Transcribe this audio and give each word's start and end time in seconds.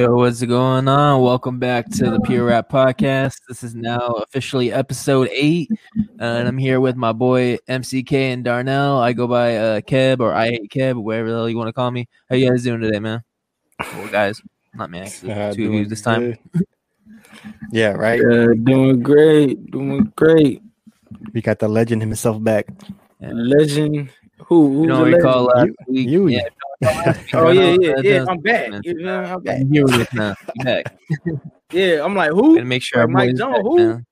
Yo, 0.00 0.14
what's 0.14 0.42
going 0.42 0.88
on? 0.88 1.20
Welcome 1.20 1.58
back 1.58 1.86
to 1.90 2.10
the 2.10 2.20
Pure 2.20 2.46
Rap 2.46 2.70
Podcast. 2.70 3.36
This 3.48 3.62
is 3.62 3.74
now 3.74 3.98
officially 4.24 4.72
episode 4.72 5.28
eight, 5.30 5.70
and 6.18 6.48
I'm 6.48 6.56
here 6.56 6.80
with 6.80 6.96
my 6.96 7.12
boy 7.12 7.58
MCK 7.68 8.10
and 8.32 8.42
Darnell. 8.42 8.96
I 8.96 9.12
go 9.12 9.26
by 9.26 9.58
uh, 9.58 9.80
Keb 9.82 10.20
or 10.20 10.32
I 10.32 10.52
hate 10.52 10.70
Keb, 10.70 10.94
whatever 10.96 11.28
the 11.28 11.36
hell 11.36 11.50
you 11.50 11.58
want 11.58 11.68
to 11.68 11.74
call 11.74 11.90
me. 11.90 12.08
How 12.30 12.36
you 12.36 12.48
guys 12.48 12.62
doing 12.62 12.80
today, 12.80 12.98
man? 12.98 13.22
Well, 13.78 14.08
guys, 14.08 14.40
not 14.72 14.90
me. 14.90 15.00
actually, 15.00 15.32
Uh, 15.32 15.52
two 15.52 15.66
of 15.66 15.74
you 15.74 15.84
this 15.84 16.00
time. 16.00 16.38
good. 16.54 16.64
yeah, 17.70 17.90
right. 17.90 18.22
Yeah, 18.22 18.54
doing 18.64 19.02
great, 19.02 19.70
doing 19.70 20.10
great. 20.16 20.62
We 21.34 21.42
got 21.42 21.58
the 21.58 21.68
legend 21.68 22.00
himself 22.00 22.42
back. 22.42 22.68
Legend. 23.20 24.08
Who? 24.46 24.68
Who's 24.72 24.80
You 24.82 24.86
know 24.86 25.04
we 25.04 25.18
call 25.18 25.44
last 25.44 25.66
You- 25.66 25.74
week? 25.88 26.08
you. 26.08 26.28
Yeah, 26.28 26.48
Oh 27.34 27.50
yeah, 27.50 27.76
yeah, 27.80 27.94
yeah. 28.02 28.24
I'm 28.28 28.38
back. 28.38 28.70
man. 28.70 28.80
You 28.84 28.94
know, 28.94 29.22
I'm 29.24 29.42
back. 29.42 29.60
I'm 29.60 29.72
here 29.72 29.84
with 29.84 30.00
us 30.00 30.14
now. 30.14 30.34
You 30.56 30.64
back. 30.64 30.98
Yeah, 31.72 32.04
I'm 32.04 32.14
like 32.14 32.30
who? 32.30 32.54
Gonna 32.56 32.64
make 32.64 32.82
sure 32.82 33.00
our 33.00 33.06
Like 33.06 33.14
Mike 33.14 33.36
Jones, 33.36 33.54
back, 33.56 33.62
who? 33.62 33.76
man. 33.78 34.06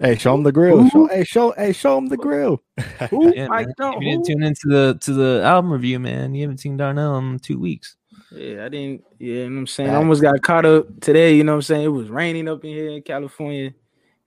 Hey, 0.00 0.16
show 0.16 0.34
him 0.34 0.42
the 0.42 0.52
grill. 0.52 0.82
Who? 0.82 0.88
Show, 0.90 1.06
hey, 1.08 1.24
show, 1.24 1.52
hey, 1.52 1.72
show 1.74 1.98
him 1.98 2.06
the 2.08 2.16
grill. 2.16 2.62
Who? 3.10 3.32
Yeah, 3.36 3.46
Mike 3.48 3.66
man. 3.66 3.74
Jones, 3.78 3.96
If 3.98 4.02
you 4.02 4.10
didn't 4.10 4.26
tune 4.26 4.42
into 4.42 4.68
the 4.68 4.98
to 5.02 5.12
the 5.12 5.42
album 5.44 5.72
review, 5.72 5.98
man, 6.00 6.34
you 6.34 6.42
haven't 6.42 6.58
seen 6.58 6.76
Darnell 6.78 7.18
in 7.18 7.24
um, 7.34 7.38
two 7.38 7.58
weeks. 7.58 7.96
Yeah, 8.30 8.64
I 8.64 8.68
didn't. 8.70 9.04
Yeah, 9.18 9.34
you 9.34 9.48
know 9.50 9.54
what 9.56 9.60
I'm 9.60 9.66
saying. 9.66 9.90
I 9.90 9.94
almost 9.96 10.22
got 10.22 10.40
caught 10.42 10.64
up 10.64 11.00
today. 11.00 11.34
You 11.36 11.44
know 11.44 11.52
what 11.52 11.56
I'm 11.56 11.62
saying. 11.62 11.84
It 11.84 11.88
was 11.88 12.08
raining 12.08 12.48
up 12.48 12.64
in 12.64 12.70
here 12.70 12.88
in 12.90 13.02
California 13.02 13.74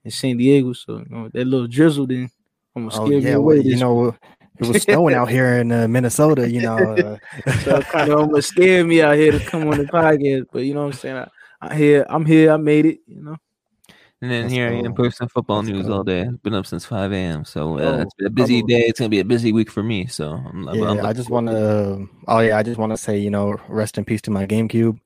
in 0.04 0.10
San 0.12 0.36
Diego, 0.36 0.72
so 0.72 0.98
you 0.98 1.06
know, 1.10 1.28
that 1.34 1.44
little 1.46 1.66
drizzle 1.66 2.06
then 2.06 2.30
almost 2.74 2.98
Oh 3.00 3.06
scared 3.06 3.24
me 3.24 3.30
yeah, 3.30 3.36
away. 3.36 3.56
well, 3.56 3.64
you 3.64 3.72
this 3.72 3.80
know, 3.80 4.16
it 4.60 4.66
was 4.66 4.82
snowing 4.82 5.14
out 5.14 5.28
here 5.30 5.54
in 5.58 5.70
uh, 5.72 5.88
Minnesota. 5.88 6.50
You 6.50 6.62
know, 6.62 6.76
uh, 6.78 7.50
so 7.62 7.76
it 7.76 7.86
kind 7.86 8.10
of 8.10 8.20
almost 8.20 8.48
scared 8.48 8.86
me 8.86 9.02
out 9.02 9.16
here 9.16 9.32
to 9.32 9.40
come 9.40 9.68
on 9.68 9.78
the 9.78 9.84
podcast. 9.84 10.46
But 10.52 10.60
you 10.64 10.74
know 10.74 10.80
what 10.80 10.94
I'm 10.94 11.00
saying. 11.00 11.16
I, 11.16 11.28
I 11.60 11.74
here, 11.74 12.06
I'm 12.08 12.24
here. 12.26 12.52
I 12.52 12.56
made 12.56 12.86
it. 12.86 12.98
You 13.06 13.22
know. 13.22 13.36
And 14.22 14.30
then 14.30 14.42
Let's 14.44 14.54
here 14.54 14.68
I 14.68 14.72
am 14.76 14.94
go. 14.94 15.04
posting 15.04 15.28
football 15.28 15.58
Let's 15.58 15.68
news 15.68 15.86
go. 15.86 15.92
all 15.92 16.02
day. 16.04 16.26
Been 16.42 16.54
up 16.54 16.64
since 16.64 16.86
5 16.86 17.12
a.m. 17.12 17.44
So 17.44 17.78
uh, 17.78 17.82
Oh, 17.82 18.00
it's 18.00 18.14
been 18.14 18.26
a 18.28 18.30
busy 18.30 18.62
bravo. 18.62 18.66
day. 18.68 18.86
It's 18.86 18.98
gonna 18.98 19.10
be 19.10 19.20
a 19.20 19.24
busy 19.26 19.52
week 19.52 19.70
for 19.70 19.82
me. 19.82 20.06
So 20.06 20.30
I'm, 20.32 20.66
I'm- 20.68 20.78
yeah. 20.78 20.88
I'm 20.90 21.04
I 21.04 21.12
just 21.12 21.28
want 21.28 21.48
to 21.48 22.00
it. 22.02 22.08
Oh 22.26 22.38
yeah, 22.40 22.56
I 22.56 22.62
just 22.62 22.78
want 22.78 22.92
to 22.92 22.96
say, 22.96 23.18
you 23.18 23.30
know, 23.30 23.56
rest 23.68 23.98
in 23.98 24.06
peace 24.06 24.22
to 24.22 24.30
my 24.30 24.46
GameCube. 24.46 24.98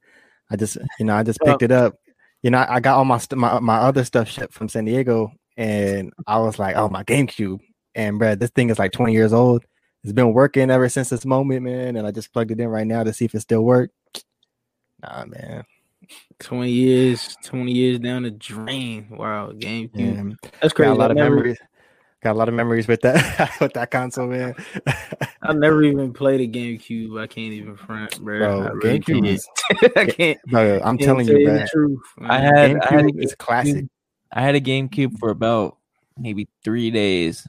I 0.49 0.57
just, 0.57 0.77
you 1.01 1.07
know, 1.07 1.17
I 1.17 1.25
just 1.25 1.41
picked 1.41 1.63
it 1.63 1.73
up. 1.73 1.95
You 2.43 2.51
know, 2.51 2.65
I 2.69 2.79
got 2.81 2.97
all 2.99 3.05
my 3.05 3.19
st- 3.19 3.39
my 3.39 3.59
my 3.59 3.79
other 3.79 4.05
stuff 4.05 4.29
shipped 4.29 4.55
from 4.55 4.69
San 4.69 4.85
Diego, 4.85 5.33
and 5.57 6.13
I 6.29 6.39
was 6.39 6.59
like, 6.61 6.77
oh 6.77 6.89
my 6.89 7.03
GameCube, 7.03 7.59
and 7.95 8.21
bruh, 8.21 8.39
this 8.39 8.51
thing 8.51 8.71
is 8.71 8.79
like 8.79 8.93
20 8.93 9.13
years 9.13 9.33
old. 9.33 9.65
It's 10.03 10.13
been 10.13 10.33
working 10.33 10.71
ever 10.71 10.89
since 10.89 11.11
this 11.11 11.27
moment, 11.27 11.63
man. 11.63 11.97
And 11.97 12.07
I 12.07 12.11
just 12.11 12.33
plugged 12.33 12.51
it 12.51 12.61
in 12.61 12.69
right 12.69 12.87
now 12.87 13.03
to 13.05 13.13
see 13.13 13.27
if 13.27 13.35
it 13.35 13.41
still 13.41 13.63
worked. 13.63 13.95
Nah, 15.03 15.25
man. 15.25 15.65
20 16.41 16.71
years, 16.71 17.35
20 17.45 17.73
years 17.73 17.99
down 18.01 18.23
the 18.25 18.31
drain. 18.31 19.07
Wow, 19.11 19.53
GameCube. 19.53 19.91
Yeah, 20.43 20.51
That's 20.61 20.75
got 20.75 20.89
a 20.89 20.95
lot 20.95 21.11
I 21.11 21.13
of 21.13 21.17
never, 21.17 21.37
memories. 21.37 21.59
Got 22.23 22.33
a 22.33 22.39
lot 22.39 22.49
of 22.49 22.55
memories 22.55 22.87
with 22.87 23.01
that 23.01 23.57
with 23.63 23.73
that 23.73 23.91
console, 23.91 24.27
man. 24.27 24.55
I 25.43 25.55
never 25.55 25.83
even 25.85 26.13
played 26.13 26.43
a 26.43 26.47
GameCube. 26.47 27.19
I 27.19 27.27
can't 27.27 27.55
even 27.55 27.77
front, 27.77 28.21
bro. 28.21 28.39
Bro, 28.39 28.63
I 28.63 28.71
really 28.73 29.01
GameCube 29.01 29.27
is- 29.27 29.49
I 29.97 30.05
can't. 30.05 30.39
Bro, 30.49 30.81
I'm 30.85 30.99
can't 30.99 31.01
telling 31.01 31.27
tell 31.27 31.39
you, 31.39 31.51
the 31.51 31.69
truth. 31.73 32.01
I 32.21 32.39
had 32.41 32.55
I 32.55 32.59
had 32.59 32.75
a 32.75 32.79
GameCube 32.81 33.25
is 33.25 33.35
classic. 33.37 33.87
I 34.33 34.43
had 34.43 34.55
a 34.55 34.61
GameCube 34.61 35.19
for 35.19 35.31
about 35.31 35.79
maybe 36.19 36.47
three 36.63 36.91
days, 36.91 37.47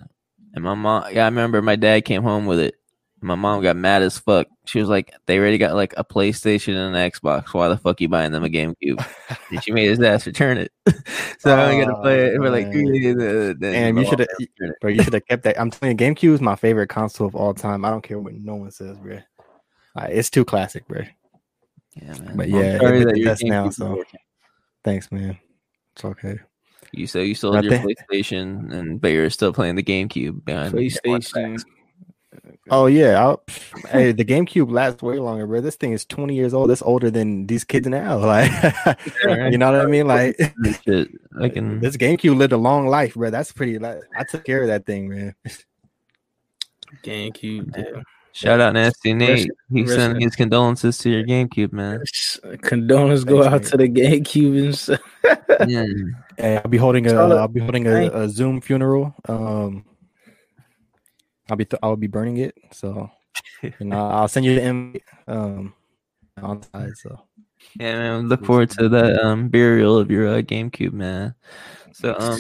and 0.54 0.64
my 0.64 0.74
mom. 0.74 1.06
Yeah, 1.12 1.24
I 1.24 1.26
remember 1.26 1.62
my 1.62 1.76
dad 1.76 2.06
came 2.06 2.24
home 2.24 2.46
with 2.46 2.60
it. 2.60 2.76
My 3.24 3.36
mom 3.36 3.62
got 3.62 3.76
mad 3.76 4.02
as 4.02 4.18
fuck. 4.18 4.48
She 4.66 4.80
was 4.80 4.90
like, 4.90 5.14
"They 5.28 5.38
already 5.38 5.60
got 5.60 5.76
like 5.76 5.94
a 5.96 6.04
PlayStation 6.04 6.76
and 6.76 6.96
an 6.96 7.12
Xbox. 7.12 7.54
Why 7.54 7.68
the 7.68 7.78
fuck 7.78 8.02
you 8.02 8.10
buying 8.10 8.32
them 8.32 8.44
a 8.44 8.50
GameCube?" 8.50 9.06
and 9.52 9.64
she 9.64 9.72
made 9.72 9.90
his 9.90 10.00
ass 10.02 10.26
return 10.26 10.58
it. 10.58 10.72
so 11.40 11.56
I 11.56 11.66
only 11.72 11.86
got 11.86 11.92
to 11.96 12.02
play 12.02 12.26
it 12.26 12.38
for 12.38 12.50
like 12.50 12.72
days. 12.72 13.16
Uh, 13.16 13.54
Damn, 13.60 13.98
you 13.98 14.06
shoulda- 14.06 14.28
Bro, 14.82 14.90
you 14.92 15.04
should 15.04 15.14
have 15.14 15.26
kept 15.28 15.44
that. 15.44 15.60
I'm 15.60 15.70
telling 15.70 15.98
you, 16.00 16.06
GameCube 16.06 16.34
is 16.34 16.42
my 16.42 16.56
favorite 16.56 16.88
console 16.88 17.28
of 17.28 17.36
all 17.36 17.54
time. 17.54 17.86
I 17.86 17.92
don't 17.92 18.02
care 18.02 18.18
what 18.20 18.34
no 18.34 18.56
one 18.56 18.72
says, 18.72 18.98
bro. 18.98 19.20
Like, 19.96 20.10
it's 20.12 20.32
too 20.32 20.44
classic, 20.46 20.88
bro. 20.88 21.04
Yeah, 21.96 22.18
man. 22.18 22.38
But 22.38 22.50
yeah, 22.50 22.60
it 22.60 22.80
that 22.80 23.14
the 23.14 23.20
your 23.20 23.36
now, 23.44 23.70
so-. 23.70 24.04
Thanks, 24.84 25.12
man. 25.12 25.38
It's 25.94 26.06
okay. 26.06 26.40
You 26.94 27.08
so 27.08 27.20
you 27.20 27.36
sold 27.36 27.56
I 27.56 27.62
your 27.62 27.72
think- 27.78 27.98
PlayStation, 28.12 28.72
and 28.74 29.00
but 29.00 29.10
you're 29.10 29.30
still 29.30 29.54
playing 29.54 29.76
the 29.76 29.84
GameCube. 29.84 30.44
behind 30.46 30.74
PlayStation. 30.74 31.62
Oh 32.70 32.86
yeah, 32.86 33.20
I'll, 33.22 33.44
hey, 33.90 34.12
the 34.14 34.24
GameCube 34.24 34.72
lasts 34.72 35.02
way 35.02 35.20
longer, 35.20 35.46
bro. 35.46 35.62
This 35.62 35.76
thing 35.76 35.92
is 35.92 36.06
20 36.06 36.34
years 36.36 36.54
old. 36.54 36.72
It's 36.72 36.82
older 36.82 37.12
than 37.12 37.48
these 37.48 37.64
kids 37.64 37.88
now. 37.88 38.18
Like, 38.26 38.52
you 39.52 39.58
know 39.58 39.72
what 39.72 39.82
I 39.82 39.86
mean? 39.88 40.08
Like, 40.08 40.38
Shit, 40.86 41.10
I 41.42 41.50
can. 41.50 41.80
this 41.82 41.98
GameCube 41.98 42.38
lived 42.38 42.54
a 42.54 42.58
long 42.58 42.88
life, 42.88 43.16
bro. 43.16 43.30
That's 43.30 43.52
pretty. 43.52 43.80
Like, 43.80 44.00
I 44.18 44.24
took 44.24 44.46
care 44.46 44.62
of 44.62 44.68
that 44.68 44.86
thing, 44.86 45.10
man. 45.10 45.36
GameCube. 47.04 47.72
Damn. 47.74 48.04
Shout 48.34 48.62
out 48.62 48.74
Nasty 48.74 49.14
Nate. 49.14 49.50
He 49.70 49.82
rest 49.82 49.96
sent 49.96 50.22
his 50.22 50.36
condolences 50.38 50.98
to 51.00 51.10
your 51.10 51.24
GameCube, 51.24 51.74
man. 51.74 52.02
Condolences 52.62 53.26
go 53.26 53.44
Thanks, 53.44 53.74
out 53.74 53.80
mate. 53.80 53.92
to 53.94 53.94
the 53.94 54.02
GameCube 54.22 54.66
and 54.66 54.78
stuff. 54.78 55.00
Yeah. 55.68 55.84
Hey, 56.42 56.58
I'll 56.58 56.68
be 56.70 56.78
holding 56.78 57.06
a. 57.06 57.12
Solid. 57.12 57.38
I'll 57.38 57.48
be 57.48 57.60
holding 57.60 57.86
a, 57.88 58.10
a 58.12 58.28
Zoom 58.28 58.62
funeral. 58.62 59.14
Um, 59.30 59.86
I'll 61.50 61.56
be. 61.56 61.66
Th- 61.66 61.80
I'll 61.84 61.96
be 61.96 62.08
burning 62.08 62.38
it. 62.38 62.56
So, 62.72 63.12
and 63.80 63.94
I'll, 63.94 64.10
I'll 64.12 64.28
send 64.28 64.46
you 64.46 64.56
the 64.56 64.64
invite. 64.64 65.04
Um, 65.28 65.74
on 66.42 66.64
side. 66.64 66.98
So, 66.98 67.20
Yeah, 67.80 67.98
man. 67.98 68.30
Look 68.30 68.46
forward 68.46 68.70
to 68.72 68.90
that 68.90 69.24
um 69.24 69.50
burial 69.50 69.98
of 69.98 70.10
your 70.10 70.28
uh, 70.28 70.42
GameCube, 70.42 70.94
man. 70.94 71.36
So 71.94 72.16
um 72.18 72.40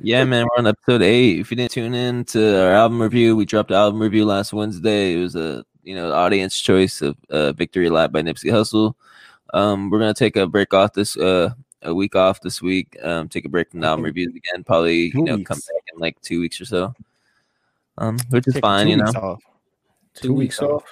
yeah, 0.00 0.24
man, 0.24 0.44
we're 0.44 0.58
on 0.58 0.66
episode 0.66 1.02
eight. 1.02 1.38
If 1.40 1.50
you 1.50 1.56
didn't 1.56 1.72
tune 1.72 1.94
in 1.94 2.24
to 2.26 2.62
our 2.64 2.72
album 2.72 3.00
review, 3.00 3.36
we 3.36 3.44
dropped 3.44 3.68
the 3.68 3.76
album 3.76 4.00
review 4.00 4.24
last 4.24 4.52
Wednesday. 4.52 5.14
It 5.14 5.20
was 5.20 5.36
a 5.36 5.64
you 5.82 5.94
know 5.94 6.12
audience 6.12 6.58
choice 6.60 7.02
of 7.02 7.16
uh, 7.30 7.52
"Victory 7.52 7.90
Lap" 7.90 8.12
by 8.12 8.22
Nipsey 8.22 8.50
Hussle. 8.50 8.94
Um, 9.54 9.90
we're 9.90 10.00
gonna 10.00 10.14
take 10.14 10.36
a 10.36 10.46
break 10.46 10.74
off 10.74 10.92
this 10.92 11.16
uh 11.16 11.50
a 11.82 11.94
week 11.94 12.16
off 12.16 12.40
this 12.40 12.60
week. 12.60 12.96
Um, 13.02 13.28
take 13.28 13.44
a 13.44 13.48
break 13.48 13.70
from 13.70 13.80
the 13.80 13.86
album 13.86 14.04
reviews 14.04 14.34
again. 14.34 14.64
Probably 14.64 15.12
you 15.14 15.22
know 15.22 15.36
weeks. 15.36 15.48
come 15.48 15.58
back 15.58 15.84
in 15.92 15.98
like 16.00 16.20
two 16.20 16.40
weeks 16.40 16.60
or 16.60 16.64
so. 16.64 16.94
Um, 17.96 18.18
which 18.30 18.46
is 18.46 18.58
fine, 18.58 18.88
you 18.88 18.96
know. 18.96 19.04
off. 19.04 19.42
Two 20.14 20.32
weeks 20.32 20.60
off. 20.60 20.84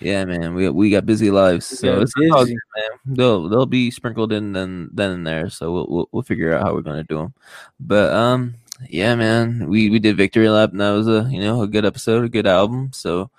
Yeah, 0.00 0.24
man, 0.24 0.54
we 0.54 0.68
we 0.68 0.90
got 0.90 1.06
busy 1.06 1.30
lives, 1.30 1.66
so 1.66 1.94
got 1.94 2.02
it's 2.02 2.14
all 2.32 2.44
busy. 2.44 2.54
good, 2.54 2.60
man. 2.76 3.16
They'll 3.16 3.48
they'll 3.48 3.66
be 3.66 3.90
sprinkled 3.90 4.32
in 4.32 4.52
then 4.52 4.90
then 4.92 5.10
and 5.10 5.26
there, 5.26 5.50
so 5.50 5.72
we'll 5.72 5.86
we'll, 5.88 6.08
we'll 6.12 6.22
figure 6.22 6.54
out 6.54 6.62
how 6.62 6.74
we're 6.74 6.82
gonna 6.82 7.04
do 7.04 7.18
them. 7.18 7.34
But 7.78 8.12
um, 8.12 8.54
yeah, 8.88 9.14
man, 9.14 9.68
we 9.68 9.90
we 9.90 9.98
did 9.98 10.16
Victory 10.16 10.48
Lap, 10.48 10.72
and 10.72 10.80
that 10.80 10.90
was 10.90 11.08
a 11.08 11.28
you 11.30 11.40
know 11.40 11.62
a 11.62 11.66
good 11.66 11.84
episode, 11.84 12.24
a 12.24 12.28
good 12.28 12.46
album. 12.46 12.90
So 12.92 13.30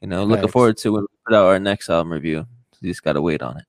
you 0.00 0.08
know, 0.08 0.24
looking 0.24 0.48
forward 0.48 0.76
to 0.78 0.92
when 0.92 1.02
we 1.02 1.08
put 1.26 1.34
out 1.34 1.46
our 1.46 1.58
next 1.58 1.88
album 1.88 2.12
review. 2.12 2.46
You 2.80 2.90
just 2.90 3.02
gotta 3.02 3.22
wait 3.22 3.42
on 3.42 3.58
it. 3.58 3.64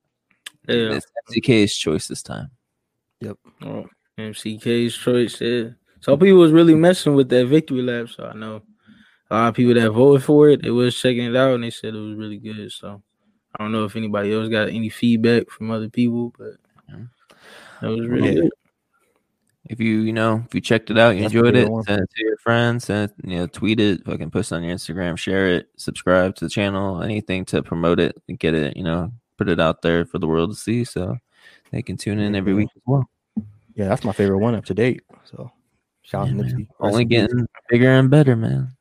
Yeah. 0.68 0.96
It's 0.98 1.06
MCK's 1.30 1.76
choice 1.76 2.08
this 2.08 2.22
time. 2.22 2.52
Oh, 3.64 3.86
MCK's 4.18 4.96
choice. 4.96 5.42
Yeah. 5.42 5.70
So 6.00 6.16
people 6.18 6.38
was 6.40 6.52
really 6.52 6.76
messing 6.76 7.16
with 7.16 7.30
that 7.30 7.48
victory 7.48 7.82
lap. 7.82 8.10
So 8.10 8.26
I 8.26 8.34
know 8.34 8.62
a 9.30 9.34
lot 9.34 9.48
of 9.50 9.56
people 9.56 9.74
that 9.74 9.92
voted 9.92 10.24
for 10.24 10.50
it, 10.50 10.62
they 10.62 10.70
was 10.70 11.00
checking 11.00 11.26
it 11.26 11.36
out 11.36 11.56
and 11.56 11.64
they 11.64 11.72
said 11.72 11.96
it 11.96 12.00
was 12.00 12.16
really 12.16 12.38
good. 12.38 12.72
So 12.72 13.02
I 13.58 13.64
don't 13.64 13.72
know 13.72 13.86
if 13.86 13.96
anybody 13.96 14.34
else 14.34 14.50
got 14.50 14.70
any 14.70 14.90
feedback 14.90 15.50
from 15.50 15.72
other 15.72 15.90
people, 15.90 16.34
but 16.38 16.54
that 17.82 17.90
was 17.90 18.08
really 18.08 18.36
Yeah. 18.36 18.42
good. 18.42 18.52
If 19.68 19.80
you 19.80 20.02
you 20.02 20.14
know 20.14 20.44
if 20.46 20.54
you 20.54 20.62
checked 20.62 20.92
it 20.92 20.98
out, 21.00 21.16
you 21.16 21.24
That's 21.24 21.34
enjoyed 21.34 21.56
it, 21.56 21.68
send 21.86 22.02
it 22.02 22.10
to 22.16 22.24
your 22.24 22.38
friends, 22.38 22.86
send 22.86 23.10
it, 23.10 23.28
you 23.28 23.40
know 23.40 23.48
tweet 23.48 23.80
it, 23.80 24.06
fucking 24.06 24.30
post 24.30 24.52
it 24.52 24.56
on 24.56 24.64
your 24.64 24.76
Instagram, 24.76 25.18
share 25.18 25.48
it, 25.48 25.70
subscribe 25.76 26.36
to 26.36 26.46
the 26.46 26.50
channel, 26.50 27.02
anything 27.02 27.46
to 27.46 27.64
promote 27.64 28.00
it 28.00 28.16
get 28.38 28.54
it, 28.54 28.78
you 28.78 28.84
know, 28.84 29.12
put 29.40 29.50
it 29.50 29.60
out 29.60 29.82
there 29.82 30.06
for 30.06 30.20
the 30.20 30.28
world 30.28 30.52
to 30.52 30.56
see, 30.56 30.84
so 30.84 31.18
they 31.72 31.82
can 31.82 31.98
tune 31.98 32.20
in 32.20 32.36
every 32.36 32.54
week 32.54 32.70
as 32.76 32.82
well. 32.86 33.10
Yeah, 33.76 33.90
that's 33.90 34.04
my 34.04 34.14
favorite 34.14 34.40
one 34.40 34.56
up 34.56 34.66
to 34.66 34.74
date. 34.74 35.04
So, 35.26 35.52
shout 36.02 36.24
out 36.24 36.28
Yeah, 36.28 36.44
to 36.44 36.44
man. 36.44 36.56
Nipsey. 36.56 36.68
Only 36.80 37.06
getting 37.06 37.48
bigger 37.70 37.92
and 37.92 38.10
better, 38.10 38.36
man. 38.36 38.72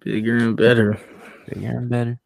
Bigger 0.00 0.36
and 0.36 0.56
better. 0.56 0.98
Bigger 1.48 1.68
and 1.68 1.88
better. 1.88 2.18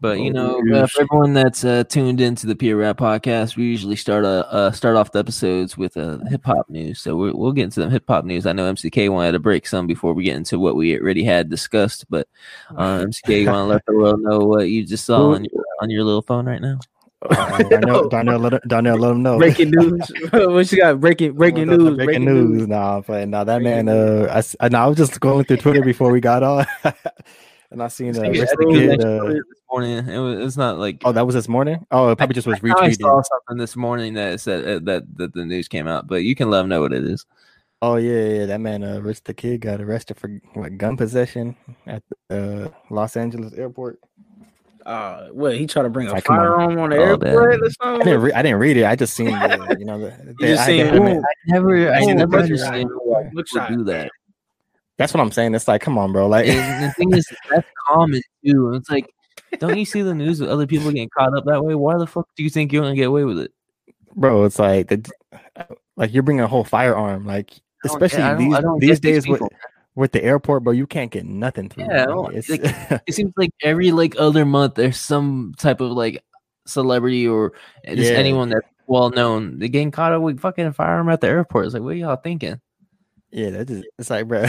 But 0.00 0.18
you 0.18 0.34
Oh, 0.34 0.60
know, 0.60 0.76
uh, 0.82 0.86
for 0.86 1.02
everyone 1.02 1.32
that's 1.32 1.64
uh, 1.64 1.84
tuned 1.84 2.20
into 2.20 2.46
the 2.46 2.54
Pure 2.54 2.76
Rap 2.76 2.98
podcast, 2.98 3.56
we 3.56 3.64
usually 3.64 3.96
start 3.96 4.26
uh, 4.26 4.44
uh 4.50 4.70
start 4.70 4.96
off 4.96 5.12
the 5.12 5.20
episodes 5.20 5.78
with 5.78 5.96
uh, 5.96 6.18
hip 6.28 6.44
hop 6.44 6.68
news. 6.68 7.00
So 7.00 7.16
we're, 7.16 7.32
we'll 7.32 7.52
get 7.52 7.64
into 7.64 7.80
the 7.80 7.88
hip 7.88 8.04
hop 8.06 8.26
news. 8.26 8.44
I 8.44 8.52
know 8.52 8.70
MCK 8.70 9.08
wanted 9.08 9.32
to 9.32 9.38
break 9.38 9.66
some 9.66 9.86
before 9.86 10.12
we 10.12 10.24
get 10.24 10.36
into 10.36 10.58
what 10.58 10.76
we 10.76 10.98
already 10.98 11.24
had 11.24 11.48
discussed. 11.48 12.04
But 12.10 12.28
uh, 12.76 13.04
MCK, 13.06 13.42
you 13.42 13.46
want 13.46 13.64
to 13.64 13.72
let 13.72 13.86
the 13.86 13.96
world 13.96 14.20
know 14.20 14.40
what 14.40 14.68
you 14.68 14.84
just 14.84 15.06
saw 15.06 15.32
on 15.32 15.44
your 15.44 15.64
on 15.80 15.88
your 15.88 16.04
little 16.04 16.22
phone 16.22 16.44
right 16.44 16.60
now? 16.60 16.80
Uh, 17.24 17.58
Darnell, 17.68 18.08
Darnell, 18.08 18.38
let, 18.38 18.68
Darnell, 18.68 18.98
let 18.98 19.10
him 19.12 19.22
know. 19.22 19.38
Breaking 19.38 19.70
news. 19.74 20.12
what 20.32 20.70
you 20.70 20.78
got? 20.78 21.00
Breaking 21.00 21.32
breaking 21.32 21.68
What's 21.68 21.80
up, 21.80 21.86
news. 21.86 21.96
Breaking, 22.04 22.24
news. 22.24 22.68
Nah, 22.68 23.00
but 23.00 23.28
nah, 23.28 23.44
that 23.44 23.62
Breaking 23.62 23.86
man. 23.86 23.88
Uh, 23.88 24.28
I, 24.30 24.38
s- 24.38 24.56
I, 24.60 24.68
nah, 24.68 24.84
I 24.84 24.86
was 24.88 24.98
just 24.98 25.18
going 25.20 25.44
through 25.44 25.58
Twitter 25.58 25.82
before 25.82 26.10
we 26.10 26.20
got 26.20 26.42
on. 26.42 26.66
And 27.74 27.82
I 27.82 27.88
seen 27.88 28.16
uh, 28.16 28.22
I 28.22 28.28
Rich 28.28 28.38
the 28.38 28.44
I 28.44 28.54
think 28.54 28.74
it 28.74 28.88
was 28.88 28.96
Kid. 28.98 29.04
Uh, 29.04 29.26
this 29.32 29.44
morning. 29.68 30.08
It 30.08 30.18
was. 30.18 30.46
It's 30.46 30.56
not 30.56 30.78
like. 30.78 31.02
oh, 31.04 31.10
that 31.10 31.26
was 31.26 31.34
this 31.34 31.48
morning. 31.48 31.84
Oh, 31.90 32.10
it 32.10 32.16
probably 32.16 32.34
just 32.34 32.46
was 32.46 32.60
I 32.62 32.68
know 32.68 32.74
I 32.76 32.90
saw 32.92 33.22
something 33.22 33.58
this 33.58 33.74
morning 33.74 34.14
that 34.14 34.40
said 34.40 34.64
uh, 34.64 34.78
that 34.84 35.16
that 35.16 35.34
the 35.34 35.44
news 35.44 35.66
came 35.66 35.88
out, 35.88 36.06
but 36.06 36.22
you 36.22 36.36
can 36.36 36.50
let 36.50 36.58
them 36.58 36.68
know 36.68 36.82
what 36.82 36.92
it 36.92 37.02
is. 37.02 37.26
Oh 37.82 37.96
yeah, 37.96 38.12
yeah, 38.12 38.38
yeah, 38.38 38.46
that 38.46 38.60
man, 38.60 38.84
uh, 38.84 39.00
Rich 39.00 39.24
the 39.24 39.34
Kid, 39.34 39.60
got 39.60 39.80
arrested 39.80 40.18
for 40.18 40.40
what 40.52 40.78
gun 40.78 40.96
possession 40.96 41.56
at 41.84 42.04
the 42.28 42.70
uh, 42.70 42.94
Los 42.94 43.16
Angeles 43.16 43.52
airport. 43.54 43.98
Uh, 44.84 45.28
what 45.28 45.56
he 45.56 45.66
tried 45.66 45.84
to 45.84 45.88
bring 45.88 46.08
a 46.08 46.12
Like, 46.12 46.24
come 46.24 46.38
on. 46.38 46.42
firearm 46.46 46.78
on 46.78 46.90
the 46.90 46.96
damn. 46.96 47.08
airport 47.08 47.60
or 47.80 47.94
I 47.94 47.98
didn't, 48.04 48.20
re- 48.20 48.32
I 48.32 48.42
didn't 48.42 48.58
read 48.58 48.76
it. 48.76 48.84
I 48.84 48.94
just 48.96 49.14
seen 49.14 49.26
the, 49.30 49.76
you 49.78 49.86
know, 49.86 49.98
the, 49.98 50.34
You 50.40 50.46
just 50.48 50.62
I- 50.62 50.66
seen 50.66 50.86
I- 50.86 50.90
boom. 50.90 51.06
I- 51.18 51.22
Never, 51.46 51.92
I 51.92 52.04
never 52.04 52.38
understand 52.38 52.90
why 53.02 53.30
Look 53.32 53.46
people 53.46 53.66
do 53.78 53.84
that. 53.84 54.10
that's 54.98 55.14
what 55.14 55.20
I'm 55.22 55.30
saying. 55.32 55.54
It's 55.54 55.66
like, 55.68 55.80
come 55.80 55.96
on, 55.96 56.12
bro. 56.12 56.26
Like, 56.28 56.46
And 56.48 56.84
the 56.84 56.92
thing 56.92 57.12
is, 57.14 57.26
that's 57.50 57.66
common 57.88 58.20
too. 58.44 58.74
It's 58.74 58.90
like, 58.90 59.06
don't 59.58 59.78
you 59.78 59.84
see 59.86 60.02
the 60.02 60.14
news 60.14 60.40
of 60.40 60.48
other 60.50 60.66
people 60.66 60.90
getting 60.90 61.08
caught 61.16 61.34
up 61.36 61.44
that 61.46 61.64
way? 61.64 61.74
Why 61.74 61.96
the 61.96 62.06
fuck 62.06 62.28
do 62.36 62.42
you 62.42 62.50
think 62.50 62.72
you're 62.72 62.82
gonna 62.82 62.94
get 62.94 63.08
away 63.08 63.24
with 63.24 63.38
it? 63.38 63.52
bro, 64.16 64.44
it's 64.44 64.58
like, 64.58 64.88
the, 64.88 65.10
like 65.96 66.12
you're 66.14 66.22
bringing 66.22 66.42
a 66.44 66.46
whole 66.46 66.62
firearm, 66.64 67.24
like 67.26 67.52
especially 67.84 68.18
get- 68.18 68.38
these 68.38 68.48
these 68.48 68.60
get 68.60 68.80
these 68.80 69.00
days 69.00 69.28
with, 69.28 69.40
people. 69.40 69.48
With 69.94 70.12
the 70.12 70.22
airport, 70.24 70.64
bro. 70.64 70.72
You 70.72 70.86
can't 70.86 71.10
get 71.10 71.24
nothing 71.26 71.68
through. 71.68 71.84
Yeah, 71.84 72.02
I 72.02 72.06
bro. 72.06 72.24
don't- 72.26 72.34
It's, 72.36 72.48
It 73.06 73.14
seems 73.14 73.32
like 73.36 73.50
every 73.62 73.92
like 73.92 74.14
other 74.18 74.44
month 74.44 74.74
there's 74.74 74.98
some 74.98 75.54
type 75.58 75.80
of 75.80 75.90
like 75.92 76.22
celebrity 76.66 77.26
or 77.28 77.52
just 77.86 78.10
Yeah. 78.12 78.18
anyone 78.18 78.48
that's 78.48 78.66
well 78.86 79.10
known. 79.10 79.58
They're 79.58 79.68
getting 79.68 79.90
caught 79.90 80.12
up 80.12 80.22
with 80.22 80.40
fucking 80.40 80.72
firearm 80.72 81.08
at 81.08 81.20
the 81.20 81.28
airport. 81.28 81.66
It's 81.66 81.74
like, 81.74 81.82
what 81.82 81.96
y'all 81.96 82.16
thinking? 82.16 82.60
yeah, 83.30 83.50
that 83.50 83.68
just 83.68 83.84
it's 83.98 84.10
like, 84.10 84.28
bro. 84.28 84.44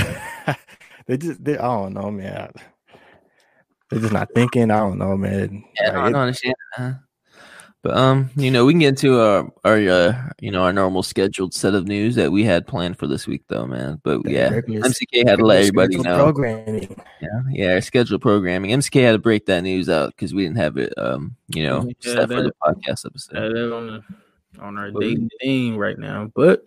they 1.08 1.18
just, 1.18 1.44
they, 1.44 1.58
I 1.58 1.62
don't 1.64 1.94
know, 1.94 2.12
man. 2.12 2.52
They're 3.90 4.00
just 4.00 4.14
not 4.14 4.30
thinking. 4.36 4.72
I 4.72 4.80
don't 4.80 4.98
know, 4.98 5.16
man. 5.18 5.64
Yeah, 5.80 5.88
Like, 5.92 5.98
I 5.98 6.12
don't 6.12 6.16
understand. 6.22 6.56
Uh, 6.78 6.94
but 7.86 7.96
um, 7.96 8.32
you 8.36 8.50
know, 8.50 8.66
we 8.66 8.74
can 8.74 8.80
get 8.80 8.88
into 8.90 9.20
our 9.22 9.48
our 9.64 9.76
uh, 9.78 10.30
you 10.40 10.50
know 10.50 10.64
our 10.64 10.74
normal 10.74 11.04
scheduled 11.04 11.54
set 11.54 11.76
of 11.76 11.88
news 11.88 12.16
that 12.16 12.32
we 12.32 12.44
had 12.44 12.66
planned 12.66 12.98
for 12.98 13.06
this 13.06 13.28
week, 13.28 13.44
though, 13.48 13.68
man. 13.68 14.02
But 14.04 14.24
the 14.24 14.32
yeah, 14.32 14.50
regular- 14.50 14.90
MCK 14.90 15.28
had 15.30 15.38
to 15.38 15.46
let 15.46 15.60
everybody 15.60 15.98
know. 15.98 16.18
Programming. 16.18 16.96
Yeah, 17.22 17.28
yeah, 17.52 17.74
our 17.74 17.82
scheduled 17.82 18.24
programming. 18.24 18.72
MCK 18.72 19.04
had 19.04 19.12
to 19.12 19.20
break 19.20 19.46
that 19.46 19.62
news 19.62 19.88
out 19.88 20.10
because 20.16 20.34
we 20.34 20.42
didn't 20.42 20.58
have 20.58 20.78
it, 20.78 20.94
um, 20.98 21.36
you 21.50 21.62
know, 21.62 21.88
Yeah, 22.02 22.14
set 22.16 22.30
for 22.30 22.42
the 22.42 22.54
podcast 22.64 23.06
episode. 23.06 23.38
On 23.72 23.86
the 23.88 24.04
on 24.60 24.78
our 24.80 24.90
But 24.90 25.00
we- 25.02 25.10
dating 25.14 25.30
thing 25.40 25.78
right 25.78 26.00
now, 26.00 26.32
but 26.34 26.64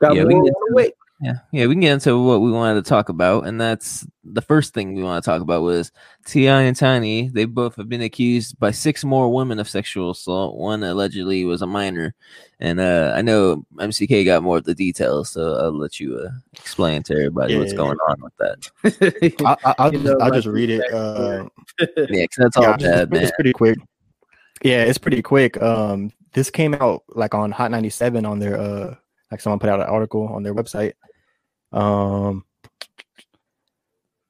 got 0.00 0.16
Yeah, 0.16 0.24
we 0.24 0.34
more 0.34 0.44
can 0.44 0.54
on 0.54 0.68
the 0.70 0.74
way. 0.76 0.92
Yeah, 1.20 1.38
yeah, 1.50 1.66
we 1.66 1.74
can 1.74 1.80
get 1.80 1.94
into 1.94 2.22
what 2.22 2.40
we 2.42 2.52
wanted 2.52 2.84
to 2.84 2.88
talk 2.88 3.08
about, 3.08 3.44
and 3.48 3.60
that's 3.60 4.06
the 4.22 4.40
first 4.40 4.72
thing 4.72 4.94
we 4.94 5.02
want 5.02 5.22
to 5.24 5.28
talk 5.28 5.42
about 5.42 5.62
was 5.62 5.90
T.I. 6.26 6.62
and 6.62 6.76
Tiny. 6.76 7.28
They 7.28 7.44
both 7.44 7.74
have 7.74 7.88
been 7.88 8.02
accused 8.02 8.56
by 8.60 8.70
six 8.70 9.02
more 9.04 9.32
women 9.34 9.58
of 9.58 9.68
sexual 9.68 10.10
assault. 10.10 10.56
One 10.56 10.84
allegedly 10.84 11.44
was 11.44 11.60
a 11.60 11.66
minor, 11.66 12.14
and 12.60 12.78
uh, 12.78 13.14
I 13.16 13.22
know 13.22 13.64
MCK 13.78 14.26
got 14.26 14.44
more 14.44 14.58
of 14.58 14.64
the 14.64 14.76
details, 14.76 15.30
so 15.30 15.54
I'll 15.56 15.76
let 15.76 15.98
you 15.98 16.16
uh, 16.18 16.30
explain 16.52 17.02
to 17.04 17.14
everybody 17.14 17.58
what's 17.58 17.72
Yeah. 17.72 17.78
going 17.78 17.98
on 18.08 18.22
with 18.22 18.36
that. 18.38 19.34
I, 19.44 19.56
I, 19.64 19.74
I'll, 19.78 19.90
just, 19.90 20.04
know, 20.04 20.12
I'll 20.12 20.18
like 20.30 20.34
just 20.34 20.46
read 20.46 20.70
it. 20.70 20.92
Uh, 20.92 21.48
Yeah, 21.96 22.04
because 22.06 22.36
that's 22.38 22.56
all 22.56 22.62
yeah, 22.62 22.74
it's, 22.74 22.82
bad, 22.84 23.10
man. 23.10 23.22
it's 23.24 23.32
pretty 23.32 23.52
quick. 23.52 23.78
Yeah, 24.62 24.84
it's 24.84 24.98
pretty 24.98 25.22
quick. 25.22 25.60
Um, 25.60 26.12
this 26.32 26.48
came 26.48 26.74
out 26.74 27.02
like 27.08 27.34
on 27.34 27.50
Hot 27.50 27.72
97 27.72 28.24
on 28.24 28.38
their 28.38 28.56
uh, 28.56 28.94
like 29.30 29.40
someone 29.40 29.58
put 29.58 29.70
out 29.70 29.80
an 29.80 29.86
article 29.86 30.26
on 30.28 30.42
their 30.42 30.54
website. 30.54 30.92
Um, 31.72 32.44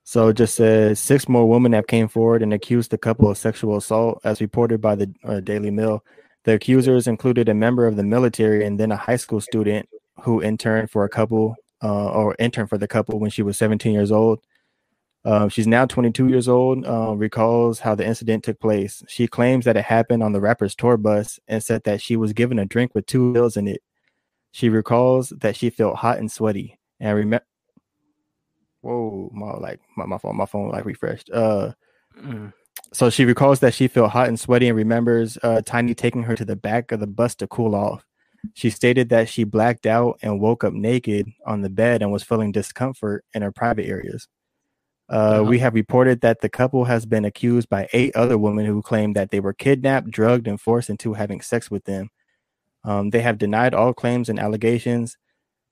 so 0.04 0.28
it 0.28 0.38
just 0.38 0.54
says 0.54 0.98
six 0.98 1.28
more 1.28 1.48
women 1.48 1.74
have 1.74 1.86
came 1.86 2.08
forward 2.08 2.42
and 2.42 2.54
accused 2.54 2.90
the 2.90 2.98
couple 2.98 3.30
of 3.30 3.36
sexual 3.36 3.76
assault, 3.76 4.20
as 4.24 4.40
reported 4.40 4.80
by 4.80 4.94
the 4.94 5.12
uh, 5.24 5.40
Daily 5.40 5.70
Mail. 5.70 6.02
The 6.44 6.54
accusers 6.54 7.06
included 7.06 7.48
a 7.48 7.54
member 7.54 7.86
of 7.86 7.96
the 7.96 8.04
military 8.04 8.64
and 8.64 8.80
then 8.80 8.90
a 8.90 8.96
high 8.96 9.16
school 9.16 9.40
student 9.40 9.86
who 10.22 10.42
interned 10.42 10.90
for 10.90 11.04
a 11.04 11.08
couple 11.08 11.56
uh, 11.82 12.10
or 12.10 12.34
interned 12.38 12.70
for 12.70 12.78
the 12.78 12.88
couple 12.88 13.20
when 13.20 13.30
she 13.30 13.42
was 13.42 13.58
17 13.58 13.92
years 13.92 14.10
old. 14.10 14.40
Um, 15.24 15.48
she's 15.48 15.66
now 15.66 15.84
22 15.84 16.28
years 16.28 16.48
old. 16.48 16.86
Uh, 16.86 17.14
recalls 17.14 17.80
how 17.80 17.94
the 17.94 18.06
incident 18.06 18.44
took 18.44 18.58
place. 18.60 19.02
She 19.08 19.26
claims 19.26 19.64
that 19.66 19.76
it 19.76 19.84
happened 19.84 20.22
on 20.22 20.32
the 20.32 20.40
rapper's 20.40 20.74
tour 20.74 20.96
bus 20.96 21.38
and 21.48 21.62
said 21.62 21.84
that 21.84 22.00
she 22.00 22.16
was 22.16 22.32
given 22.32 22.58
a 22.58 22.64
drink 22.64 22.94
with 22.94 23.06
two 23.06 23.32
pills 23.34 23.56
in 23.56 23.68
it. 23.68 23.82
She 24.52 24.68
recalls 24.68 25.30
that 25.40 25.56
she 25.56 25.70
felt 25.70 25.96
hot 25.96 26.18
and 26.18 26.30
sweaty 26.30 26.78
and 27.00 27.16
remember. 27.16 27.44
Whoa, 28.80 29.30
my 29.32 29.52
like 29.52 29.80
my, 29.96 30.06
my 30.06 30.18
phone, 30.18 30.36
my 30.36 30.46
phone 30.46 30.70
like 30.70 30.84
refreshed. 30.84 31.30
Uh, 31.30 31.72
Mm. 32.20 32.52
so 32.92 33.10
she 33.10 33.24
recalls 33.24 33.60
that 33.60 33.74
she 33.74 33.86
felt 33.86 34.10
hot 34.10 34.26
and 34.26 34.40
sweaty 34.40 34.66
and 34.66 34.76
remembers 34.76 35.38
uh, 35.44 35.62
Tiny 35.64 35.94
taking 35.94 36.24
her 36.24 36.34
to 36.34 36.44
the 36.44 36.56
back 36.56 36.90
of 36.90 36.98
the 36.98 37.06
bus 37.06 37.36
to 37.36 37.46
cool 37.46 37.76
off. 37.76 38.04
She 38.54 38.70
stated 38.70 39.08
that 39.10 39.28
she 39.28 39.44
blacked 39.44 39.86
out 39.86 40.18
and 40.20 40.40
woke 40.40 40.64
up 40.64 40.72
naked 40.72 41.28
on 41.46 41.60
the 41.62 41.70
bed 41.70 42.02
and 42.02 42.10
was 42.10 42.24
feeling 42.24 42.50
discomfort 42.50 43.24
in 43.34 43.42
her 43.42 43.52
private 43.52 43.86
areas. 43.86 44.26
Uh, 45.08 45.14
Uh-huh. 45.14 45.44
We 45.44 45.58
have 45.60 45.74
reported 45.74 46.22
that 46.22 46.40
the 46.40 46.48
couple 46.48 46.86
has 46.86 47.06
been 47.06 47.24
accused 47.24 47.68
by 47.68 47.88
eight 47.92 48.16
other 48.16 48.36
women 48.36 48.66
who 48.66 48.82
claim 48.82 49.12
that 49.12 49.30
they 49.30 49.38
were 49.40 49.52
kidnapped, 49.54 50.10
drugged, 50.10 50.48
and 50.48 50.60
forced 50.60 50.90
into 50.90 51.14
having 51.14 51.40
sex 51.40 51.70
with 51.70 51.84
them. 51.84 52.10
Um, 52.88 53.11
they 53.11 53.20
have 53.20 53.37
denied 53.37 53.75
all 53.75 53.93
claims 53.93 54.31
and 54.31 54.40
allegations. 54.40 55.19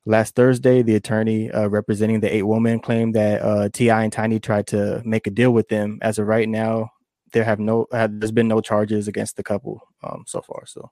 Last 0.04 0.34
Thursday, 0.34 0.82
the 0.82 0.96
attorney 0.96 1.50
uh, 1.50 1.66
representing 1.68 2.20
the 2.20 2.32
eight 2.34 2.42
women 2.42 2.78
claimed 2.78 3.14
that 3.14 3.40
uh, 3.42 3.68
T.I. 3.72 4.04
and 4.04 4.12
Tiny 4.12 4.38
tried 4.38 4.66
to 4.68 5.02
make 5.04 5.26
a 5.26 5.30
deal 5.30 5.50
with 5.52 5.68
them. 5.68 5.98
As 6.02 6.18
of 6.18 6.26
right 6.26 6.48
now, 6.48 6.90
there 7.32 7.42
have 7.42 7.58
no 7.58 7.86
uh, 7.90 8.06
there's 8.10 8.32
been 8.32 8.48
no 8.48 8.60
charges 8.60 9.08
against 9.08 9.36
the 9.36 9.42
couple 9.42 9.80
um, 10.04 10.24
so 10.26 10.42
far. 10.42 10.64
So, 10.66 10.90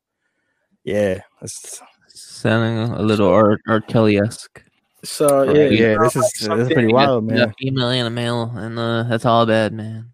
yeah, 0.83 1.21
it's, 1.43 1.81
Sounding 2.09 2.93
a 2.95 3.03
little 3.03 3.29
R, 3.29 3.59
R. 3.69 3.81
Kelly 3.81 4.19
esque. 4.19 4.63
So 5.05 5.47
Right, 5.47 5.57
yeah, 5.57 5.63
yeah, 5.65 5.69
you 5.93 5.97
know, 5.99 6.05
this 6.05 6.17
is- 6.17 6.49
like 6.49 6.59
this 6.59 6.69
is 6.69 6.73
pretty 6.73 6.93
wild, 6.93 7.25
man. 7.25 7.49
A 7.51 7.53
female 7.59 7.91
and 7.91 8.07
a 8.07 8.11
male, 8.11 8.45
and 8.57 8.79
uh, 8.79 9.03
that's 9.03 9.27
all 9.27 9.45
bad, 9.45 9.73
man. 9.75 10.13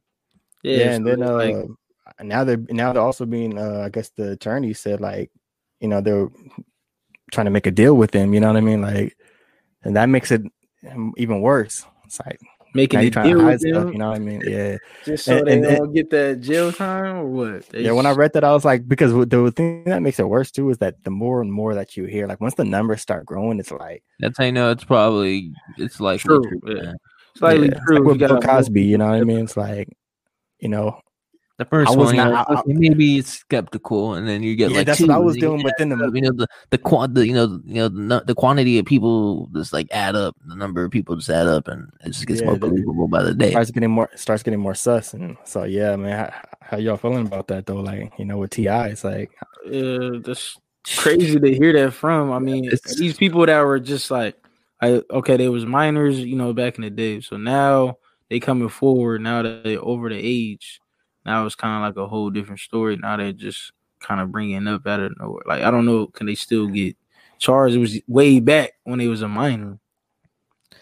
yeah, 0.65 0.77
Yeah, 0.79 0.93
and 0.95 1.06
then 1.06 1.23
uh, 1.23 1.35
like, 1.35 1.56
now 2.23 2.43
they're 2.45 2.61
now 2.71 2.93
they're 2.93 3.03
also 3.03 3.27
being 3.27 3.56
uh, 3.59 3.83
I 3.87 3.91
guess 3.91 4.11
the 4.11 4.33
attorney 4.33 4.73
said 4.73 5.01
like 5.01 5.31
you 5.81 5.89
know 5.89 6.01
they're 6.01 6.29
trying 7.32 7.46
to 7.46 7.51
make 7.51 7.67
a 7.67 7.70
deal 7.70 7.94
with 7.94 8.10
them. 8.13 8.34
You 8.34 8.41
know 8.41 8.49
what 8.49 8.56
I 8.56 8.60
mean? 8.60 8.82
Like, 8.82 9.17
and 9.82 9.96
that 9.96 10.06
makes 10.08 10.31
it 10.31 10.43
um, 10.91 11.13
even 11.17 11.41
worse. 11.41 11.84
It's 12.05 12.20
like 12.27 12.41
making 12.75 12.99
now 12.99 13.03
you're 13.03 13.10
trying 13.10 13.29
deal 13.29 13.39
to 13.39 13.44
hide 13.44 13.53
with 13.53 13.60
stuff. 13.60 13.75
them 13.84 13.93
You 13.93 13.99
know 13.99 14.08
what 14.10 14.17
I 14.17 14.19
mean? 14.20 14.41
Yeah. 14.44 14.77
just 15.05 15.25
so 15.25 15.39
and- 15.39 15.46
they 15.46 15.53
and- 15.55 15.65
and- 15.67 15.77
don't 15.79 15.93
get 15.93 16.10
that 16.10 16.41
jail 16.41 16.72
time 16.72 17.17
or 17.17 17.27
what? 17.27 17.69
They 17.70 17.82
Yeah, 17.82 17.93
when 17.93 18.06
I 18.06 18.13
read 18.13 18.32
that, 18.34 18.44
I 18.44 18.53
was 18.53 18.65
like, 18.65 18.87
because 18.89 19.13
the 19.13 19.53
thing 19.55 19.84
that 19.84 20.03
makes 20.03 20.19
it 20.19 20.29
worse 20.29 20.51
too 20.51 20.70
is 20.70 20.79
that 20.79 21.03
the 21.05 21.10
more 21.10 21.41
and 21.41 21.53
more 21.53 21.75
that 21.75 21.96
you 21.96 22.05
hear, 22.05 22.27
like 22.27 22.41
once 22.41 22.55
the 22.55 22.65
numbers 22.65 23.01
start 23.01 23.27
growing, 23.27 23.58
it's 23.60 23.70
like 23.72 24.03
That's 24.19 24.39
how 24.39 24.44
you 24.44 24.53
know 24.53 24.70
it's 24.70 24.84
probably 24.84 25.53
it's 25.79 26.01
like 26.01 26.20
True, 26.20 26.43
yeah. 26.67 26.93
slightly 27.37 27.69
yeah, 27.69 27.72
it's 27.77 27.84
true. 27.87 27.96
like 27.96 28.03
you 28.05 28.05
with 28.05 28.19
Bill 28.19 28.41
Cosby. 28.41 28.82
You 28.82 28.99
know 28.99 29.06
what 29.08 29.20
I 29.20 29.25
mean? 29.25 29.41
It's 29.44 29.56
like, 29.56 29.89
you 30.58 30.69
know, 30.69 31.01
The 31.60 31.67
first 31.67 31.93
I 31.93 31.94
was 31.94 32.06
one, 32.06 32.14
you're 32.17 32.24
not- 32.24 32.48
like, 32.48 32.58
I- 32.58 32.60
okay, 32.62 32.72
maybe 32.72 33.19
it's 33.19 33.29
skeptical, 33.34 34.14
and 34.14 34.26
then 34.26 34.43
you 34.43 34.56
get 34.56 34.70
Yeah, 34.70 34.79
like 34.79 34.86
that's 34.86 34.98
two, 34.98 35.06
what 35.08 35.14
I 35.14 35.19
was 35.19 35.34
and 35.34 35.43
then 35.43 35.50
you 35.50 35.56
doing, 35.58 35.62
but 35.62 35.74
then 35.76 35.88
the- 35.90 36.05
add 36.06 36.14
you 36.17 36.22
know 36.22 36.32
the 36.32 36.46
the 36.70 36.79
quant 36.79 37.14
the 37.14 37.26
you 37.26 37.34
know 37.34 37.60
you 37.67 37.74
know 37.74 37.88
the, 37.88 38.24
the 38.29 38.34
quantity 38.34 38.79
of 38.79 38.86
people 38.86 39.50
just 39.55 39.74
like 39.74 39.86
add 39.90 40.17
up, 40.17 40.34
the 40.46 40.56
number 40.56 40.82
of 40.82 40.90
people 40.90 41.17
just 41.17 41.29
add 41.29 41.46
up, 41.46 41.69
and 41.69 41.90
it 42.02 42.12
just 42.12 42.26
gets 42.26 42.40
Yeah, 42.40 42.46
more 42.46 42.55
the- 42.55 42.67
believable 42.69 43.08
by 43.08 43.22
the 43.22 43.34
day. 43.34 43.50
starts 43.50 43.70
getting 43.72 43.90
more 43.90 44.08
starts 44.14 44.43
getting 44.43 44.58
more 44.58 44.74
sus, 44.74 45.12
and 45.12 45.36
so 45.44 45.64
yeah, 45.64 45.94
man, 45.96 46.19
how, 46.19 46.32
how 46.62 46.76
y'all 46.79 46.96
feeling 46.96 47.26
about 47.26 47.46
that 47.48 47.67
though? 47.67 47.76
Like, 47.76 48.10
you 48.19 48.24
know, 48.24 48.38
with 48.38 48.52
T.I., 48.52 48.86
it's 48.88 49.05
like, 49.05 49.31
Yeah, 49.70 50.12
that's 50.24 50.56
crazy 50.96 51.38
to 51.38 51.55
hear 51.55 51.74
that 51.74 51.93
from. 51.93 52.32
I 52.32 52.38
mean, 52.38 52.64
It's- 52.64 52.96
these 52.96 53.19
people 53.19 53.44
that 53.44 53.60
were 53.67 53.79
just 53.81 54.10
like, 54.10 54.34
I 54.81 55.02
okay, 55.10 55.36
they 55.36 55.50
was 55.50 55.67
minors, 55.67 56.19
you 56.20 56.36
know, 56.36 56.55
back 56.55 56.76
in 56.79 56.84
the 56.84 56.90
day. 56.90 57.20
So 57.20 57.36
now 57.36 57.98
they 58.31 58.40
coming 58.40 58.70
forward. 58.70 59.20
Now 59.20 59.43
that 59.43 59.62
they 59.64 59.76
over 59.76 60.08
the 60.08 60.17
age, 60.19 60.80
now 61.24 61.46
it's 61.46 61.55
kind 61.55 61.82
of 61.82 61.89
like 61.89 62.03
a 62.03 62.08
whole 62.08 62.31
different 62.31 62.60
story. 62.60 62.96
Now 62.96 63.17
they're 63.17 63.32
just 63.32 63.72
kind 64.00 64.20
of 64.20 64.32
bringing 64.32 64.67
up 64.67 64.86
out 64.86 65.00
of 65.00 65.12
nowhere. 65.19 65.43
Like 65.46 65.62
I 65.62 65.70
don't 65.70 65.86
know, 65.86 66.06
can 66.06 66.27
they 66.27 66.34
still 66.34 66.67
get 66.67 66.96
charged? 67.39 67.74
It 67.74 67.79
was 67.79 67.98
way 68.06 68.41
back 68.41 68.72
when 68.84 68.98
they 68.98 69.08
was 69.08 69.22
a 69.22 69.29
minor. 69.29 69.79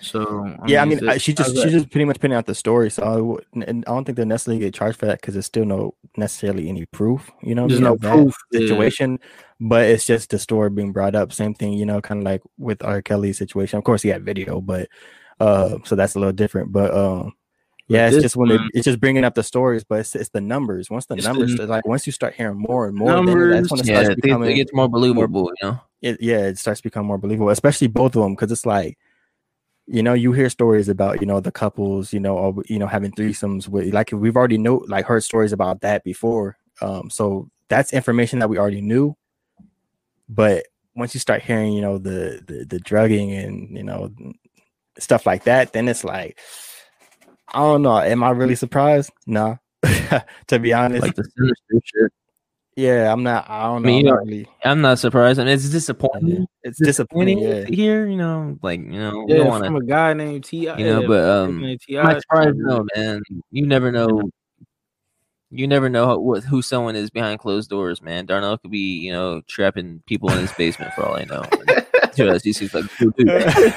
So 0.01 0.55
yeah, 0.67 0.83
I 0.83 0.85
mean, 0.85 1.09
I, 1.09 1.19
she 1.19 1.33
just 1.33 1.57
she's 1.57 1.73
just 1.73 1.91
pretty 1.91 2.05
much 2.05 2.21
putting 2.21 2.37
out 2.37 2.47
the 2.47 2.55
story, 2.55 2.89
so 2.91 3.41
I, 3.53 3.63
and 3.67 3.85
I 3.87 3.91
don't 3.91 4.05
think 4.05 4.17
they'll 4.17 4.27
necessarily 4.27 4.61
get 4.61 4.75
charged 4.75 4.99
for 4.99 5.07
that 5.07 5.21
because 5.21 5.35
there's 5.35 5.47
still 5.47 5.65
no 5.65 5.95
necessarily 6.17 6.69
any 6.69 6.87
proof, 6.87 7.31
you 7.43 7.55
know, 7.55 7.67
There's 7.67 7.81
mean, 7.81 7.91
no 7.91 7.97
proof. 7.97 8.37
yeah. 8.53 8.61
situation, 8.61 9.19
but 9.61 9.87
it's 9.87 10.07
just 10.07 10.31
the 10.31 10.39
story 10.39 10.71
being 10.71 10.93
brought 10.93 11.17
up. 11.17 11.33
Same 11.33 11.53
thing, 11.53 11.73
you 11.73 11.85
know, 11.85 12.01
kind 12.01 12.21
of 12.21 12.25
like 12.25 12.43
with 12.59 12.85
R. 12.85 13.03
Kelly's 13.03 13.39
situation. 13.39 13.79
Of 13.79 13.85
course, 13.85 14.03
he 14.03 14.09
had 14.09 14.25
video, 14.25 14.61
but 14.61 14.89
uh, 15.41 15.79
so 15.85 15.97
that's 15.97 16.15
a 16.15 16.21
little 16.21 16.33
different. 16.33 16.71
But 16.71 16.95
um, 16.95 17.33
yeah, 17.89 18.07
it's 18.07 18.17
this 18.17 18.23
just 18.23 18.37
when 18.37 18.51
it, 18.51 18.61
it's 18.75 18.85
just 18.85 19.01
bringing 19.01 19.25
up 19.25 19.35
the 19.35 19.43
stories, 19.43 19.85
but 19.85 20.01
it's, 20.01 20.15
it's 20.15 20.31
the 20.31 20.41
numbers. 20.41 20.91
Once 20.91 21.07
the 21.07 21.15
It's 21.15 21.27
the 21.27 21.33
numbers, 21.35 21.57
like 21.59 21.87
once 21.87 22.07
you 22.07 22.13
start 22.13 22.35
hearing 22.35 22.59
more 22.59 22.87
and 22.87 22.97
more, 22.97 23.15
then 23.25 23.51
that's 23.51 23.71
when 23.71 23.81
it 23.81 23.87
Yeah, 23.87 24.01
starts 24.01 24.09
it, 24.11 24.17
becoming 24.21 24.51
it 24.51 24.55
gets 24.55 24.73
more 24.75 24.89
believable, 24.89 25.51
you 25.61 25.69
know. 25.69 25.81
it, 26.03 26.21
yeah, 26.21 26.47
it 26.47 26.59
starts 26.59 26.81
to 26.81 26.85
become 26.85 27.07
more 27.07 27.19
believable, 27.19 27.51
especially 27.51 27.87
both 27.89 28.15
of 28.15 28.23
them, 28.23 28.35
because 28.35 28.53
it's 28.53 28.67
like 28.67 28.99
you 29.91 30.03
know, 30.03 30.13
you 30.13 30.33
hear 30.33 30.51
stories 30.51 30.91
about, 30.91 31.19
you 31.21 31.27
know, 31.27 31.41
the 31.41 31.51
couples, 31.51 32.13
you 32.13 32.21
know, 32.21 32.37
or, 32.37 32.63
you 32.67 32.79
know, 32.79 32.87
having 32.87 33.11
threesomes 33.11 33.69
with 33.69 33.95
like 33.95 34.11
we've 34.13 34.37
already 34.37 34.59
know 34.59 34.85
like 34.87 35.07
heard 35.07 35.23
stories 35.25 35.51
about 35.53 35.81
that 35.81 36.05
before. 36.05 36.59
Um, 36.83 37.09
so 37.09 37.49
that's 37.69 37.95
information 37.95 38.39
that 38.41 38.51
we 38.51 38.59
already 38.59 38.83
knew. 38.83 39.17
But 40.29 40.67
once 40.95 41.15
you 41.15 41.21
start 41.21 41.43
hearing, 41.43 41.73
you 41.73 41.81
know, 41.81 41.97
the 41.97 42.43
the, 42.47 42.67
the 42.69 42.79
drugging 42.81 43.33
and 43.33 43.75
you 43.77 43.83
know 43.83 44.11
stuff 44.99 45.25
like 45.25 45.45
that, 45.45 45.73
then 45.73 45.89
it's 45.89 46.05
like, 46.05 46.39
I 47.55 47.61
don't 47.61 47.83
know. 47.83 47.99
Am 47.99 48.23
I 48.23 48.31
really 48.31 48.55
surprised? 48.55 49.11
No. 49.27 49.59
to 50.49 50.59
be 50.59 50.73
honest, 50.73 51.03
like 51.03 51.15
the 51.15 51.25
sinister 51.25 51.81
shit. 51.85 52.13
yeah, 52.77 53.13
I'm 53.13 53.23
not. 53.23 53.49
I 53.49 53.65
don't 53.65 53.83
know. 53.83 53.89
I 53.89 53.93
mean, 53.93 54.09
I'm 54.09 54.15
not 54.15 54.25
really, 54.25 54.49
I'm 54.65 54.81
not 54.81 54.99
surprised. 54.99 55.39
I 55.39 55.45
mean, 55.45 55.55
it's 55.55 55.69
disappointing. 55.69 56.47
it's 56.63 56.79
disappointing. 56.79 57.39
Yeah. 57.39 57.65
to 57.65 57.75
hear, 57.75 58.07
you 58.07 58.17
know, 58.17 58.59
like 58.63 58.81
you 58.81 58.99
know, 58.99 59.25
Yeah, 59.29 59.37
don't 59.39 59.47
want 59.47 59.65
from 59.65 59.77
a 59.77 59.85
guy 59.85 60.15
named 60.15 60.45
Ti. 60.45 60.57
you 60.57 60.67
know, 60.67 61.01
yeah, 61.01 61.07
but 61.07 61.25
um, 61.29 61.61
named 61.61 61.81
T.I. 61.87 62.01
I'm 62.01 62.07
not 62.09 62.23
surprised. 62.23 62.57
No, 62.57 62.87
man, 62.97 63.23
you 63.51 63.67
never 63.67 63.93
know. 63.93 64.31
You 65.51 65.67
never 65.67 65.89
know 65.89 66.07
how, 66.07 66.19
what 66.19 66.45
who 66.45 66.61
someone 66.61 66.97
is 66.97 67.09
behind 67.09 67.39
closed 67.39 67.71
doors, 67.71 68.03
man. 68.03 68.27
Darnell 68.27 68.59
could 68.59 68.71
be, 68.71 68.99
you 68.99 69.13
know, 69.13 69.41
trapping 69.49 70.03
people 70.07 70.31
in 70.31 70.39
his 70.39 70.53
basement 70.53 70.93
for 70.93 71.07
all 71.07 71.17
I 71.17 71.25
know. 71.25 71.45
to 72.17 72.31
us, 72.31 72.43
he 72.43 72.53
seems 72.53 72.75
like 72.75 72.85
cool 72.99 73.11
dude. 73.17 73.29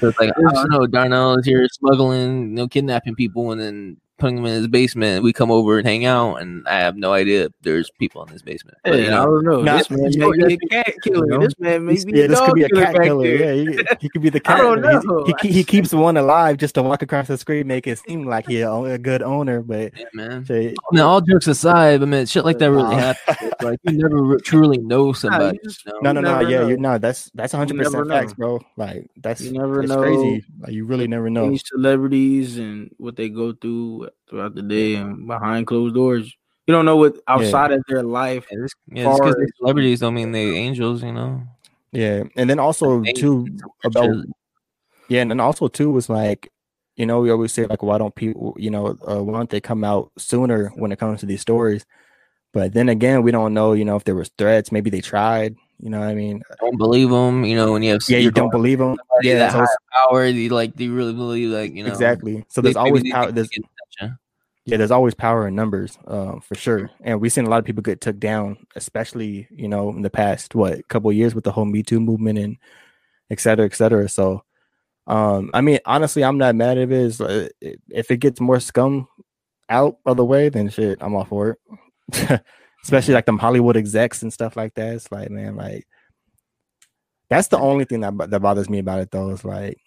So 0.00 0.08
it's 0.08 0.18
like 0.18 0.30
I 0.36 0.52
don't 0.52 0.70
know, 0.70 0.86
Darnell 0.86 1.38
is 1.38 1.46
here 1.46 1.68
smuggling, 1.70 2.50
you 2.50 2.54
know, 2.54 2.66
kidnapping 2.66 3.14
people, 3.14 3.52
and 3.52 3.60
then 3.60 3.96
putting 4.22 4.36
them 4.36 4.46
in 4.46 4.52
his 4.54 4.68
basement. 4.68 5.24
We 5.24 5.32
come 5.32 5.50
over 5.50 5.78
and 5.78 5.86
hang 5.86 6.04
out, 6.04 6.36
and 6.36 6.66
I 6.68 6.78
have 6.78 6.96
no 6.96 7.12
idea 7.12 7.46
if 7.46 7.52
there's 7.62 7.90
people 7.90 8.22
in 8.22 8.28
his 8.28 8.40
basement. 8.40 8.78
But, 8.84 8.94
you 8.94 9.04
Yeah, 9.06 9.20
I 9.20 9.24
don't 9.24 9.44
know. 9.44 9.62
Nah, 9.62 9.78
this 9.78 9.90
man 9.90 10.12
yeah, 10.12 10.26
may 10.28 10.46
be 10.46 10.54
a 10.54 10.68
cat 10.68 10.94
killer. 11.02 11.26
You 11.26 11.30
know? 11.32 11.40
This 11.40 11.58
man 11.58 11.84
may 11.84 11.94
be 11.94 12.12
yeah, 12.18 12.24
a 12.24 12.28
this 12.28 12.40
could 12.40 12.54
be 12.54 12.62
a 12.62 12.68
killer 12.68 12.84
cat 12.84 12.94
killer. 13.02 13.22
there. 13.38 13.54
Yeah, 13.54 13.72
he, 13.72 13.84
he 14.00 14.08
could 14.08 14.22
be 14.22 14.30
the 14.30 14.38
I 14.38 14.40
cat. 14.40 14.58
don't 14.58 14.80
know. 14.80 15.24
He, 15.26 15.48
he, 15.48 15.52
he 15.54 15.64
keeps 15.64 15.92
one 15.92 16.16
alive 16.16 16.56
just 16.58 16.76
to 16.76 16.82
walk 16.82 17.02
across 17.02 17.26
the 17.26 17.36
screen, 17.36 17.66
make 17.66 17.88
it 17.88 17.98
seem 17.98 18.24
like 18.24 18.46
he 18.46 18.60
a, 18.60 18.72
a 18.72 18.96
good 18.98 19.22
owner. 19.22 19.60
But 19.60 19.92
yeah, 19.98 20.04
man. 20.14 20.46
say, 20.46 20.68
I 20.68 20.94
mean, 20.94 21.00
all 21.02 21.20
jokes 21.20 21.48
aside, 21.48 22.00
I 22.02 22.04
mean, 22.06 22.24
shit 22.26 22.44
like 22.44 22.58
that 22.58 22.70
really 22.70 22.94
happens. 22.94 23.52
Like 23.60 23.80
you 23.82 23.92
never 23.98 24.22
re- 24.22 24.40
truly 24.40 24.78
know 24.78 25.12
somebody. 25.22 25.58
you 25.62 25.68
just- 25.68 25.84
no, 26.00 26.12
no, 26.12 26.20
no, 26.20 26.40
yeah, 26.40 26.60
know. 26.60 26.68
you 26.68 26.76
no, 26.76 26.98
that's 26.98 27.28
that's 27.34 27.52
100 27.52 27.74
never 27.74 27.90
percent 27.90 28.06
know. 28.08 28.14
facts, 28.14 28.34
bro. 28.34 28.60
Like 28.76 29.10
that's 29.16 29.40
You 29.40 29.52
never 29.52 29.82
it's 29.82 29.90
know. 29.90 30.00
crazy. 30.00 30.44
Like 30.60 30.72
you 30.72 30.84
really 30.86 31.08
never 31.08 31.28
know. 31.28 31.50
These 31.50 31.64
celebrities 31.66 32.58
and 32.58 32.94
what 32.98 33.16
they 33.16 33.28
go 33.28 33.52
through 33.52 34.08
throughout 34.28 34.54
the 34.54 34.62
day 34.62 34.94
and 34.96 35.26
behind 35.26 35.66
closed 35.66 35.94
doors. 35.94 36.34
You 36.66 36.74
don't 36.74 36.84
know 36.84 36.96
what 36.96 37.16
outside 37.28 37.72
of 37.72 37.82
their 37.88 38.02
life. 38.02 38.46
Yeah, 38.50 38.64
just 38.66 38.76
because 38.88 39.36
they're 39.36 39.48
celebrities 39.58 40.00
don't 40.00 40.14
mean 40.14 40.32
they 40.32 40.54
angels, 40.54 41.02
you 41.02 41.12
know. 41.12 41.42
Yeah, 41.92 42.24
and 42.36 42.48
then 42.48 42.58
also 42.58 43.00
They- 43.02 43.12
too 43.12 43.46
about 43.84 44.24
yeah, 45.08 45.20
and 45.20 45.30
then 45.30 45.40
also 45.40 45.68
too 45.68 45.90
was 45.90 46.08
like, 46.08 46.50
you 46.96 47.04
know, 47.04 47.20
we 47.20 47.30
always 47.30 47.52
say 47.52 47.66
like, 47.66 47.82
why 47.82 47.98
don't 47.98 48.14
people, 48.14 48.54
you 48.58 48.70
know, 48.70 48.96
uh, 49.06 49.22
why 49.22 49.34
don't 49.34 49.50
they 49.50 49.60
come 49.60 49.84
out 49.84 50.10
sooner 50.16 50.68
when 50.76 50.92
it 50.92 50.98
comes 50.98 51.20
to 51.20 51.26
these 51.26 51.40
stories? 51.40 51.84
But 52.52 52.72
then 52.72 52.88
again, 52.88 53.22
we 53.22 53.30
don't 53.30 53.54
know, 53.54 53.72
you 53.72 53.84
know, 53.84 53.96
if 53.96 54.04
there 54.04 54.14
was 54.14 54.30
threats. 54.38 54.70
Maybe 54.72 54.90
they 54.90 55.00
tried. 55.00 55.56
You 55.80 55.90
know 55.90 55.98
what 56.00 56.08
I 56.08 56.14
mean? 56.14 56.42
don't 56.60 56.78
believe 56.78 57.10
them, 57.10 57.44
you 57.44 57.56
know. 57.56 57.72
When 57.72 57.82
you 57.82 57.92
have 57.92 58.02
Yeah, 58.08 58.18
you 58.18 58.30
don't 58.30 58.50
believe 58.50 58.78
them. 58.78 58.96
somebody 58.96 59.28
Yeah, 59.28 59.50
that 59.50 59.52
so 59.52 59.66
power. 60.08 60.26
You 60.26 60.50
like, 60.50 60.76
do 60.76 60.84
you 60.84 60.94
really 60.94 61.12
believe 61.12 61.50
like 61.50 61.74
you 61.74 61.82
know 61.82 61.90
exactly. 61.90 62.44
So 62.48 62.60
there's 62.60 62.76
always 62.76 63.02
power. 63.10 63.32
There's 63.32 63.48
they 63.48 63.54
can 63.56 63.62
touch 63.62 64.10
you. 64.10 64.16
Yeah, 64.64 64.76
there's 64.76 64.90
always 64.90 65.14
power 65.14 65.48
in 65.48 65.54
numbers, 65.56 65.98
um, 66.06 66.40
for 66.40 66.54
sure. 66.54 66.90
And 67.00 67.20
we've 67.20 67.32
seen 67.32 67.46
a 67.46 67.50
lot 67.50 67.58
of 67.58 67.64
people 67.64 67.82
get 67.82 68.00
took 68.00 68.18
down, 68.18 68.58
especially 68.76 69.48
you 69.50 69.68
know 69.68 69.90
in 69.90 70.02
the 70.02 70.10
past 70.10 70.54
what 70.54 70.86
couple 70.88 71.12
years 71.12 71.34
with 71.34 71.44
the 71.44 71.52
whole 71.52 71.64
Me 71.64 71.82
Too 71.82 72.00
movement 72.00 72.38
and 72.38 72.56
et 73.30 73.40
cetera, 73.40 73.66
et 73.66 73.74
cetera. 73.74 74.08
So, 74.08 74.44
um, 75.06 75.50
I 75.52 75.62
mean, 75.62 75.80
honestly, 75.84 76.22
I'm 76.22 76.38
not 76.38 76.54
mad 76.54 76.78
if 76.78 76.90
it 76.90 76.96
is. 76.96 77.20
Uh, 77.20 77.48
if 77.60 78.10
it 78.10 78.18
gets 78.18 78.40
more 78.40 78.60
scum 78.60 79.08
out 79.68 79.98
of 80.06 80.16
the 80.16 80.24
way, 80.24 80.48
then 80.48 80.68
shit, 80.68 80.98
I'm 81.00 81.14
all 81.14 81.24
for 81.24 81.58
it. 82.12 82.40
especially 82.82 83.14
like 83.14 83.26
them 83.26 83.38
Hollywood 83.38 83.76
execs 83.76 84.22
and 84.22 84.32
stuff 84.32 84.56
like 84.56 84.74
that. 84.74 84.94
It's 84.94 85.10
like, 85.10 85.30
man, 85.30 85.56
like 85.56 85.86
that's 87.28 87.48
the 87.48 87.58
only 87.58 87.84
thing 87.84 88.00
that 88.00 88.30
that 88.30 88.40
bothers 88.40 88.68
me 88.68 88.78
about 88.78 89.00
it 89.00 89.10
though. 89.10 89.30
Is 89.30 89.44
like, 89.44 89.78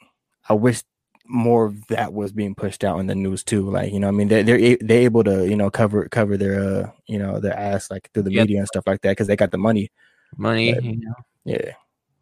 I 0.50 0.54
wish 0.54 0.84
more 1.28 1.66
of 1.66 1.88
that 1.88 2.14
was 2.14 2.32
being 2.32 2.56
pushed 2.56 2.84
out 2.84 3.00
in 3.00 3.08
the 3.08 3.16
news 3.16 3.44
too. 3.44 3.70
Like, 3.70 3.92
you 3.92 4.00
know, 4.00 4.08
I 4.08 4.12
mean, 4.12 4.28
they're 4.28 4.44
they're, 4.44 4.78
they're 4.82 5.02
able 5.02 5.24
to 5.24 5.48
you 5.48 5.56
know 5.56 5.70
cover 5.70 6.08
cover 6.10 6.38
their 6.38 6.60
uh 6.64 6.92
you 7.08 7.18
know 7.20 7.40
their 7.40 7.58
ass 7.58 7.90
like 7.90 8.10
through 8.14 8.24
the 8.24 8.32
Yeah. 8.32 8.42
media 8.42 8.60
and 8.60 8.68
stuff 8.68 8.86
like 8.88 9.02
that 9.02 9.12
because 9.12 9.28
they 9.28 9.36
got 9.36 9.52
the 9.52 9.58
money. 9.58 9.92
money. 10.38 10.74
But- 10.74 10.84
you 10.84 10.98
know. 10.98 11.14
Yeah, 11.46 11.74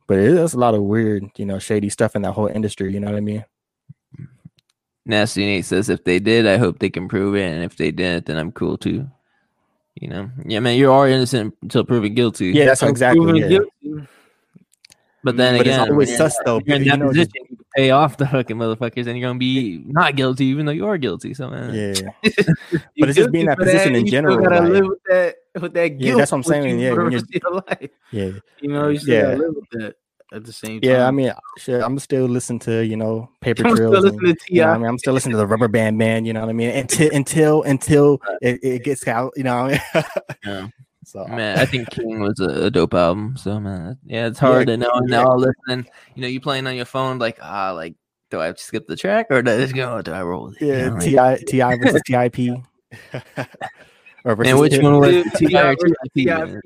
but 0.07 0.19
it 0.19 0.25
is 0.25 0.53
a 0.53 0.59
lot 0.59 0.75
of 0.75 0.83
weird 0.83 1.29
you 1.37 1.45
know 1.45 1.59
shady 1.59 1.89
stuff 1.89 2.15
in 2.15 2.21
that 2.23 2.33
whole 2.33 2.47
industry. 2.47 2.93
You 2.93 2.99
know 2.99 3.07
what 3.07 3.15
I 3.15 3.21
mean? 3.21 3.45
Nasty 5.05 5.45
Nate 5.45 5.65
says 5.65 5.89
if 5.89 6.03
they 6.05 6.19
did, 6.19 6.47
I 6.47 6.57
hope 6.57 6.79
they 6.79 6.89
can 6.89 7.07
prove 7.09 7.35
it, 7.35 7.43
and 7.43 7.63
if 7.63 7.75
they 7.75 7.91
didn't, 7.91 8.25
then 8.25 8.37
I'm 8.37 8.51
cool 8.51 8.77
too. 8.77 9.09
You 9.95 10.07
know, 10.07 10.29
yeah, 10.45 10.59
man, 10.59 10.77
you 10.77 10.89
are 10.89 10.93
already 10.93 11.13
innocent 11.13 11.55
until 11.61 11.83
proven 11.83 12.13
guilty. 12.15 12.47
Yeah, 12.47 12.65
that's 12.65 12.81
exactly. 12.83 13.19
Proven 13.23 13.35
Yeah. 13.35 13.47
guilty. 13.49 14.07
But 15.23 15.37
then 15.37 15.57
But 15.57 15.67
it's 15.67 15.75
again, 15.77 15.91
always 15.91 16.09
when 16.09 16.17
sus 16.17 16.37
though. 16.45 16.61
you're 16.65 16.75
in 16.77 16.83
that 16.85 16.99
know, 16.99 17.07
position, 17.07 17.31
you 17.49 17.57
pay 17.75 17.91
off 17.91 18.17
the 18.17 18.27
fucking 18.27 18.57
motherfuckers, 18.57 19.07
and 19.07 19.17
you're 19.17 19.27
gonna 19.29 19.39
be 19.39 19.81
not 19.87 20.15
guilty, 20.15 20.45
even 20.45 20.65
though 20.65 20.71
you 20.73 20.85
are 20.85 20.97
guilty. 20.97 21.33
So 21.33 21.49
man, 21.49 21.73
yeah. 21.73 22.09
You 22.23 22.79
But 22.99 23.09
it's 23.09 23.17
just 23.17 23.31
being 23.31 23.43
in 23.43 23.49
that 23.49 23.57
position 23.57 23.95
in 23.95 24.01
you 24.05 24.07
still 24.07 24.11
general, 24.11 24.37
Gotta 24.37 24.61
like- 24.61 24.71
live 24.71 24.85
with 24.87 25.03
that. 25.09 25.35
With 25.61 25.73
that 25.75 25.87
guilt. 25.89 26.01
Yeah, 26.01 26.15
that's 26.17 26.31
what 26.31 26.37
I'm 26.39 26.43
saying, 26.43 26.79
you 26.79 26.85
yeah, 26.85 26.93
when 26.93 27.13
rest 27.13 27.25
of 27.25 27.41
your 27.43 27.51
life. 27.53 27.89
Yeah, 28.11 28.29
You 28.61 28.69
know, 28.69 28.89
you 28.89 28.97
still 28.99 29.13
Yeah. 29.15 29.21
gotta 29.21 29.37
live 29.37 29.55
with 29.55 29.69
that 29.71 29.95
at 30.33 30.43
the 30.45 30.51
same 30.53 30.81
time. 30.81 30.89
yeah. 30.89 31.07
I 31.07 31.11
mean, 31.11 31.31
shit, 31.59 31.79
I'm 31.81 31.99
still 31.99 32.25
listening 32.25 32.57
to 32.61 32.83
you 32.83 32.97
know 32.97 33.29
paper 33.41 33.67
I'm 33.67 33.75
still 33.75 33.93
and, 33.95 34.19
to 34.19 34.35
you 34.49 34.61
know 34.61 34.69
I 34.69 34.77
mean, 34.79 34.87
I'm 34.87 34.97
still 34.97 35.13
listening 35.13 35.33
to 35.33 35.37
the 35.37 35.45
Rubber 35.45 35.67
Band 35.67 35.97
Man. 35.97 36.25
You 36.25 36.33
know 36.33 36.39
what 36.41 36.49
I 36.49 36.53
mean? 36.53 36.71
Until 36.71 37.11
until 37.13 37.61
until 37.63 38.19
it, 38.41 38.59
it 38.63 38.83
gets 38.83 39.07
out. 39.07 39.31
You 39.35 39.43
know. 39.43 39.57
I 39.57 39.69
mean? 39.69 40.03
Yeah. 40.43 40.67
So 41.05 41.25
man, 41.25 41.59
I 41.59 41.65
think 41.65 41.89
King 41.89 42.19
was 42.19 42.39
a, 42.39 42.65
a 42.65 42.71
dope 42.71 42.93
album. 42.93 43.35
So 43.37 43.59
man, 43.59 43.97
yeah, 44.05 44.27
it's 44.27 44.39
hard 44.39 44.67
Yeah, 44.69 44.75
to 44.75 44.77
know. 44.77 44.91
King, 44.99 45.07
Now 45.07 45.35
listening, 45.35 45.87
you 46.15 46.21
know, 46.21 46.27
you 46.27 46.39
playing 46.41 46.67
on 46.67 46.75
your 46.75 46.85
phone, 46.85 47.19
like 47.19 47.39
ah, 47.41 47.71
like 47.71 47.95
do 48.29 48.39
I 48.41 48.53
skip 48.53 48.87
the 48.87 48.95
track 48.95 49.27
or 49.29 49.41
do 49.41 49.51
I 49.51 49.57
just 49.57 49.75
go? 49.75 50.01
Do 50.01 50.11
I 50.11 50.23
roll? 50.23 50.45
with 50.45 50.61
it? 50.61 50.65
You 50.65 50.73
yeah, 50.73 50.87
know, 50.89 50.95
like- 50.95 51.03
T.I. 51.03 51.37
T.I. 51.47 51.77
versus 51.77 52.01
Tip. 52.05 52.35
or 54.25 54.35
versus 54.35 54.51
And 54.51 54.59
which 54.59 54.71
Tip. 54.73 54.81
one 54.83 54.99
was 54.99 55.09
it? 55.13 55.27
T.I. 55.35 55.69
or 55.71 55.75
TIP, 55.75 56.63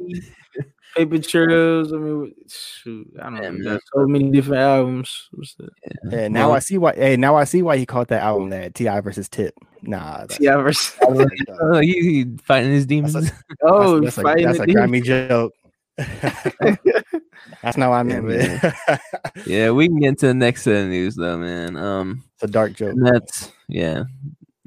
Paper 0.98 1.18
Trails. 1.20 1.94
I 1.94 1.98
mean, 1.98 2.34
shoot, 2.50 3.08
I 3.22 3.30
don't 3.30 3.36
Yeah, 3.44 3.50
know. 3.52 3.70
man. 3.72 3.80
So 3.94 4.08
many 4.08 4.32
different 4.32 4.62
albums. 4.62 5.30
What's 5.32 5.56
that? 5.56 5.70
Yeah, 6.12 6.28
now 6.28 6.48
Well- 6.48 6.56
I 6.56 6.60
see 6.60 6.78
why. 6.78 6.94
Hey, 6.96 7.16
now 7.18 7.36
I 7.36 7.44
see 7.44 7.62
why 7.62 7.78
he 7.78 7.86
called 7.86 8.08
that 8.10 8.24
album 8.24 8.50
that 8.50 8.74
T.I. 8.76 9.00
versus 9.02 9.30
Tip. 9.30 9.54
Nah, 9.84 10.20
that's, 10.22 10.38
T.I. 10.38 10.56
versus. 10.56 10.96
Oh, 11.62 11.80
he, 11.80 11.92
he 12.02 12.26
fighting 12.44 12.72
his 12.72 12.86
demons. 12.86 13.16
Oh, 13.64 14.00
that's, 14.02 14.18
a, 14.18 14.22
fighting 14.22 14.46
that's 14.46 14.58
the 14.58 14.64
a 14.64 14.68
demons. 14.68 14.82
grimy 14.82 15.02
joke. 15.02 15.54
that's 15.98 17.78
not 17.78 17.90
what 17.90 17.96
I 17.98 18.04
meant, 18.04 18.30
Yeah, 18.30 18.72
man. 18.88 19.00
yeah, 19.46 19.72
we 19.72 19.88
can 19.88 20.00
get 20.00 20.10
into 20.10 20.28
the 20.28 20.34
next 20.34 20.64
set 20.64 20.84
of 20.84 20.90
news 20.90 21.16
though, 21.16 21.38
man. 21.38 21.76
Um, 21.76 22.24
it's 22.36 22.44
a 22.44 22.48
dark 22.48 22.74
joke. 22.74 22.96
that's 23.02 23.52
yeah, 23.68 24.04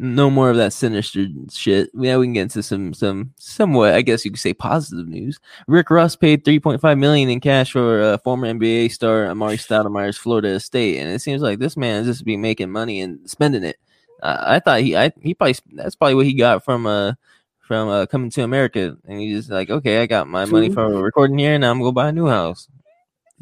no 0.00 0.30
more 0.30 0.48
of 0.48 0.56
that 0.56 0.72
sinister 0.72 1.26
shit. 1.52 1.90
Yeah, 1.92 2.16
we 2.16 2.24
can 2.24 2.32
get 2.32 2.42
into 2.42 2.62
some 2.62 2.94
some 2.94 3.34
somewhat, 3.36 3.92
I 3.92 4.00
guess 4.00 4.24
you 4.24 4.30
could 4.30 4.40
say, 4.40 4.54
positive 4.54 5.06
news. 5.06 5.38
Rick 5.66 5.90
Ross 5.90 6.16
paid 6.16 6.42
3.5 6.42 6.98
million 6.98 7.28
in 7.28 7.38
cash 7.38 7.72
for 7.72 8.00
uh, 8.00 8.18
former 8.18 8.46
NBA 8.46 8.92
star 8.92 9.26
Amar'e 9.26 9.58
Stoudemire's 9.58 10.16
Florida 10.16 10.48
estate, 10.48 10.98
and 10.98 11.10
it 11.10 11.20
seems 11.20 11.42
like 11.42 11.58
this 11.58 11.76
man 11.76 12.00
is 12.00 12.06
just 12.06 12.24
be 12.24 12.38
making 12.38 12.70
money 12.70 13.02
and 13.02 13.28
spending 13.28 13.62
it. 13.62 13.76
Uh, 14.22 14.38
I 14.40 14.60
thought 14.60 14.80
he, 14.80 14.96
I 14.96 15.12
he 15.20 15.34
probably 15.34 15.56
that's 15.74 15.96
probably 15.96 16.14
what 16.14 16.26
he 16.26 16.32
got 16.32 16.64
from 16.64 16.86
uh 16.86 17.12
from 17.60 17.88
uh, 17.90 18.06
coming 18.06 18.30
to 18.30 18.42
America, 18.42 18.96
and 19.06 19.20
he's 19.20 19.40
just 19.40 19.50
like, 19.50 19.68
okay, 19.68 20.00
I 20.00 20.06
got 20.06 20.26
my 20.26 20.46
money 20.46 20.70
from 20.70 20.94
recording 20.94 21.38
here, 21.38 21.54
and 21.54 21.64
I'm 21.64 21.76
gonna 21.76 21.88
go 21.88 21.92
buy 21.92 22.08
a 22.08 22.12
new 22.12 22.26
house. 22.26 22.68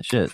Shit. 0.03 0.33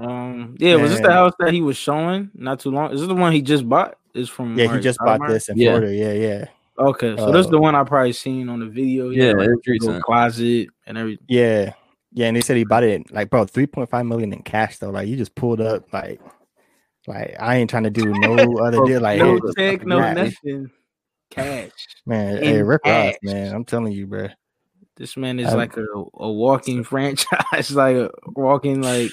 Um, 0.00 0.56
yeah, 0.58 0.76
was 0.76 0.92
this 0.92 1.00
the 1.00 1.12
house 1.12 1.34
that 1.40 1.52
he 1.52 1.60
was 1.60 1.76
showing 1.76 2.30
not 2.34 2.60
too 2.60 2.70
long? 2.70 2.92
Is 2.92 3.00
this 3.00 3.08
the 3.08 3.14
one 3.14 3.32
he 3.32 3.42
just 3.42 3.68
bought? 3.68 3.98
Is 4.14 4.28
from 4.30 4.54
Yeah, 4.54 4.64
he 4.64 4.68
Mark 4.70 4.82
just 4.82 4.98
bought 4.98 5.20
this 5.26 5.48
in 5.48 5.58
Yeah. 5.58 5.68
Florida. 5.68 5.94
Yeah, 5.94 6.12
yeah, 6.12 6.44
Okay, 6.78 7.16
so 7.18 7.26
this 7.26 7.44
is 7.44 7.50
the 7.50 7.58
Uh, 7.58 7.60
one 7.60 7.74
I 7.74 7.84
probably 7.84 8.14
seen 8.14 8.48
on 8.48 8.60
the 8.60 8.66
video. 8.66 9.10
Yeah, 9.10 9.32
like, 9.32 9.50
it's 9.66 9.86
closet 10.02 10.68
and 10.86 10.96
everything. 10.96 11.26
yeah, 11.28 11.74
yeah. 12.12 12.26
And 12.28 12.36
they 12.36 12.40
said 12.40 12.56
he 12.56 12.64
bought 12.64 12.82
it 12.82 13.12
like, 13.12 13.28
bro, 13.28 13.44
three 13.44 13.66
point 13.66 13.90
five 13.90 14.06
million 14.06 14.32
in 14.32 14.42
cash 14.42 14.78
though. 14.78 14.88
Like, 14.90 15.06
you 15.06 15.16
just 15.16 15.34
pulled 15.34 15.60
up 15.60 15.92
like, 15.92 16.20
like 17.06 17.36
I 17.38 17.56
ain't 17.56 17.68
trying 17.68 17.84
to 17.84 17.90
do 17.90 18.06
no 18.06 18.58
other 18.64 18.84
deal. 18.86 19.02
Like, 19.02 19.18
no 19.18 19.38
here, 19.56 19.76
just 19.76 19.86
no 19.86 19.98
grab 19.98 20.16
nothing. 20.16 20.70
Cash. 21.30 21.70
Man, 22.06 22.38
in 22.38 22.44
hey, 22.44 22.62
Rick 22.62 22.86
Ross, 22.86 23.14
man, 23.22 23.54
I'm 23.54 23.64
telling 23.64 23.92
you, 23.92 24.06
bro. 24.06 24.28
This 24.96 25.16
man 25.16 25.38
is 25.38 25.52
Um, 25.52 25.58
like 25.58 25.76
a, 25.76 25.84
a 26.14 26.32
walking 26.32 26.82
franchise, 26.84 27.70
like 27.70 27.96
a 27.96 28.10
walking 28.34 28.82
like 28.82 29.10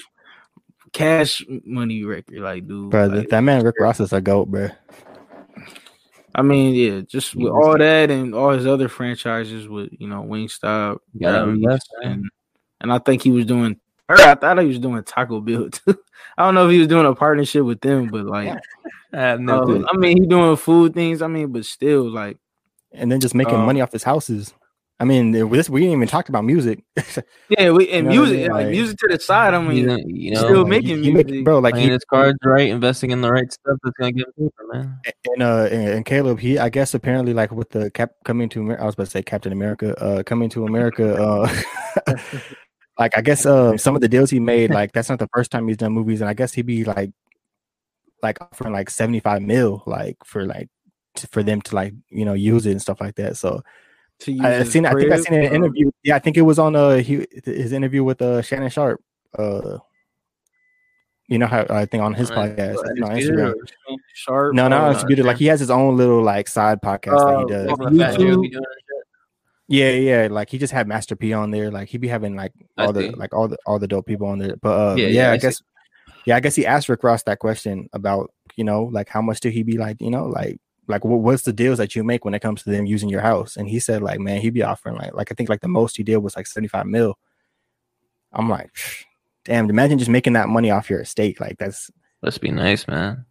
cash 0.92 1.44
money 1.64 2.04
record. 2.04 2.38
Like, 2.38 2.66
dude, 2.66 2.90
Bro, 2.90 3.06
like, 3.06 3.28
that 3.28 3.40
man 3.40 3.64
Rick 3.64 3.76
Ross 3.80 4.00
is 4.00 4.12
a 4.12 4.20
goat, 4.20 4.50
bro. 4.50 4.68
I 6.34 6.42
mean, 6.42 6.74
yeah, 6.74 7.00
just 7.00 7.34
with 7.34 7.48
all 7.52 7.76
that 7.76 8.10
and 8.10 8.34
all 8.34 8.50
his 8.50 8.66
other 8.66 8.88
franchises 8.88 9.66
with 9.68 9.90
you 9.98 10.06
know 10.08 10.22
Wingstop, 10.22 10.98
Gotta 11.20 11.46
Rally's, 11.46 11.54
invest, 11.64 11.88
man. 12.02 12.12
and 12.12 12.24
and 12.80 12.92
I 12.92 12.98
think 12.98 13.22
he 13.22 13.30
was 13.30 13.46
doing 13.46 13.80
Or 14.08 14.16
I 14.20 14.34
thought 14.34 14.58
he 14.58 14.66
was 14.66 14.78
doing 14.78 15.02
Taco 15.02 15.40
Bell 15.40 15.68
too. 15.70 15.98
I 16.36 16.44
don't 16.44 16.54
know 16.54 16.66
if 16.66 16.72
he 16.72 16.78
was 16.78 16.88
doing 16.88 17.06
a 17.06 17.14
partnership 17.14 17.64
with 17.64 17.80
them, 17.80 18.06
but 18.08 18.24
like, 18.26 18.56
I 19.12 19.16
have 19.20 19.40
no 19.40 19.62
uh. 19.62 19.84
I 19.92 19.96
mean, 19.96 20.22
he 20.22 20.26
doing 20.28 20.56
food 20.56 20.94
things. 20.94 21.22
I 21.22 21.26
mean, 21.26 21.50
but 21.50 21.64
still, 21.64 22.08
like, 22.08 22.36
and 22.92 23.10
then 23.10 23.20
just 23.20 23.34
making 23.34 23.56
Um, 23.56 23.66
money 23.66 23.80
off 23.80 23.92
his 23.92 24.04
houses. 24.04 24.54
I 25.00 25.04
mean, 25.04 25.30
this 25.30 25.70
we 25.70 25.80
didn't 25.82 25.94
even 25.96 26.08
talk 26.08 26.28
about 26.28 26.44
music. 26.44 26.82
yeah, 27.48 27.70
we, 27.70 27.88
and 27.90 28.12
You 28.12 28.20
know 28.20 28.22
what 28.22 28.28
I 28.28 28.32
music, 28.32 28.36
mean? 28.38 28.50
like, 28.50 28.50
Like- 28.64 28.68
music 28.70 28.98
to 28.98 29.08
the 29.08 29.18
side. 29.20 29.54
I 29.54 29.62
you 29.62 29.68
mean, 29.68 29.86
know, 29.86 29.98
you 30.06 30.30
know 30.32 30.38
still 30.40 30.58
Like, 30.62 30.68
making 30.68 30.96
he- 30.98 31.04
he 31.04 31.10
make- 31.12 31.26
music. 31.28 31.44
bro. 31.44 31.60
Like 31.60 31.74
playing 31.74 31.86
he 31.88 31.92
his 31.92 32.04
cards 32.04 32.38
right, 32.44 32.68
investing 32.68 33.12
in 33.12 33.20
the 33.20 33.30
right 33.30 33.52
stuff 33.52 33.78
that's 33.84 33.94
gonna 33.96 34.10
get 34.12 34.26
him 34.26 34.32
paper, 34.50 34.64
man. 34.72 34.98
and 35.34 35.42
uh 35.42 35.68
and, 35.70 35.88
and 35.88 36.04
Caleb, 36.04 36.40
he 36.40 36.58
I 36.58 36.68
guess 36.68 36.94
apparently 36.94 37.32
like 37.32 37.52
with 37.52 37.70
the 37.70 37.90
cap 37.92 38.10
coming 38.24 38.48
to 38.48 38.60
Amer- 38.60 38.80
I 38.80 38.86
was 38.86 38.94
about 38.94 39.04
to 39.04 39.10
say 39.10 39.22
Captain 39.22 39.52
America, 39.52 39.94
uh 40.02 40.22
coming 40.24 40.48
to 40.50 40.66
America, 40.66 41.14
uh 41.14 41.48
like 42.98 43.16
I 43.16 43.20
guess 43.20 43.46
uh 43.46 43.76
some 43.76 43.94
of 43.94 44.00
the 44.00 44.08
deals 44.08 44.30
he 44.30 44.40
made, 44.40 44.70
like 44.70 44.92
that's 44.92 45.08
not 45.08 45.20
the 45.20 45.28
first 45.32 45.50
time 45.52 45.68
he's 45.68 45.76
done 45.76 45.92
movies, 45.92 46.20
and 46.20 46.28
I 46.28 46.34
guess 46.34 46.52
he'd 46.54 46.66
be 46.66 46.82
like 46.84 47.12
like 48.22 48.40
offering 48.40 48.72
like 48.72 48.90
seventy 48.90 49.20
five 49.20 49.42
mil, 49.42 49.84
like 49.86 50.16
for 50.24 50.44
like 50.44 50.68
to, 51.14 51.28
for 51.28 51.44
them 51.44 51.60
to 51.62 51.74
like 51.76 51.94
you 52.10 52.24
know 52.24 52.34
use 52.34 52.66
it 52.66 52.72
and 52.72 52.82
stuff 52.82 53.00
like 53.00 53.14
that. 53.14 53.36
So 53.36 53.62
to 54.20 54.32
use 54.32 54.40
I 54.42 54.58
I 54.60 54.62
seen 54.64 54.86
I 54.86 54.92
think 54.94 55.12
I 55.12 55.16
seen 55.18 55.34
an 55.34 55.46
um, 55.48 55.54
interview. 55.54 55.90
Yeah, 56.02 56.16
I 56.16 56.18
think 56.18 56.36
it 56.36 56.42
was 56.42 56.58
on 56.58 56.74
uh 56.76 56.96
he, 56.96 57.26
his 57.44 57.72
interview 57.72 58.02
with 58.04 58.20
uh 58.22 58.42
Shannon 58.42 58.70
Sharpe. 58.70 59.00
Uh 59.38 59.78
you 61.28 61.38
know 61.38 61.46
how 61.46 61.66
I 61.68 61.84
think 61.84 62.02
on 62.02 62.14
his 62.14 62.30
Uh, 62.30 62.34
podcast, 62.36 62.76
I 62.78 63.06
on 63.06 63.16
Instagram. 63.18 63.54
Sharpe. 64.14 64.54
No, 64.54 64.66
not 64.68 64.80
uh, 64.82 64.86
undisputed. 64.88 65.26
Like 65.26 65.36
he 65.36 65.46
has 65.46 65.60
his 65.60 65.70
own 65.70 65.96
little 65.96 66.22
like 66.22 66.48
side 66.48 66.80
podcast 66.80 67.18
that 67.18 67.38
he 67.38 67.44
Uh, 67.44 67.46
does. 67.46 67.66
like 67.66 67.78
Talking 67.78 67.96
about 68.00 68.10
Fat 68.12 68.18
Joe 68.18 68.24
YouTube? 68.24 68.42
be 68.42 68.48
doing 68.48 68.62
that 68.62 68.76
shit. 68.80 69.04
Yeah, 69.70 69.90
yeah. 69.90 70.28
Like 70.30 70.48
he 70.48 70.56
just 70.56 70.72
had 70.72 70.88
Master 70.88 71.14
P 71.16 71.34
on 71.34 71.50
there. 71.50 71.70
Like 71.70 71.88
he 71.90 71.98
be 71.98 72.08
having 72.08 72.34
like 72.34 72.52
I 72.78 72.86
all 72.86 72.92
the 72.94 73.00
see. 73.02 73.10
like 73.10 73.34
all 73.34 73.46
the 73.48 73.58
all 73.66 73.78
the 73.78 73.86
dope 73.86 74.06
people 74.06 74.26
on 74.28 74.38
there. 74.38 74.56
But 74.56 74.92
uh, 74.92 74.94
Yeah, 74.96 75.06
yeah, 75.08 75.12
yeah, 75.24 75.30
I, 75.30 75.34
I 75.34 75.36
guess 75.36 75.62
yeah, 76.24 76.36
I 76.36 76.40
guess 76.40 76.56
he 76.56 76.64
asked 76.64 76.88
Rick 76.88 77.04
Ross 77.04 77.22
that 77.24 77.38
question 77.38 77.88
about 77.92 78.30
you 78.56 78.64
know 78.64 78.84
like 78.84 79.10
how 79.10 79.20
much 79.20 79.40
did 79.40 79.52
he 79.52 79.62
be 79.62 79.76
like 79.76 80.00
you 80.00 80.10
know 80.10 80.24
like 80.24 80.58
like 80.88 81.04
what, 81.04 81.20
what's 81.20 81.42
the 81.42 81.52
deals 81.52 81.78
that 81.78 81.94
you 81.94 82.02
make 82.02 82.24
when 82.24 82.34
it 82.34 82.40
comes 82.40 82.62
to 82.62 82.70
them 82.70 82.86
using 82.86 83.08
your 83.08 83.20
house? 83.20 83.56
And 83.56 83.68
he 83.68 83.78
said 83.78 84.02
like 84.02 84.18
man 84.20 84.40
he'd 84.40 84.54
be 84.54 84.62
offering 84.62 84.96
like 84.96 85.14
like 85.14 85.30
I 85.30 85.34
think 85.34 85.48
like 85.48 85.60
the 85.60 85.68
most 85.68 85.96
he 85.96 86.02
did 86.02 86.16
was 86.18 86.34
like 86.36 86.46
seventy 86.46 86.68
five 86.68 86.86
mil. 86.86 87.18
I'm 88.32 88.48
like, 88.48 88.70
damn! 89.44 89.70
Imagine 89.70 89.98
just 89.98 90.10
making 90.10 90.34
that 90.34 90.48
money 90.48 90.70
off 90.70 90.90
your 90.90 91.00
estate. 91.00 91.40
Like 91.40 91.56
that's 91.58 91.90
Let's 92.22 92.38
be 92.38 92.50
nice, 92.50 92.86
man. 92.88 93.24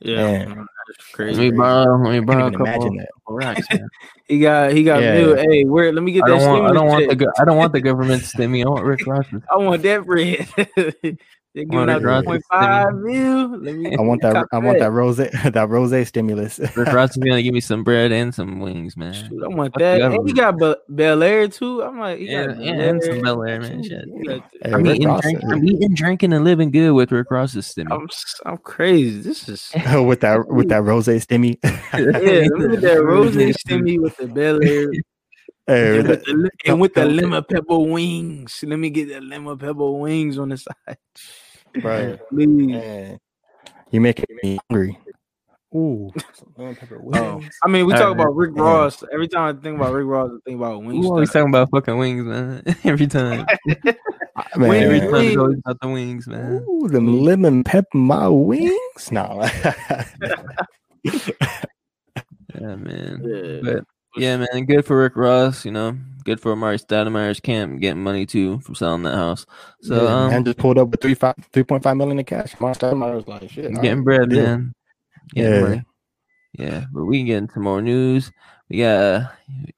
Yeah, 0.00 0.16
Man. 0.16 0.48
man, 0.48 0.56
that's 0.56 1.10
Let 1.10 1.14
crazy. 1.14 1.40
me 1.42 1.48
crazy. 1.50 1.58
borrow. 1.58 2.02
Let 2.02 2.10
me 2.12 2.16
I 2.16 2.20
borrow 2.20 2.46
a 2.46 2.50
couple, 2.50 2.66
imagine 2.66 2.96
that. 2.96 3.08
couple 3.14 3.34
racks, 3.34 3.70
man. 3.70 3.88
He 4.28 4.38
got 4.38 4.72
he 4.72 4.84
got 4.84 5.02
Yeah. 5.02 5.12
mil. 5.12 5.36
Hey, 5.36 5.64
where? 5.64 5.92
Let 5.92 6.02
me 6.04 6.12
get 6.12 6.24
I 6.24 6.28
that. 6.28 6.38
don't 6.38 6.48
want. 6.48 6.70
I 6.70 6.72
don't 6.72 6.86
want 6.88 7.18
the. 7.18 7.32
I 7.38 7.44
don't 7.44 7.56
want 7.58 7.72
the 7.72 7.80
government 7.82 8.22
to 8.22 8.28
stimmy. 8.36 8.64
I 8.64 8.68
want 8.68 8.84
Rick 8.84 9.06
Ross. 9.06 9.26
I 9.52 9.56
want 9.56 9.82
that 9.82 10.06
bread. 10.06 10.48
They're 11.54 11.64
giving 11.64 11.88
out 11.88 12.02
Rick 12.02 12.04
Ross 12.04 12.20
two 12.20 12.24
to 12.24 12.30
point 12.30 12.44
five 12.48 12.94
mil. 12.94 13.98
I 13.98 14.02
want 14.02 14.22
that. 14.22 14.46
I 14.52 14.58
want 14.58 14.78
that 14.78 14.92
rose 14.92 15.16
that 15.52 15.66
rose 15.68 16.08
stimulus. 16.08 16.60
Rick 16.76 16.92
Ross 16.92 17.10
is 17.10 17.16
gonna 17.16 17.42
give 17.42 17.52
me 17.52 17.60
some 17.60 17.82
bread 17.82 18.12
and 18.12 18.32
some 18.32 18.60
wings, 18.60 18.96
man. 18.96 19.12
Shoot, 19.12 19.42
I 19.42 19.48
want 19.48 19.72
Fuck 19.72 19.80
the 19.80 19.84
that. 19.84 20.12
And 20.12 20.28
he 20.28 20.32
got 20.32 20.58
Be- 20.58 20.76
Belaire 20.94 21.52
too. 21.52 21.82
I'm 21.82 21.98
like, 21.98 22.20
he 22.20 22.26
Yeah, 22.26 22.46
got 22.46 22.62
yeah, 22.62 22.76
Bel 22.76 22.88
and 22.90 23.02
some 23.02 23.18
Belaire, 23.18 23.60
man. 23.60 23.82
Shit. 23.82 24.04
Hey, 24.62 24.72
I'm 24.72 24.84
Rick 24.84 24.96
eating, 24.96 25.08
Ross, 25.08 25.22
drink, 25.22 25.38
uh, 25.42 25.48
I'm 25.56 25.64
eating, 25.66 25.94
drinking, 25.94 26.32
and 26.32 26.44
living 26.44 26.70
good 26.70 26.92
with 26.92 27.10
Rick 27.10 27.32
Ross's 27.32 27.66
stimmy. 27.66 27.90
I'm 27.90 28.04
s- 28.04 28.40
I'm 28.46 28.58
crazy. 28.58 29.20
This 29.20 29.48
is 29.48 29.72
with 30.06 30.20
that 30.20 30.46
with 30.46 30.68
that 30.68 30.82
rose 30.82 31.08
stimmy. 31.08 31.58
yeah. 31.64 32.46
Look 32.58 32.74
at 32.74 32.82
that 32.82 33.02
rose 33.02 33.34
stimmy 33.34 33.98
with 34.00 34.16
the 34.18 34.26
Belaire 34.26 34.92
Hey, 35.66 35.98
and 35.98 36.08
with 36.08 36.18
with 36.18 36.24
the, 36.24 36.32
li- 36.32 36.50
and 36.66 36.80
with 36.80 36.94
the 36.94 37.04
lemon 37.06 37.44
pepper 37.44 37.78
wings. 37.78 38.64
Let 38.66 38.78
me 38.78 38.90
get 38.90 39.08
the 39.08 39.20
lemon 39.20 39.56
pepper 39.56 39.90
wings 39.90 40.36
on 40.38 40.48
the 40.48 40.56
side. 40.56 40.98
That- 41.74 41.82
bro, 41.82 42.18
Please. 42.30 42.46
man, 42.68 43.18
you 43.90 44.00
making 44.00 44.26
me 44.42 44.58
hungry. 44.70 44.98
Ooh, 45.72 46.10
Oh, 46.58 47.40
I 47.62 47.68
mean, 47.68 47.86
we 47.86 47.92
All 47.92 47.98
talk 47.98 48.16
right. 48.16 48.22
about 48.24 48.34
Rick 48.34 48.54
Yeah. 48.56 48.62
Ross. 48.62 49.04
Every 49.12 49.28
time 49.28 49.56
I 49.56 49.60
think 49.62 49.76
about 49.76 49.92
Rick 49.92 50.06
Ross, 50.06 50.30
I 50.32 50.38
think 50.44 50.56
about 50.58 50.80
We 50.80 50.86
wings. 50.94 51.06
always 51.06 51.30
talking 51.30 51.48
about 51.48 51.70
fucking 51.70 51.96
wings, 51.96 52.24
man. 52.24 52.62
Every 52.84 53.06
time. 53.06 53.46
Wait, 53.66 53.86
Every 54.56 54.98
wait, 54.98 55.00
time 55.00 55.12
wait. 55.12 55.32
it's 55.38 55.60
about 55.64 55.80
the 55.80 55.88
wings, 55.88 56.26
man. 56.26 56.64
Ooh, 56.68 56.88
them 56.88 57.22
lemon 57.22 57.62
pepper 57.62 57.86
my 57.96 58.26
wings. 58.28 59.12
No, 59.12 59.48
Yeah, 62.60 62.74
man. 62.76 63.22
Yeah. 63.24 63.60
But 63.62 63.84
yeah, 64.16 64.36
man, 64.36 64.64
good 64.66 64.84
for 64.84 65.00
Rick 65.00 65.16
Ross. 65.16 65.64
You 65.64 65.72
know, 65.72 65.96
good 66.24 66.40
for 66.40 66.54
Amar'e 66.54 66.84
Stoudemire's 66.84 67.40
camp 67.40 67.80
getting 67.80 68.02
money 68.02 68.26
too 68.26 68.60
from 68.60 68.74
selling 68.74 69.02
that 69.04 69.16
house. 69.16 69.46
So 69.82 70.04
yeah, 70.04 70.24
um, 70.24 70.30
man 70.30 70.44
just 70.44 70.58
pulled 70.58 70.78
up 70.78 70.88
with 70.88 71.00
three 71.00 71.14
five 71.14 71.34
three 71.52 71.64
point 71.64 71.82
five 71.82 71.96
million 71.96 72.18
in 72.18 72.24
cash. 72.24 72.54
My 72.60 72.72
Stoudemire 72.72 73.16
was 73.16 73.28
like, 73.28 73.50
shit, 73.50 73.72
getting 73.74 73.98
right, 73.98 74.04
bread, 74.04 74.30
deal. 74.30 74.42
man. 74.42 74.74
Getting 75.34 75.52
Yeah. 75.54 75.60
money. 75.60 75.84
Yeah, 76.58 76.84
but 76.92 77.04
we 77.04 77.18
can 77.18 77.26
get 77.26 77.38
into 77.38 77.60
more 77.60 77.80
news. 77.80 78.32
We 78.68 78.78
got 78.78 79.00
uh, 79.02 79.28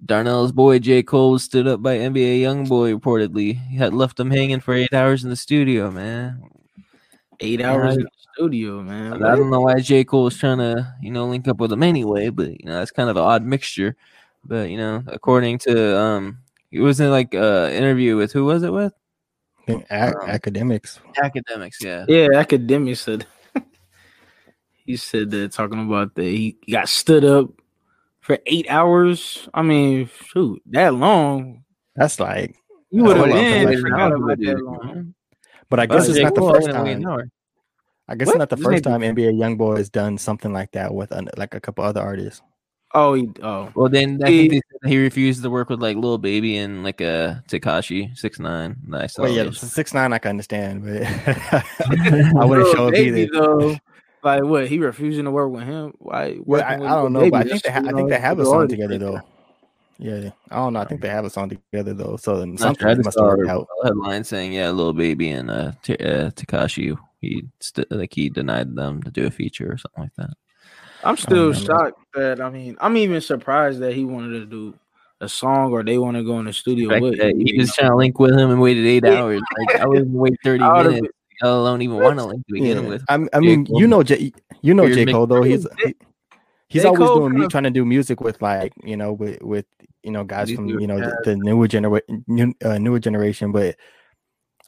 Darnell's 0.05 0.53
boy 0.53 0.79
J. 0.79 1.03
Cole 1.03 1.33
was 1.33 1.43
stood 1.43 1.67
up 1.67 1.83
by 1.83 1.99
NBA 1.99 2.41
YoungBoy 2.41 2.99
reportedly. 2.99 3.61
He 3.69 3.77
had 3.77 3.95
left 3.95 4.19
him 4.19 4.31
hanging 4.31 4.61
for 4.61 4.75
eight 4.75 4.93
hours 4.93 5.25
in 5.25 5.31
the 5.31 5.37
studio, 5.37 5.91
man. 5.91 6.43
Eight 7.41 7.63
hours 7.63 7.97
in 7.97 8.03
the 8.03 8.09
studio, 8.35 8.83
man. 8.83 9.23
I 9.23 9.37
don't 9.37 9.51
know 9.51 9.63
why 9.63 9.81
J. 9.81 10.05
Cole 10.05 10.25
was 10.25 10.39
trying 10.39 10.59
to, 10.59 10.95
you 11.03 11.11
know, 11.11 11.27
link 11.27 11.49
up 11.49 11.59
with 11.59 11.73
him 11.73 11.83
anyway, 11.83 12.31
but 12.31 12.49
you 12.49 12.67
know, 12.67 12.75
that's 12.75 12.91
kind 12.91 13.11
of 13.11 13.17
an 13.17 13.23
odd 13.23 13.45
mixture. 13.45 13.97
But 14.45 14.71
you 14.71 14.77
know, 14.77 15.03
according 15.07 15.59
to 15.61 15.99
um 15.99 16.39
it 16.71 16.81
was 16.81 17.01
in 17.01 17.11
like 17.11 17.35
uh 17.35 17.71
interview 17.73 18.17
with 18.17 18.33
who 18.33 18.45
was 18.45 18.63
it 18.63 18.73
with? 18.73 18.93
I 19.61 19.65
think 19.67 19.87
ac- 19.91 20.15
Um, 20.23 20.29
academics. 20.29 21.01
Academics, 21.23 21.81
yeah. 21.81 22.05
Yeah, 22.09 22.29
academics 22.35 23.01
said. 23.01 23.27
he 24.85 24.97
said 24.97 25.31
that 25.31 25.53
talking 25.53 25.87
about 25.87 26.15
that 26.17 26.25
he 26.25 26.57
got 26.71 26.89
stood 26.89 27.25
up 27.25 27.51
for 28.21 28.39
eight 28.47 28.67
hours. 28.69 29.49
I 29.55 29.63
mean, 29.63 30.11
shoot, 30.27 30.61
that 30.71 30.95
long. 30.95 31.65
That's 31.95 32.19
like, 32.19 32.57
You 32.91 33.05
would 33.05 33.17
have 33.17 33.27
hold 33.27 33.39
on, 33.39 33.45
been 33.45 33.65
like, 33.65 33.79
forgot 33.79 34.11
Nah, 34.11 34.17
about 34.17 34.39
dude, 34.39 34.57
that 34.57 35.13
but 35.69 35.81
I 35.81 35.87
But 35.87 35.95
guess 35.97 36.09
it's 36.09 36.19
not 36.19 36.35
the 36.35 36.41
first 36.43 36.69
only 36.69 36.83
wait 36.83 36.97
an 36.97 37.03
time. 37.03 37.33
I 38.09 38.15
guess 38.17 38.27
What? 38.27 38.35
it's 38.35 38.39
not 38.41 38.51
the 38.51 38.57
first 38.57 38.85
time 38.85 39.01
NBA 39.03 39.33
YoungBoy 39.35 39.79
has 39.79 39.89
done 39.89 40.19
something 40.19 40.53
like 40.53 40.73
that 40.73 40.93
with 40.93 41.13
an, 41.13 41.29
like 41.37 41.55
a 41.55 41.61
couple 41.61 41.85
other 41.85 42.01
artists. 42.01 42.43
Oh, 42.95 43.15
he, 43.15 43.29
oh, 43.43 43.71
Well, 43.75 43.89
then 43.89 44.21
I 44.23 44.31
He- 44.31 44.49
think 44.49 44.51
they 44.51 44.61
said 44.83 44.91
he 44.91 44.99
refused 45.03 45.43
to 45.43 45.51
work 45.51 45.71
with 45.71 45.81
like 45.81 45.97
Lil 45.97 46.19
Baby 46.19 46.59
and 46.59 46.85
like 46.85 47.01
a 47.01 47.07
uh, 47.09 47.35
Tekashi 47.49 48.17
six 48.17 48.39
nine. 48.39 48.77
Nice. 48.87 49.19
Well, 49.19 49.31
yeah, 49.31 49.51
six 49.51 49.95
nine 49.95 50.13
I 50.13 50.19
can 50.19 50.31
understand, 50.31 50.85
but 50.85 51.03
I 52.39 52.45
wouldn't 52.45 52.69
show 52.69 52.89
up 52.89 52.93
Baby, 52.93 53.23
either. 53.23 53.31
Though, 53.33 53.77
like 54.23 54.45
what? 54.45 54.69
He 54.69 54.79
refusing 54.79 55.25
to 55.25 55.31
work 55.31 55.51
with 55.51 55.65
him? 55.65 55.95
Why? 55.99 56.39
Well, 56.45 56.63
I, 56.63 56.75
I 56.75 56.77
don't 56.77 57.13
Lil 57.15 57.25
know, 57.25 57.31
but 57.31 57.47
I 57.47 57.49
think 57.49 57.63
they 57.63 57.71
ha- 57.71 57.83
I 57.87 57.93
think 57.93 58.09
they 58.11 58.21
have 58.21 58.39
a 58.39 58.43
good 58.43 58.51
song 58.51 58.69
together 58.69 58.99
though. 58.99 59.21
Yeah, 59.99 60.31
I 60.51 60.57
don't 60.57 60.73
know. 60.73 60.81
I 60.81 60.85
think 60.85 61.01
they 61.01 61.09
have 61.09 61.25
a 61.25 61.31
song 61.31 61.49
together 61.49 61.95
though. 61.95 62.17
So 62.17 62.41
then 62.41 62.55
I 62.55 62.57
something 62.57 62.81
tried 62.83 62.97
to 62.99 63.05
must 63.05 63.17
saw 63.17 63.31
have 63.31 63.39
worked 63.39 63.51
out. 63.51 63.69
headline 63.85 64.25
saying 64.25 64.53
yeah, 64.53 64.71
Lil 64.71 64.93
Baby 64.93 65.31
and 65.31 65.51
uh, 65.51 65.73
T- 65.83 65.97
uh 65.97 66.31
Tekashi 66.31 66.97
he 67.21 67.45
st- 67.61 67.91
like 67.91 68.13
he 68.13 68.29
denied 68.29 68.75
them 68.75 69.03
to 69.05 69.11
do 69.11 69.27
a 69.27 69.31
feature 69.31 69.73
or 69.73 69.79
something 69.79 70.03
like 70.05 70.15
that. 70.17 70.31
I'm 71.05 71.17
still 71.17 71.53
shocked 71.53 71.99
that 72.15 72.41
I 72.41 72.51
mean 72.51 72.77
I'm 72.81 72.97
even 72.97 73.21
surprised 73.21 73.81
that 73.81 73.95
he 73.95 74.05
wanted 74.05 74.39
to 74.41 74.47
do 74.47 74.75
a 75.21 75.29
song 75.29 75.73
or 75.73 75.85
they 75.85 75.99
want 75.99 76.17
to 76.17 76.25
go 76.25 76.39
in 76.41 76.47
the 76.47 76.53
studio 76.53 76.89
The 76.91 77.01
with. 77.01 77.19
that 77.19 77.31
him, 77.31 77.41
he 77.41 77.53
you 77.53 77.59
was 77.61 77.69
know? 77.69 77.73
trying 77.79 77.91
to 77.91 77.97
link 77.97 78.19
with 78.19 78.33
him 78.33 78.51
and 78.51 78.61
waited 78.61 78.87
eight 78.87 79.05
hours. 79.05 79.41
Like 79.59 79.81
I 79.81 79.87
wouldn't 79.87 80.11
wait 80.11 80.35
thirty 80.45 80.63
I 80.65 80.73
would've 80.77 80.93
minutes, 80.93 81.15
let 81.43 81.51
alone 81.53 81.83
even 81.83 81.97
want 81.99 82.19
to 82.19 82.25
link 82.27 82.47
to 82.47 82.53
begin 82.53 82.83
Yeah. 82.83 82.89
with. 82.89 83.05
I, 83.09 83.15
I 83.15 83.19
J. 83.19 83.41
mean, 83.41 83.67
Cole. 83.67 83.81
you 83.81 83.87
know, 83.87 84.03
J, 84.03 84.33
you 84.63 84.75
know 84.75 84.83
Figures 84.85 85.07
J 85.07 85.13
Cole 85.13 85.27
though. 85.27 85.43
He's 85.43 85.67
he, 85.85 85.95
he's 86.69 86.83
J. 86.83 86.89
always 86.89 87.09
Cole 87.09 87.19
doing 87.21 87.33
mu- 87.33 87.39
kinda- 87.41 87.49
trying 87.51 87.65
to 87.65 87.71
do 87.71 87.85
music 87.85 88.21
with 88.21 88.41
like 88.43 88.73
you 88.83 88.97
know 88.97 89.13
with 89.13 89.41
with 89.43 89.67
you 90.03 90.11
know 90.11 90.25
guys 90.25 90.51
from 90.51 90.67
you 90.69 90.87
know 90.89 90.99
the, 90.99 91.17
the 91.25 91.37
newer 91.37 91.69
generation, 91.69 92.25
new, 92.27 92.53
uh, 92.65 92.79
newer 92.79 92.99
generation. 92.99 93.53
But 93.53 93.77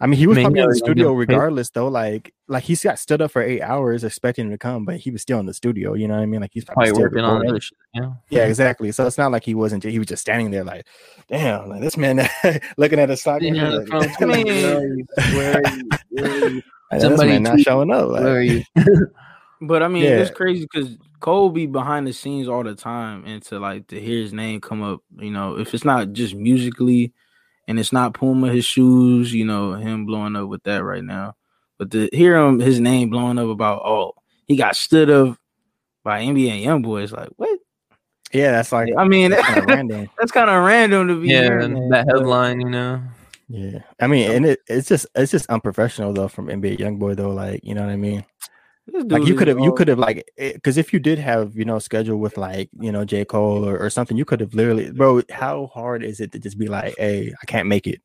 I 0.00 0.06
mean, 0.06 0.18
he 0.18 0.26
was 0.26 0.36
I 0.38 0.42
probably 0.42 0.60
in 0.60 0.68
the 0.68 0.74
studio 0.74 0.94
give 0.94 1.20
him 1.20 1.26
paper. 1.26 1.32
regardless 1.38 1.70
though. 1.70 1.88
Like 1.88 2.34
like 2.48 2.64
he's 2.64 2.82
got 2.82 2.98
stood 2.98 3.22
up 3.22 3.30
for 3.30 3.42
eight 3.42 3.60
hours 3.62 4.02
expecting 4.04 4.46
him 4.46 4.50
to 4.50 4.58
come, 4.58 4.84
but 4.84 4.96
he 4.96 5.10
was 5.10 5.22
still 5.22 5.38
in 5.38 5.46
the 5.46 5.54
studio. 5.54 5.94
You 5.94 6.08
know 6.08 6.14
what 6.14 6.22
I 6.22 6.26
mean? 6.26 6.40
Like 6.40 6.50
he's 6.52 6.64
Probably 6.64 6.86
still 6.88 7.00
working 7.02 7.20
on 7.20 7.34
recording. 7.34 7.50
other 7.50 7.60
shit. 7.60 7.78
Yeah. 7.94 8.10
Yeah, 8.28 8.46
exactly. 8.46 8.90
So 8.92 9.06
it's 9.06 9.18
not 9.18 9.30
like 9.30 9.44
he 9.44 9.54
wasn't. 9.54 9.84
He 9.84 9.98
was 9.98 10.08
just 10.08 10.22
standing 10.22 10.50
there, 10.50 10.64
like, 10.64 10.86
damn, 11.28 11.68
like 11.68 11.80
this 11.80 11.96
man 11.96 12.28
looking 12.76 12.98
at 12.98 13.10
a 13.10 13.16
sock. 13.16 13.40
Yeah, 13.42 13.68
like, 13.70 13.86
from- 14.18 14.28
where 14.28 14.76
are 14.76 14.86
you? 14.86 15.06
Where 15.34 15.56
are 15.56 16.50
you? 16.50 16.62
this 16.90 17.02
somebody 17.02 17.30
man 17.30 17.42
not 17.44 17.60
showing 17.60 17.92
up. 17.92 18.08
Like, 18.08 18.22
Where 18.24 18.36
are 18.36 18.42
you? 18.42 18.62
But 19.60 19.82
I 19.82 19.88
mean, 19.88 20.02
Yeah. 20.02 20.18
it's 20.18 20.30
crazy 20.30 20.66
because 20.70 20.98
Cole 21.20 21.48
be 21.48 21.66
behind 21.66 22.06
the 22.06 22.12
scenes 22.12 22.48
all 22.48 22.64
the 22.64 22.74
time, 22.74 23.24
and 23.24 23.42
to 23.44 23.58
like 23.58 23.86
to 23.88 24.00
hear 24.00 24.18
his 24.20 24.32
name 24.32 24.60
come 24.60 24.82
up, 24.82 25.00
you 25.18 25.30
know, 25.30 25.56
if 25.58 25.72
it's 25.72 25.84
not 25.84 26.12
just 26.12 26.34
musically, 26.34 27.12
and 27.68 27.78
it's 27.78 27.92
not 27.92 28.14
Puma 28.14 28.50
his 28.52 28.64
shoes, 28.64 29.32
you 29.32 29.44
know, 29.44 29.74
him 29.74 30.06
blowing 30.06 30.36
up 30.36 30.48
with 30.48 30.62
that 30.64 30.84
right 30.84 31.04
now, 31.04 31.34
but 31.78 31.90
to 31.92 32.08
hear 32.12 32.36
him 32.36 32.58
his 32.60 32.80
name 32.80 33.10
blowing 33.10 33.38
up 33.38 33.48
about 33.48 33.82
oh 33.84 34.12
he 34.46 34.56
got 34.56 34.76
stood 34.76 35.10
up 35.10 35.36
by 36.02 36.22
NBA 36.22 36.64
YoungBoy's, 36.64 37.12
like 37.12 37.30
what? 37.36 37.58
yeah, 38.32 38.52
that's 38.52 38.72
like 38.72 38.90
I 38.98 39.04
mean, 39.06 39.32
kind 39.32 39.58
of 39.58 39.64
random. 39.68 40.10
that's 40.18 40.32
kind 40.32 40.50
of 40.50 40.64
random 40.64 41.08
to 41.08 41.20
be 41.20 41.30
Yeah, 41.30 41.42
hearing 41.42 41.74
that, 41.90 42.04
that 42.06 42.14
headline, 42.14 42.60
you 42.60 42.70
know. 42.70 43.00
Yeah, 43.48 43.80
I 44.00 44.06
mean, 44.06 44.30
and 44.30 44.46
it, 44.46 44.60
it's 44.68 44.88
just 44.88 45.06
it's 45.14 45.30
just 45.30 45.46
unprofessional 45.50 46.12
though 46.12 46.28
from 46.28 46.46
NBA 46.48 46.78
YoungBoy 46.78 47.16
though. 47.16 47.30
Like, 47.30 47.60
you 47.62 47.74
know 47.74 47.82
what 47.82 47.90
I 47.90 47.96
mean? 47.96 48.24
Like 48.92 49.26
you 49.26 49.34
could 49.34 49.48
have 49.48 49.58
you 49.58 49.72
could 49.72 49.88
have 49.88 49.98
like 49.98 50.30
eh, 50.36 50.52
because 50.52 50.76
if 50.76 50.92
you 50.92 50.98
did 50.98 51.18
have 51.18 51.56
you 51.56 51.64
know 51.64 51.78
schedule 51.78 52.18
with 52.18 52.36
like 52.36 52.68
you 52.78 52.92
know 52.92 53.04
J 53.06 53.24
Cole 53.24 53.64
or, 53.66 53.78
or 53.78 53.88
something, 53.88 54.16
you 54.16 54.26
could 54.26 54.40
have 54.40 54.52
literally, 54.54 54.90
bro. 54.90 55.22
How 55.30 55.70
hard 55.72 56.04
is 56.04 56.20
it 56.20 56.32
to 56.32 56.38
just 56.38 56.58
be 56.58 56.66
like, 56.68 56.94
hey, 56.98 57.32
I 57.40 57.46
can't 57.46 57.66
make 57.66 57.86
it? 57.86 58.02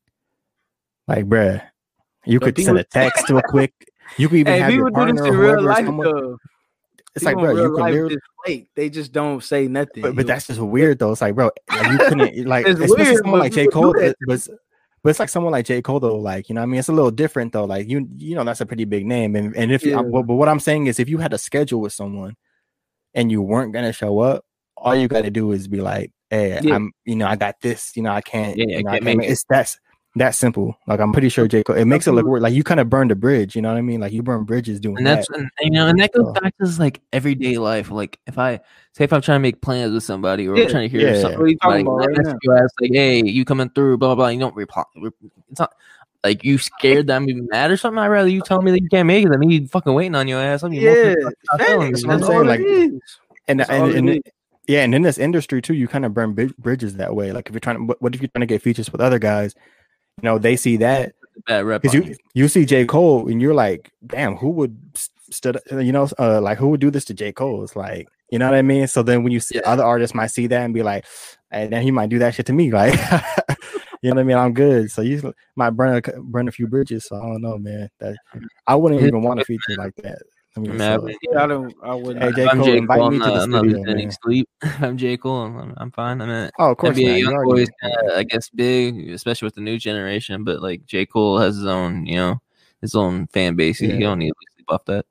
Like, 1.08 1.26
bruh, 1.26 1.62
you 2.26 2.40
could 2.40 2.58
send 2.58 2.78
a 2.78 2.84
text 2.86 3.28
to 3.28 3.38
a 3.38 3.44
quick. 3.44 3.74
You 4.18 4.30
could 4.30 4.38
even 4.40 4.54
Hey, 4.54 4.60
have 4.60 4.74
your 4.74 4.88
people 4.90 5.06
do 5.06 5.12
this 5.14 5.22
partner 5.22 5.26
in 5.28 5.34
or 5.36 5.38
real 5.42 5.52
whoever. 5.52 5.62
life 5.70 5.86
someone- 5.86 6.38
it's 7.16 7.26
like, 7.26 7.36
People 7.36 7.46
bro, 7.46 7.56
you 7.56 7.62
real 7.64 7.72
could 7.72 7.80
life 7.82 7.92
literally. 7.94 8.16
just. 8.16 8.68
They 8.76 8.90
just 8.90 9.12
don't 9.12 9.44
say 9.44 9.68
nothing. 9.68 10.02
But, 10.04 10.16
but 10.16 10.28
that's 10.28 10.48
just 10.48 10.60
weird 10.62 11.00
though. 11.00 11.12
It's 11.12 11.22
like, 11.22 11.36
bro, 11.36 11.52
like, 11.70 11.92
you 11.92 11.98
couldn't 11.98 12.46
like 12.48 12.66
It's 12.68 12.80
especially 12.80 13.04
weird, 13.12 13.18
someone 13.24 13.40
like 13.42 13.52
J. 13.52 13.68
Cole. 13.68 13.94
But, 14.26 14.48
but 15.04 15.10
it's- 15.12 15.20
like 15.20 15.30
someone 15.30 15.52
like 15.52 15.66
J. 15.66 15.82
Cole 15.82 16.00
though, 16.00 16.16
like 16.18 16.50
you 16.50 16.56
know, 16.56 16.62
what 16.62 16.64
I 16.64 16.68
mean, 16.68 16.80
it's 16.80 16.90
a 16.90 16.94
little 16.94 17.12
different 17.12 17.54
though. 17.54 17.66
Like 17.66 17.90
you, 17.90 18.08
you 18.18 18.36
know, 18.36 18.44
that's 18.44 18.62
a 18.62 18.66
pretty 18.66 18.86
big 18.86 19.06
name. 19.06 19.36
And 19.36 19.56
and 19.56 19.72
if 19.72 19.84
Yeah. 19.84 20.02
but, 20.02 20.24
but 20.24 20.36
what 20.36 20.50
I'm 20.50 20.60
saying 20.60 20.88
is, 20.88 21.00
if 21.00 21.10
you 21.10 21.18
had 21.20 21.34
a 21.34 21.38
schedule 21.38 21.82
with 21.82 21.94
someone 21.94 22.36
and 23.14 23.32
you 23.32 23.42
weren't 23.42 23.74
gonna 23.74 23.94
show 23.94 24.20
up, 24.20 24.46
all 24.78 24.96
you 24.96 25.08
got 25.08 25.24
to 25.24 25.32
do 25.32 25.52
is 25.52 25.68
be 25.68 25.82
like, 25.82 26.12
hey, 26.30 26.60
Yeah. 26.62 26.76
I'm, 26.76 26.92
you 27.06 27.16
know, 27.16 27.28
I 27.28 27.36
got 27.36 27.56
this. 27.62 27.96
You 27.98 28.04
know, 28.04 28.12
I 28.12 28.22
can't. 28.22 28.56
Yeah, 28.58 28.66
you 28.68 28.78
I 28.80 28.84
can't 29.00 29.08
I 29.08 29.12
can't 29.16 29.24
It's 29.26 29.44
that's 29.50 29.78
that 30.16 30.36
simple. 30.36 30.76
Like 30.88 31.00
I'm 31.00 31.12
pretty 31.14 31.30
sure 31.30 31.48
J. 31.48 31.64
Cole. 31.64 31.76
It 31.76 31.86
makes 31.86 32.08
it 32.08 32.12
look 32.12 32.22
people- 32.22 32.32
weird. 32.32 32.42
Like 32.44 32.54
you 32.54 32.64
kind 32.64 32.80
of 32.80 32.90
burned 32.90 33.12
a 33.12 33.16
bridge. 33.16 33.56
You 33.56 33.62
know 33.62 33.70
what 33.70 33.78
I 33.78 33.82
mean? 33.82 34.00
Like 34.02 34.12
you 34.12 34.24
burn 34.24 34.44
bridges 34.44 34.80
doing 34.80 34.98
and 34.98 35.06
that. 35.08 35.16
that's 35.18 35.30
and, 35.30 35.50
you 35.62 35.72
know, 35.72 35.88
and 35.88 36.00
that 36.00 36.12
goes 36.14 36.26
So- 36.26 36.34
back 36.34 36.58
to 36.58 36.66
this, 36.66 36.80
like 36.80 37.02
everyday 37.14 37.58
life. 37.58 37.92
Like 37.92 38.20
if 38.28 38.38
I 38.38 38.60
say 38.94 39.04
if 39.04 39.14
I'm 39.14 39.22
trying 39.22 39.38
to 39.38 39.42
make 39.42 39.62
plans 39.62 39.94
with 39.94 40.04
somebody 40.04 40.48
or 40.48 40.58
Yeah, 40.58 40.64
I'm 40.66 40.70
trying 40.72 40.90
to 40.90 40.98
hear 40.98 41.08
yeah. 41.14 41.22
something, 41.22 41.40
What 41.40 41.50
you 41.50 41.58
talking 41.58 41.86
like, 41.86 42.08
about 42.08 42.26
right 42.26 42.36
you 42.44 42.54
ask 42.54 42.82
like, 42.82 42.92
"Hey, 42.94 43.24
you 43.24 43.46
coming 43.46 43.70
through?" 43.70 43.98
Blah 43.98 44.16
blah 44.16 44.26
blah. 44.26 44.28
You 44.30 44.40
don't 44.40 44.56
reply. 44.56 44.84
It's 45.52 45.60
not 45.60 45.72
like 46.24 46.44
you 46.44 46.58
scared 46.58 47.08
that 47.08 47.16
I'm 47.16 47.26
gonna 47.28 47.44
mad 47.50 47.72
or 47.72 47.78
something. 47.78 48.00
I'd 48.00 48.08
rather 48.08 48.30
you 48.30 48.42
tell 48.42 48.62
me 48.62 48.72
that 48.72 48.82
you 48.82 48.90
can't 48.90 49.08
make 49.08 49.26
it 49.26 49.30
than 49.30 49.40
me 49.40 49.66
fucking 49.68 49.94
waiting 49.94 50.16
on 50.16 50.28
your 50.28 50.42
ass. 50.42 50.64
I'm 50.64 50.74
Yeah, 50.74 51.14
not 51.22 51.34
telling 51.60 51.96
you, 51.96 52.08
what 52.08 52.14
I'm 52.16 52.24
saying, 52.24 52.46
like- 52.46 52.60
it 52.62 52.66
is. 52.68 53.00
and 53.48 53.60
That's 53.60 53.70
and, 53.70 53.84
all 53.84 53.96
and 53.96 54.22
yeah, 54.68 54.84
and 54.84 54.94
in 54.94 55.02
this 55.02 55.18
industry 55.18 55.62
too, 55.62 55.74
you 55.74 55.88
kind 55.88 56.06
of 56.06 56.14
burn 56.14 56.34
bri- 56.34 56.54
bridges 56.60 56.96
that 56.98 57.16
way. 57.16 57.32
Like 57.32 57.48
if 57.48 57.54
you're 57.54 57.60
trying 57.60 57.78
to, 57.78 57.84
what, 57.86 58.02
what 58.02 58.14
if 58.14 58.22
you're 58.22 58.28
trying 58.36 58.42
to 58.42 58.46
get 58.48 58.62
features 58.62 58.92
with 58.92 59.02
other 59.02 59.18
guys? 59.18 59.56
You 60.22 60.28
know, 60.30 60.38
they 60.38 60.56
see 60.56 60.78
that 60.78 61.14
because 61.46 61.94
you 61.94 62.16
you 62.34 62.48
see 62.48 62.66
J 62.66 62.86
Cole 62.86 63.28
and 63.30 63.42
you're 63.42 63.54
like, 63.54 63.92
damn, 64.06 64.36
who 64.36 64.50
would 64.52 64.78
st- 64.96 65.34
stood, 65.34 65.60
you 65.72 65.92
know, 65.92 66.10
uh, 66.20 66.42
like 66.42 66.58
who 66.58 66.70
would 66.70 66.82
do 66.82 66.92
this 66.92 67.06
to 67.06 67.14
J 67.14 67.32
Cole? 67.32 67.64
It's 67.64 67.76
like, 67.76 68.08
you 68.30 68.40
know 68.40 68.46
what 68.50 68.56
I 68.56 68.62
mean. 68.62 68.88
So 68.88 69.04
then 69.04 69.24
when 69.24 69.32
you 69.32 69.40
see 69.40 69.56
Yeah. 69.56 69.70
other 69.72 69.84
artists 69.84 70.14
might 70.14 70.28
see 70.32 70.48
that 70.48 70.62
and 70.64 70.74
be 70.74 70.84
like, 70.84 71.06
and 71.52 71.72
then 71.72 71.82
he 71.82 71.92
might 71.92 72.10
do 72.10 72.20
that 72.20 72.36
shit 72.36 72.46
to 72.48 72.54
me, 72.54 72.72
like, 72.74 72.94
you 74.02 74.10
know 74.10 74.16
what 74.16 74.20
I 74.20 74.24
mean? 74.24 74.38
I'm 74.38 74.54
good. 74.54 74.92
So 74.92 75.02
you 75.02 75.34
might 75.56 75.72
burn 75.72 75.96
a, 75.96 76.22
burn 76.22 76.48
a 76.48 76.52
few 76.52 76.68
bridges. 76.68 77.06
So 77.06 77.16
I 77.16 77.22
don't 77.22 77.42
know, 77.42 77.58
man. 77.58 77.90
That 78.00 78.18
I 78.68 78.76
wouldn't 78.76 79.02
even 79.02 79.22
want 79.22 79.40
a 79.40 79.46
feature 79.46 79.76
like 79.78 79.96
that. 79.98 80.22
I 80.58 80.62
mean, 80.62 80.78
Man, 80.78 81.00
so- 81.00 81.08
I 81.08 81.14
Yeah, 81.22 81.44
I 81.44 81.48
don't. 81.48 81.76
I 81.84 81.94
wouldn't. 81.96 82.24
Hey, 82.24 82.32
J. 82.32 82.44
If 82.46 82.50
I'm 82.52 82.64
J. 82.64 82.82
Cole, 82.82 83.04
I'm 83.06 83.12
to 83.14 83.18
not, 83.20 83.38
I'm 83.44 83.50
not 83.52 83.66
losing 83.66 84.12
sleep. 84.24 84.50
I'm 84.82 84.98
J. 84.98 85.16
Cole, 85.18 85.42
I'm, 85.44 85.74
I'm 85.78 85.92
fine. 85.92 86.22
I 86.22 86.26
mean, 86.26 86.50
oh, 86.60 86.72
of 86.72 86.78
course, 86.78 86.98
NBA 86.98 87.06
not. 87.08 87.12
You 87.18 87.24
Young 87.26 87.34
already- 87.34 87.66
Boy 87.66 88.14
I 88.16 88.24
guess, 88.24 88.50
big, 88.50 89.10
especially 89.12 89.46
with 89.46 89.56
the 89.56 89.62
new 89.62 89.78
generation. 89.78 90.44
But 90.44 90.62
like 90.62 90.86
J. 90.86 91.06
Cole 91.06 91.38
has 91.40 91.56
his 91.56 91.66
own, 91.66 92.06
you 92.06 92.18
know, 92.18 92.42
his 92.82 92.96
own 92.96 93.28
fan 93.28 93.56
base. 93.56 93.80
He, 93.80 93.92
he 93.92 94.00
don't 94.00 94.20
need 94.20 94.30
to 94.30 94.36
sleep 94.56 94.66
off 94.70 94.86
that. 94.86 95.06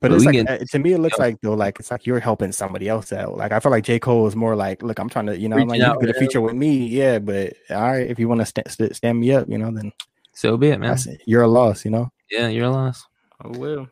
But 0.00 0.08
But 0.08 0.12
it's 0.16 0.24
like 0.24 0.34
can- 0.36 0.48
uh, 0.48 0.58
to 0.70 0.78
me, 0.78 0.92
it 0.94 0.98
looks 0.98 1.18
Yeah. 1.18 1.24
like 1.24 1.40
though, 1.42 1.52
like 1.54 1.78
it's 1.80 1.90
like 1.90 2.06
you're 2.06 2.20
helping 2.20 2.52
somebody 2.52 2.88
else 2.88 3.12
out. 3.12 3.36
Like 3.36 3.52
I 3.52 3.60
feel 3.60 3.70
like 3.72 3.84
J 3.84 3.98
Cole 3.98 4.26
is 4.28 4.34
more 4.36 4.56
like, 4.56 4.82
look, 4.82 4.98
I'm 4.98 5.10
trying 5.10 5.26
to, 5.26 5.36
you 5.38 5.48
know, 5.48 5.58
I'm 5.58 5.68
like 5.68 5.80
you 5.80 5.84
out, 5.84 6.00
get 6.00 6.08
a 6.10 6.14
feature 6.14 6.40
with 6.40 6.54
me, 6.54 6.86
yeah. 6.86 7.18
But 7.18 7.54
all 7.70 7.82
right, 7.82 8.08
if 8.08 8.18
you 8.18 8.28
want 8.28 8.40
to 8.40 8.46
st- 8.46 8.70
st- 8.70 8.96
stand 8.96 9.20
me 9.20 9.32
up, 9.32 9.46
you 9.48 9.58
know, 9.58 9.70
then 9.70 9.92
So 10.32 10.56
be 10.56 10.68
it, 10.68 10.78
man. 10.80 10.90
that's 10.90 11.06
you're 11.26 11.42
a 11.42 11.48
loss, 11.48 11.84
you 11.84 11.90
know. 11.90 12.10
Yeah, 12.30 12.48
you're 12.48 12.66
a 12.66 12.70
loss. 12.70 13.04
Oh 13.44 13.50
well. 13.58 13.88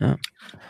Yeah. 0.00 0.16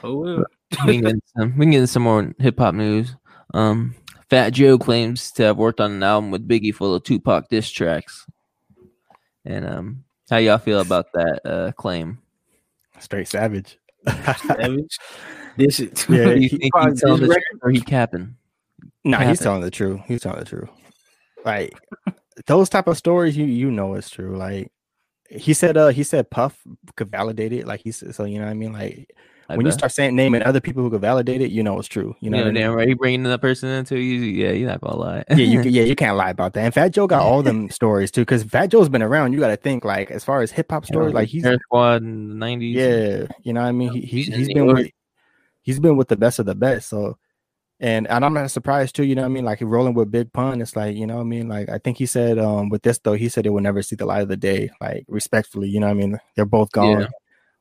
Oh 0.03 0.45
we 0.87 1.01
can 1.01 1.03
get 1.03 1.17
some, 1.37 1.59
we 1.59 1.65
can 1.67 1.71
get 1.73 1.87
some 1.89 2.03
more 2.03 2.35
hip 2.39 2.59
hop 2.59 2.75
news. 2.75 3.15
Um, 3.53 3.95
Fat 4.31 4.51
Joe 4.51 4.79
claims 4.79 5.31
to 5.33 5.45
have 5.45 5.57
worked 5.59 5.81
on 5.81 5.93
an 5.93 6.03
album 6.03 6.31
with 6.31 6.49
Biggie 6.49 6.75
full 6.75 6.95
of 6.95 7.05
Tupac 7.05 7.49
diss 7.49 7.71
tracks. 7.71 8.27
And 9.45 9.67
um, 9.67 10.05
how 10.31 10.39
y'all 10.39 10.59
feel 10.59 10.81
about 10.81 11.07
that 11.13 11.41
uh, 11.45 11.73
claim? 11.73 12.19
Straight 12.99 13.29
savage. 13.29 13.79
Savage. 14.07 14.99
This 15.57 15.79
is. 15.79 16.05
Yeah, 16.09 16.31
you 16.33 16.49
he- 16.49 16.59
think 16.59 16.75
he's 16.75 17.01
telling 17.01 17.21
diss 17.21 17.29
the 17.29 17.29
record? 17.29 17.45
truth 17.53 17.61
or 17.63 17.71
he 17.71 17.81
capping? 17.81 18.35
nah, 19.05 19.21
he's 19.21 19.39
telling 19.39 19.61
the 19.61 19.71
truth. 19.71 20.01
He's 20.07 20.23
telling 20.23 20.41
the 20.41 20.45
truth. 20.45 20.69
Like 21.45 21.79
those 22.47 22.69
type 22.69 22.89
of 22.89 22.97
stories, 22.97 23.37
you 23.37 23.45
you 23.45 23.71
know 23.71 23.95
it's 23.95 24.11
true. 24.11 24.37
Like 24.37 24.73
he 25.35 25.55
said, 25.55 25.77
uh, 25.77 25.89
he 25.89 26.03
said 26.03 26.31
Puff 26.31 26.59
could 26.97 27.11
validate 27.11 27.53
it. 27.53 27.67
Like 27.67 27.81
he 27.81 27.93
said, 27.93 28.15
so 28.15 28.25
you 28.25 28.39
know 28.39 28.45
what 28.45 28.51
I 28.51 28.55
mean. 28.55 28.73
Like 28.73 29.15
I 29.49 29.57
when 29.57 29.67
you 29.67 29.73
start 29.73 29.93
saying 29.93 30.17
naming 30.17 30.43
other 30.43 30.61
people 30.61 30.83
who 30.83 30.91
could 30.91 31.01
validate 31.01 31.43
it, 31.43 31.51
you 31.51 31.63
know 31.63 31.79
it's 31.79 31.89
true. 31.89 32.17
You 32.21 32.31
know, 32.31 32.39
you 32.39 32.45
know, 32.45 32.51
what 32.51 32.59
I 32.61 32.69
mean? 32.69 32.77
right. 32.77 32.89
You 32.89 32.97
bringing 32.97 33.23
that 33.25 33.41
person 33.41 33.69
into 33.69 33.99
you? 33.99 34.21
Yeah, 34.21 34.53
you're 34.53 34.69
not 34.69 34.81
gonna 34.81 34.97
lie. 34.97 35.25
yeah, 35.31 35.37
you 35.37 35.63
yeah, 35.65 35.83
you 35.83 35.95
can't 35.95 36.17
lie 36.17 36.31
about 36.31 36.55
that. 36.55 36.65
And 36.65 36.75
Fat 36.75 36.89
Joe 36.89 37.07
got 37.07 37.23
all 37.23 37.43
them 37.43 37.69
stories 37.71 38.11
too, 38.11 38.23
because 38.23 38.43
Fat 38.45 38.69
Joe's 38.69 38.89
been 38.89 39.03
around. 39.03 39.33
You 39.33 39.41
got 39.41 39.49
to 39.49 39.57
think 39.57 39.85
like 39.85 40.11
as 40.11 40.25
far 40.25 40.43
as 40.43 40.51
hip 40.51 40.71
hop 40.71 40.87
stories, 40.87 41.13
like 41.13 41.29
he's 41.29 41.43
Terror 41.43 41.59
Squad 41.63 42.03
in 42.03 42.29
the 42.31 42.35
nineties. 42.35 42.77
yeah, 42.77 43.27
you 43.43 43.53
know 43.53 43.61
what 43.61 43.69
I 43.69 43.73
mean. 43.73 43.93
He, 43.93 44.01
he's 44.01 44.27
he's 44.29 44.49
been 44.49 44.67
with 44.67 44.91
he's 45.63 45.81
been 45.81 45.97
with 45.97 46.09
the 46.09 46.17
best 46.17 46.39
of 46.39 46.47
the 46.47 46.55
best. 46.55 46.89
So, 46.89 47.19
and 47.81 48.07
and 48.09 48.25
I'm 48.25 48.35
not 48.35 48.51
surprised 48.51 48.97
too. 48.97 49.05
You 49.05 49.15
know 49.15 49.23
what 49.23 49.29
I 49.29 49.33
mean? 49.33 49.45
Like 49.45 49.61
rolling 49.61 49.95
with 49.95 50.11
Big 50.11 50.33
Pun, 50.33 50.61
it's 50.61 50.77
like 50.77 50.97
you 50.97 51.07
know 51.07 51.17
what 51.17 51.23
I 51.23 51.25
mean. 51.25 51.49
Like 51.49 51.69
I 51.69 51.79
think 51.79 51.99
he 51.99 52.07
said 52.07 52.39
um 52.39 52.69
with 52.69 52.83
this 52.83 52.99
though, 52.99 53.15
he 53.15 53.29
said 53.29 53.47
it 53.47 53.51
will 53.51 53.61
never 53.61 53.83
see 53.83 53.97
the 53.97 54.07
light 54.07 54.23
of 54.23 54.29
the 54.29 54.37
day. 54.37 54.71
Like 54.81 55.05
respectfully, 55.09 55.69
you 55.69 55.81
know 55.81 55.87
what 55.87 55.97
I 55.97 56.01
mean. 56.01 56.19
They're 56.37 56.45
both 56.45 56.73
gone. 56.73 57.01
Yeah. 57.01 57.07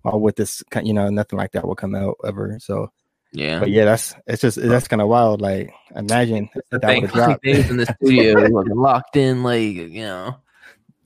Or 0.06 0.20
with 0.20 0.36
this, 0.36 0.62
you 0.84 0.94
know, 0.94 1.10
nothing 1.10 1.40
like 1.40 1.54
that 1.54 1.66
will 1.66 1.76
come 1.76 1.96
out 1.96 2.18
ever. 2.26 2.58
So, 2.60 2.92
yeah. 3.32 3.60
but 3.60 3.70
yeah, 3.70 3.86
that's 3.86 4.14
it's 4.28 4.42
just 4.42 4.62
that's 4.62 4.90
kind 4.90 5.02
of 5.02 5.08
wild. 5.08 5.40
Like 5.40 5.74
imagine 5.96 6.50
that 6.72 7.02
would. 7.02 7.42
Days 7.42 7.70
in 7.70 7.78
the 7.78 7.86
studio, 7.86 8.34
locked 8.76 9.16
in, 9.16 9.44
like 9.44 9.74
you 9.74 10.02
know, 10.02 10.36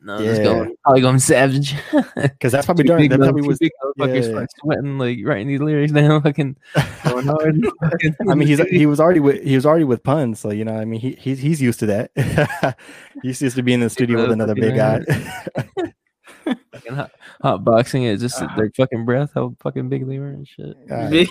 no, 0.01 0.17
just 0.17 0.41
Yeah. 0.41 0.43
going, 0.45 0.75
probably 0.83 1.01
going 1.01 1.19
savage. 1.19 1.75
Because 2.15 2.51
that's 2.51 2.65
probably 2.65 2.83
Two 2.83 2.89
during 2.89 3.09
that 3.09 3.19
probably 3.19 3.41
two 3.41 3.47
was 3.47 3.59
big 3.59 3.71
motherfuckers 3.83 4.31
yeah. 4.33 4.45
sweating, 4.59 4.97
like 4.97 5.19
writing 5.23 5.47
these 5.47 5.59
lyrics 5.59 5.91
down, 5.91 6.21
fucking 6.23 6.55
going 7.05 7.25
hard. 7.25 7.67
I 8.29 8.35
mean, 8.35 8.47
he's 8.47 8.61
he 8.69 8.85
was 8.85 8.99
already 8.99 9.19
with 9.19 9.43
he 9.43 9.55
was 9.55 9.65
already 9.65 9.85
with 9.85 10.03
puns, 10.03 10.39
so 10.39 10.51
you 10.51 10.65
know, 10.65 10.77
I 10.77 10.85
mean, 10.85 10.99
he 10.99 11.11
he's 11.19 11.39
he's 11.39 11.61
used 11.61 11.79
to 11.79 11.85
that. 11.87 12.77
he's 13.23 13.41
used 13.41 13.55
to 13.55 13.63
being 13.63 13.79
in 13.79 13.85
the 13.85 13.89
studio 13.89 14.21
with 14.21 14.29
uh, 14.29 14.33
another 14.33 14.55
big 14.55 14.75
guy. 14.75 15.01
fucking 16.71 16.95
hot, 16.95 17.11
hot 17.41 17.63
boxing 17.63 18.03
it, 18.03 18.17
just 18.17 18.39
their 18.55 18.71
fucking 18.75 19.05
breath, 19.05 19.31
how 19.33 19.55
fucking 19.59 19.89
big 19.89 20.07
they 20.07 20.19
were 20.19 20.29
and 20.29 20.47
shit. 20.47 20.77
Alright. 20.91 21.29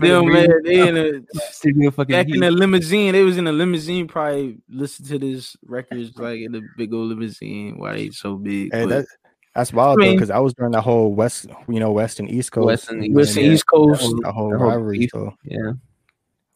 Big- 0.00 0.10
Them 0.10 0.32
man, 0.32 0.48
they 0.64 0.88
in 0.88 0.96
a 0.96 1.40
Studio 1.52 1.90
fucking 1.90 2.12
back 2.12 2.26
in 2.26 2.34
heat. 2.34 2.40
the 2.40 2.50
limousine. 2.50 3.12
They 3.12 3.22
was 3.22 3.36
in 3.38 3.46
a 3.46 3.52
limousine, 3.52 4.06
probably 4.08 4.58
listen 4.68 5.04
to 5.06 5.18
this 5.18 5.56
records 5.66 6.16
like 6.18 6.40
in 6.40 6.52
the 6.52 6.62
big 6.76 6.92
old 6.94 7.08
limousine. 7.08 7.78
Why 7.78 7.92
they 7.94 8.10
so 8.10 8.36
big? 8.36 8.72
Hey, 8.72 8.84
but 8.84 8.88
that, 8.90 9.06
that's 9.54 9.72
wild 9.72 10.00
I 10.00 10.06
though, 10.06 10.12
because 10.14 10.30
I 10.30 10.38
was 10.38 10.54
during 10.54 10.72
the 10.72 10.80
whole 10.80 11.12
west, 11.14 11.46
you 11.68 11.80
know, 11.80 11.90
west 11.92 12.20
and 12.20 12.30
east 12.30 12.52
coast, 12.52 12.66
West 12.66 12.90
and 12.90 13.04
you 13.04 13.12
West 13.14 13.36
and 13.36 13.46
yeah, 13.46 13.52
East 13.52 13.66
Coast. 13.66 14.00
the 14.22 14.30
whole 14.32 14.50
the 14.50 14.58
whole 14.58 14.68
rivalry. 14.68 14.98
beef. 14.98 15.10
So 15.12 15.34
yeah, 15.44 15.72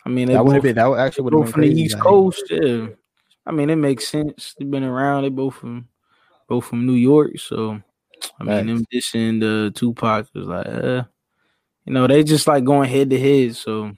I 0.04 0.08
mean, 0.08 0.28
that 0.28 0.38
would 0.44 0.46
both, 0.46 0.54
have 0.54 0.62
been 0.62 0.74
that 0.76 0.86
would 0.86 0.98
actually 1.00 1.24
would 1.24 1.32
have 1.34 1.42
been 1.44 1.52
from 1.52 1.62
the. 1.62 1.68
East 1.80 1.94
like- 1.94 2.02
Coast. 2.02 2.44
Yeah, 2.50 2.86
I 3.46 3.50
mean, 3.50 3.70
it 3.70 3.76
makes 3.76 4.06
sense. 4.08 4.54
They've 4.58 4.70
been 4.70 4.84
around. 4.84 5.22
They 5.24 5.30
both 5.30 5.54
from 5.56 5.88
both 6.48 6.64
from 6.66 6.86
New 6.86 6.94
York. 6.94 7.38
So 7.38 7.80
I 8.38 8.44
mean, 8.44 8.66
them 8.68 8.84
dissing 8.92 9.40
the 9.40 9.72
Tupac 9.74 10.28
was 10.34 10.46
like, 10.46 10.66
uh, 10.66 11.02
you 11.84 11.92
know, 11.92 12.06
they 12.06 12.22
just 12.24 12.46
like 12.46 12.64
going 12.64 12.88
head 12.88 13.10
to 13.10 13.18
head. 13.18 13.56
So 13.56 13.92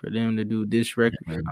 for 0.00 0.10
them 0.10 0.36
to 0.36 0.44
do 0.44 0.66
this 0.66 0.96
record, 0.96 1.44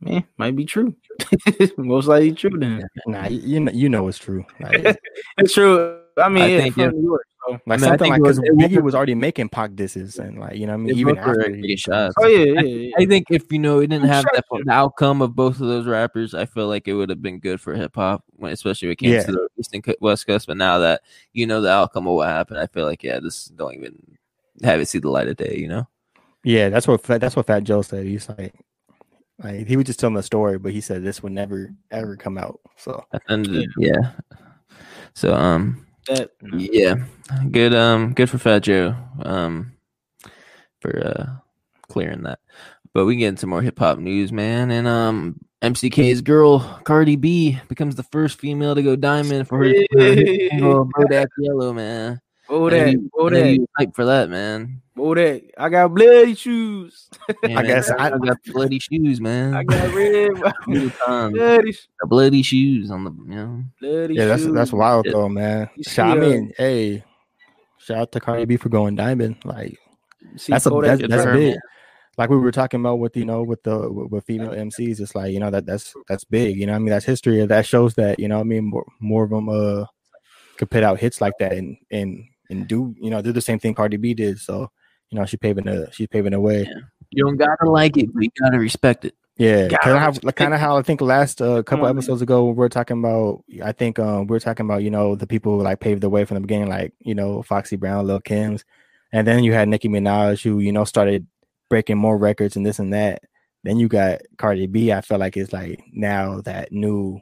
man, 0.00 0.24
might 0.36 0.56
be 0.56 0.64
true. 0.64 0.94
Most 1.76 2.06
likely 2.06 2.32
true. 2.32 2.58
Then 2.58 2.86
Nah, 3.06 3.26
you, 3.28 3.40
you 3.40 3.60
know, 3.60 3.72
you 3.72 3.88
know 3.88 4.08
it's 4.08 4.18
true. 4.18 4.44
Like, 4.60 4.98
it's 5.38 5.54
true. 5.54 6.00
I 6.16 6.28
mean, 6.28 6.42
I 6.42 6.46
yeah, 6.48 6.60
think, 6.60 6.74
from 6.74 6.82
yeah. 6.82 6.90
New 6.90 7.02
York. 7.02 7.26
So. 7.46 7.52
like 7.52 7.60
I 7.66 7.76
mean, 7.76 7.78
something 7.80 8.10
like 8.10 8.22
because 8.22 8.38
Biggie 8.40 8.82
was 8.82 8.94
already 8.94 9.14
making 9.14 9.48
Pac 9.48 9.74
disses 9.74 10.18
and 10.18 10.38
like 10.38 10.56
you 10.56 10.66
know 10.66 10.72
what 10.72 10.80
I 10.80 10.82
mean 10.84 10.98
even 10.98 11.14
both 11.14 11.24
were 11.24 11.40
after 11.40 11.54
he, 11.54 11.76
shots. 11.76 12.14
Oh 12.18 12.26
yeah, 12.26 12.44
yeah, 12.44 12.60
yeah. 12.62 12.90
I 12.98 13.06
think 13.06 13.26
if 13.30 13.50
you 13.52 13.58
know 13.60 13.78
it 13.78 13.86
didn't 13.86 14.04
I'm 14.04 14.10
have 14.10 14.24
that, 14.34 14.44
the 14.50 14.72
outcome 14.72 15.22
of 15.22 15.36
both 15.36 15.60
of 15.60 15.68
those 15.68 15.86
rappers, 15.86 16.34
I 16.34 16.46
feel 16.46 16.66
like 16.66 16.88
it 16.88 16.94
would 16.94 17.08
have 17.10 17.22
been 17.22 17.38
good 17.38 17.60
for 17.60 17.74
hip 17.74 17.94
hop, 17.94 18.24
especially 18.42 18.88
when 18.88 18.92
it 18.94 18.98
came 18.98 19.12
Yeah. 19.12 19.22
to 19.22 19.32
the 19.32 19.48
East 19.58 19.72
and 19.72 19.94
West 20.00 20.26
Coast. 20.26 20.46
But 20.48 20.56
now 20.56 20.78
that 20.78 21.02
you 21.32 21.46
know 21.46 21.60
the 21.60 21.70
outcome 21.70 22.08
of 22.08 22.14
what 22.14 22.28
happened, 22.28 22.58
I 22.58 22.66
feel 22.66 22.84
like 22.84 23.02
yeah, 23.04 23.20
this 23.20 23.46
don't 23.46 23.74
even 23.74 24.17
have 24.64 24.80
it 24.80 24.88
see 24.88 24.98
the 24.98 25.10
light 25.10 25.28
of 25.28 25.36
day. 25.36 25.56
You 25.58 25.68
know, 25.68 25.88
yeah 26.44 26.68
that's 26.68 26.86
what 26.88 27.02
that's 27.02 27.36
what 27.36 27.46
Fat 27.46 27.64
Joe 27.64 27.82
said. 27.82 28.06
He's 28.06 28.28
like 28.28 28.54
like 29.42 29.66
he 29.66 29.76
was 29.76 29.86
just 29.86 30.00
telling 30.00 30.14
the 30.14 30.22
story, 30.22 30.58
but 30.58 30.72
he 30.72 30.80
said 30.80 31.02
this 31.02 31.22
would 31.22 31.32
never 31.32 31.74
ever 31.90 32.16
come 32.16 32.38
out. 32.38 32.60
So 32.76 33.04
At 33.12 33.22
the 33.26 33.32
end 33.32 33.46
of 33.46 33.52
the- 33.52 33.68
yeah. 33.78 34.12
So 35.14 35.34
um 35.34 35.86
that. 36.06 36.30
yeah, 36.54 36.94
good 37.50 37.74
um 37.74 38.14
good 38.14 38.30
for 38.30 38.38
Fat 38.38 38.60
Joe 38.60 38.94
um 39.22 39.72
for 40.80 41.06
uh 41.06 41.26
clearing 41.88 42.22
that. 42.22 42.38
But 42.94 43.04
we 43.04 43.16
get 43.16 43.28
into 43.28 43.46
more 43.46 43.62
hip 43.62 43.78
hop 43.78 43.98
news, 43.98 44.32
man, 44.32 44.70
and 44.70 44.86
um 44.88 45.38
MCK's 45.60 46.20
girl 46.22 46.60
Cardi 46.84 47.16
B 47.16 47.58
becomes 47.68 47.96
the 47.96 48.04
first 48.04 48.38
female 48.38 48.74
to 48.76 48.82
go 48.82 48.94
diamond 48.96 49.48
for 49.48 49.58
her, 49.58 49.72
for 49.92 49.98
her 50.04 50.14
hit 50.14 50.50
single 50.50 50.86
Bodak 50.86 51.26
Yellow, 51.38 51.72
man. 51.72 52.20
Oh 52.50 52.66
And 52.68 52.72
that, 52.76 52.88
he- 52.88 53.10
oh 53.18 53.28
that, 53.30 53.58
was 53.58 53.68
hyped 53.78 53.94
for 53.94 54.04
that, 54.06 54.30
man. 54.30 54.80
oh 54.96 55.14
that. 55.14 55.42
I 55.58 55.68
got 55.68 55.94
bloody 55.94 56.34
shoes. 56.34 57.08
Yeah, 57.42 57.50
I 57.50 57.62
man, 57.62 57.66
guess 57.66 57.90
I, 57.90 58.06
I- 58.06 58.18
got 58.18 58.38
bloody 58.46 58.78
shoes, 58.78 59.20
man. 59.20 59.54
I 59.54 59.64
got 59.64 59.94
red, 59.94 60.30
bloody, 61.32 61.76
bloody 62.04 62.42
shoes 62.42 62.90
on 62.90 63.04
the 63.04 63.10
you 63.28 63.34
know. 63.34 63.64
bloody 63.80 64.14
Yeah, 64.14 64.26
that's 64.26 64.42
shoes. 64.42 64.54
that's 64.54 64.72
wild 64.72 65.06
Yeah. 65.06 65.12
though, 65.12 65.28
man. 65.28 65.68
Shout, 65.82 66.16
I 66.16 66.20
see, 66.20 66.26
uh, 66.26 66.30
mean, 66.30 66.52
hey, 66.56 67.04
shout 67.78 67.98
out 67.98 68.12
to 68.12 68.20
Cardi 68.20 68.44
B 68.46 68.56
for 68.56 68.68
going 68.70 68.96
diamond. 68.96 69.36
Like 69.44 69.78
See 70.36 70.52
that's 70.52 70.66
a 70.66 70.70
Kodak 70.70 70.98
that's, 71.00 71.10
that's 71.24 71.26
big. 71.26 71.56
Like 72.16 72.30
we 72.30 72.36
were 72.36 72.50
talking 72.50 72.80
about 72.80 72.98
with 72.98 73.16
you 73.16 73.24
know 73.24 73.42
with 73.42 73.62
the 73.62 73.90
with, 73.92 74.10
with 74.10 74.24
female 74.24 74.50
MCs, 74.50 75.00
it's 75.00 75.14
like 75.14 75.32
you 75.32 75.38
know 75.38 75.50
that 75.50 75.66
that's 75.66 75.94
that's 76.08 76.24
big. 76.24 76.56
You 76.56 76.66
know, 76.66 76.72
what 76.72 76.76
I 76.76 76.80
mean 76.80 76.90
that's 76.90 77.04
history. 77.04 77.44
That 77.46 77.66
shows 77.66 77.94
that 77.94 78.18
you 78.18 78.26
know, 78.26 78.36
what 78.38 78.40
I 78.44 78.44
mean 78.44 78.64
more 78.64 78.86
more 79.00 79.24
of 79.24 79.30
them 79.30 79.48
uh 79.48 79.84
could 80.56 80.70
put 80.70 80.82
out 80.82 80.98
hits 80.98 81.20
like 81.20 81.34
that 81.38 81.52
and 81.52 81.76
and 81.92 82.24
and 82.50 82.66
do 82.66 82.94
you 83.00 83.10
know 83.10 83.22
do 83.22 83.32
the 83.32 83.40
same 83.40 83.58
thing 83.58 83.74
Cardi 83.74 83.96
B 83.96 84.14
did. 84.14 84.38
So 84.38 84.70
you 85.10 85.18
know 85.18 85.26
she 85.26 85.36
paving 85.36 85.64
the 85.64 85.88
she's 85.92 86.08
paving 86.08 86.32
the 86.32 86.40
way. 86.40 86.62
Yeah. 86.62 86.80
You 87.10 87.24
don't 87.24 87.36
gotta 87.36 87.70
like 87.70 87.96
it, 87.96 88.12
but 88.12 88.22
you 88.22 88.30
gotta 88.40 88.58
respect 88.58 89.04
it. 89.04 89.14
Yeah, 89.38 89.68
kind 89.68 89.96
of 89.96 90.02
how, 90.02 90.30
kind 90.32 90.52
of 90.52 90.58
how 90.58 90.78
I 90.78 90.82
think 90.82 91.00
last 91.00 91.40
uh, 91.40 91.62
couple 91.62 91.86
on, 91.86 91.94
man. 91.94 91.98
episodes 91.98 92.22
ago 92.22 92.46
we 92.46 92.54
were 92.54 92.68
talking 92.68 92.98
about. 92.98 93.44
I 93.62 93.70
think 93.70 94.00
um, 94.00 94.26
we 94.26 94.34
were 94.34 94.40
talking 94.40 94.66
about 94.66 94.82
you 94.82 94.90
know 94.90 95.14
the 95.14 95.28
people 95.28 95.56
who 95.56 95.62
like 95.62 95.78
paved 95.78 96.00
the 96.00 96.10
way 96.10 96.24
from 96.24 96.34
the 96.34 96.40
beginning, 96.40 96.68
like 96.68 96.92
you 96.98 97.14
know 97.14 97.42
Foxy 97.44 97.76
Brown, 97.76 98.04
Lil 98.04 98.20
Kim's, 98.20 98.64
and 99.12 99.26
then 99.26 99.44
you 99.44 99.52
had 99.52 99.68
Nicki 99.68 99.88
Minaj 99.88 100.42
who 100.42 100.58
you 100.58 100.72
know 100.72 100.84
started 100.84 101.24
breaking 101.70 101.98
more 101.98 102.18
records 102.18 102.56
and 102.56 102.66
this 102.66 102.80
and 102.80 102.92
that. 102.92 103.22
Then 103.62 103.78
you 103.78 103.86
got 103.86 104.22
Cardi 104.38 104.66
B. 104.66 104.92
I 104.92 105.02
feel 105.02 105.18
like 105.18 105.36
it's 105.36 105.52
like 105.52 105.84
now 105.92 106.40
that 106.40 106.72
new, 106.72 107.20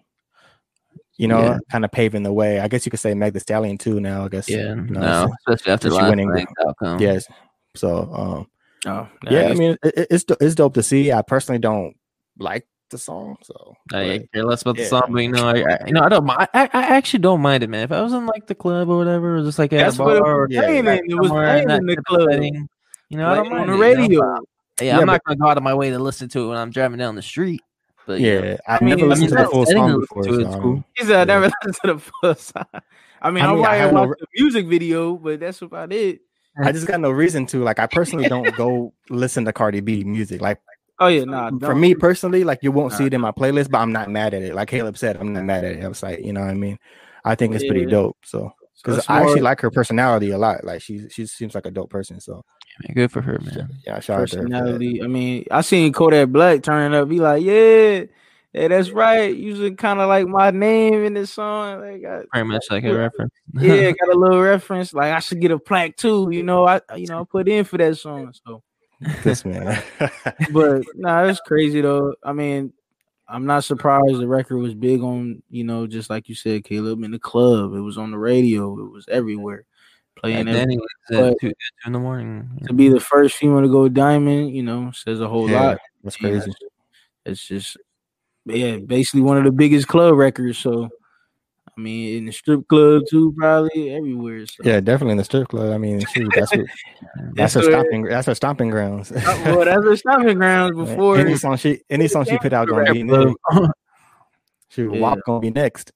you 1.18 1.28
know, 1.28 1.40
Yeah. 1.40 1.58
kind 1.70 1.84
of 1.84 1.90
paving 1.92 2.22
the 2.22 2.32
way. 2.32 2.60
I 2.60 2.68
guess 2.68 2.84
you 2.86 2.90
could 2.90 3.00
say 3.00 3.14
Meg 3.14 3.32
Thee 3.32 3.40
Stallion 3.40 3.78
too. 3.78 4.00
Now 4.00 4.24
I 4.24 4.28
guess 4.28 4.48
Yeah, 4.48 4.68
you 4.68 4.74
know, 4.76 5.00
no, 5.00 5.34
especially 5.48 5.72
after 5.72 5.88
since 5.88 6.00
last 6.00 6.10
winning- 6.10 6.46
outcome. 6.66 7.00
yes. 7.00 7.26
So 7.74 7.98
um, 8.12 8.46
Oh, 8.86 9.08
yeah, 9.30 9.48
I 9.48 9.54
mean 9.54 9.76
it, 9.82 9.94
it- 9.96 10.06
it's 10.10 10.24
it's 10.40 10.54
dope 10.54 10.74
to 10.74 10.82
see. 10.82 11.10
I 11.12 11.22
personally 11.22 11.58
don't 11.58 11.94
like 12.38 12.66
the 12.90 12.98
song, 12.98 13.36
so 13.42 13.74
I 13.92 14.18
but- 14.20 14.32
care 14.32 14.44
less 14.44 14.62
about 14.62 14.76
the 14.76 14.84
song, 14.84 15.08
but 15.10 15.18
you 15.22 15.32
know, 15.32 15.48
I, 15.48 15.54
I 15.62 15.78
you 15.86 15.92
know 15.92 16.02
I 16.02 16.08
don't 16.08 16.24
mind. 16.24 16.48
I, 16.54 16.68
I 16.72 16.82
actually 16.96 17.18
don't 17.20 17.40
mind 17.40 17.64
it, 17.64 17.68
man. 17.70 17.82
If 17.84 17.90
I 17.92 18.00
was 18.02 18.12
in 18.12 18.26
like 18.26 18.46
the 18.46 18.54
club 18.54 18.88
or 18.88 18.96
whatever, 18.98 19.38
or 19.38 19.42
just 19.42 19.58
like 19.58 19.72
at 19.72 19.78
That's 19.84 19.98
a 19.98 20.02
what 20.04 20.16
it 20.16 20.22
bar 20.22 20.36
or 20.36 20.42
was 20.42 20.50
yeah, 20.54 20.60
playing 20.60 20.84
like. 20.84 21.02
It 21.04 21.14
was 21.14 21.30
playing 21.30 21.70
in 21.70 21.86
the 21.86 21.96
club. 22.06 22.28
setting, 22.30 22.68
You 23.08 23.18
know, 23.18 23.28
I 23.28 23.34
don't 23.36 23.48
mind 23.50 23.62
on 23.62 23.62
it, 23.62 23.66
the 23.66 23.72
you 23.72 23.78
know? 23.78 24.00
radio. 24.02 24.20
Yeah, 24.80 24.86
Yeah, 24.86 24.92
I'm 24.94 25.00
but- 25.00 25.12
not 25.14 25.24
gonna 25.24 25.36
go 25.38 25.46
out 25.48 25.56
of 25.56 25.62
my 25.64 25.74
way 25.74 25.90
to 25.90 25.98
listen 25.98 26.28
to 26.28 26.44
it 26.44 26.48
when 26.48 26.58
I'm 26.58 26.70
driving 26.70 26.98
down 26.98 27.16
the 27.16 27.22
street. 27.22 27.60
But 28.06 28.20
you 28.20 28.40
know, 28.40 28.46
Yeah, 28.46 28.56
I, 28.68 28.76
I 28.76 28.80
mean, 28.80 28.90
never 28.90 29.06
listened 29.06 29.28
to 29.30 29.34
the 29.34 29.40
that's 29.42 29.50
full 29.50 29.66
song 29.66 30.00
before. 30.00 30.22
to, 30.22 30.28
So 30.34 30.40
it's 30.40 30.54
cool. 30.56 30.72
don't- 30.74 30.84
He 30.96 31.04
said 31.04 31.16
I 31.16 31.18
Yeah. 31.20 31.24
never 31.40 31.52
listened 31.64 31.76
to 31.84 31.94
the 31.94 31.98
full 31.98 32.34
song. 32.34 32.82
I 33.22 33.30
mean, 33.30 33.44
I 33.44 33.48
I, 33.48 33.54
mean, 33.54 33.64
I 33.64 33.68
might 33.68 33.74
had 33.76 33.84
have 33.86 33.92
no 33.94 34.06
the 34.06 34.26
music 34.36 34.66
video, 34.66 35.14
but 35.16 35.40
that's 35.40 35.62
about 35.62 35.92
it. 35.92 36.20
I 36.62 36.72
just 36.72 36.86
got 36.86 37.00
no 37.00 37.10
reason 37.10 37.46
to. 37.46 37.62
Like, 37.62 37.78
I 37.78 37.86
personally 37.86 38.28
don't 38.28 38.54
go 38.56 38.94
listen 39.10 39.44
to 39.44 39.52
Cardi 39.52 39.80
B 39.80 40.04
music. 40.04 40.40
Like, 40.40 40.58
Oh 40.98 41.08
yeah, 41.08 41.24
nah. 41.24 41.50
for 41.50 41.58
don't. 41.58 41.80
me 41.80 41.94
personally, 41.94 42.42
like 42.44 42.60
you 42.62 42.72
won't 42.72 42.94
see 42.94 43.04
it 43.04 43.12
in 43.12 43.20
my 43.20 43.30
playlist, 43.30 43.70
but 43.70 43.78
I'm 43.78 43.92
not 43.92 44.08
mad 44.10 44.32
at 44.32 44.42
it. 44.42 44.54
Like 44.54 44.68
Caleb 44.68 44.96
said, 44.96 45.18
I'm 45.18 45.34
not 45.34 45.44
mad 45.44 45.62
at 45.64 45.72
it. 45.76 45.84
I 45.84 45.88
was 45.88 46.02
like, 46.02 46.24
you 46.24 46.32
know 46.32 46.40
what 46.40 46.48
I 46.48 46.54
mean? 46.54 46.78
I 47.22 47.34
think 47.34 47.54
it's 47.54 47.64
pretty 47.66 47.84
dope. 47.84 48.16
So, 48.24 48.50
because 48.82 48.96
That's 48.96 49.10
I 49.10 49.20
actually 49.20 49.42
like 49.42 49.60
her 49.60 49.70
personality 49.70 50.30
a 50.30 50.38
lot. 50.38 50.64
Like, 50.64 50.80
she 50.80 51.06
she 51.10 51.26
seems 51.26 51.54
like 51.54 51.66
a 51.66 51.70
dope 51.70 51.90
person. 51.90 52.18
So, 52.20 52.42
man, 52.80 52.94
good 52.94 53.12
for 53.12 53.22
her, 53.22 53.38
man. 53.42 53.70
yeah, 53.86 54.00
shout 54.00 54.20
out 54.20 54.28
to 54.28 54.36
her. 54.36 54.42
personality. 54.42 55.02
I 55.02 55.06
mean, 55.06 55.46
I 55.50 55.60
seen 55.60 55.92
Kodak 55.92 56.28
Black 56.28 56.62
turning 56.62 56.98
up. 56.98 57.08
Be 57.08 57.18
like, 57.20 57.42
yeah, 57.42 58.04
yeah, 58.52 58.68
that's 58.68 58.90
right. 58.90 59.36
Using 59.36 59.76
kind 59.76 60.00
of 60.00 60.08
like 60.08 60.26
my 60.26 60.50
name 60.50 61.04
in 61.04 61.14
this 61.14 61.32
song. 61.32 61.80
Like, 61.80 62.04
I, 62.04 62.22
Very 62.32 62.44
much 62.44 62.64
like 62.70 62.84
a 62.84 62.94
reference. 62.94 63.34
yeah, 63.54 63.90
got 63.90 64.14
a 64.14 64.18
little 64.18 64.40
reference. 64.40 64.94
Like, 64.94 65.12
I 65.12 65.18
should 65.18 65.40
get 65.40 65.50
a 65.50 65.58
plaque 65.58 65.96
too. 65.96 66.28
You 66.30 66.42
know, 66.42 66.66
I 66.66 66.80
you 66.96 67.06
know 67.06 67.20
I 67.20 67.24
put 67.24 67.48
in 67.48 67.64
for 67.64 67.76
that 67.78 67.98
song. 67.98 68.32
So, 68.46 68.62
This 69.22 69.44
man. 69.44 69.82
but 70.52 70.82
nah, 70.94 71.26
that's 71.26 71.40
crazy 71.40 71.82
though. 71.82 72.14
I 72.22 72.32
mean, 72.32 72.72
I'm 73.28 73.44
not 73.44 73.64
surprised 73.64 74.18
the 74.18 74.26
record 74.26 74.56
was 74.56 74.74
big 74.74 75.02
on 75.02 75.42
you 75.50 75.64
know 75.64 75.86
just 75.86 76.08
like 76.08 76.28
you 76.28 76.34
said, 76.34 76.64
Caleb 76.64 77.02
in 77.02 77.10
the 77.10 77.18
club. 77.18 77.74
It 77.74 77.80
was 77.80 77.98
on 77.98 78.10
the 78.10 78.18
radio. 78.18 78.78
It 78.78 78.90
was 78.90 79.06
everywhere. 79.10 79.66
Playing 80.16 80.46
Back 80.46 80.54
every- 80.56 80.76
was 80.76 80.86
at 81.10 81.40
two, 81.40 81.48
two 81.50 81.52
in 81.86 81.92
the 81.92 81.98
morning. 81.98 82.58
to 82.66 82.72
be 82.72 82.88
the 82.88 83.00
first 83.00 83.36
female 83.36 83.60
to 83.62 83.68
go 83.68 83.88
diamond, 83.88 84.54
you 84.54 84.62
know, 84.62 84.90
says 84.92 85.20
a 85.20 85.28
whole 85.28 85.48
Yeah, 85.50 85.60
lot. 85.60 85.78
That's 86.02 86.20
Yeah, 86.20 86.30
crazy. 86.30 86.52
It's 87.26 87.46
just, 87.46 87.76
yeah, 88.46 88.76
basically 88.78 89.20
one 89.20 89.36
of 89.36 89.44
the 89.44 89.52
biggest 89.52 89.88
club 89.88 90.14
records. 90.14 90.56
So, 90.58 90.88
I 91.76 91.80
mean, 91.80 92.16
in 92.18 92.24
the 92.26 92.32
strip 92.32 92.66
club 92.68 93.02
too, 93.10 93.34
probably 93.36 93.90
everywhere. 93.94 94.46
So. 94.46 94.62
Yeah, 94.64 94.80
definitely 94.80 95.12
in 95.12 95.18
the 95.18 95.24
strip 95.24 95.48
club. 95.48 95.72
I 95.74 95.76
mean, 95.78 96.00
shoot, 96.06 96.32
that's 96.34 96.50
what, 96.54 96.64
that's 97.34 97.34
That's 97.34 97.54
her 97.54 97.62
stomping. 97.64 98.02
That's 98.04 98.26
her 98.28 98.34
stomping 98.34 98.70
grounds. 98.70 99.12
Uh, 99.12 99.20
well, 99.44 99.64
that's 99.66 99.84
her 99.84 99.96
stomping 99.96 100.38
grounds 100.38 100.76
before. 100.76 101.18
any 101.18 101.36
song 101.36 101.56
she 101.58 101.82
any 101.90 102.08
song 102.08 102.24
she 102.24 102.38
put 102.38 102.54
out 102.54 102.68
gonna 102.68 102.90
be 102.90 103.02
WAP 103.04 103.26
next. 103.26 103.36
Shoot, 104.70 104.94
Yeah. 104.94 105.00
WAP 105.00 105.18
gonna 105.26 105.40
be 105.40 105.50
next. 105.50 105.92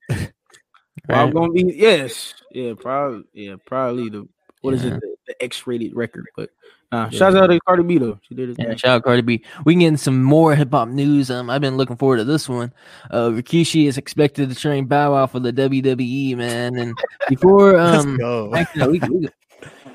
Well, 1.09 1.27
I'm 1.27 1.33
gonna 1.33 1.53
be 1.53 1.73
yes, 1.77 2.35
yeah, 2.51 2.75
probably, 2.79 3.25
yeah, 3.33 3.57
probably 3.65 4.09
the 4.11 4.29
what 4.61 4.75
is 4.75 4.85
Yeah. 4.85 4.95
it, 4.95 5.01
the, 5.01 5.15
the 5.29 5.43
X-rated 5.45 5.95
record. 5.97 6.27
But 6.37 6.51
nah, 6.93 7.05
Yeah. 7.11 7.19
shouts 7.19 7.37
out 7.37 7.47
to 7.47 7.59
Cardi 7.67 7.83
B 7.83 7.99
though. 7.99 8.19
She 8.29 8.35
did 8.35 8.51
it. 8.51 8.57
Yeah, 8.59 8.75
shout 8.77 8.97
out 8.97 9.05
Cardi 9.05 9.23
B. 9.23 9.43
We 9.65 9.73
can 9.73 9.81
get 9.81 9.89
in 9.89 9.97
some 9.97 10.23
more 10.23 10.55
hip 10.55 10.71
hop 10.71 10.89
news. 10.89 11.31
Um, 11.31 11.49
I've 11.51 11.61
been 11.63 11.77
looking 11.77 11.97
forward 11.97 12.19
to 12.19 12.25
this 12.25 12.49
one. 12.49 12.73
Uh, 13.11 13.31
Rikishi 13.31 13.87
is 13.89 13.99
expected 13.99 14.49
to 14.51 14.55
train 14.55 14.85
Bow 14.87 15.13
Wow 15.13 15.27
for 15.27 15.41
the 15.41 15.53
WWE, 15.53 16.37
man. 16.37 16.77
And 16.77 16.95
before, 17.29 17.73
Let's 17.77 18.05
um, 18.05 18.17
go. 18.19 18.55
actually, 18.55 18.81
no, 18.81 18.89
we, 18.91 19.01
we, 19.01 19.29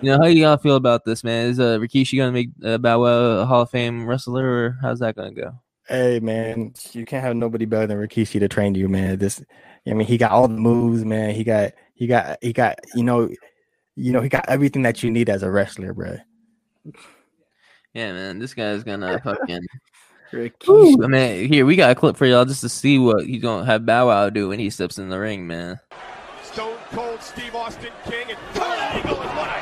you 0.01 0.11
know, 0.11 0.17
how 0.17 0.23
do 0.23 0.31
y'all 0.33 0.57
feel 0.57 0.75
about 0.75 1.05
this, 1.05 1.23
man? 1.23 1.47
Is 1.47 1.59
uh, 1.59 1.77
Rikishi 1.77 2.17
gonna 2.17 2.31
make 2.31 2.49
uh, 2.63 2.77
Bow 2.77 3.01
Wow 3.01 3.41
a 3.41 3.45
Hall 3.45 3.61
of 3.61 3.69
Fame 3.69 4.07
wrestler, 4.07 4.45
or 4.45 4.77
how's 4.81 4.99
that 4.99 5.15
gonna 5.15 5.31
go? 5.31 5.53
Hey 5.87 6.19
man, 6.19 6.73
you 6.93 7.05
can't 7.05 7.23
have 7.23 7.35
nobody 7.35 7.65
better 7.65 7.85
than 7.87 7.97
Rikishi 7.97 8.39
to 8.39 8.47
train 8.47 8.73
you, 8.73 8.89
man. 8.89 9.19
This, 9.19 9.43
I 9.87 9.93
mean, 9.93 10.07
he 10.07 10.17
got 10.17 10.31
all 10.31 10.47
the 10.47 10.55
moves, 10.55 11.05
man. 11.05 11.35
He 11.35 11.43
got, 11.43 11.73
he 11.93 12.07
got, 12.07 12.37
he 12.41 12.53
got, 12.53 12.79
you 12.95 13.03
know, 13.03 13.29
you 13.95 14.11
know, 14.11 14.21
he 14.21 14.29
got 14.29 14.49
everything 14.49 14.81
that 14.83 15.03
you 15.03 15.11
need 15.11 15.29
as 15.29 15.43
a 15.43 15.51
wrestler, 15.51 15.93
bro. 15.93 16.17
Yeah, 17.93 18.11
man, 18.11 18.39
this 18.39 18.53
guy's 18.53 18.83
gonna 18.83 19.19
fucking. 19.23 19.65
Rikishi. 20.31 21.03
I 21.03 21.07
mean, 21.07 21.47
here 21.47 21.65
we 21.65 21.75
got 21.75 21.91
a 21.91 21.95
clip 21.95 22.17
for 22.17 22.25
y'all 22.25 22.45
just 22.45 22.61
to 22.61 22.69
see 22.69 22.99
what 22.99 23.25
he's 23.25 23.41
gonna 23.41 23.65
have 23.65 23.85
Bow 23.85 24.07
Wow 24.07 24.29
do 24.29 24.49
when 24.49 24.59
he 24.59 24.69
steps 24.69 24.97
in 24.97 25.09
the 25.09 25.19
ring, 25.19 25.47
man. 25.47 25.79
Stone 26.43 26.77
Cold 26.91 27.21
Steve 27.21 27.55
Austin 27.55 27.91
King 28.05 28.29
and 28.29 28.37
Kurt 28.53 28.79
Angle 28.95 29.21
and 29.21 29.37
what 29.37 29.54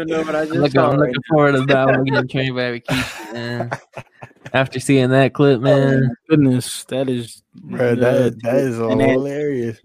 even 0.00 0.08
know 0.08 0.22
what 0.22 0.34
I 0.36 0.40
I'm 0.40 0.46
just 0.46 0.58
looking, 0.58 0.70
saw. 0.72 0.90
I'm 0.90 0.98
right 1.00 1.08
looking 1.08 1.22
forward 1.28 1.52
to 1.52 1.66
Battle 1.66 2.04
getting 2.04 2.28
trained 2.28 2.56
by 2.56 2.62
Rikishi, 2.62 3.32
man. 3.32 3.70
After 4.52 4.80
seeing 4.80 5.10
that 5.10 5.34
clip, 5.34 5.60
now. 5.60 5.70
Oh, 5.70 5.90
man. 5.90 6.16
goodness, 6.28 6.84
that 6.84 7.08
is 7.08 7.42
Bro, 7.54 7.96
that 7.96 8.40
that 8.42 8.56
is 8.56 8.76
hilarious. 8.76 9.80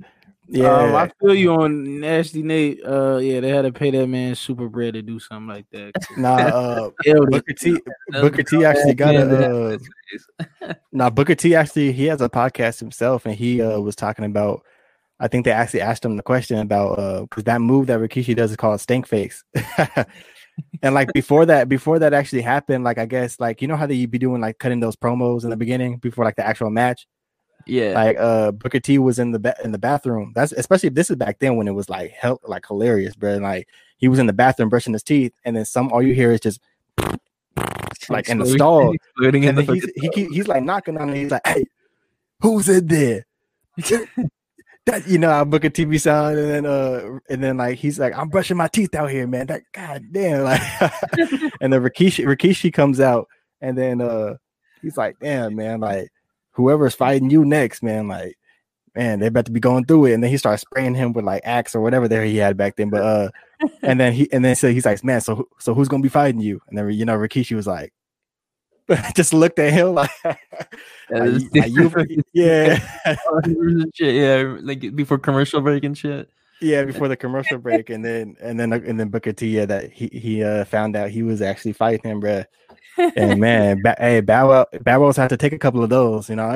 Yeah, 0.48 0.70
Um, 0.72 0.96
I 0.96 1.12
feel 1.20 1.34
you 1.34 1.54
on 1.54 2.00
Nasty 2.02 2.44
Nate. 2.44 2.80
Uh, 2.86 3.18
yeah, 3.18 3.40
they 3.40 3.50
had 3.50 3.64
to 3.64 3.72
pay 3.72 3.90
that 3.92 4.08
man 4.08 4.36
super 4.36 4.70
bread 4.70 4.94
to 4.94 5.02
do 5.02 5.20
something 5.20 5.48
like 5.48 5.66
that. 5.72 5.92
nah. 6.18 6.36
Uh, 6.36 6.90
Booker 7.26 7.54
T. 7.54 7.80
Booker 8.12 8.44
T. 8.44 8.64
actually 8.64 8.94
got 8.94 9.16
a. 9.16 9.78
Uh, 10.62 10.74
Now 10.92 11.10
Booker 11.10 11.36
T 11.36 11.56
actually 11.56 11.92
he 11.94 12.06
has 12.06 12.22
a 12.22 12.30
podcast 12.30 12.80
himself 12.80 13.26
and 13.26 13.36
he 13.36 13.62
uh, 13.62 13.80
was 13.80 13.96
talking 13.96 14.26
about 14.26 14.62
I 15.20 15.28
think 15.28 15.46
they 15.46 15.52
actually 15.52 15.82
asked 15.82 16.04
him 16.04 16.18
the 16.18 16.24
question 16.24 16.60
about 16.60 17.00
uh 17.00 17.22
because 17.22 17.46
that 17.46 17.62
move 17.62 17.88
that 17.88 18.00
Rikishi 18.00 18.36
does 18.36 18.52
is 18.52 18.58
called 18.58 18.82
stink 18.82 19.08
face. 19.08 19.44
and 20.82 20.94
like 20.94 21.12
before 21.14 21.46
that, 21.46 21.70
before 21.70 22.00
that 22.00 22.14
actually 22.14 22.42
happened, 22.42 22.84
like 22.84 22.98
I 22.98 23.06
guess 23.06 23.40
like 23.40 23.62
you 23.62 23.68
know 23.68 23.78
how 23.78 23.86
they'd 23.86 24.12
be 24.12 24.20
doing 24.20 24.42
like 24.42 24.58
cutting 24.60 24.80
those 24.80 24.96
promos 24.96 25.44
in 25.44 25.50
the 25.50 25.58
beginning 25.58 25.98
before 25.98 26.26
like 26.26 26.36
the 26.36 26.46
actual 26.46 26.70
match. 26.70 27.08
yeah. 27.66 27.94
Like 27.94 28.18
uh 28.20 28.52
Booker 28.52 28.80
T 28.80 28.98
was 28.98 29.20
in 29.20 29.32
the 29.32 29.40
ba- 29.40 29.56
in 29.64 29.72
the 29.72 29.78
bathroom. 29.78 30.34
That's 30.36 30.52
especially 30.52 30.88
if 30.88 30.96
this 30.96 31.10
is 31.10 31.16
back 31.16 31.40
then 31.40 31.56
when 31.56 31.68
it 31.68 31.74
was 31.74 31.90
like 31.90 32.12
hell 32.12 32.42
like 32.44 32.68
hilarious, 32.68 33.16
bro. 33.16 33.36
And, 33.36 33.44
like 33.44 33.70
he 33.98 34.10
was 34.10 34.20
in 34.20 34.28
the 34.28 34.34
bathroom 34.34 34.70
brushing 34.70 34.94
his 34.94 35.04
teeth, 35.04 35.34
and 35.46 35.56
then 35.56 35.64
some 35.64 35.92
all 35.94 36.04
you 36.04 36.14
hear 36.14 36.32
is 36.32 36.42
just 36.42 36.60
like 38.10 38.28
in 38.28 38.40
the 38.40 38.46
stall. 38.46 38.94
And 39.20 39.34
then 39.34 39.66
he's, 39.76 39.90
he 39.96 40.26
he's 40.26 40.48
like 40.50 40.64
knocking 40.64 40.98
on 40.98 41.10
it. 41.10 41.18
He's 41.18 41.32
like, 41.32 41.48
"Hey, 41.48 41.64
who's 42.42 42.68
in 42.68 42.88
there?" 42.88 43.26
that 44.86 45.08
you 45.08 45.18
know, 45.18 45.32
I 45.32 45.44
book 45.44 45.64
a 45.64 45.70
TV 45.70 46.00
sound, 46.00 46.38
and 46.38 46.50
then 46.50 46.66
uh, 46.66 47.20
and 47.30 47.44
then 47.44 47.58
like 47.58 47.78
he's 47.78 48.00
like, 48.00 48.18
"I'm 48.18 48.30
brushing 48.30 48.58
my 48.58 48.68
teeth 48.68 48.94
out 48.96 49.10
here, 49.10 49.28
man." 49.28 49.48
That 49.48 49.64
god 49.74 50.04
damn, 50.12 50.44
like, 50.44 50.62
and 51.62 51.74
then 51.74 51.82
Rikishi 51.82 52.26
Rikishi 52.26 52.72
comes 52.72 53.00
out, 53.00 53.28
and 53.62 53.78
then 53.78 54.02
uh, 54.02 54.36
he's 54.82 54.98
like, 54.98 55.18
"Damn, 55.20 55.56
man, 55.56 55.80
like 55.80 56.10
whoever's 56.52 56.96
fighting 56.96 57.30
you 57.30 57.46
next, 57.46 57.84
man, 57.84 58.08
like." 58.08 58.38
Man, 58.98 59.20
they're 59.20 59.28
about 59.28 59.44
to 59.48 59.52
be 59.52 59.60
going 59.60 59.84
through 59.84 60.06
it, 60.06 60.14
and 60.14 60.24
then 60.24 60.32
he 60.32 60.38
starts 60.38 60.62
spraying 60.62 60.96
him 60.96 61.12
with 61.12 61.26
like 61.26 61.42
axe 61.44 61.76
or 61.76 61.82
whatever 61.82 62.08
there 62.08 62.24
he 62.24 62.38
had 62.38 62.56
back 62.56 62.78
then. 62.78 62.90
But 62.90 63.02
uh, 63.02 63.30
and 63.82 64.00
then 64.00 64.14
he 64.14 64.32
and 64.32 64.46
then 64.46 64.56
so 64.56 64.72
he's 64.72 64.86
like, 64.86 65.04
"Man, 65.04 65.20
so 65.20 65.50
so 65.60 65.74
who's 65.74 65.90
gonna 65.90 66.02
be 66.02 66.08
fighting 66.08 66.40
you?" 66.40 66.62
And 66.70 66.78
then 66.78 66.90
you 66.92 67.04
know 67.04 67.18
Rikishi 67.18 67.58
was 67.58 67.68
like, 67.68 67.92
just 69.16 69.34
looked 69.34 69.60
at 69.60 69.74
him 69.74 69.94
like, 69.96 70.10
Yeah, 70.24 71.18
are 71.20 71.28
you- 71.28 71.50
are 71.96 72.06
you- 72.08 72.24
yeah, 72.34 72.80
yeah, 74.00 74.58
like 74.62 74.96
before 74.96 75.18
commercial 75.18 75.62
break 75.62 75.84
and 75.84 75.98
shit. 75.98 76.30
yeah. 76.62 76.84
Before 76.84 77.08
the 77.08 77.16
commercial 77.18 77.58
break, 77.58 77.90
and 77.90 78.04
then 78.04 78.36
and 78.42 78.60
then 78.60 78.72
and 78.74 79.00
then 79.00 79.10
Booker 79.10 79.34
T, 79.34 79.48
yeah, 79.48 79.66
that 79.66 79.92
he 79.92 80.08
he 80.14 80.44
uh, 80.44 80.66
found 80.66 80.96
out 80.96 81.10
he 81.10 81.24
was 81.24 81.42
actually 81.42 81.74
fighting 81.74 82.10
him, 82.12 82.22
bruh. 82.22 82.46
And 82.98 83.40
man, 83.42 83.82
ba- 83.82 83.96
hey, 84.00 84.22
Bow 84.22 84.50
Wow, 84.50 84.68
Bow 84.82 85.02
Wow's 85.02 85.18
had 85.18 85.30
to 85.30 85.38
take 85.38 85.54
a 85.54 85.60
couple 85.60 85.84
of 85.84 85.90
those, 85.90 86.30
you 86.30 86.36
know. 86.36 86.54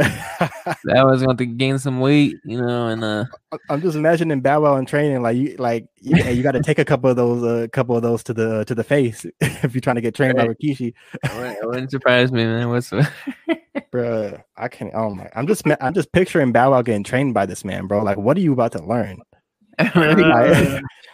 That 0.85 1.05
was 1.05 1.23
going 1.23 1.37
to 1.37 1.45
gain 1.45 1.79
some 1.79 1.99
weight, 1.99 2.37
you 2.43 2.61
know, 2.61 2.87
and 2.87 3.03
uh, 3.03 3.25
I'm 3.69 3.81
just 3.81 3.97
imagining 3.97 4.41
Bow 4.41 4.61
Wow 4.61 4.77
in 4.77 4.85
training, 4.85 5.21
like 5.21 5.35
you, 5.37 5.55
like 5.57 5.87
you, 6.01 6.17
you 6.31 6.43
got 6.43 6.53
to 6.53 6.61
take 6.61 6.79
a 6.79 6.85
couple 6.85 7.09
of 7.09 7.15
those, 7.15 7.43
a 7.43 7.63
uh, 7.63 7.67
couple 7.67 7.95
of 7.95 8.01
those 8.01 8.23
to 8.23 8.33
the 8.33 8.63
to 8.65 8.75
the 8.75 8.83
face 8.83 9.25
if 9.41 9.73
you're 9.73 9.81
trying 9.81 9.97
to 9.97 10.01
get 10.01 10.15
trained 10.15 10.35
by 10.35 10.47
Right. 10.47 10.57
Rikishi, 10.57 10.93
it 11.23 11.35
wouldn't, 11.35 11.57
it 11.57 11.67
wouldn't 11.67 11.91
surprise 11.91 12.31
me, 12.31 12.45
man. 12.45 12.69
What's 12.69 12.93
bro? 13.91 14.37
I 14.55 14.67
can't. 14.67 14.93
Oh 14.93 15.13
my, 15.13 15.29
I'm 15.35 15.47
just 15.47 15.63
I'm 15.81 15.93
just 15.93 16.11
picturing 16.11 16.51
Bow 16.51 16.71
Wow 16.71 16.81
getting 16.81 17.03
trained 17.03 17.33
by 17.33 17.45
this 17.45 17.65
man, 17.65 17.87
bro. 17.87 18.03
Like, 18.03 18.17
what 18.17 18.37
are 18.37 18.41
you 18.41 18.53
about 18.53 18.71
to 18.73 18.83
learn? 18.83 19.21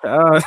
Uh, 0.03 0.39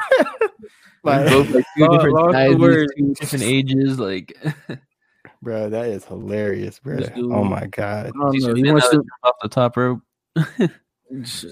Like, 1.05 1.27
both 1.31 1.51
like 1.51 1.65
two 1.77 1.85
Lost- 1.85 1.93
different 1.93 2.15
lost 2.17 2.33
sizes, 2.33 2.59
words. 2.59 2.93
two 2.97 3.15
different 3.15 3.45
ages, 3.45 3.99
like 3.99 4.37
bro, 5.43 5.71
that 5.71 5.87
is 5.87 6.05
hilarious, 6.05 6.79
bro. 6.81 6.97
This 6.97 7.09
dude- 7.11 7.33
Oh 7.33 7.45
my 7.45 7.67
god, 7.67 8.07
I 8.07 8.11
don't 8.11 8.33
you 8.35 8.41
know. 8.41 8.47
should 8.49 8.57
He 8.57 8.71
wants 8.73 8.87
out 8.87 8.93
to 8.93 9.05
off 9.25 9.35
the 9.43 9.49
top 9.49 9.77
rope. 9.77 10.01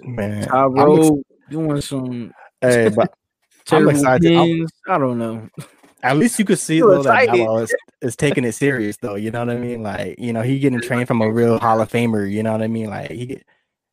man. 0.04 0.46
top 0.48 0.72
I'm 0.76 0.98
ex- 0.98 1.10
doing 1.50 1.80
some 1.80 2.32
hey, 2.60 2.88
but 2.88 3.10
I'm 3.10 3.14
terrible 3.64 3.90
excited. 3.90 4.32
I'm- 4.32 4.66
I 4.88 4.98
don't 4.98 5.18
know. 5.18 5.48
at 6.02 6.16
least 6.16 6.38
you 6.38 6.44
could 6.44 6.58
see 6.58 6.78
Still 6.78 6.88
though 6.90 7.02
that 7.04 7.22
excited. 7.24 7.38
Bow 7.44 7.54
Wow 7.54 7.58
is, 7.62 7.74
is 8.02 8.16
taking 8.16 8.44
it 8.44 8.52
serious 8.52 8.96
though. 8.98 9.14
You 9.14 9.30
know 9.30 9.40
what 9.44 9.50
I 9.50 9.58
mean? 9.58 9.82
Like, 9.82 10.18
you 10.18 10.32
know, 10.32 10.42
he 10.42 10.58
getting 10.58 10.80
trained 10.80 11.08
from 11.08 11.22
a 11.22 11.30
real 11.30 11.58
Hall 11.58 11.80
of 11.80 11.90
Famer. 11.90 12.30
You 12.30 12.42
know 12.42 12.52
what 12.52 12.62
I 12.62 12.68
mean? 12.68 12.90
Like, 12.90 13.10
he 13.10 13.26
get, 13.26 13.46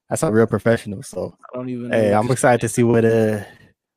that's 0.10 0.22
a 0.24 0.32
real 0.32 0.46
professional. 0.48 1.02
So, 1.02 1.36
I 1.54 1.58
don't 1.58 1.70
even. 1.70 1.90
know 1.90 1.98
hey, 1.98 2.12
what 2.12 2.26
I'm 2.26 2.32
excited 2.32 2.62
to 2.62 2.70
see 2.70 2.84
what 2.84 3.06
uh 3.06 3.40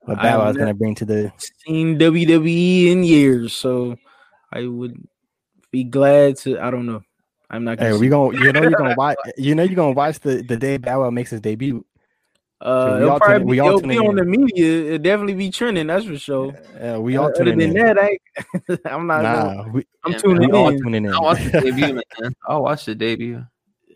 what 0.07 0.19
I 0.19 0.23
Bow 0.23 0.39
Wow 0.41 0.49
is 0.51 0.57
gonna 0.57 0.75
bring 0.75 0.95
to 0.97 1.05
the. 1.05 1.33
seen 1.67 1.99
WWE 1.99 2.91
in 2.93 3.05
years, 3.05 3.53
so 3.53 3.97
I 4.53 4.67
would 4.67 4.97
be 5.71 5.85
glad 5.85 6.37
to. 6.39 6.59
I 6.59 6.71
don't 6.71 6.87
know. 6.87 7.03
I'm 7.51 7.65
not. 7.65 7.79
Gonna 7.79 7.91
Hey, 7.91 7.95
say- 7.95 8.01
we 8.01 8.09
gonna 8.09 8.39
you 8.39 8.53
know 8.53 8.63
you're 8.63 8.71
gonna 8.73 8.95
watch 8.99 9.19
you 9.37 9.55
know 9.55 9.63
you're 9.63 9.77
gonna 9.77 9.93
watch 9.93 10.19
the 10.21 10.43
the 10.43 10.57
day 10.57 10.77
Bow 10.79 11.03
Wow 11.03 11.11
makes 11.11 11.31
his 11.31 11.41
debut. 11.41 11.85
Uh, 12.59 12.93
we 12.93 12.97
it'll 13.03 13.11
all 13.11 13.19
probably 13.19 13.39
tune- 13.39 13.47
be, 13.47 13.51
we 13.51 13.59
all 13.61 13.69
it'll 13.69 13.81
tune 13.81 13.89
be 13.91 13.97
in. 13.97 14.07
on 14.07 14.15
the 14.17 14.25
media. 14.25 14.85
It'll 14.87 14.99
definitely 14.99 15.35
be 15.35 15.51
trending. 15.51 15.89
That's 15.89 16.07
for 16.07 16.17
sure. 16.19 16.55
Uh, 16.83 16.99
we 17.01 17.17
Uh, 17.17 17.21
all 17.21 17.27
other 17.27 17.45
tuning 17.45 17.59
than 17.59 17.77
in. 17.77 17.85
that, 17.85 17.99
I, 17.99 18.19
I'm 18.95 19.07
not. 19.07 19.23
gonna- 19.23 19.55
Nah, 19.65 19.69
we, 19.69 19.85
I'm 20.05 20.13
Yeah, 20.13 20.19
tuning 20.19 20.51
we 20.51 20.57
all 20.57 20.69
in. 20.71 20.79
tuning 20.83 21.05
in. 21.05 21.13
I'll 21.13 21.23
watch 21.23 21.45
the 21.45 21.61
debut, 21.61 21.95
man. 21.95 22.33
I'll 22.49 22.63
watch 22.63 22.85
the 22.87 22.95
debut. 22.95 23.45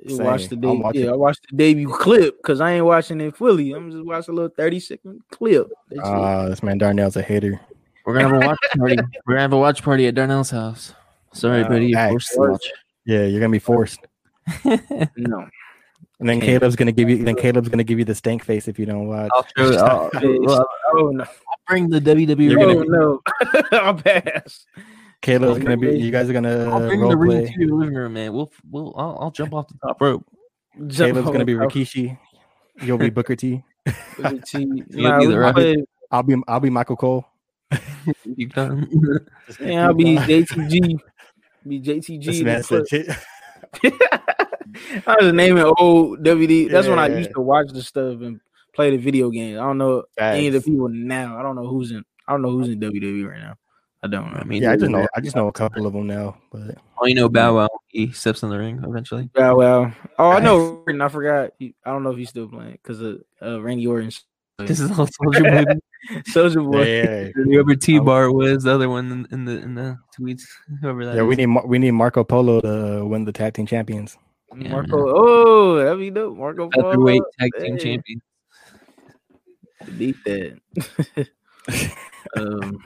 You 0.04 0.18
watch 0.18 0.48
the 0.48 0.56
Same. 0.56 0.58
I'm 0.58 0.60
debut. 0.70 0.82
watching. 0.82 1.04
Yeah, 1.04 1.10
I 1.10 1.16
watched 1.16 1.46
the 1.50 1.56
debut 1.56 1.88
clip 1.92 2.36
because 2.38 2.60
I 2.60 2.72
ain't 2.72 2.84
watching 2.84 3.20
it 3.20 3.36
fully. 3.36 3.72
I'm 3.72 3.90
just 3.90 4.04
watching 4.04 4.32
a 4.32 4.36
little 4.36 4.54
30 4.56 4.80
second 4.80 5.20
clip. 5.30 5.68
That's. 5.90 6.08
Uh, 6.08 6.48
this 6.48 6.62
man 6.62 6.78
Darnell's 6.78 7.16
a 7.16 7.22
hater. 7.22 7.60
We're 8.06 8.14
gonna 8.14 8.28
have 8.28 8.42
a 8.42 8.46
watch 8.46 8.58
party. 8.78 8.96
We're 9.26 9.34
gonna 9.34 9.40
have 9.42 9.52
a 9.52 9.58
watch 9.58 9.82
party 9.82 10.06
at 10.06 10.14
Darnell's 10.14 10.50
house. 10.50 10.94
Sorry, 11.34 11.62
Uh, 11.62 11.68
buddy, 11.68 11.88
you're 11.88 11.98
hey, 11.98 12.08
forced 12.10 12.32
to 12.32 12.38
watch. 12.40 12.72
Yeah, 13.04 13.24
you're 13.26 13.40
gonna 13.40 13.52
be 13.52 13.58
forced. 13.58 14.00
no. 14.64 15.46
And 16.18 16.28
then 16.28 16.36
Okay. 16.38 16.58
Caleb's 16.58 16.76
gonna 16.76 16.92
give 16.92 17.08
you. 17.08 17.22
Then 17.24 17.34
Caleb's 17.34 17.68
gonna 17.68 17.84
give 17.84 17.98
you 17.98 18.04
the 18.04 18.14
stank 18.14 18.44
face 18.44 18.68
if 18.68 18.78
you 18.78 18.86
don't 18.86 19.06
watch. 19.06 19.30
I'll, 19.34 19.46
show 19.56 19.70
it. 19.72 19.78
I'll, 19.78 20.10
well, 20.42 20.68
Oh 20.94 21.08
no. 21.10 21.24
I'll 21.24 21.28
bring 21.68 21.88
the 21.88 22.00
WWE. 22.00 22.50
You're 22.50 22.60
Oh 22.60 22.84
gonna- 22.84 22.88
no. 22.88 23.22
I'll 23.78 23.94
pass. 23.94 24.66
Caleb's 25.22 25.58
gonna 25.62 25.76
be. 25.76 25.98
You 25.98 26.10
guys 26.10 26.30
are 26.30 26.32
gonna 26.32 26.70
I'll 26.70 26.86
bring 26.86 27.00
the 27.00 27.16
ring 27.16 27.30
play. 27.42 27.52
to 27.52 27.60
your 27.60 27.74
living 27.76 27.94
room, 27.94 28.12
man. 28.14 28.32
We'll, 28.32 28.50
we'll, 28.70 28.94
I'll, 28.96 29.18
I'll 29.20 29.30
jump 29.30 29.52
off 29.54 29.68
the 29.68 29.74
top 29.86 30.00
rope. 30.00 30.24
Jump 30.86 31.12
Caleb's 31.14 31.30
gonna 31.30 31.44
be 31.44 31.54
the 31.54 31.60
Rikishi. 31.60 32.18
You'll 32.82 32.98
be 32.98 33.10
Booker 33.10 33.36
T. 33.36 33.62
of 33.86 33.94
the 34.18 34.42
team. 34.46 34.84
You'll 34.90 35.10
Nah, 35.10 35.18
be 35.20 35.26
the 35.26 35.38
Rock. 35.38 35.54
play- 35.56 35.84
I'll 36.10 36.22
be. 36.22 36.36
I'll 36.48 36.60
be 36.60 36.70
Michael 36.70 36.96
Cole. 36.96 37.26
Keep 38.36 38.54
going. 38.54 38.88
Yeah, 39.60 39.86
I'll 39.86 39.94
be 39.94 40.16
JTG. 40.16 40.98
Be 41.66 41.80
JTG. 41.80 42.24
This 42.24 42.38
in 42.40 42.44
man 42.46 42.62
said, 42.62 42.84
I 45.06 45.16
was 45.20 45.32
naming 45.32 45.64
old 45.78 46.22
WD. 46.24 46.70
That's 46.70 46.86
when 46.88 46.98
I 46.98 47.08
used 47.08 47.32
to 47.34 47.40
watch 47.40 47.68
the 47.72 47.82
stuff 47.82 48.20
and 48.22 48.40
play 48.74 48.90
the 48.90 48.96
video 48.96 49.30
games. 49.30 49.58
I 49.58 49.62
don't 49.64 49.78
know 49.78 50.04
any 50.18 50.46
of 50.46 50.54
the 50.54 50.60
people 50.60 50.88
now. 50.88 51.38
I 51.38 51.42
don't 51.42 51.56
know 51.56 51.66
who's 51.66 51.90
in. 51.90 52.04
I 52.26 52.32
don't 52.32 52.42
know 52.42 52.50
who's 52.50 52.68
in 52.68 52.80
WWE 52.80 53.28
right 53.28 53.40
now. 53.40 53.54
I 54.02 54.06
don't 54.08 54.32
know. 54.32 54.38
I 54.40 54.44
mean, 54.44 54.62
Yeah, 54.62 54.72
I 54.72 54.76
just 54.76 54.90
know. 54.90 55.06
I 55.14 55.20
just 55.20 55.36
know 55.36 55.48
a 55.48 55.52
couple 55.52 55.86
of 55.86 55.92
them 55.92 56.06
now. 56.06 56.38
But 56.50 56.76
Oh, 56.98 57.06
you 57.06 57.14
know, 57.14 57.28
Bow 57.28 57.56
Wow. 57.56 57.68
He 57.88 58.12
steps 58.12 58.42
in 58.42 58.48
the 58.50 58.58
ring 58.58 58.80
eventually. 58.84 59.28
Yeah, 59.36 59.52
well. 59.52 59.92
Oh, 60.18 60.30
I 60.30 60.40
know. 60.40 60.82
I 60.88 61.08
forgot. 61.08 61.52
I 61.60 61.72
don't 61.84 62.02
know 62.02 62.10
if 62.12 62.16
he's 62.18 62.30
still 62.30 62.48
playing 62.48 62.72
because 62.82 63.00
of 63.00 63.22
uh, 63.42 63.60
Randy 63.60 63.86
Orton. 63.86 64.10
This 64.60 64.78
is 64.78 64.90
all 64.90 65.06
Soulja 65.22 65.64
Boy. 65.64 65.74
Soulja 66.28 66.70
Boy. 66.70 66.84
yeah, 66.86 67.28
Whoever 67.34 67.74
T 67.74 67.98
Bar 67.98 68.30
was, 68.30 68.64
the 68.64 68.74
other 68.74 68.90
one 68.90 69.10
in, 69.10 69.26
in 69.32 69.44
the 69.46 69.52
in 69.62 69.74
the 69.74 69.96
tweets. 70.18 70.42
Whoever 70.82 71.06
that 71.06 71.16
yeah, 71.16 71.22
we 71.22 71.34
need 71.34 71.46
we 71.64 71.78
need 71.78 71.92
Marco 71.92 72.24
Polo 72.24 72.60
to 72.60 73.06
win 73.06 73.24
the 73.24 73.32
tag 73.32 73.54
team 73.54 73.64
champions. 73.64 74.18
Yeah, 74.54 74.68
Marco. 74.72 74.96
Oh, 74.98 75.76
that'd 75.76 75.98
be 75.98 76.10
dope. 76.10 76.36
Marco 76.36 76.68
Polo. 76.68 76.90
featherweight 76.90 77.22
tag 77.38 77.50
team 77.58 77.78
Hey. 77.78 77.82
champion. 77.82 78.22
Beat 79.96 80.16
that. 80.26 80.60
um, 82.36 82.84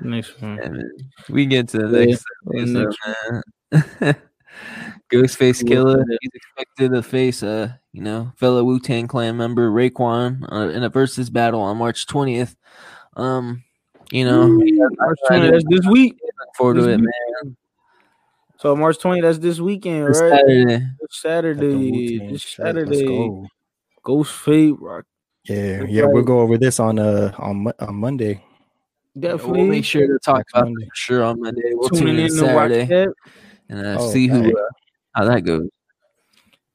the 0.00 0.08
next 0.08 0.40
one. 0.40 0.56
Yeah, 0.56 0.68
man. 0.68 0.90
We 1.28 1.46
get 1.46 1.68
to 1.68 1.78
the 1.86 2.00
Yeah, 2.00 2.06
next. 2.06 2.24
the 2.44 2.94
episode. 3.72 4.16
Ghostface 5.12 5.62
Yeah. 5.62 5.68
Killer. 5.68 6.04
He's 6.20 6.30
expected 6.34 6.92
to 6.92 7.02
face 7.02 7.42
a 7.42 7.80
you 7.92 8.02
know 8.02 8.32
fellow 8.36 8.64
Wu 8.64 8.80
Tang 8.80 9.06
Clan 9.08 9.36
member 9.36 9.70
Raekwon 9.70 10.50
uh, 10.52 10.68
in 10.70 10.82
a 10.82 10.88
versus 10.88 11.30
battle 11.30 11.60
on 11.60 11.76
March 11.76 12.06
twentieth. 12.06 12.56
Um, 13.16 13.62
you 14.10 14.24
know, 14.26 14.46
March 14.48 15.18
20, 15.28 15.50
that's 15.50 15.64
this 15.68 15.86
week. 15.86 16.18
look 16.22 16.48
forward 16.56 16.74
to 16.74 16.88
it, 16.88 16.96
week. 17.00 17.08
man. 17.44 17.56
So 18.58 18.76
March 18.76 18.98
twentieth, 18.98 19.24
that's 19.24 19.38
this 19.38 19.58
weekend, 19.58 20.06
This 20.08 20.20
right? 20.20 20.30
Saturday. 20.40 20.64
This 21.00 21.08
Saturday. 21.10 21.66
Wu-Tang 22.18 22.32
This 22.32 22.42
shirt. 22.42 22.74
Let's 22.76 22.88
Saturday. 22.88 23.06
go. 23.06 23.46
Ghost 24.04 24.32
Fate, 24.32 24.74
Rock, 24.80 25.04
Yeah, 25.44 25.84
yeah, 25.88 26.04
we'll 26.06 26.16
right. 26.16 26.24
go 26.26 26.40
over 26.40 26.58
this 26.58 26.78
on 26.80 26.98
uh 26.98 27.32
on 27.38 27.66
on 27.78 27.94
Monday. 27.96 28.42
Definitely. 29.18 29.58
We'll 29.60 29.70
make 29.70 29.84
sure 29.84 30.06
to 30.06 30.18
talk 30.18 30.38
Next 30.38 30.52
about 30.52 30.64
Monday. 30.64 30.82
it 30.84 30.88
for 30.88 30.94
sure 30.94 31.22
on 31.24 31.40
Monday. 31.40 31.62
We'll 31.72 31.88
tune 31.90 31.98
tuning 32.00 32.18
in 32.18 32.24
in 32.24 32.30
Saturday 32.30 33.06
and 33.68 33.86
uh, 33.86 33.96
Oh, 34.00 34.10
see 34.10 34.26
who 34.26 34.42
dang. 34.42 34.56
uh, 34.56 34.60
how 35.14 35.24
that 35.26 35.40
goes. 35.42 35.68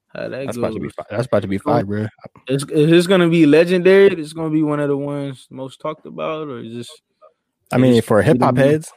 How 0.10 0.22
that 0.22 0.30
That's 0.30 0.46
goes. 0.48 0.58
about 0.58 0.74
to 0.74 0.80
be 0.80 0.90
fi- 0.90 1.04
that's 1.10 1.26
about 1.26 1.42
to 1.42 1.48
be 1.48 1.58
fire, 1.58 1.84
bro. 1.84 2.08
Is, 2.48 2.64
is 2.70 2.90
this 2.92 3.08
gonna 3.08 3.28
be 3.30 3.46
legendary? 3.46 4.08
It's 4.10 4.34
gonna 4.34 4.52
be 4.52 4.62
one 4.64 4.80
of 4.80 4.88
the 4.88 4.98
ones 4.98 5.48
most 5.50 5.80
talked 5.82 6.06
about, 6.06 6.48
or 6.48 6.60
is 6.60 6.74
this 6.76 6.90
I 7.72 7.78
mean, 7.78 8.02
for 8.04 8.22
hip 8.22 8.40
hop 8.40 8.56
heads, 8.58 8.92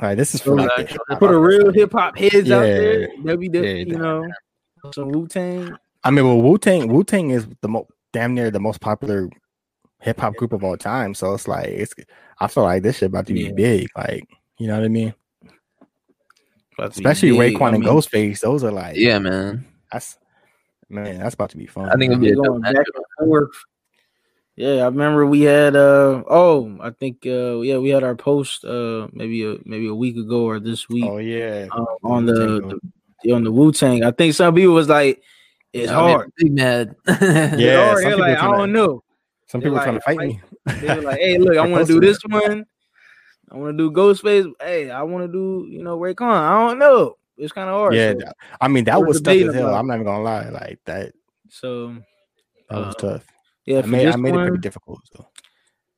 like 0.00 0.16
this 0.16 0.34
is 0.34 0.40
for 0.40 0.56
like 0.56 0.88
the 1.08 1.16
put 1.16 1.30
a 1.32 1.38
real 1.38 1.72
hip 1.72 1.92
hop 1.92 2.16
heads 2.16 2.50
out 2.50 2.60
there? 2.62 3.08
That'd 3.24 3.40
be 3.40 3.48
the, 3.48 3.58
Yeah, 3.66 3.72
you 3.74 3.98
know 3.98 4.26
some 4.94 5.08
Wu 5.10 5.26
Tang. 5.26 5.76
I 6.04 6.10
mean, 6.12 6.24
well, 6.24 6.40
Wu 6.40 6.56
Tang 6.56 6.86
Wu 6.88 7.02
Tang 7.02 7.30
is 7.30 7.48
the 7.62 7.68
most 7.68 7.90
damn 8.12 8.32
near 8.34 8.50
the 8.52 8.60
most 8.60 8.80
popular 8.80 9.28
hip 10.00 10.20
hop 10.20 10.36
group 10.36 10.52
of 10.52 10.62
all 10.62 10.76
time. 10.76 11.14
So 11.14 11.34
it's 11.34 11.48
like 11.48 11.66
it's. 11.66 11.92
I 12.40 12.48
feel 12.48 12.64
like 12.64 12.82
this 12.82 12.98
shit 12.98 13.08
about 13.08 13.26
to 13.26 13.32
be 13.32 13.44
Yeah. 13.44 13.52
big. 13.52 13.88
Like 13.96 14.28
you 14.58 14.66
know 14.66 14.76
what 14.76 14.84
I 14.84 14.88
mean? 14.88 15.14
Especially 16.78 17.30
Raekwon 17.30 17.74
and 17.74 17.84
Ghostface. 17.84 18.40
Those 18.40 18.64
are 18.64 18.72
like 18.72 18.96
Yeah, 18.96 19.18
man. 19.18 19.66
That's 19.90 20.18
man, 20.88 21.18
that's 21.18 21.34
about 21.34 21.50
to 21.50 21.56
be 21.56 21.66
fun. 21.66 21.88
I 21.88 21.94
think 21.96 22.12
it'll 22.12 22.20
be 22.20 22.32
a 22.32 22.34
dope 22.34 22.46
going 22.46 22.62
back 22.62 22.74
and 22.76 23.28
forth. 23.28 23.50
Yeah, 24.56 24.82
I 24.82 24.86
remember 24.86 25.26
we 25.26 25.42
had 25.42 25.76
uh 25.76 26.22
oh, 26.28 26.76
I 26.80 26.90
think 26.90 27.26
uh 27.26 27.60
yeah, 27.60 27.78
we 27.78 27.90
had 27.90 28.02
our 28.02 28.14
post 28.14 28.64
uh 28.64 29.08
maybe 29.12 29.44
a 29.44 29.56
maybe 29.64 29.86
a 29.86 29.94
week 29.94 30.16
ago 30.16 30.44
or 30.44 30.60
this 30.60 30.88
week 30.88 31.04
oh 31.06 31.18
yeah, 31.18 31.66
um, 31.72 31.86
on 32.02 32.26
the, 32.26 32.32
Wu-Tang 32.32 32.80
the 33.22 33.32
on 33.32 33.44
the 33.44 33.52
Wu 33.52 33.72
Tang. 33.72 34.04
I 34.04 34.10
think 34.12 34.34
some 34.34 34.54
people 34.54 34.74
was 34.74 34.88
like, 34.88 35.22
it's 35.72 35.90
I 35.90 35.94
hard. 35.94 36.32
Big 36.36 36.52
mad. 36.52 36.94
Yeah, 37.06 37.86
hard. 37.86 38.02
some 38.02 38.10
people 38.12 38.20
like, 38.20 38.38
I 38.38 38.56
don't 38.56 38.72
know. 38.72 39.02
some 39.46 39.60
they're 39.60 39.70
people 39.70 39.82
trying 39.82 40.00
to 40.00 40.02
like, 40.06 40.16
fight 40.16 40.18
me. 40.18 40.40
They 40.66 40.94
were 40.94 41.02
like, 41.02 41.18
hey, 41.18 41.38
look, 41.38 41.56
I 41.56 41.66
want 41.66 41.86
to 41.86 41.92
do 41.92 42.00
this 42.00 42.18
one. 42.28 42.64
I 43.50 43.56
want 43.56 43.76
to 43.76 43.90
do 43.90 43.90
Ghostface. 43.94 44.50
Hey, 44.60 44.90
I 44.90 45.02
want 45.02 45.24
to 45.24 45.32
do, 45.32 45.66
you 45.70 45.82
know, 45.82 45.98
Raekwon. 45.98 46.28
I 46.32 46.68
don't 46.68 46.78
know. 46.78 47.16
It's 47.38 47.52
kind 47.52 47.68
of 47.68 47.74
hard. 47.76 47.94
yeah, 47.94 48.14
so, 48.18 48.32
I 48.60 48.66
mean 48.68 48.84
that 48.84 48.98
we're 48.98 49.08
was 49.08 49.20
tough 49.20 49.34
as 49.36 49.54
hell. 49.54 49.68
about- 49.68 49.78
I'm 49.78 49.86
not 49.86 49.94
even 49.94 50.06
gonna 50.06 50.22
lie. 50.24 50.48
Like 50.48 50.80
that, 50.86 51.12
so 51.50 51.88
that 52.70 52.78
was 52.78 52.94
Uh, 52.96 52.98
tough. 52.98 53.26
yeah, 53.66 53.78
I 53.80 53.82
made 53.86 54.08
I 54.08 54.16
made 54.16 54.34
it 54.34 54.38
pretty 54.48 54.58
difficult. 54.62 55.00
So. 55.14 55.26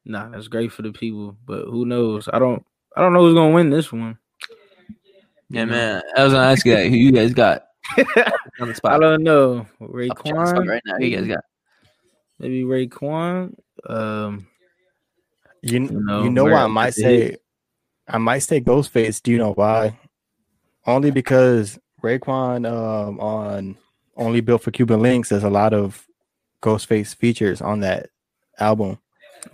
nah, 0.04 0.28
that's 0.30 0.48
great 0.48 0.72
for 0.72 0.82
the 0.82 0.90
people. 0.92 1.36
But 1.46 1.66
who 1.66 1.86
knows? 1.86 2.28
I 2.32 2.38
don't. 2.40 2.64
I 2.96 3.00
don't 3.02 3.12
know 3.12 3.20
who's 3.20 3.34
gonna 3.34 3.54
win 3.54 3.70
this 3.70 3.92
one. 3.92 4.18
yeah, 5.48 5.64
man. 5.64 6.02
I 6.16 6.24
was 6.24 6.32
gonna 6.32 6.50
ask 6.50 6.66
you 6.66 6.74
that. 6.74 6.88
Who 6.88 6.96
you 6.96 7.12
guys 7.12 7.32
got 7.32 7.66
on 8.60 8.68
the 8.68 8.74
spot? 8.74 8.94
I 8.94 8.98
don't 8.98 9.22
know. 9.22 9.64
I'll 9.80 9.86
check 9.88 10.08
the 10.08 10.14
spot 10.16 10.34
Raekwon, 10.56 10.68
right 10.68 10.82
now. 10.86 10.96
Who 10.96 11.04
you 11.04 11.16
guys 11.18 11.26
got? 11.28 11.44
maybe 12.40 12.62
Raekwon. 12.64 13.54
Um, 13.88 14.46
You, 15.62 15.80
You 15.82 15.90
know, 15.90 16.22
you 16.24 16.30
know 16.30 16.44
why 16.44 16.62
I 16.62 16.66
might 16.66 16.94
say 16.94 17.30
hit. 17.30 17.42
I 18.08 18.18
might 18.18 18.38
say 18.40 18.60
Ghostface. 18.60 19.22
Do 19.22 19.30
you 19.30 19.38
know 19.38 19.52
why? 19.52 19.98
Only 20.86 21.10
because 21.10 21.78
Raekwon 22.02 22.66
um, 22.66 23.20
on 23.20 23.76
Only 24.16 24.40
Built 24.40 24.62
for 24.62 24.70
Cuban 24.70 25.00
Linx, 25.00 25.28
there's 25.28 25.44
a 25.44 25.50
lot 25.50 25.74
of 25.74 26.06
Ghostface 26.62 27.14
features 27.14 27.60
on 27.60 27.80
that 27.80 28.08
album. 28.58 28.98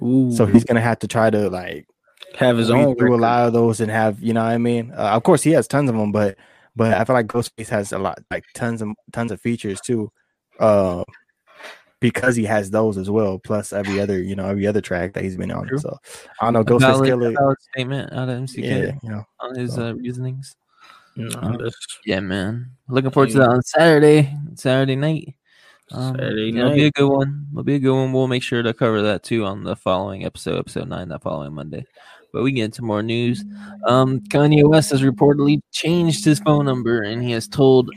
ooh, 0.03 0.31
So 0.33 0.47
he's 0.47 0.65
gonna 0.65 0.81
have 0.81 0.99
to 1.01 1.09
try 1.09 1.31
to 1.31 1.51
like 1.51 1.87
have 2.37 2.57
his 2.57 2.71
own. 2.71 2.95
do 2.97 3.15
a 3.15 3.17
lot 3.17 3.47
of 3.47 3.53
those 3.53 3.81
and 3.81 3.91
have 3.91 4.23
you 4.23 4.33
know 4.33 4.43
what 4.45 4.53
I 4.53 4.59
mean. 4.59 4.93
Uh, 4.93 5.11
of 5.17 5.23
course, 5.23 5.43
he 5.43 5.51
has 5.53 5.67
tons 5.69 5.91
of 5.91 5.97
them, 5.97 6.13
but 6.13 6.37
but 6.77 6.95
I 6.95 7.05
feel 7.05 7.15
like 7.15 7.27
Ghostface 7.27 7.69
has 7.69 7.93
a 7.93 7.99
lot 7.99 8.19
like 8.31 8.45
tons 8.55 8.83
of 8.83 8.91
tons 9.13 9.33
of 9.33 9.41
features 9.41 9.81
too, 9.81 10.11
uh, 10.61 11.03
because 12.01 12.37
he 12.37 12.45
has 12.45 12.71
those 12.71 12.97
as 12.99 13.09
well. 13.11 13.39
Plus 13.39 13.73
every 13.73 14.01
other 14.01 14.21
you 14.23 14.37
know 14.37 14.47
every 14.47 14.67
other 14.67 14.81
track 14.81 15.15
that 15.15 15.25
he's 15.25 15.37
been 15.37 15.51
on. 15.51 15.67
True. 15.69 15.79
So 15.79 15.99
I 16.41 16.45
don't 16.51 16.53
know. 16.55 16.65
Ghostface 16.65 16.81
valid, 16.81 17.07
Killer. 17.09 17.33
valid 17.33 17.59
statement 17.61 18.13
out 18.13 18.29
of 18.29 18.39
MCK 18.41 18.63
Yeah, 18.63 18.93
you 19.03 19.09
know. 19.11 19.25
on 19.41 19.55
his 19.59 19.79
uh, 19.79 19.95
reasonings. 19.95 20.57
Nah, 21.17 21.57
that's 21.57 21.77
Yeah, 22.05 22.21
man. 22.21 22.71
Looking 22.89 23.11
forward 23.11 23.31
to 23.31 23.39
that 23.39 23.49
on 23.49 23.63
Saturday, 23.63 24.37
Saturday 24.57 24.97
night. 24.97 25.35
Um, 25.93 26.17
Saturday 26.17 26.49
It'll 26.49 26.73
be 26.75 26.87
a 26.87 26.91
good 26.91 27.09
one. 27.09 27.47
It'll 27.53 27.63
be 27.63 27.77
a 27.77 27.79
good 27.79 27.95
one. 27.95 28.13
We'll 28.13 28.27
make 28.27 28.43
sure 28.43 28.63
to 28.63 28.75
cover 28.75 29.03
that 29.03 29.23
too 29.23 29.45
on 29.45 29.63
the 29.65 29.77
following 29.77 30.25
episode, 30.25 30.59
episode 30.59 30.89
nine, 30.89 31.09
that 31.11 31.23
following 31.23 31.55
Monday. 31.55 31.87
But 32.33 32.43
we 32.43 32.51
get 32.51 32.65
into 32.65 32.83
more 32.83 33.01
news. 33.03 33.45
Um, 33.87 34.19
Kanye 34.23 34.69
West 34.69 34.91
has 34.91 35.03
reportedly 35.03 35.61
changed 35.71 36.25
his 36.25 36.41
phone 36.41 36.65
number, 36.65 37.03
and 37.03 37.23
he 37.23 37.31
has 37.31 37.47
told 37.47 37.91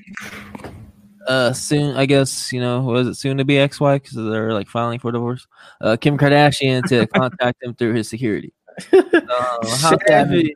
uh 1.28 1.54
soon, 1.54 1.96
I 1.96 2.06
guess 2.06 2.52
you 2.52 2.60
know, 2.60 2.82
was 2.82 3.08
it 3.08 3.16
soon 3.16 3.38
to 3.38 3.46
be 3.46 3.56
XY 3.56 4.02
because 4.02 4.16
they're 4.16 4.54
like 4.54 4.68
filing 4.68 5.00
for 5.00 5.12
divorce? 5.12 5.48
Uh, 5.82 5.98
Kim 5.98 6.18
Kardashian 6.18 6.84
to 6.88 7.08
contact 7.16 7.62
him 7.64 7.76
through 7.76 7.94
his 7.94 8.10
security. 8.10 8.54
Uh, 8.94 9.78
how 9.78 9.98
savage. 10.08 10.52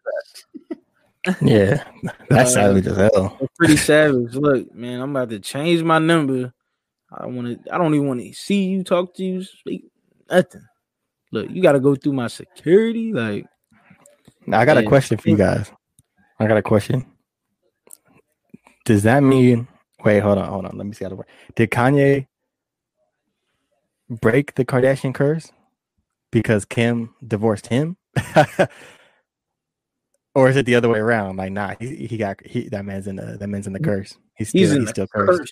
Yeah, 1.41 1.83
that's 2.29 2.53
savage 2.53 2.87
as 2.87 2.97
hell. 2.97 3.37
Pretty 3.57 3.77
savage. 3.77 4.33
Look, 4.33 4.73
man, 4.73 5.01
I'm 5.01 5.11
about 5.11 5.29
to 5.29 5.39
change 5.39 5.83
my 5.83 5.99
number. 5.99 6.53
I 7.11 7.25
want 7.27 7.63
to. 7.63 7.73
I 7.73 7.77
don't 7.77 7.93
even 7.93 8.07
want 8.07 8.21
to 8.21 8.33
see 8.33 8.63
you, 8.63 8.83
talk 8.83 9.13
to 9.15 9.23
you, 9.23 9.43
speak 9.43 9.85
nothing. 10.29 10.65
Look, 11.31 11.49
you 11.49 11.61
got 11.61 11.73
to 11.73 11.79
go 11.79 11.95
through 11.95 12.13
my 12.13 12.27
security. 12.27 13.13
Like, 13.13 13.45
Now, 14.45 14.59
I 14.59 14.65
got 14.65 14.77
a 14.77 14.83
question 14.83 15.17
for 15.17 15.29
you 15.29 15.37
guys. 15.37 15.71
I 16.39 16.47
got 16.47 16.57
a 16.57 16.61
question. 16.61 17.05
Does 18.85 19.03
that 19.03 19.21
mean? 19.21 19.67
Wait, 20.03 20.19
hold 20.19 20.37
on, 20.37 20.47
hold 20.49 20.65
on. 20.65 20.77
Let 20.77 20.87
me 20.87 20.93
see 20.93 21.05
how 21.05 21.09
to 21.09 21.15
work. 21.15 21.27
Did 21.55 21.69
Kanye 21.71 22.27
break 24.09 24.55
the 24.55 24.65
Kardashian 24.65 25.13
curse 25.13 25.51
because 26.31 26.65
Kim 26.65 27.13
divorced 27.25 27.67
him, 27.67 27.97
or 30.35 30.49
is 30.49 30.57
it 30.57 30.65
the 30.65 30.75
other 30.75 30.89
way 30.89 30.99
around? 30.99 31.37
Like, 31.37 31.51
nah, 31.51 31.75
he, 31.79 32.07
he 32.07 32.17
got 32.17 32.45
he 32.45 32.67
that 32.69 32.85
man's 32.85 33.07
in 33.07 33.15
the 33.17 33.37
that 33.39 33.47
man's 33.47 33.67
in 33.67 33.73
the 33.73 33.79
curse. 33.79 34.17
He's 34.35 34.49
still 34.49 34.59
he's 34.61 34.71
he's, 34.71 34.79
the 34.85 34.87
still 34.87 35.07
cursed. 35.07 35.39
curse. 35.39 35.51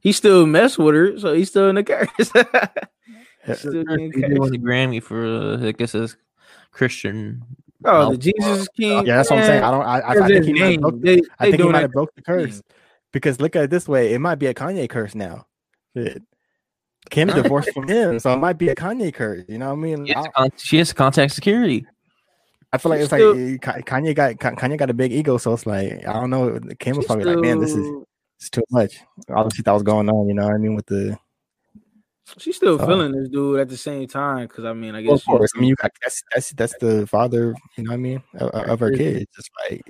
He 0.00 0.12
still 0.12 0.46
mess 0.46 0.78
with 0.78 0.94
her, 0.94 1.18
so 1.18 1.32
he's 1.34 1.48
still 1.50 1.68
in 1.68 1.76
the 1.76 1.84
curse. 1.84 2.08
Yeah. 3.44 3.54
Still 3.54 3.72
He 3.72 3.84
getting 3.84 4.10
did 4.12 4.22
cursed. 4.22 4.40
win 4.40 4.50
the 4.52 4.58
Grammy 4.58 5.02
for 5.02 5.26
uh, 5.26 5.66
I 5.66 5.72
guess 5.72 5.90
his 5.92 6.16
Christian. 6.70 7.42
Oh, 7.84 8.12
the 8.12 8.16
Jesus 8.16 8.68
King. 8.68 9.04
Yeah, 9.04 9.16
that's 9.16 9.30
what 9.30 9.40
I'm 9.40 9.46
saying. 9.46 9.64
I 9.64 9.70
don't. 9.72 9.82
I, 9.82 9.98
I, 9.98 10.10
I 10.24 10.28
think 10.28 10.44
he 10.44 10.52
might 10.52 10.70
have 10.70 10.80
broke, 10.80 11.00
They, 11.00 11.20
I 11.40 11.50
think 11.50 11.56
he 11.56 11.62
might 11.64 11.72
that 11.72 11.82
have 11.82 11.90
broke 11.92 12.14
the 12.14 12.22
curse 12.22 12.62
because 13.12 13.40
look 13.40 13.54
at 13.56 13.64
it 13.64 13.70
this 13.70 13.88
way: 13.88 14.12
it 14.14 14.18
might 14.18 14.36
be 14.36 14.46
a 14.46 14.54
Kanye 14.54 14.88
curse 14.88 15.14
now. 15.14 15.46
Shit. 15.96 16.22
Kim 17.10 17.28
divorced 17.28 17.72
from 17.72 17.88
him, 17.88 18.18
so 18.20 18.32
it 18.32 18.36
might 18.38 18.58
be 18.58 18.68
a 18.68 18.74
Kanye 18.74 19.12
curse. 19.12 19.44
You 19.48 19.58
know 19.58 19.66
what 19.68 19.72
I 19.72 19.76
mean? 19.76 20.06
She 20.06 20.12
has, 20.14 20.26
con- 20.34 20.50
she 20.56 20.76
has 20.78 20.92
contact 20.92 21.32
security. 21.32 21.84
I 22.72 22.78
feel 22.78 22.90
like 22.90 23.00
it's 23.00 23.08
Still- 23.08 23.34
like 23.34 23.68
eh, 23.68 23.80
Kanye 23.82 24.14
got 24.14 24.36
Kanye 24.36 24.78
got 24.78 24.88
a 24.88 24.94
big 24.94 25.12
ego, 25.12 25.36
so 25.36 25.52
it's 25.52 25.66
like 25.66 26.06
I 26.06 26.12
don't 26.12 26.30
know. 26.30 26.58
Kim 26.78 26.96
was 26.96 27.04
She's 27.04 27.06
probably 27.06 27.24
like, 27.24 27.38
"Man, 27.38 27.58
this 27.58 27.70
is 27.70 27.84
still- 27.84 28.08
it's 28.38 28.50
too 28.50 28.62
much." 28.70 29.00
Obviously, 29.28 29.62
that 29.62 29.72
was 29.72 29.82
going 29.82 30.08
on. 30.08 30.28
You 30.28 30.34
know 30.34 30.46
what 30.46 30.54
I 30.54 30.58
mean? 30.58 30.74
With 30.74 30.86
the 30.86 31.18
She's 32.38 32.56
still 32.56 32.78
So- 32.78 32.86
feeling 32.86 33.12
this 33.12 33.28
dude 33.28 33.60
at 33.60 33.68
the 33.68 33.76
same 33.76 34.06
time. 34.06 34.46
Because 34.46 34.64
I 34.64 34.72
mean, 34.72 34.94
I 34.94 35.02
guess 35.02 35.20
of 35.20 35.24
course, 35.26 35.50
I 35.54 35.60
mean, 35.60 35.68
you 35.68 35.74
got 35.74 35.90
that's 36.00 36.22
that's 36.32 36.50
that's 36.52 36.74
the 36.78 37.06
father. 37.06 37.54
You 37.76 37.84
know 37.84 37.90
what 37.90 37.94
I 37.94 37.98
mean? 37.98 38.22
Of, 38.36 38.50
of 38.70 38.80
her 38.80 38.92
kids. 38.92 39.26
It's 39.36 39.50
like 39.68 39.82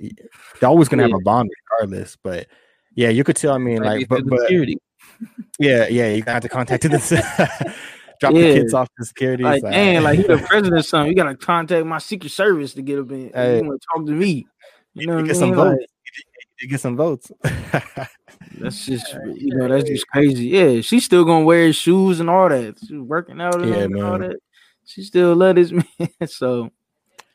they're 0.59 0.67
always 0.69 0.89
gonna 0.89 1.03
have 1.03 1.13
a 1.13 1.19
bond 1.23 1.49
regardless. 1.71 2.17
But 2.21 2.47
yeah, 2.95 3.09
you 3.09 3.23
could 3.23 3.35
tell. 3.35 3.53
I 3.53 3.57
mean, 3.57 3.81
like, 3.83 4.07
but 4.07 4.25
but 4.27 4.41
security. 4.41 4.77
Yeah, 5.59 5.87
yeah, 5.87 6.09
you 6.11 6.21
got 6.23 6.41
to 6.41 6.49
contact 6.49 6.83
this. 6.89 7.09
Drop 8.19 8.33
Yeah. 8.33 8.41
the 8.41 8.53
kids 8.55 8.73
off 8.73 8.89
to 8.97 9.05
security. 9.05 9.43
like, 9.43 9.63
it's 9.63 9.71
dang, 9.71 10.03
like 10.03 10.17
he 10.19 10.23
the 10.23 10.37
president 10.37 10.73
or 10.79 10.81
something. 10.83 11.09
You 11.09 11.15
gotta 11.15 11.35
contact 11.35 11.85
my 11.85 11.99
secret 11.99 12.31
service 12.31 12.73
to 12.73 12.81
get 12.81 12.99
up 12.99 13.11
in. 13.11 13.31
Hey. 13.33 13.57
You 13.59 13.65
want 13.67 13.81
to 13.81 13.87
talk 13.93 14.05
to 14.07 14.11
me? 14.11 14.47
You 14.93 15.07
know 15.07 15.19
you 15.19 15.27
get 15.27 15.35
I 15.35 15.39
some 15.39 15.49
mean? 15.49 15.55
votes. 15.55 15.79
Like, 15.79 15.89
You 16.61 16.67
get 16.69 16.79
some 16.79 16.97
votes. 16.97 17.31
that's 18.59 18.85
just 18.85 19.13
you 19.35 19.55
know 19.55 19.67
that's 19.67 19.87
just 19.87 20.07
crazy. 20.07 20.45
Yeah, 20.47 20.81
she's 20.81 21.05
still 21.05 21.23
gonna 21.25 21.45
wear 21.45 21.67
his 21.67 21.75
shoes 21.75 22.19
and 22.19 22.29
all 22.29 22.49
that. 22.49 22.75
She's 22.79 22.99
working 22.99 23.39
out 23.41 23.61
and, 23.61 23.69
Yeah, 23.95 24.03
all 24.03 24.17
that. 24.19 24.37
She 24.85 25.03
still 25.03 25.35
love 25.35 25.55
this 25.55 25.71
man. 25.71 26.09
So 26.27 26.69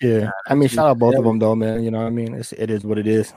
yeah, 0.01 0.31
I 0.47 0.55
mean, 0.55 0.69
shout 0.69 0.89
out 0.91 0.99
both 0.99 1.17
of 1.17 1.25
them 1.25 1.39
though, 1.39 1.55
man. 1.55 1.83
You 1.83 1.91
know 1.91 1.99
what 1.99 2.07
I 2.07 2.11
mean? 2.11 2.35
It's, 2.35 2.53
it 2.53 2.71
is 2.71 2.85
what 2.85 2.99
it 2.99 3.07
is. 3.07 3.33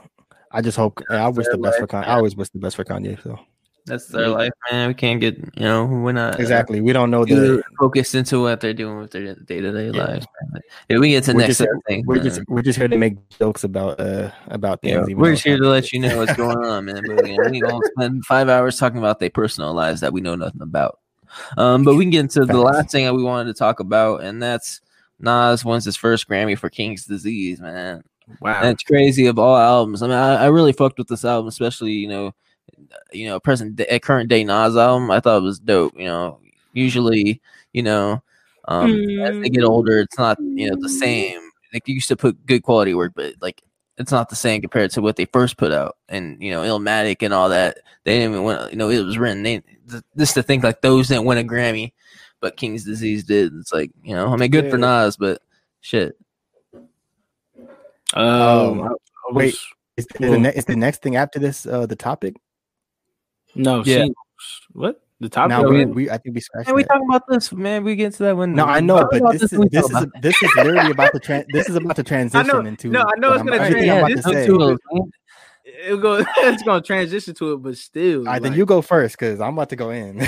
I 0.52 0.60
just 0.60 0.76
hope. 0.76 1.00
I 1.10 1.28
wish 1.28 1.46
the 1.50 1.58
best 1.58 1.78
for 1.78 1.86
Kanye. 1.86 2.06
I 2.06 2.14
always 2.14 2.36
wish 2.36 2.48
the 2.50 2.58
best 2.58 2.76
for 2.76 2.84
Kanye. 2.84 3.22
So 3.22 3.38
That's 3.86 4.06
their 4.06 4.28
life, 4.28 4.52
man. 4.70 4.88
We 4.88 4.94
can't 4.94 5.20
get 5.20 5.38
you 5.38 5.62
know 5.64 5.86
we're 5.86 6.12
not 6.12 6.34
uh, 6.34 6.38
exactly, 6.38 6.80
we 6.80 6.92
don't 6.92 7.10
know 7.10 7.24
too 7.24 7.56
the. 7.56 7.62
focused 7.80 8.14
into 8.14 8.40
what 8.42 8.60
they're 8.60 8.74
doing 8.74 8.98
with 8.98 9.10
their 9.10 9.34
day 9.34 9.60
to 9.60 9.72
day 9.72 9.90
Yeah. 9.96 10.04
lives. 10.04 10.26
Man. 10.52 10.62
Yeah, 10.88 10.98
we 10.98 11.10
get 11.10 11.24
to 11.24 11.32
We're 11.32 11.38
next 11.40 11.48
just, 11.48 11.58
set 11.58 11.68
of 11.70 11.82
things. 11.88 12.06
we're 12.06 12.16
man. 12.16 12.24
just 12.24 12.40
we're 12.48 12.62
just 12.62 12.78
here 12.78 12.88
to 12.88 12.96
make 12.98 13.16
jokes 13.30 13.64
about 13.64 13.98
uh 13.98 14.30
about 14.48 14.82
things. 14.82 15.08
Yeah, 15.08 15.14
we're 15.16 15.32
just 15.32 15.44
here 15.44 15.58
to 15.58 15.68
let 15.68 15.90
you 15.92 16.00
know 16.00 16.16
what's 16.18 16.34
going 16.36 16.58
on, 16.64 16.84
man. 16.84 17.02
But 17.06 17.24
we, 17.24 17.38
we 17.50 17.60
gonna 17.60 17.80
spend 17.96 18.24
five 18.26 18.48
hours 18.48 18.78
talking 18.78 18.98
about 18.98 19.18
their 19.20 19.30
personal 19.30 19.72
lives 19.74 20.00
that 20.00 20.12
we 20.12 20.20
know 20.20 20.34
nothing 20.36 20.62
about. 20.62 20.98
Um, 21.56 21.82
but 21.82 21.94
we 21.96 22.04
can 22.04 22.10
get 22.10 22.20
into 22.20 22.44
the 22.44 22.58
last 22.60 22.90
thing 22.90 23.04
that 23.06 23.14
we 23.14 23.22
wanted 23.22 23.52
to 23.52 23.58
talk 23.58 23.80
about, 23.80 24.22
and 24.22 24.42
that's 24.42 24.80
Nas 25.18 25.64
wins 25.64 25.84
his 25.86 25.96
first 25.96 26.28
Grammy 26.28 26.58
for 26.58 26.68
King's 26.68 27.06
Disease, 27.06 27.58
man. 27.60 28.02
Wow, 28.40 28.62
That's 28.62 28.82
crazy 28.82 29.26
of 29.26 29.38
all 29.38 29.56
albums. 29.56 30.02
I 30.02 30.06
mean, 30.06 30.16
I, 30.16 30.44
I 30.44 30.46
really 30.46 30.72
fucked 30.72 30.98
with 30.98 31.08
this 31.08 31.24
album, 31.24 31.48
especially 31.48 31.92
you 31.92 32.08
know, 32.08 32.34
you 33.12 33.26
know, 33.26 33.40
present 33.40 33.76
day, 33.76 33.98
current 34.00 34.28
day 34.28 34.44
Nas 34.44 34.76
album. 34.76 35.10
I 35.10 35.20
thought 35.20 35.38
it 35.38 35.42
was 35.42 35.58
dope. 35.58 35.94
You 35.96 36.06
know, 36.06 36.40
usually, 36.72 37.40
you 37.72 37.82
know, 37.82 38.22
Um, 38.68 38.92
as 39.20 39.40
they 39.42 39.48
get 39.50 39.64
older, 39.64 39.98
it's 40.00 40.18
not 40.18 40.38
you 40.40 40.70
know 40.70 40.76
the 40.80 40.88
same. 40.88 41.40
Like 41.74 41.88
you 41.88 41.94
used 41.94 42.08
to 42.08 42.16
put 42.16 42.46
good 42.46 42.62
quality 42.62 42.94
work, 42.94 43.12
but 43.14 43.34
like 43.40 43.62
it's 43.98 44.12
not 44.12 44.28
the 44.28 44.36
same 44.36 44.60
compared 44.60 44.90
to 44.92 45.02
what 45.02 45.16
they 45.16 45.24
first 45.26 45.56
put 45.56 45.72
out. 45.72 45.96
And 46.08 46.40
you 46.42 46.50
know, 46.50 46.62
Illmatic 46.62 47.22
and 47.22 47.34
all 47.34 47.48
that, 47.50 47.78
they 48.04 48.18
didn't 48.18 48.32
even 48.32 48.44
win. 48.44 48.68
You 48.70 48.76
know, 48.76 48.88
it 48.90 49.04
was 49.04 49.18
written. 49.18 49.42
They, 49.42 49.62
th- 49.90 50.02
this 50.14 50.32
to 50.34 50.42
think 50.42 50.62
like 50.64 50.80
those 50.80 51.08
didn't 51.08 51.24
win 51.24 51.38
a 51.38 51.44
Grammy, 51.44 51.92
but 52.40 52.56
King's 52.56 52.84
Disease 52.84 53.24
did. 53.24 53.52
It's 53.56 53.72
like 53.72 53.90
you 54.02 54.14
know, 54.14 54.28
I 54.32 54.36
mean, 54.36 54.50
good 54.50 54.70
for 54.70 54.78
Nas, 54.78 55.16
but 55.16 55.42
shit. 55.80 56.16
Um, 58.14 58.24
Um, 58.24 58.82
I- 58.82 58.86
I 58.86 59.32
wait. 59.32 59.44
was- 59.46 59.66
Is, 59.98 60.06
is, 60.06 60.30
the, 60.30 60.38
ne- 60.38 60.54
is 60.54 60.64
the 60.64 60.76
next 60.76 61.02
thing 61.02 61.16
after 61.16 61.38
this 61.38 61.66
uh, 61.66 61.84
the 61.86 61.96
topic? 61.96 62.34
no, 63.54 63.82
Yeah. 63.84 63.98
singles. 63.98 64.16
What 64.72 65.00
the 65.20 65.28
top? 65.28 65.48
Now 65.50 65.62
we- 65.68 65.84
we, 65.84 65.92
we 65.92 66.10
I 66.10 66.16
think 66.18 66.34
we 66.34 66.40
scratched. 66.40 66.66
Can 66.66 66.74
we 66.76 66.84
talk 66.84 67.00
about 67.08 67.22
this, 67.28 67.52
man. 67.52 67.84
We 67.84 67.94
get 67.94 68.14
to 68.14 68.22
that 68.24 68.36
when. 68.36 68.54
No, 68.54 68.64
I 68.64 68.80
know, 68.80 69.06
but 69.10 69.20
about 69.20 69.32
this 69.34 69.42
is 69.44 69.52
when 69.52 69.60
we 69.62 69.68
this 69.68 69.84
is 69.84 69.90
about 69.90 70.08
this 70.22 70.42
is 70.42 70.50
literally 70.56 70.90
about 70.92 71.12
to 71.12 71.20
tran 71.20 71.44
this 71.52 71.68
is 71.68 71.76
about 71.76 71.96
to 71.96 72.02
transition 72.12 72.66
into. 72.66 72.88
no, 72.88 73.00
I 73.02 73.18
know 73.18 73.32
it's 73.34 73.42
gonna 73.42 73.56
everything 73.56 73.90
I'm 73.90 74.06
to 74.08 74.22
transition 74.22 74.32
say. 74.32 74.46
to 74.46 74.70
it. 74.70 76.00
Go. 76.00 76.24
it's 76.38 76.62
gonna 76.64 76.82
transition 76.82 77.34
to 77.34 77.52
it, 77.52 77.56
but 77.58 77.76
still. 77.76 78.24
right, 78.24 78.42
then 78.42 78.54
you 78.54 78.66
go 78.66 78.82
first 78.82 79.16
because 79.18 79.40
I'm 79.40 79.52
about 79.52 79.68
to 79.70 79.76
go 79.76 79.90
in. 79.90 80.18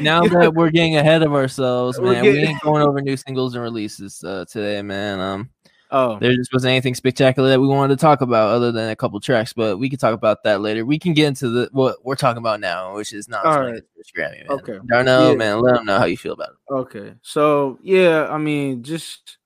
Now 0.00 0.22
that 0.26 0.52
we're 0.54 0.70
getting 0.70 0.96
ahead 0.96 1.22
of 1.22 1.32
ourselves, 1.32 1.98
We're 2.00 2.12
man, 2.12 2.22
we 2.24 2.38
ain't 2.38 2.60
going 2.62 2.82
over 2.82 3.00
new 3.00 3.16
singles 3.16 3.54
and 3.54 3.62
releases 3.62 4.22
uh, 4.24 4.44
today, 4.50 4.82
man. 4.82 5.20
Um, 5.20 5.50
oh, 5.92 6.18
there 6.18 6.34
just 6.34 6.52
wasn't 6.52 6.70
anything 6.72 6.94
spectacular 6.94 7.48
that 7.50 7.60
we 7.60 7.68
wanted 7.68 7.96
to 7.96 8.00
talk 8.00 8.20
about 8.20 8.50
other 8.50 8.72
than 8.72 8.90
a 8.90 8.96
couple 8.96 9.20
tracks, 9.20 9.52
but 9.52 9.78
we 9.78 9.88
can 9.88 9.98
talk 9.98 10.14
about 10.14 10.42
that 10.42 10.60
later. 10.60 10.84
We 10.84 10.98
can 10.98 11.12
get 11.12 11.26
into 11.28 11.48
the 11.48 11.68
what 11.72 12.04
we're 12.04 12.16
talking 12.16 12.38
about 12.38 12.58
now, 12.58 12.94
which 12.96 13.12
is 13.12 13.28
not 13.28 13.44
right. 13.44 13.82
Grammy, 14.16 14.48
man. 14.48 14.50
Okay. 14.50 14.78
Darnell, 14.86 15.30
Yeah. 15.30 15.36
man, 15.36 15.60
let 15.60 15.74
them 15.76 15.86
know 15.86 15.98
how 15.98 16.06
you 16.06 16.16
feel 16.16 16.32
about 16.32 16.50
it. 16.50 16.72
Okay. 16.72 17.14
So 17.22 17.78
yeah, 17.82 18.26
I 18.28 18.38
mean, 18.38 18.82
just 18.82 19.38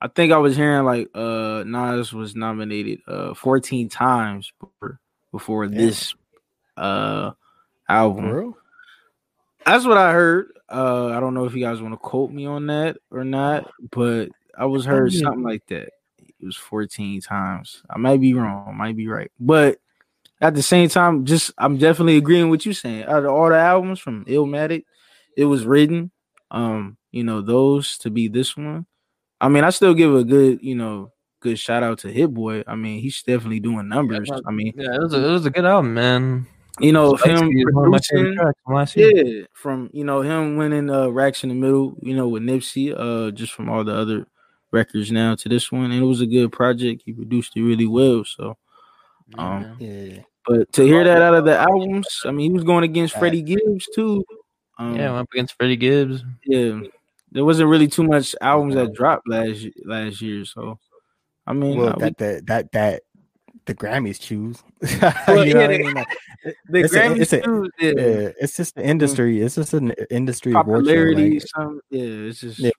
I 0.00 0.08
think 0.08 0.32
I 0.32 0.38
was 0.38 0.56
hearing 0.56 0.84
like 0.84 1.08
uh 1.14 1.62
Nas 1.64 2.12
was 2.12 2.34
nominated 2.34 3.00
uh 3.06 3.34
14 3.34 3.88
times 3.88 4.52
before, 4.60 5.00
before 5.30 5.66
Damn. 5.66 5.76
this 5.78 6.14
uh 6.76 7.30
album. 7.88 8.54
That's 9.64 9.86
what 9.86 9.96
I 9.96 10.12
heard. 10.12 10.48
Uh 10.68 11.08
I 11.08 11.20
don't 11.20 11.34
know 11.34 11.44
if 11.44 11.54
you 11.54 11.64
guys 11.64 11.80
want 11.80 11.94
to 11.94 11.98
quote 11.98 12.30
me 12.30 12.46
on 12.46 12.66
that 12.66 12.96
or 13.10 13.24
not, 13.24 13.70
but 13.92 14.28
I 14.58 14.66
was 14.66 14.84
heard 14.84 15.12
yeah. 15.12 15.20
something 15.20 15.42
like 15.42 15.66
that. 15.68 15.90
It 16.18 16.46
was 16.46 16.56
14 16.56 17.20
times. 17.20 17.82
I 17.88 17.98
might 17.98 18.20
be 18.20 18.34
wrong, 18.34 18.66
I 18.68 18.72
might 18.72 18.96
be 18.96 19.08
right. 19.08 19.30
But 19.40 19.78
at 20.40 20.54
the 20.54 20.62
same 20.62 20.88
time, 20.88 21.24
just 21.24 21.52
I'm 21.58 21.78
definitely 21.78 22.16
agreeing 22.16 22.50
with 22.50 22.66
you 22.66 22.72
saying 22.72 23.04
out 23.04 23.24
of 23.24 23.32
all 23.32 23.48
the 23.48 23.56
albums 23.56 24.00
from 24.00 24.24
Illmatic, 24.26 24.84
it 25.36 25.44
was 25.44 25.64
written. 25.64 26.10
Um, 26.50 26.96
you 27.10 27.24
know, 27.24 27.40
those 27.40 27.98
to 27.98 28.10
be 28.10 28.28
this 28.28 28.56
one. 28.56 28.86
I 29.40 29.48
mean, 29.48 29.64
I 29.64 29.70
still 29.70 29.94
give 29.94 30.14
a 30.14 30.24
good, 30.24 30.60
you 30.62 30.74
know, 30.74 31.12
good 31.40 31.58
shout 31.58 31.82
out 31.82 31.98
to 32.00 32.12
Hit 32.12 32.32
Boy. 32.32 32.64
I 32.66 32.74
mean, 32.74 33.00
he's 33.00 33.22
definitely 33.22 33.60
doing 33.60 33.88
numbers. 33.88 34.30
I 34.46 34.50
mean, 34.50 34.72
Yeah, 34.76 34.94
it 34.94 35.00
was 35.00 35.14
a, 35.14 35.24
it 35.24 35.30
was 35.30 35.46
a 35.46 35.50
good 35.50 35.64
album, 35.64 35.94
man. 35.94 36.46
you 36.80 36.92
know, 36.92 37.14
him 37.14 37.50
is 37.50 37.64
one 37.72 37.86
of 37.86 37.92
my 37.92 37.98
favorite 37.98 38.56
producing, 38.66 38.96
from 38.96 39.26
yeah, 39.26 39.42
from 39.54 39.90
you 39.92 40.04
know 40.04 40.22
him 40.22 40.56
winning 40.56 40.90
uh 40.90 41.08
racks 41.08 41.42
in 41.42 41.50
the 41.50 41.54
middle, 41.54 41.96
you 42.02 42.14
know, 42.14 42.28
with 42.28 42.42
Nipsey, 42.42 42.94
uh, 42.96 43.30
just 43.30 43.52
from 43.52 43.68
all 43.68 43.84
the 43.84 43.94
other 43.94 44.26
records 44.74 45.10
now 45.10 45.34
to 45.36 45.48
this 45.48 45.72
one, 45.72 45.90
and 45.92 45.94
it 46.02 46.06
was 46.06 46.20
a 46.20 46.26
good 46.26 46.52
project. 46.52 47.02
He 47.06 47.12
produced 47.14 47.56
it 47.56 47.62
really 47.62 47.86
well. 47.86 48.24
So, 48.24 48.56
Um, 49.38 49.76
Yeah. 49.80 50.18
but 50.46 50.70
to 50.74 50.84
hear 50.84 51.02
that 51.04 51.22
out 51.22 51.34
of 51.34 51.44
the 51.46 51.56
albums, 51.58 52.06
I 52.26 52.30
mean, 52.30 52.50
he 52.50 52.54
was 52.54 52.64
going 52.64 52.84
against 52.84 53.16
Freddie 53.18 53.42
Gibbs 53.42 53.86
too. 53.94 54.22
Um, 54.78 54.96
yeah, 54.96 55.10
went 55.12 55.22
up 55.22 55.32
against 55.32 55.54
Freddie 55.56 55.76
Gibbs. 55.76 56.22
yeah, 56.44 56.80
there 57.32 57.44
wasn't 57.44 57.70
really 57.70 57.88
too 57.88 58.02
much 58.04 58.34
albums 58.42 58.74
that 58.74 58.92
dropped 58.92 59.26
last 59.28 59.66
last 59.86 60.20
year. 60.20 60.44
So, 60.44 60.78
I 61.46 61.52
mean, 61.54 61.78
Well, 61.78 61.94
we- 61.96 62.02
that 62.02 62.18
that 62.18 62.46
that 62.46 62.72
that 62.72 63.02
the 63.66 63.74
Grammys 63.74 64.20
choose. 64.20 64.62
Well, 65.26 65.46
you 65.46 65.54
know 65.54 65.60
yeah, 65.60 65.66
what 65.68 65.74
I 65.74 65.78
mean? 65.78 65.94
Like, 65.94 66.16
the 66.68 66.78
it's 66.80 66.92
a- 66.92 66.98
Grammys 66.98 67.20
it's 67.20 67.32
a- 67.32 67.40
too, 67.40 67.70
yeah, 67.80 67.92
yeah, 67.96 68.28
it's 68.42 68.56
just 68.58 68.74
the 68.74 68.84
industry. 68.84 69.40
It's 69.40 69.54
just 69.54 69.72
an 69.72 69.92
industry 70.10 70.52
award 70.52 70.66
show. 70.84 70.92
popularity, 70.92 71.30
Like, 71.40 71.48
some 71.54 71.80
yeah, 71.88 72.28
it's 72.28 72.40
just 72.40 72.58
Yeah. 72.58 72.70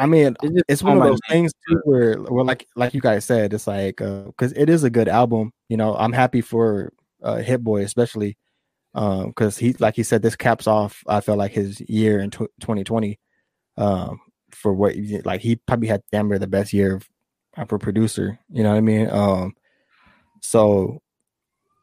I 0.00 0.06
mean, 0.06 0.34
it's, 0.42 0.52
just 0.52 0.64
it's 0.68 0.82
on 0.82 0.96
one 0.96 1.06
of 1.06 1.12
those 1.12 1.20
things 1.28 1.52
too 1.68 1.80
where, 1.84 2.14
where 2.16 2.44
like 2.44 2.66
like 2.74 2.94
you 2.94 3.02
guys 3.02 3.24
said, 3.26 3.52
it's 3.52 3.66
like 3.66 3.96
because 3.96 4.52
it 4.54 4.70
is 4.70 4.82
a 4.82 4.90
good 4.90 5.08
album. 5.08 5.52
You 5.68 5.76
know, 5.76 5.94
I'm 5.94 6.12
happy 6.12 6.40
for 6.40 6.92
uh, 7.22 7.36
Hit 7.36 7.62
Boy 7.62 7.82
especially 7.82 8.38
because 8.94 9.58
he 9.58 9.74
like 9.74 9.96
he 9.96 10.02
said 10.02 10.22
this 10.22 10.36
caps 10.36 10.66
off. 10.66 11.04
I 11.06 11.20
felt 11.20 11.36
like 11.36 11.52
his 11.52 11.80
year 11.82 12.20
in 12.20 12.30
tw 12.30 12.48
2020 12.60 13.18
um, 13.76 14.20
for 14.52 14.72
what 14.72 14.96
like 15.24 15.42
he 15.42 15.56
probably 15.56 15.88
had 15.88 16.02
damn 16.10 16.28
near 16.28 16.38
the 16.38 16.46
best 16.46 16.72
year 16.72 16.96
of, 16.96 17.08
a 17.56 17.66
producer. 17.66 18.38
You 18.48 18.62
know 18.62 18.70
what 18.70 18.78
I 18.78 18.80
mean? 18.80 19.10
Um, 19.10 19.54
so 20.40 21.02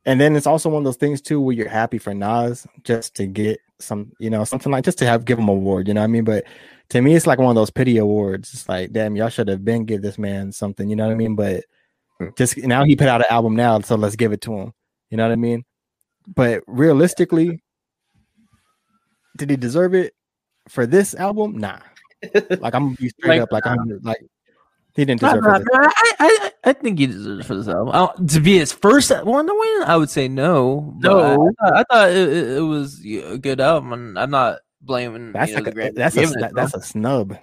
and 0.08 0.20
then 0.20 0.36
it's 0.36 0.48
also 0.48 0.70
one 0.70 0.80
of 0.80 0.86
those 0.86 0.96
things 0.96 1.22
too 1.22 1.40
where 1.40 1.56
you're 1.56 1.70
happy 1.70 2.00
for 2.00 2.16
Nas 2.16 2.66
just 2.84 3.14
to 3.16 3.28
get 3.28 3.60
some, 3.80 4.12
you 4.20 4.32
know, 4.32 4.44
something 4.44 4.72
like 4.72 4.86
just 4.86 4.98
to 5.00 5.06
have 5.06 5.26
give 5.26 5.38
him 5.38 5.50
a 5.50 5.52
award. 5.52 5.88
You 5.88 5.94
know 5.94 6.02
what 6.02 6.06
I 6.06 6.08
mean? 6.08 6.24
But 6.24 6.46
to 6.90 7.02
me, 7.02 7.16
it's 7.16 7.28
like 7.28 7.40
one 7.40 7.50
of 7.50 7.56
those 7.56 7.70
pity 7.70 7.98
awards. 7.98 8.54
It's 8.54 8.70
like, 8.70 8.92
damn, 8.92 9.16
y'all 9.16 9.30
should 9.30 9.48
have 9.50 9.66
been 9.66 9.86
give 9.86 10.02
this 10.02 10.18
man 10.18 10.52
something. 10.52 10.90
You 10.90 10.96
know 10.96 11.06
what 11.06 11.14
I 11.14 11.18
mean? 11.18 11.36
But 11.36 11.66
hmm. 12.20 12.28
just 12.38 12.58
now 12.58 12.84
he 12.84 12.96
put 12.96 13.08
out 13.08 13.22
an 13.22 13.28
album 13.30 13.56
now, 13.56 13.80
so 13.82 13.96
let's 13.96 14.16
give 14.16 14.32
it 14.32 14.42
to 14.42 14.54
him. 14.54 14.74
You 15.10 15.18
know 15.18 15.24
what 15.24 15.34
I 15.34 15.38
mean? 15.38 15.66
But 16.28 16.64
realistically, 16.68 17.62
did 19.38 19.50
he 19.50 19.56
deserve 19.56 19.94
it 19.94 20.14
for 20.68 20.86
this 20.86 21.16
album? 21.16 21.58
Nah. 21.58 21.80
Like 22.34 22.74
I'm 22.74 22.86
gonna 22.86 22.96
be 22.96 23.10
straight 23.10 23.30
Like, 23.30 23.42
up. 23.42 23.52
Like 23.52 23.68
I'm 23.68 24.00
like 24.02 24.18
he 24.96 25.06
didn't 25.06 25.24
I, 25.24 25.36
deserve 25.36 25.62
it. 25.62 25.68
I, 25.72 25.86
I, 25.86 26.14
I, 26.20 26.52
I 26.70 26.74
think 26.74 26.98
he 26.98 27.06
deserves 27.06 27.42
it 27.42 27.46
for 27.46 27.56
this 27.56 27.68
album. 27.68 27.90
I, 27.94 28.10
to 28.30 28.40
be 28.40 28.58
his 28.58 28.72
first 28.72 29.12
one 29.24 29.46
to 29.46 29.54
win, 29.54 29.84
I 29.88 29.96
would 29.96 30.10
say 30.10 30.28
no. 30.28 30.96
No. 30.98 31.54
I, 31.62 31.82
I 31.82 31.84
thought 31.84 32.10
it, 32.10 32.30
it, 32.30 32.58
it 32.58 32.62
was 32.62 33.06
a 33.06 33.38
good 33.38 33.62
album, 33.62 33.94
and 33.94 34.18
I'm 34.18 34.32
not 34.32 34.60
blaming. 34.82 35.32
That's 35.32 35.52
you 35.52 35.58
know, 35.58 35.64
like 35.64 35.76
a, 35.78 35.92
that's 35.92 36.18
a 36.18 36.22
it, 36.24 36.52
that's 36.54 36.74
a 36.74 36.82
snub. 36.82 37.38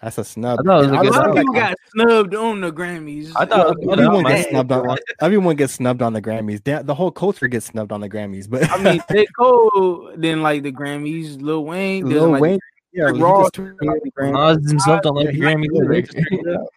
That's 0.00 0.16
a 0.18 0.24
snub. 0.24 0.60
I 0.68 0.76
was 0.76 0.86
a 0.86 0.92
A 0.92 0.94
lot 0.94 1.06
of 1.06 1.14
album. 1.16 1.34
people 1.38 1.54
got 1.54 1.76
snubbed 1.92 2.34
on 2.36 2.60
the 2.60 2.70
Grammys. 2.70 3.32
I 3.34 3.44
thought 3.46 3.60
it 3.60 3.66
was 3.66 3.72
a 3.72 3.86
good 3.86 3.98
everyone 3.98 4.16
album. 4.26 4.32
gets 4.36 4.48
snubbed 4.50 4.72
on 4.72 4.98
everyone 5.20 5.56
gets 5.56 5.72
snubbed 5.72 6.02
on 6.02 6.12
the 6.12 6.22
Grammys. 6.22 6.62
Da- 6.62 6.82
The 6.82 6.94
whole 6.94 7.10
culture 7.10 7.48
gets 7.48 7.66
snubbed 7.66 7.90
on 7.90 8.00
the 8.00 8.08
Grammys. 8.08 8.48
But 8.48 8.70
I 8.70 8.78
mean, 8.80 9.02
J. 9.10 9.26
Cole 9.36 10.12
didn't 10.18 10.42
like 10.42 10.62
the 10.62 10.70
Grammys. 10.72 11.42
Lil 11.42 11.64
Wayne 11.64 12.06
Lil 12.08 12.28
like 12.30 12.40
Wayne, 12.42 12.60
yeah, 12.92 13.04
Rick 13.06 13.14
he 13.16 13.20
just- 13.22 13.58
like 13.58 14.02
the 14.04 14.10
Grammys. 14.16 14.60
Nas 14.62 14.70
himself 14.70 15.02
don't 15.02 15.16
like 15.16 15.26
the 15.32 15.40
Grammys 15.40 15.66
yeah, 15.72 15.82
either. 15.82 15.92
he 15.94 16.02
just 16.02 16.16
tweeted 16.16 16.46
it 16.46 16.56
out. 16.56 16.68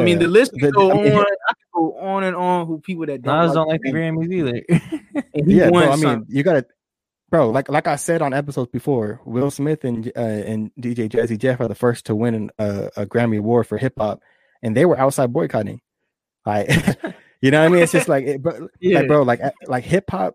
I 0.00 0.02
mean, 0.04 0.18
the 0.20 0.28
list 0.28 0.52
can 0.58 0.70
go 0.70 0.92
I 0.92 1.02
mean, 1.02 1.12
on. 1.14 1.22
I 1.24 1.52
could 1.54 1.72
go 1.74 1.98
on 1.98 2.22
and 2.24 2.36
on 2.36 2.66
who 2.68 2.78
people 2.78 3.04
that 3.06 3.20
don't, 3.22 3.36
Nas 3.36 3.52
don't 3.52 3.68
like 3.68 3.80
the 3.82 3.90
Grammys. 3.92 4.28
Grammys 4.28 4.64
either. 4.70 5.22
Yeah, 5.34 5.70
won 5.70 5.82
bro. 5.82 5.92
I 5.92 5.96
mean, 6.14 6.24
you 6.28 6.42
gotta, 6.44 6.64
bro. 7.32 7.50
Like 7.50 7.68
like 7.68 7.88
I 7.88 7.96
said 7.96 8.22
on 8.22 8.32
episodes 8.32 8.70
before, 8.70 9.20
Will 9.24 9.50
Smith 9.50 9.82
and 9.82 10.06
uh, 10.16 10.20
and 10.20 10.70
DJ 10.80 11.08
Jazzy 11.08 11.36
Jeff 11.36 11.60
are 11.60 11.66
the 11.66 11.74
first 11.74 12.06
to 12.06 12.14
win 12.14 12.34
an, 12.34 12.50
uh, 12.60 12.88
a 12.96 13.06
Grammy 13.06 13.38
award 13.38 13.66
for 13.66 13.78
hip 13.78 13.94
hop, 13.98 14.20
and 14.62 14.76
they 14.76 14.84
were 14.86 14.96
outside 14.98 15.32
boycotting. 15.32 15.80
Like, 16.46 16.68
you 17.40 17.50
know 17.50 17.60
what 17.60 17.66
I 17.66 17.68
mean? 17.68 17.82
It's 17.82 17.92
just 17.92 18.08
like, 18.08 18.24
it, 18.26 18.42
bro, 18.42 18.68
Yeah. 18.80 19.00
like, 19.00 19.08
bro, 19.08 19.22
like 19.22 19.40
like 19.66 19.82
hip 19.84 20.04
hop 20.10 20.34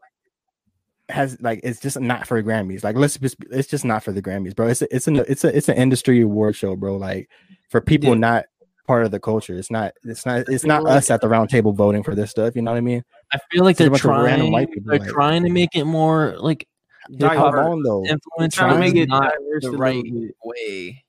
has 1.10 1.38
like 1.40 1.62
it's 1.64 1.80
just 1.80 2.00
not 2.00 2.28
for 2.28 2.42
Grammys. 2.44 2.84
Like, 2.84 2.96
let's 2.98 3.18
just 3.18 3.38
it's 3.52 3.68
just 3.70 3.86
not 3.86 4.04
for 4.04 4.12
the 4.12 4.22
Grammys, 4.22 4.56
bro. 4.56 4.68
It's 4.68 4.82
a, 4.82 4.94
it's 4.94 5.08
an 5.08 5.16
it's 5.28 5.44
a 5.46 5.56
it's 5.56 5.70
an 5.70 5.78
industry 5.78 6.22
award 6.22 6.56
show, 6.56 6.76
bro. 6.76 6.98
Like 6.98 7.30
for 7.70 7.80
people 7.80 8.10
Yeah. 8.10 8.16
not 8.16 8.46
part 8.88 9.04
of 9.06 9.12
the 9.12 9.20
culture. 9.20 9.58
It's 9.58 9.70
not 9.72 9.94
it's 10.04 10.26
not 10.26 10.50
it's 10.50 10.64
not 10.66 10.86
us 10.88 11.10
at 11.12 11.22
the 11.22 11.28
round 11.30 11.50
table 11.50 11.72
voting 11.74 12.04
for 12.04 12.16
this 12.16 12.32
stuff. 12.32 12.56
You 12.56 12.62
know 12.62 12.72
what 12.72 12.78
I 12.78 12.82
mean? 12.82 13.04
I 13.32 13.38
feel 13.52 13.64
like 13.64 13.74
It's 13.74 13.80
they're 13.80 13.90
trying. 13.98 14.52
people, 14.68 14.84
They're 14.86 15.00
like- 15.00 15.10
trying 15.10 15.44
to 15.44 15.50
make 15.50 15.76
it 15.76 15.86
more 15.86 16.36
like 16.40 16.68
Hip 17.10 17.22
hop 17.32 17.52
Diverse. 17.54 17.66
on 17.68 17.84
though. 17.84 18.06
influence. 18.06 18.56
trying 18.56 18.74
to 18.74 18.80
make 18.80 18.96
it 18.96 19.10
not 19.10 19.34
the 19.62 19.72
right 19.72 20.04
way. 20.44 21.04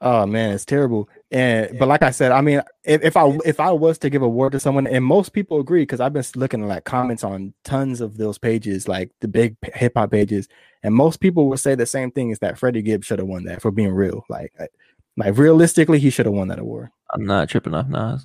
Oh 0.00 0.26
man, 0.26 0.52
it's 0.54 0.64
terrible. 0.64 1.08
And 1.32 1.76
but 1.78 1.88
like 1.88 2.02
I 2.02 2.10
said, 2.12 2.30
I 2.30 2.40
mean, 2.40 2.62
if, 2.84 3.02
if 3.02 3.16
I 3.16 3.36
if 3.44 3.58
I 3.58 3.72
was 3.72 3.98
to 3.98 4.10
give 4.10 4.22
a 4.22 4.26
award 4.26 4.52
to 4.52 4.60
someone, 4.60 4.86
and 4.86 5.04
most 5.04 5.32
people 5.32 5.58
agree, 5.58 5.82
because 5.82 5.98
I've 6.00 6.12
been 6.12 6.24
looking 6.36 6.62
at 6.62 6.68
like 6.68 6.84
comments 6.84 7.24
on 7.24 7.52
tons 7.64 8.00
of 8.00 8.16
those 8.16 8.38
pages, 8.38 8.86
like 8.86 9.10
the 9.20 9.26
big 9.28 9.56
hip 9.74 9.94
hop 9.96 10.12
pages, 10.12 10.46
and 10.84 10.94
most 10.94 11.18
people 11.20 11.48
will 11.48 11.56
say 11.56 11.74
the 11.74 11.84
same 11.84 12.12
thing: 12.12 12.30
is 12.30 12.38
that 12.38 12.58
Freddie 12.58 12.82
Gibbs 12.82 13.06
should 13.08 13.18
have 13.18 13.26
won 13.26 13.42
that 13.44 13.60
for 13.60 13.70
being 13.72 13.92
real. 13.92 14.24
Like, 14.28 14.52
like- 14.58 14.72
like 15.16 15.36
realistically, 15.36 15.98
he 15.98 16.10
should 16.10 16.26
have 16.26 16.34
won 16.34 16.46
that 16.46 16.60
award. 16.60 16.90
I'm 17.12 17.26
not 17.26 17.48
tripping 17.48 17.74
off 17.74 17.88
Nas. 17.88 18.24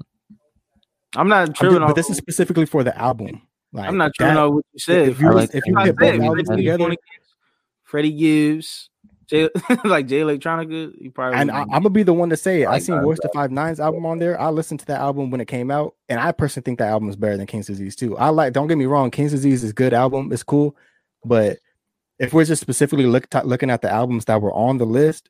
I'm 1.16 1.28
not 1.28 1.39
I'm 1.41 1.47
just- 1.47 1.59
tripping 1.59 1.80
but 1.80 1.89
off. 1.89 1.95
this 1.95 2.11
is 2.11 2.18
specifically 2.18 2.68
for 2.68 2.84
the 2.84 2.95
album. 2.95 3.41
Like, 3.74 3.88
I'm 3.88 3.98
not 3.98 4.12
trying 4.14 4.30
to 4.30 4.36
know 4.36 4.50
what 4.52 4.66
you 4.72 4.80
said. 4.80 5.10
if 5.10 5.20
you 5.20 5.28
I 5.28 5.34
was- 5.34 5.42
like 5.48 5.56
if 5.56 5.66
you 5.66 5.74
Freddie 5.74 5.90
get 5.92 5.98
Gibbs. 6.00 6.18
both 6.18 6.26
albums 6.28 6.48
Freddie 6.48 6.62
together, 6.62 6.96
Freddie 7.84 8.12
Gibbs, 8.14 8.90
Jay, 9.28 9.50
like 9.86 10.06
Jay 10.08 10.20
Electronica, 10.22 10.92
you 11.02 11.10
probably 11.12 11.40
and 11.40 11.50
I, 11.50 11.62
I'm 11.62 11.68
gonna 11.70 11.90
be 11.90 12.04
the 12.04 12.14
one 12.14 12.30
to 12.30 12.38
say 12.38 12.62
it. 12.62 12.66
I 12.68 12.74
like 12.74 12.84
seen 12.84 12.96
that, 12.96 13.04
Royce 13.04 13.20
the 13.22 13.30
Five 13.34 13.52
Nines 13.52 13.80
album 13.80 14.06
on 14.06 14.20
there. 14.20 14.40
I 14.40 14.50
listened 14.50 14.80
to 14.82 14.86
that 14.88 15.00
album 15.02 15.32
when 15.32 15.42
it 15.42 15.48
came 15.48 15.72
out, 15.72 15.96
and 16.08 16.20
I 16.20 16.32
personally 16.34 16.64
think 16.66 16.80
that 16.80 16.90
album 16.90 17.10
is 17.10 17.16
better 17.16 17.36
than 17.38 17.48
King's 17.48 17.68
Disease 17.68 17.96
too. 17.96 18.16
I 18.18 18.30
like. 18.30 18.54
Don't 18.54 18.68
get 18.68 18.78
me 18.78 18.86
wrong, 18.86 19.10
King's 19.12 19.32
Disease 19.32 19.64
is 19.64 19.72
a 19.72 19.74
good 19.74 19.94
album. 19.94 20.32
It's 20.32 20.44
cool, 20.44 20.76
but 21.26 21.58
if 22.20 22.32
we're 22.34 22.46
just 22.46 22.62
specifically 22.62 23.06
look, 23.08 23.28
t- 23.30 23.40
looking 23.44 23.70
at 23.72 23.82
the 23.82 23.90
albums 23.92 24.26
that 24.26 24.42
were 24.42 24.54
on 24.54 24.78
the 24.78 24.86
list, 24.86 25.30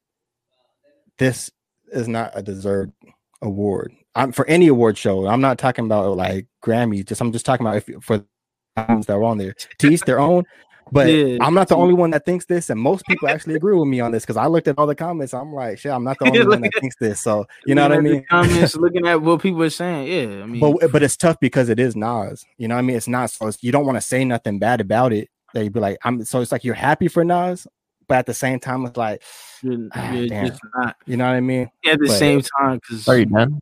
this 1.18 1.50
is 1.91 2.08
not 2.08 2.32
a 2.34 2.41
deserved 2.41 2.91
award. 3.41 3.94
I'm 4.16 4.32
for 4.32 4.46
any 4.48 4.68
award 4.68 4.98
show. 4.98 5.28
I'm 5.28 5.41
not 5.41 5.58
talking 5.58 5.86
about 5.86 6.18
like 6.18 6.48
Grammy. 6.64 7.06
Just 7.06 7.22
I'm 7.22 7.32
just 7.32 7.46
talking 7.46 7.66
about 7.66 7.78
if 7.78 8.04
for 8.04 8.18
albums 8.18 8.28
that 8.76 9.05
were 9.09 9.24
on 9.24 9.38
there 9.38 9.53
to 9.80 9.89
each 9.89 10.01
their 10.01 10.19
own. 10.19 10.43
But 10.91 11.07
Yeah. 11.07 11.38
I'm 11.41 11.53
not 11.55 11.69
the 11.69 11.76
only 11.76 11.93
one 11.93 12.11
that 12.11 12.26
thinks 12.26 12.45
this, 12.45 12.69
and 12.69 12.80
most 12.80 13.05
people 13.07 13.28
actually 13.30 13.55
agree 13.55 13.76
with 13.76 13.88
me 13.88 13.99
on 13.99 14.11
this 14.11 14.24
because 14.24 14.38
I 14.38 14.45
looked 14.47 14.67
at 14.67 14.78
all 14.78 14.86
the 14.86 14.93
comments. 14.95 15.34
I'm 15.34 15.51
like, 15.53 15.80
shit, 15.80 15.91
I'm 15.91 16.03
not 16.03 16.19
the 16.19 16.26
only 16.28 16.45
one 16.45 16.61
that 16.61 16.71
thinks 16.80 16.95
this. 16.97 17.21
So 17.21 17.45
you 17.65 17.74
know 17.74 17.84
what 17.84 17.93
I 17.93 17.95
Looking 17.95 18.07
at 18.07 18.11
the 18.11 18.15
mean? 18.17 18.26
Comments, 18.49 18.76
looking 18.78 19.07
at 19.07 19.21
what 19.21 19.41
people 19.41 19.63
are 19.63 19.69
saying. 19.69 20.07
Yeah, 20.07 20.43
I 20.43 20.45
mean, 20.45 20.59
But 20.59 20.91
but 20.91 21.01
it's 21.01 21.17
tough 21.17 21.39
because 21.39 21.69
it 21.69 21.80
is 21.80 21.95
Nas. 21.95 22.45
You 22.57 22.67
know 22.67 22.76
what 22.76 22.80
I 22.80 22.84
mean? 22.84 22.97
It's 22.97 23.07
not 23.07 23.30
so 23.32 23.47
it's, 23.47 23.63
you 23.63 23.71
don't 23.71 23.86
want 23.86 23.95
to 23.97 24.01
say 24.01 24.24
nothing 24.26 24.59
bad 24.59 24.82
about 24.82 25.13
it. 25.13 25.30
That 25.53 25.63
you'd 25.63 25.74
be 25.74 25.80
like, 25.80 25.97
I'm 26.03 26.26
so 26.26 26.41
it's 26.41 26.51
like 26.51 26.63
you're 26.63 26.74
happy 26.76 27.07
for 27.07 27.24
Nas, 27.24 27.65
but 28.07 28.17
at 28.17 28.26
the 28.26 28.34
same 28.34 28.59
time, 28.59 28.86
it's 28.86 28.97
like, 28.97 29.24
you're, 29.63 29.88
Ah, 29.93 30.11
you're 30.11 30.28
damn. 30.28 30.47
just 30.47 30.61
not 30.76 30.95
you 31.05 31.15
know 31.17 31.26
what 31.28 31.36
I 31.36 31.39
mean? 31.41 31.69
at 31.86 31.99
the 31.99 32.07
But- 32.07 32.17
same 32.17 32.41
time. 32.59 32.76
Because 32.88 33.07
Are 33.07 33.17
you 33.17 33.26
done? 33.26 33.59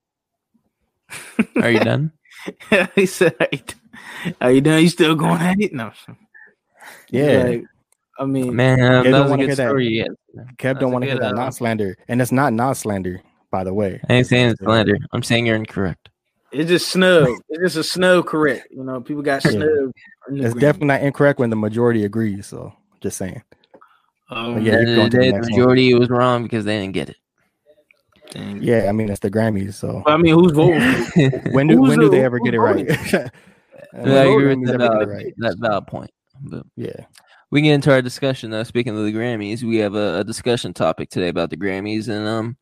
Are 1.62 1.70
you 1.70 1.80
done? 1.80 2.12
he 2.96 3.06
said, 3.06 3.36
"Are 4.40 4.52
you 4.52 4.62
done? 4.62 4.76
Are 4.76 4.80
you 4.80 4.90
still 4.90 5.16
going 5.16 5.42
at 5.42 5.60
it?" 5.60 5.74
No. 5.74 5.92
Yeah. 7.10 7.44
Like, 7.44 7.66
I 8.20 8.26
mean, 8.26 8.56
Man, 8.56 8.80
um, 8.82 9.04
They 9.04 9.12
that 9.12 9.18
don't 9.18 9.22
was 9.24 9.28
a 9.28 9.30
wanna 9.32 9.42
good 9.44 9.48
hear 9.48 9.56
that. 9.56 9.70
story. 9.70 9.88
Yeah. 9.90 10.44
Kev 10.58 10.80
don't 10.80 10.92
want 10.92 11.04
to 11.04 11.10
hear 11.10 11.20
that 11.20 11.36
Not 11.36 11.54
slander, 11.56 11.98
and 12.08 12.22
it's 12.22 12.32
not 12.32 12.54
not 12.54 12.78
slander, 12.78 13.22
by 13.52 13.64
the 13.64 13.74
way. 13.74 14.00
I 14.10 14.14
ain't 14.14 14.28
saying 14.28 14.50
it's 14.52 14.62
slander. 14.62 14.98
I'm 15.12 15.24
saying 15.24 15.46
you're 15.46 15.56
incorrect. 15.56 16.10
it's 16.52 16.70
just 16.70 16.90
snub. 16.90 17.28
it's 17.50 17.62
just 17.64 17.78
a 17.78 17.84
snub. 17.84 18.26
Correct. 18.28 18.68
You 18.72 18.84
know, 18.84 19.02
people 19.02 19.24
got 19.24 19.44
Yeah. 19.46 19.52
snub. 19.52 19.92
in 20.30 20.38
It's 20.46 20.54
Grammy. 20.56 20.60
definitely 20.60 20.88
not 20.88 21.02
incorrect 21.02 21.40
when 21.40 21.50
the 21.50 21.56
majority 21.56 22.06
agrees. 22.06 22.48
So 22.48 22.74
just 23.02 23.18
saying. 23.18 23.42
Um, 24.30 24.62
yeah, 24.62 24.80
you 24.80 24.86
the 24.86 24.96
go 24.96 25.02
end 25.04 25.12
the 25.12 25.18
the 25.18 25.24
day, 25.24 25.32
one. 25.32 25.42
majority 25.42 25.94
was 25.94 26.10
wrong 26.10 26.44
because 26.44 26.64
they 26.64 26.80
didn't 26.80 26.94
get 26.94 27.10
it. 27.10 27.18
Dang. 28.32 28.62
Yeah, 28.64 28.88
I 28.90 28.92
mean 28.92 29.10
it's 29.10 29.20
the 29.20 29.30
Grammys. 29.30 29.76
So 29.76 30.02
I 30.08 30.18
mean, 30.18 30.34
who's 30.34 30.52
voting? 30.54 30.80
for 30.82 31.20
it? 31.20 31.34
I 31.48 31.50
when 31.52 31.68
do 31.68 31.78
Who's 31.78 31.90
when 31.90 32.00
do 32.00 32.10
they 32.10 32.24
ever 32.24 32.40
get 32.40 32.54
it 32.56 32.60
right? 32.60 32.88
voting? 32.88 33.30
When 33.94 34.06
do 34.06 34.40
agree 34.40 34.56
the 34.56 34.60
with 34.62 34.68
that 34.70 34.82
ever 34.82 35.06
get 35.06 35.20
it 35.20 35.20
valid, 35.26 35.34
that 35.38 35.58
valid 35.60 35.88
point. 35.88 36.12
But 36.42 36.66
Yeah. 36.76 37.06
we 37.52 37.62
get 37.62 37.74
into 37.74 37.92
our 37.92 38.02
discussion 38.02 38.50
though. 38.52 38.64
Speaking 38.64 38.98
of 38.98 39.06
the 39.06 39.14
Grammys, 39.14 39.62
we 39.64 39.78
have 39.78 39.96
a, 39.96 40.20
a 40.20 40.24
discussion 40.24 40.74
topic 40.74 41.10
today 41.10 41.28
about 41.28 41.50
the 41.52 41.58
Grammys, 41.58 42.08
and 42.08 42.28
um, 42.28 42.58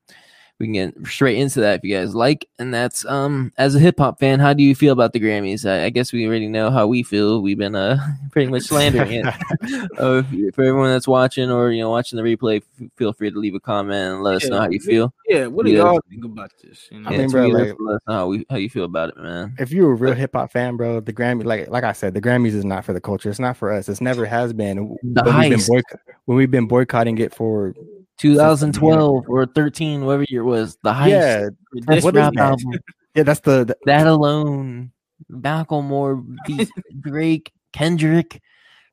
we 0.59 0.65
can 0.65 0.73
get 0.73 1.07
straight 1.07 1.37
into 1.37 1.61
that 1.61 1.75
if 1.79 1.83
you 1.85 1.95
guys 1.95 2.13
like. 2.13 2.47
And 2.59 2.73
that's 2.73 3.05
um, 3.05 3.53
as 3.57 3.75
a 3.75 3.79
hip 3.79 3.95
hop 3.97 4.19
fan, 4.19 4.39
how 4.39 4.51
do 4.53 4.61
you 4.61 4.75
feel 4.75 4.91
about 4.91 5.13
the 5.13 5.19
Grammys? 5.21 5.65
I, 5.69 5.85
I 5.85 5.89
guess 5.89 6.11
we 6.11 6.27
already 6.27 6.47
know 6.49 6.69
how 6.69 6.85
we 6.85 7.01
feel. 7.01 7.41
We've 7.41 7.57
been 7.57 7.75
uh 7.75 7.97
pretty 8.31 8.51
much 8.51 8.63
slandering 8.63 9.11
it. 9.25 9.25
uh, 9.97 10.21
for 10.53 10.63
everyone 10.63 10.89
that's 10.89 11.07
watching 11.07 11.49
or 11.49 11.71
you 11.71 11.81
know 11.81 11.89
watching 11.89 12.17
the 12.17 12.23
replay, 12.23 12.57
f- 12.81 12.89
feel 12.97 13.13
free 13.13 13.31
to 13.31 13.39
leave 13.39 13.55
a 13.55 13.59
comment 13.61 14.15
and 14.15 14.23
let 14.23 14.35
us 14.35 14.43
Yeah. 14.43 14.49
know 14.49 14.59
how 14.59 14.69
you 14.69 14.79
feel. 14.81 15.13
Yeah, 15.29 15.47
what 15.47 15.65
do 15.65 15.71
y'all 15.71 16.01
think 16.09 16.25
about 16.25 16.51
this? 16.61 16.89
You 16.91 16.99
know? 17.01 17.09
I 17.09 17.13
Yeah, 17.13 17.17
mean, 17.19 17.29
bro, 17.29 17.47
like- 17.47 17.75
let 17.79 17.95
us 17.95 18.01
know 18.07 18.13
how, 18.13 18.27
we, 18.27 18.45
how 18.49 18.55
you 18.57 18.69
feel 18.69 18.83
about 18.85 19.09
it, 19.09 19.17
man. 19.17 19.55
if 19.59 19.71
you're 19.71 19.91
a 19.91 19.95
real 19.95 20.13
hip 20.13 20.31
hop 20.33 20.51
fan, 20.51 20.75
bro, 20.75 20.99
the 20.99 21.13
Grammy, 21.13 21.45
like 21.45 21.69
like 21.69 21.83
I 21.85 21.93
said, 21.93 22.13
the 22.13 22.21
Grammys 22.21 22.53
is 22.53 22.65
not 22.65 22.83
for 22.83 22.91
the 22.91 22.99
culture. 23.01 23.29
It's 23.29 23.39
not 23.39 23.55
for 23.55 23.71
us. 23.71 23.87
It's 23.87 24.01
never 24.01 24.25
has 24.25 24.51
been. 24.51 24.97
The 25.03 25.23
when, 25.23 25.39
we've 25.39 25.49
been 25.57 25.65
boycott- 25.67 25.99
when 26.25 26.37
we've 26.37 26.51
been 26.51 26.67
boycotting 26.67 27.17
it 27.19 27.33
for 27.33 27.73
2012 28.19 29.23
or 29.27 29.45
13, 29.47 30.05
whatever 30.05 30.25
year 30.29 30.41
it 30.41 30.45
was, 30.45 30.77
the 30.83 30.93
highest 30.93 31.53
yeah, 31.73 31.81
Best 31.85 32.03
what 32.03 32.15
is 32.15 32.19
rap 32.19 32.33
that? 32.33 32.41
album. 32.51 32.79
yeah. 33.15 33.23
That's 33.23 33.39
the, 33.41 33.65
the 33.65 33.75
That 33.85 34.07
alone, 34.07 34.91
Macklemore, 35.31 36.23
Drake, 37.01 37.51
Kendrick, 37.73 38.41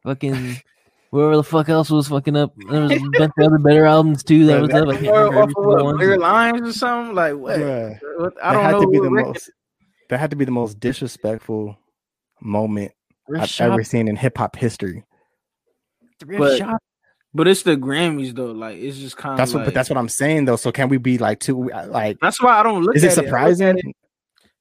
fucking 0.05 0.61
whoever 1.11 1.37
the 1.37 1.43
fuck 1.45 1.69
else 1.69 1.91
was 1.91 2.09
fucking 2.09 2.37
up. 2.37 2.53
There 2.71 2.83
was 2.83 2.93
a 2.93 2.99
bunch 3.19 3.33
of 3.39 3.47
other 3.47 3.59
better 3.59 3.85
albums 3.87 4.23
too 4.23 4.47
that 4.47 4.61
was 4.61 4.71
up. 4.71 4.89
I 4.89 4.97
can't 4.97 5.07
Or 5.09 5.25
remember 5.25 5.43
off 5.43 5.49
of 5.49 5.55
single 5.57 5.85
what. 5.85 5.97
Clear 5.97 6.19
Lines 6.19 6.69
or 6.69 6.73
something? 6.73 7.15
Like 7.15 7.35
what? 7.35 7.59
What- 7.61 8.35
I 8.43 8.53
that 8.53 8.53
don't 8.53 8.65
had 8.65 8.71
know. 8.73 8.81
to 8.83 8.89
be 8.89 8.99
the 9.01 9.11
record- 9.11 9.29
most. 9.29 9.51
That 10.09 10.21
had 10.21 10.31
to 10.31 10.37
be 10.37 10.45
the 10.45 10.51
most 10.53 10.79
disrespectful 10.79 11.77
moment 12.41 12.93
Thrift 13.27 13.43
I've 13.43 13.49
shop, 13.51 13.73
ever 13.73 13.83
seen 13.83 14.07
in 14.09 14.15
hip 14.17 14.39
hop 14.39 14.55
history. 14.57 15.05
thrift 16.21 16.39
But- 16.39 16.59
shop. 16.59 16.83
But 17.37 17.49
it's 17.49 17.63
the 17.63 17.77
Grammys 17.77 18.35
though. 18.35 18.53
Like 18.53 18.79
it's 18.79 18.97
just 18.97 19.19
kind 19.19 19.33
of 19.35 19.37
That's 19.37 19.53
what, 19.53 19.59
like, 19.61 19.67
but 19.67 19.75
that's 19.75 19.91
what 19.91 19.99
I'm 19.99 20.09
saying 20.09 20.47
though. 20.47 20.57
So 20.57 20.73
can 20.73 20.89
we 20.89 20.97
be 20.97 21.19
like 21.19 21.39
too 21.39 21.71
uh, 21.71 21.87
like? 21.89 22.17
that's 22.21 22.41
why 22.43 22.59
I 22.59 22.63
don't 22.63 22.83
look 22.83 22.97
Is 22.97 23.05
at 23.05 23.09
it 23.09 23.13
it. 23.13 23.19
I 23.19 23.21
look 23.21 23.27
surprising? 23.29 23.79
it- 23.79 23.97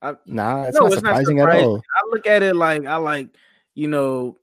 I- 0.02 0.16
nah, 0.26 0.64
it's 0.64 0.76
No, 0.76 0.82
not 0.82 0.94
it's 0.94 1.02
not 1.02 1.10
surprising 1.16 1.40
at 1.40 1.50
all. 1.50 1.78
I 1.78 2.02
look 2.12 2.28
at 2.28 2.44
it 2.44 2.56
like 2.56 2.86
I 2.86 2.98
like 2.98 3.30
you 3.76 3.88
know 3.88 4.38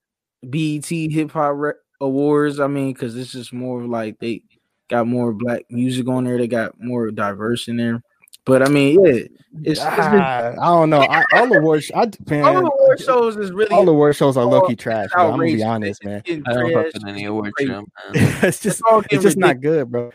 BET 0.48 0.86
Hip 0.86 1.30
Hop 1.32 1.52
Re- 1.56 1.72
Awards. 2.00 2.58
I 2.58 2.68
mean, 2.68 2.94
because 2.94 3.16
it's 3.16 3.32
just 3.32 3.52
more 3.52 3.82
like 3.82 4.18
they 4.18 4.42
got 4.88 5.06
more 5.06 5.32
black 5.34 5.64
music 5.70 6.08
on 6.08 6.24
there. 6.24 6.38
They 6.38 6.48
got 6.48 6.80
more 6.80 7.10
diverse 7.10 7.68
in 7.68 7.76
there. 7.76 8.02
But 8.44 8.62
I 8.62 8.68
mean, 8.68 9.04
yeah, 9.04 9.12
it's, 9.12 9.28
it's 9.62 9.80
just, 9.80 9.98
Ah, 10.00 10.52
I 10.60 10.66
don't 10.66 10.90
know. 10.90 11.02
I, 11.02 11.22
all 11.34 11.52
awards, 11.52 11.90
I 11.94 12.10
man, 12.28 12.44
all 12.44 12.54
the 12.54 12.70
award 12.70 13.00
shows 13.00 13.36
is 13.36 13.52
really 13.52 13.70
all 13.70 13.84
the 13.84 13.92
award 13.92 14.16
shows 14.16 14.36
are 14.36 14.44
low 14.44 14.62
key 14.62 14.74
trash. 14.74 15.10
Bro. 15.12 15.24
I'm 15.32 15.38
gonna 15.38 15.44
be 15.52 15.62
honest, 15.62 16.04
man. 16.04 16.22
I 16.26 16.32
don't 16.52 16.72
trash, 16.72 16.90
any 17.06 17.20
it's 17.22 17.28
award 17.28 17.52
show, 17.60 17.84
it's 18.14 18.60
just, 18.60 18.64
It's 18.66 18.82
all 18.82 18.98
it's 19.00 19.08
getting 19.08 19.22
just 19.22 19.36
not 19.36 19.60
good, 19.60 19.90
bro. 19.90 20.10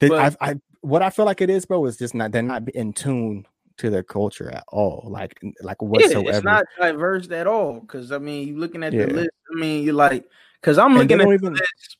The- 0.00 0.08
But- 0.08 0.36
I, 0.40 0.50
I, 0.50 0.54
what 0.82 1.00
I 1.02 1.08
feel 1.08 1.24
like 1.24 1.40
it 1.40 1.48
is, 1.48 1.64
bro, 1.64 1.86
is 1.86 1.96
just 1.96 2.14
not. 2.14 2.32
They're 2.32 2.42
not 2.42 2.68
in 2.70 2.92
tune 2.92 3.46
to 3.78 3.88
their 3.88 4.02
culture 4.02 4.50
at 4.50 4.64
all. 4.68 5.06
Like, 5.10 5.40
like 5.62 5.78
Yeah, 5.80 5.88
whatsoever. 5.88 6.28
it's 6.30 6.44
not 6.44 6.64
diverse 6.78 7.30
at 7.30 7.46
all. 7.46 7.80
Because 7.80 8.12
I 8.12 8.18
mean, 8.18 8.46
you 8.48 8.58
looking 8.58 8.82
at 8.84 8.92
Yeah. 8.92 9.06
the 9.06 9.14
list. 9.14 9.30
I 9.50 9.58
mean, 9.58 9.82
you're 9.84 9.94
like, 9.94 10.26
because 10.60 10.76
I'm 10.76 10.92
looking 10.94 11.12
at 11.12 11.24
don't 11.24 11.28
the 11.28 11.34
even- 11.34 11.52
list, 11.54 11.96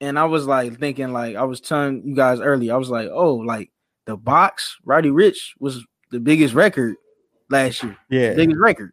and 0.00 0.18
I 0.18 0.24
was 0.24 0.46
like 0.46 0.78
thinking, 0.78 1.12
like 1.12 1.36
I 1.36 1.42
was 1.44 1.60
telling 1.60 2.02
you 2.06 2.14
guys 2.16 2.40
earlier, 2.40 2.72
I 2.72 2.78
was 2.78 2.88
like, 2.88 3.08
oh, 3.12 3.34
like 3.34 3.70
the 4.06 4.16
box, 4.16 4.76
Roddy 4.84 5.10
Ricch 5.10 5.50
was 5.60 5.84
the 6.10 6.20
biggest 6.20 6.54
record 6.54 6.96
last 7.50 7.82
year, 7.82 7.96
yeah, 8.10 8.34
biggest 8.34 8.58
record. 8.58 8.92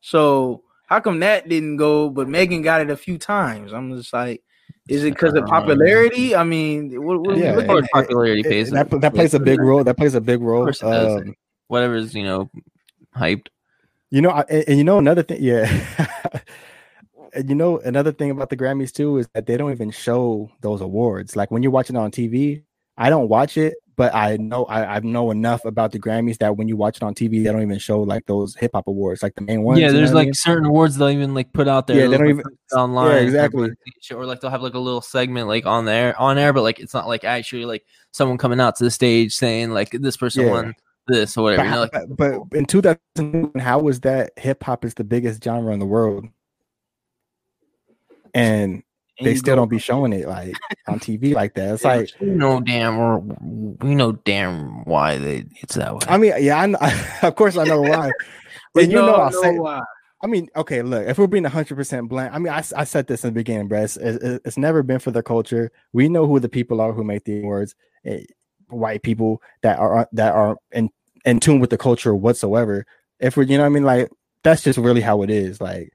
So 0.00 0.62
how 0.86 1.00
come 1.00 1.20
that 1.20 1.48
didn't 1.48 1.76
go, 1.76 2.10
but 2.10 2.28
Megan 2.28 2.62
got 2.62 2.80
it 2.80 2.90
a 2.90 2.96
few 2.96 3.18
times? 3.18 3.72
I'm 3.72 3.96
just 3.96 4.12
like, 4.12 4.42
is 4.88 5.04
it 5.04 5.10
because 5.14 5.34
of 5.34 5.46
popularity? 5.46 6.34
I 6.34 6.42
mean, 6.44 7.02
what, 7.04 7.20
what 7.20 7.36
are 7.36 7.38
Yeah, 7.38 7.52
looking 7.54 7.58
Of 7.58 7.64
it- 7.64 7.68
course, 7.68 7.88
popularity 7.92 8.40
It- 8.40 8.46
pays. 8.46 8.70
that, 8.70 8.90
that 9.00 9.14
plays 9.14 9.32
a 9.34 9.40
big 9.40 9.60
role. 9.60 9.84
That 9.84 9.96
plays 9.96 10.14
a 10.14 10.20
big 10.20 10.40
role. 10.42 10.64
course 10.64 10.82
it 10.82 10.86
does. 10.86 11.22
Um, 11.22 11.34
Whatever's 11.68 12.14
you 12.14 12.24
know 12.24 12.50
hyped. 13.16 13.46
You 14.10 14.20
know, 14.20 14.30
I, 14.30 14.40
and, 14.50 14.64
and 14.68 14.78
you 14.78 14.84
know 14.84 14.98
another 14.98 15.22
thing, 15.22 15.38
yeah. 15.40 15.64
and 17.34 17.48
you 17.48 17.54
know 17.54 17.78
another 17.78 18.12
thing 18.12 18.30
about 18.30 18.50
the 18.50 18.56
Grammys 18.56 18.92
too 18.92 19.16
is 19.18 19.28
that 19.34 19.46
they 19.46 19.56
don't 19.56 19.70
even 19.72 19.90
show 19.90 20.50
those 20.60 20.80
awards. 20.80 21.36
Like 21.36 21.50
when 21.50 21.62
you're 21.62 21.72
watching 21.72 21.96
it 21.96 21.98
on 22.00 22.10
TV, 22.10 22.62
I 22.98 23.08
don't 23.08 23.28
watch 23.28 23.56
it, 23.56 23.74
but 23.96 24.14
I 24.14 24.36
know 24.38 24.64
I, 24.64 24.96
I 24.96 25.00
know 25.00 25.30
enough 25.30 25.64
about 25.64 25.92
the 25.92 25.98
Grammys 25.98 26.38
that 26.38 26.56
when 26.56 26.68
you 26.68 26.76
watch 26.76 26.96
it 26.96 27.02
on 27.02 27.14
TV, 27.14 27.42
they 27.44 27.52
don't 27.52 27.62
even 27.62 27.78
show 27.78 28.00
like 28.02 28.26
those 28.26 28.54
hip 28.56 28.70
hop 28.74 28.86
awards, 28.86 29.22
like 29.22 29.34
the 29.34 29.42
main 29.42 29.62
ones. 29.62 29.80
yeah, 29.80 29.86
you 29.88 29.92
know 29.92 29.98
there's 29.98 30.10
I 30.12 30.14
like 30.14 30.26
mean? 30.28 30.34
certain 30.34 30.64
awards 30.66 30.96
they'll 30.96 31.10
even 31.10 31.34
like 31.34 31.52
put 31.52 31.68
out 31.68 31.86
there. 31.86 31.98
Yeah, 31.98 32.06
they 32.08 32.18
don't 32.18 32.28
even- 32.30 32.44
online. 32.74 33.10
for 33.10 33.18
exactly. 33.18 33.58
everyone 33.58 33.70
to 33.70 33.92
see, 34.00 34.14
Or 34.14 34.24
like 34.26 34.40
they'll 34.40 34.50
have 34.50 34.62
like 34.62 34.74
a 34.74 34.78
little 34.78 35.00
segment 35.02 35.48
like 35.48 35.66
on 35.66 35.84
there 35.84 36.18
on 36.20 36.38
air, 36.38 36.52
but 36.52 36.62
like 36.62 36.80
it's 36.80 36.94
not 36.94 37.06
like 37.06 37.24
actually 37.24 37.64
like 37.66 37.84
someone 38.12 38.38
coming 38.38 38.60
out 38.60 38.76
to 38.76 38.84
the 38.84 38.90
stage 38.90 39.34
saying 39.34 39.70
like 39.72 39.90
this 39.90 40.16
person 40.16 40.46
Yeah. 40.46 40.50
won 40.52 40.74
this 41.08 41.36
or 41.36 41.42
whatever. 41.44 41.62
But, 41.62 41.68
You 41.68 41.74
know, 41.74 41.80
like, 41.80 41.90
but, 42.16 42.48
but 42.50 42.58
in 42.58 42.64
2000, 42.66 43.60
how 43.60 43.80
was 43.80 44.00
that 44.00 44.32
hip 44.38 44.62
hop 44.62 44.84
is 44.84 44.94
the 44.94 45.04
biggest 45.04 45.42
genre 45.44 45.72
in 45.72 45.80
the 45.80 45.86
world, 45.86 46.26
And 48.34 48.82
they 49.22 49.34
still 49.36 49.56
don't 49.56 49.68
be 49.68 49.78
showing 49.78 50.12
it 50.12 50.28
like 50.28 50.54
on 50.88 50.98
TV 51.00 51.34
like 51.34 51.54
that. 51.54 51.74
It's 51.74 51.84
like 51.84 52.10
we 52.20 52.28
know 52.28 52.60
damn 52.60 52.98
or 52.98 53.18
we 53.18 53.94
know 53.94 54.12
damn 54.12 54.84
why 54.84 55.18
they 55.18 55.44
it's 55.60 55.74
that 55.76 55.94
way. 55.94 56.00
I 56.08 56.18
mean, 56.18 56.32
yeah, 56.40 56.60
I 56.60 56.66
know, 56.66 56.78
of 57.22 57.34
course 57.36 57.56
I 57.56 57.64
know 57.64 57.80
why. 57.80 58.10
And 58.74 58.90
you 58.90 58.96
know, 58.96 59.14
I'll 59.14 59.30
say, 59.30 59.58
why. 59.58 59.82
I 60.22 60.26
mean, 60.28 60.48
okay, 60.56 60.82
look, 60.82 61.06
if 61.06 61.18
we're 61.18 61.26
being 61.26 61.44
100% 61.44 62.08
blank, 62.08 62.32
I 62.32 62.38
mean, 62.38 62.52
I 62.52 62.84
said 62.84 63.06
this 63.06 63.24
in 63.24 63.28
the 63.28 63.34
beginning, 63.34 63.68
bro. 63.68 63.82
It's, 63.82 63.96
it's, 63.96 64.40
it's 64.44 64.56
never 64.56 64.82
been 64.82 65.00
for 65.00 65.10
the 65.10 65.22
culture. 65.22 65.72
We 65.92 66.08
know 66.08 66.26
who 66.26 66.38
the 66.38 66.48
people 66.48 66.80
are 66.80 66.92
who 66.92 67.02
make 67.04 67.24
the 67.24 67.40
awards, 67.40 67.74
eh, 68.04 68.22
white 68.68 69.02
people 69.02 69.42
that 69.62 69.78
are 69.78 70.08
that 70.12 70.32
are 70.32 70.56
in, 70.70 70.90
in 71.24 71.40
tune 71.40 71.60
with 71.60 71.70
the 71.70 71.76
culture 71.76 72.14
whatsoever. 72.14 72.86
If 73.18 73.36
we're, 73.36 73.42
you 73.42 73.58
know 73.58 73.64
what 73.64 73.70
I 73.70 73.72
mean? 73.72 73.84
Like, 73.84 74.10
that's 74.44 74.62
just 74.62 74.78
really 74.78 75.00
how 75.00 75.22
it 75.22 75.30
is. 75.30 75.60
Like, 75.60 75.92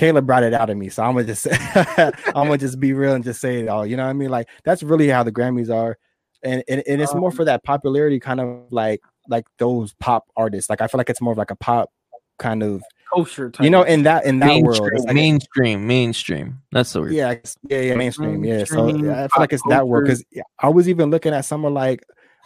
Caleb 0.00 0.26
brought 0.26 0.42
it 0.42 0.54
out 0.54 0.70
of 0.70 0.78
me. 0.78 0.88
So 0.88 1.02
I'm 1.02 1.12
gonna 1.14 1.26
just, 1.26 1.46
I'm 1.76 2.12
gonna 2.46 2.56
just 2.56 2.80
be 2.80 2.94
real 2.94 3.12
and 3.12 3.22
just 3.22 3.38
say 3.38 3.60
it 3.60 3.68
all. 3.68 3.84
You 3.86 3.98
know 3.98 4.04
what 4.04 4.10
I 4.10 4.14
mean? 4.14 4.30
Like, 4.30 4.48
that's 4.64 4.82
really 4.82 5.08
how 5.08 5.22
the 5.22 5.30
Grammys 5.30 5.72
are. 5.72 5.98
And, 6.42 6.64
and, 6.68 6.82
and 6.88 7.02
it's 7.02 7.14
more 7.14 7.28
Um, 7.28 7.36
for 7.36 7.44
that 7.44 7.62
popularity 7.64 8.18
kind 8.18 8.40
of 8.40 8.64
like, 8.70 9.02
like 9.28 9.44
those 9.58 9.92
pop 10.00 10.24
artists. 10.36 10.70
Like, 10.70 10.80
I 10.80 10.86
feel 10.86 10.96
like 10.96 11.10
it's 11.10 11.20
more 11.20 11.32
of 11.32 11.38
like 11.38 11.50
a 11.50 11.56
pop 11.56 11.90
kind 12.38 12.62
of 12.62 12.82
Kosher 13.12 13.50
type 13.50 13.62
you 13.62 13.68
know 13.70 13.82
in 13.82 14.04
that 14.04 14.24
in 14.24 14.38
that 14.38 14.62
world 14.62 14.80
mainstream, 14.80 14.90
it's 14.94 15.04
like- 15.04 15.14
mainstream, 15.14 15.86
mainstream. 15.86 16.62
That's 16.72 16.92
the 16.94 17.00
word. 17.02 17.12
yeah 17.12 17.34
yeah 17.68 17.80
yeah 17.80 17.94
mainstream 17.94 18.42
yeah 18.42 18.64
so 18.64 18.86
yeah, 18.88 19.24
i 19.24 19.28
feel 19.28 19.40
like 19.40 19.52
it's 19.52 19.62
that 19.68 19.86
word 19.86 20.04
because 20.06 20.24
i 20.60 20.68
was 20.68 20.88
even 20.88 21.10
looking 21.10 21.34
at 21.34 21.44
someone 21.44 21.74
like 21.74 22.02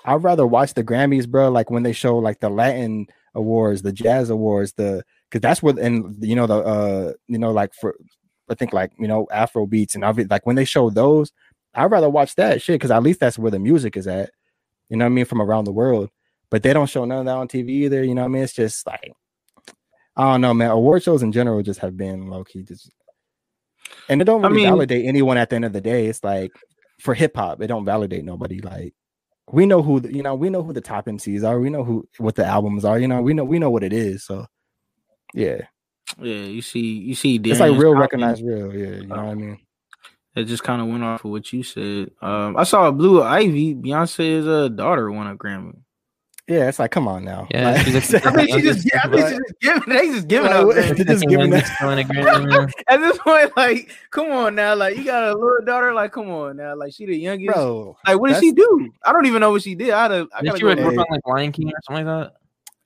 i'd 0.06 0.22
rather 0.24 0.46
watch 0.46 0.74
the 0.74 0.82
grammys 0.82 1.28
bro 1.28 1.50
like 1.50 1.70
when 1.70 1.82
they 1.84 1.92
show 1.92 2.18
like 2.18 2.40
the 2.40 2.48
latin 2.48 3.06
awards 3.34 3.82
the 3.82 3.92
jazz 3.92 4.30
awards 4.30 4.72
the 4.72 5.04
because 5.34 5.42
that's 5.42 5.62
where 5.64 5.74
and 5.84 6.16
you 6.20 6.36
know 6.36 6.46
the 6.46 6.54
uh 6.54 7.12
you 7.26 7.38
know 7.38 7.50
like 7.50 7.74
for 7.74 7.96
I 8.48 8.54
think 8.54 8.72
like 8.72 8.92
you 9.00 9.08
know 9.08 9.26
Afro 9.32 9.66
beats 9.66 9.96
and 9.96 10.04
every 10.04 10.26
like 10.26 10.46
when 10.46 10.54
they 10.54 10.64
show 10.64 10.90
those, 10.90 11.32
I'd 11.74 11.90
rather 11.90 12.08
watch 12.08 12.36
that 12.36 12.62
shit 12.62 12.74
because 12.74 12.92
at 12.92 13.02
least 13.02 13.18
that's 13.18 13.36
where 13.36 13.50
the 13.50 13.58
music 13.58 13.96
is 13.96 14.06
at. 14.06 14.30
You 14.90 14.96
know 14.96 15.06
what 15.06 15.10
I 15.10 15.14
mean 15.14 15.24
from 15.24 15.42
around 15.42 15.64
the 15.64 15.72
world. 15.72 16.10
But 16.50 16.62
they 16.62 16.72
don't 16.72 16.88
show 16.88 17.04
none 17.04 17.20
of 17.20 17.24
that 17.24 17.36
on 17.36 17.48
TV 17.48 17.68
either. 17.70 18.04
You 18.04 18.14
know 18.14 18.20
what 18.22 18.28
I 18.28 18.32
mean? 18.32 18.42
It's 18.44 18.52
just 18.52 18.86
like 18.86 19.12
I 20.16 20.22
don't 20.22 20.40
know, 20.40 20.54
man. 20.54 20.70
Award 20.70 21.02
shows 21.02 21.24
in 21.24 21.32
general 21.32 21.62
just 21.62 21.80
have 21.80 21.96
been 21.96 22.28
low 22.28 22.44
key 22.44 22.62
just, 22.62 22.92
and 24.08 24.22
it 24.22 24.26
don't 24.26 24.44
I 24.44 24.50
mean- 24.50 24.66
validate 24.66 25.04
anyone 25.04 25.36
at 25.36 25.50
the 25.50 25.56
end 25.56 25.64
of 25.64 25.72
the 25.72 25.80
day. 25.80 26.06
It's 26.06 26.22
like 26.22 26.52
for 27.00 27.12
hip 27.14 27.36
hop, 27.36 27.60
it 27.60 27.66
don't 27.66 27.84
validate 27.84 28.24
nobody. 28.24 28.60
Like 28.60 28.94
we 29.50 29.66
know 29.66 29.82
who 29.82 29.98
the, 29.98 30.14
you 30.14 30.22
know 30.22 30.36
we 30.36 30.48
know 30.48 30.62
who 30.62 30.72
the 30.72 30.80
top 30.80 31.06
MCs 31.06 31.42
are. 31.42 31.58
We 31.58 31.70
know 31.70 31.82
who 31.82 32.06
what 32.18 32.36
the 32.36 32.46
albums 32.46 32.84
are. 32.84 33.00
You 33.00 33.08
know 33.08 33.20
we 33.20 33.34
know 33.34 33.42
we 33.42 33.58
know 33.58 33.70
what 33.70 33.82
it 33.82 33.92
is. 33.92 34.24
So 34.24 34.46
yeah, 35.34 35.62
Yeah, 36.20 36.34
you 36.34 36.62
see, 36.62 36.80
you 36.80 37.14
see, 37.14 37.36
it's 37.36 37.60
like 37.60 37.72
real 37.72 37.92
Rucker, 37.92 38.00
recognized 38.00 38.42
real. 38.44 38.74
Yeah, 38.74 39.00
you 39.00 39.06
know 39.06 39.16
what 39.16 39.24
I 39.26 39.34
mean. 39.34 39.58
It 40.36 40.44
just 40.44 40.64
kind 40.64 40.80
of 40.82 40.88
went 40.88 41.04
off 41.04 41.24
of 41.24 41.30
what 41.30 41.52
you 41.52 41.62
said. 41.62 42.10
Um, 42.22 42.56
I 42.56 42.64
saw 42.64 42.88
a 42.88 42.92
Blue 42.92 43.22
Ivy, 43.22 43.74
Beyonce's 43.76 44.46
uh, 44.48 44.68
daughter, 44.68 45.10
won 45.10 45.26
a 45.28 45.36
Grammy. 45.36 45.76
Yeah, 46.46 46.68
it's 46.68 46.78
like 46.78 46.90
come 46.90 47.08
on 47.08 47.24
now. 47.24 47.46
Yeah, 47.50 47.70
Like- 47.70 47.86
she's 47.86 48.12
a- 48.12 48.16
I 48.28 48.44
she 48.46 48.60
just, 48.60 48.86
I 49.02 49.08
mean, 49.08 49.20
Like- 49.20 49.30
she 49.30 49.36
just 49.38 49.60
giving, 49.60 49.88
they 49.94 50.06
just 50.08 50.28
giving 50.28 50.50
Like, 50.50 50.60
up. 50.60 50.74
They're 50.74 51.04
just 51.06 51.22
giving 51.26 51.50
Youngest 51.52 51.72
that- 51.80 51.86
winning 51.88 52.10
a 52.10 52.12
Grammy, 52.12 52.48
man. 52.50 52.68
At 52.88 52.98
this 53.00 53.16
point, 53.18 53.56
like, 53.56 53.90
come 54.10 54.30
on 54.30 54.54
now, 54.56 54.74
like 54.74 54.96
you 54.98 55.04
got 55.04 55.22
a 55.22 55.34
little 55.34 55.64
daughter, 55.64 55.94
like, 55.94 56.12
come 56.12 56.28
on 56.30 56.56
now, 56.58 56.74
like 56.76 56.92
she 56.92 57.06
the 57.06 57.16
youngest. 57.16 57.54
bro. 57.54 57.96
like, 58.06 58.18
what 58.20 58.28
did 58.30 58.40
she 58.40 58.52
do? 58.52 58.90
I 59.04 59.12
don't 59.12 59.24
even 59.26 59.40
know 59.40 59.52
what 59.52 59.62
she 59.62 59.74
did. 59.74 59.90
I, 59.90 60.02
had 60.02 60.08
to, 60.08 60.28
I 60.34 60.40
Did 60.42 60.46
gotta 60.48 60.56
she 60.58 60.60
go 60.62 60.68
work 60.68 60.78
back. 60.78 60.86
on 60.98 61.06
like 61.10 61.26
Lion 61.26 61.52
King 61.52 61.68
or 61.68 61.80
something 61.84 62.04
like 62.06 62.24
that? 62.24 62.32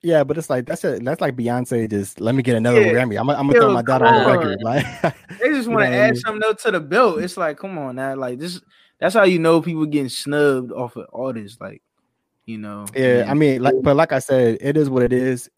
Yeah, 0.01 0.23
but 0.23 0.37
it's 0.37 0.49
like 0.49 0.65
that's 0.65 0.83
a 0.85 0.97
that's 0.99 1.19
like 1.19 1.35
Beyonce. 1.35 1.89
Just 1.89 2.21
let 2.21 2.33
me 2.33 2.41
get 2.41 2.55
another 2.55 2.81
Yeah. 2.81 2.93
Grammy. 2.93 3.19
I'm, 3.19 3.29
I'm 3.29 3.47
gonna 3.47 3.53
Yo, 3.53 3.59
throw 3.61 3.73
my 3.73 3.81
daughter 3.81 4.05
on 4.05 4.23
the 4.23 4.37
record. 4.37 4.57
Like, 4.61 4.85
They 5.39 5.49
just 5.49 5.67
want 5.69 5.81
to 5.81 5.87
add 5.87 6.11
mean? 6.11 6.15
something 6.21 6.43
else 6.43 6.63
to 6.63 6.71
the 6.71 6.79
belt. 6.79 7.21
It's 7.21 7.35
like, 7.35 7.57
come 7.57 7.77
on 7.77 7.97
now, 7.97 8.15
like 8.15 8.39
this. 8.39 8.61
That's 8.99 9.13
how 9.15 9.23
you 9.23 9.39
know 9.39 9.61
people 9.61 9.85
getting 9.85 10.09
snubbed 10.09 10.71
off 10.71 10.95
of 10.97 11.07
artists, 11.13 11.59
like, 11.61 11.81
you 12.45 12.57
know. 12.57 12.85
yeah, 12.95 13.21
and- 13.21 13.29
I 13.31 13.33
mean, 13.33 13.61
like, 13.61 13.75
but 13.81 13.95
like 13.95 14.11
I 14.13 14.19
said, 14.19 14.57
it 14.61 14.75
is 14.77 14.89
what 14.89 15.03
it 15.03 15.13
is. 15.13 15.49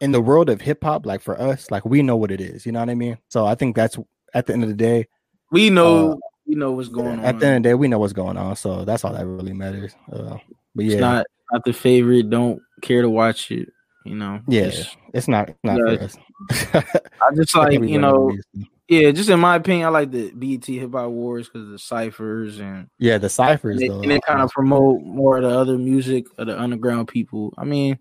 In 0.00 0.12
the 0.12 0.20
world 0.20 0.48
of 0.48 0.60
hip 0.60 0.84
hop, 0.84 1.04
like 1.04 1.20
for 1.20 1.40
us, 1.40 1.70
like 1.72 1.84
we 1.84 2.02
know 2.02 2.16
what 2.16 2.30
it 2.30 2.40
is. 2.40 2.64
You 2.64 2.70
know 2.70 2.78
what 2.78 2.90
I 2.90 2.94
mean? 2.94 3.18
So 3.28 3.46
I 3.46 3.56
think 3.56 3.74
that's 3.74 3.98
at 4.32 4.46
the 4.46 4.52
end 4.52 4.62
of 4.62 4.68
the 4.68 4.76
day. 4.76 5.08
we 5.50 5.70
know, 5.70 6.12
uh, 6.12 6.16
we 6.46 6.54
know 6.54 6.70
what's 6.70 6.88
going 6.88 7.18
on. 7.18 7.24
At 7.24 7.40
the 7.40 7.46
end 7.46 7.56
of 7.56 7.62
the 7.64 7.68
day, 7.70 7.74
we 7.74 7.88
know 7.88 7.98
what's 7.98 8.12
going 8.12 8.36
on. 8.36 8.54
So 8.54 8.84
that's 8.84 9.04
all 9.04 9.12
that 9.12 9.26
really 9.26 9.52
matters. 9.54 9.96
Uh, 10.12 10.36
but 10.76 10.84
It's 10.84 10.94
yeah, 10.94 11.00
not 11.00 11.26
not 11.52 11.64
the 11.64 11.72
favorite. 11.72 12.30
Don't 12.30 12.60
care 12.80 13.02
to 13.02 13.10
watch 13.10 13.50
it. 13.50 13.68
You 14.04 14.14
know. 14.14 14.40
yeah, 14.48 14.62
It's- 14.62 14.96
it's 15.12 15.28
not 15.28 15.50
not 15.64 15.78
for 15.78 15.88
us. 16.02 16.16
I 16.74 17.34
just 17.34 17.54
like 17.56 17.72
you 17.80 17.98
know 17.98 18.12
know. 18.12 18.20
what 18.26 18.34
it 18.34 18.44
is. 18.54 18.66
Yeah, 18.88 19.10
just 19.10 19.28
in 19.28 19.38
my 19.38 19.56
opinion, 19.56 19.86
I 19.86 19.90
like 19.90 20.10
the 20.10 20.30
BET 20.30 20.64
Hip 20.64 20.92
Hop 20.92 21.04
Awards 21.04 21.48
because 21.48 21.68
the 21.68 21.78
ciphers 21.78 22.58
and 22.58 22.88
yeah, 22.98 23.18
the 23.18 23.28
ciphers 23.28 23.82
and 23.82 23.90
they, 23.90 23.94
and 23.94 24.10
they 24.10 24.20
kind 24.20 24.40
of 24.40 24.50
promote 24.50 25.02
more 25.02 25.36
of 25.36 25.42
the 25.42 25.50
other 25.50 25.76
music 25.76 26.24
of 26.38 26.46
the 26.46 26.58
underground 26.58 27.08
people. 27.08 27.52
I 27.58 27.64
mean, 27.64 27.98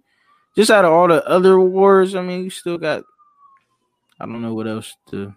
just 0.56 0.72
out 0.72 0.86
of 0.86 0.94
all 0.94 1.10
the 1.10 1.26
other 1.28 1.54
awards, 1.56 2.16
I 2.16 2.22
mean, 2.22 2.46
you 2.46 2.50
still 2.50 2.78
got. 2.78 3.04
I 4.20 4.26
don't 4.26 4.42
know 4.42 4.54
what 4.54 4.66
else 4.68 4.96
to 5.10 5.34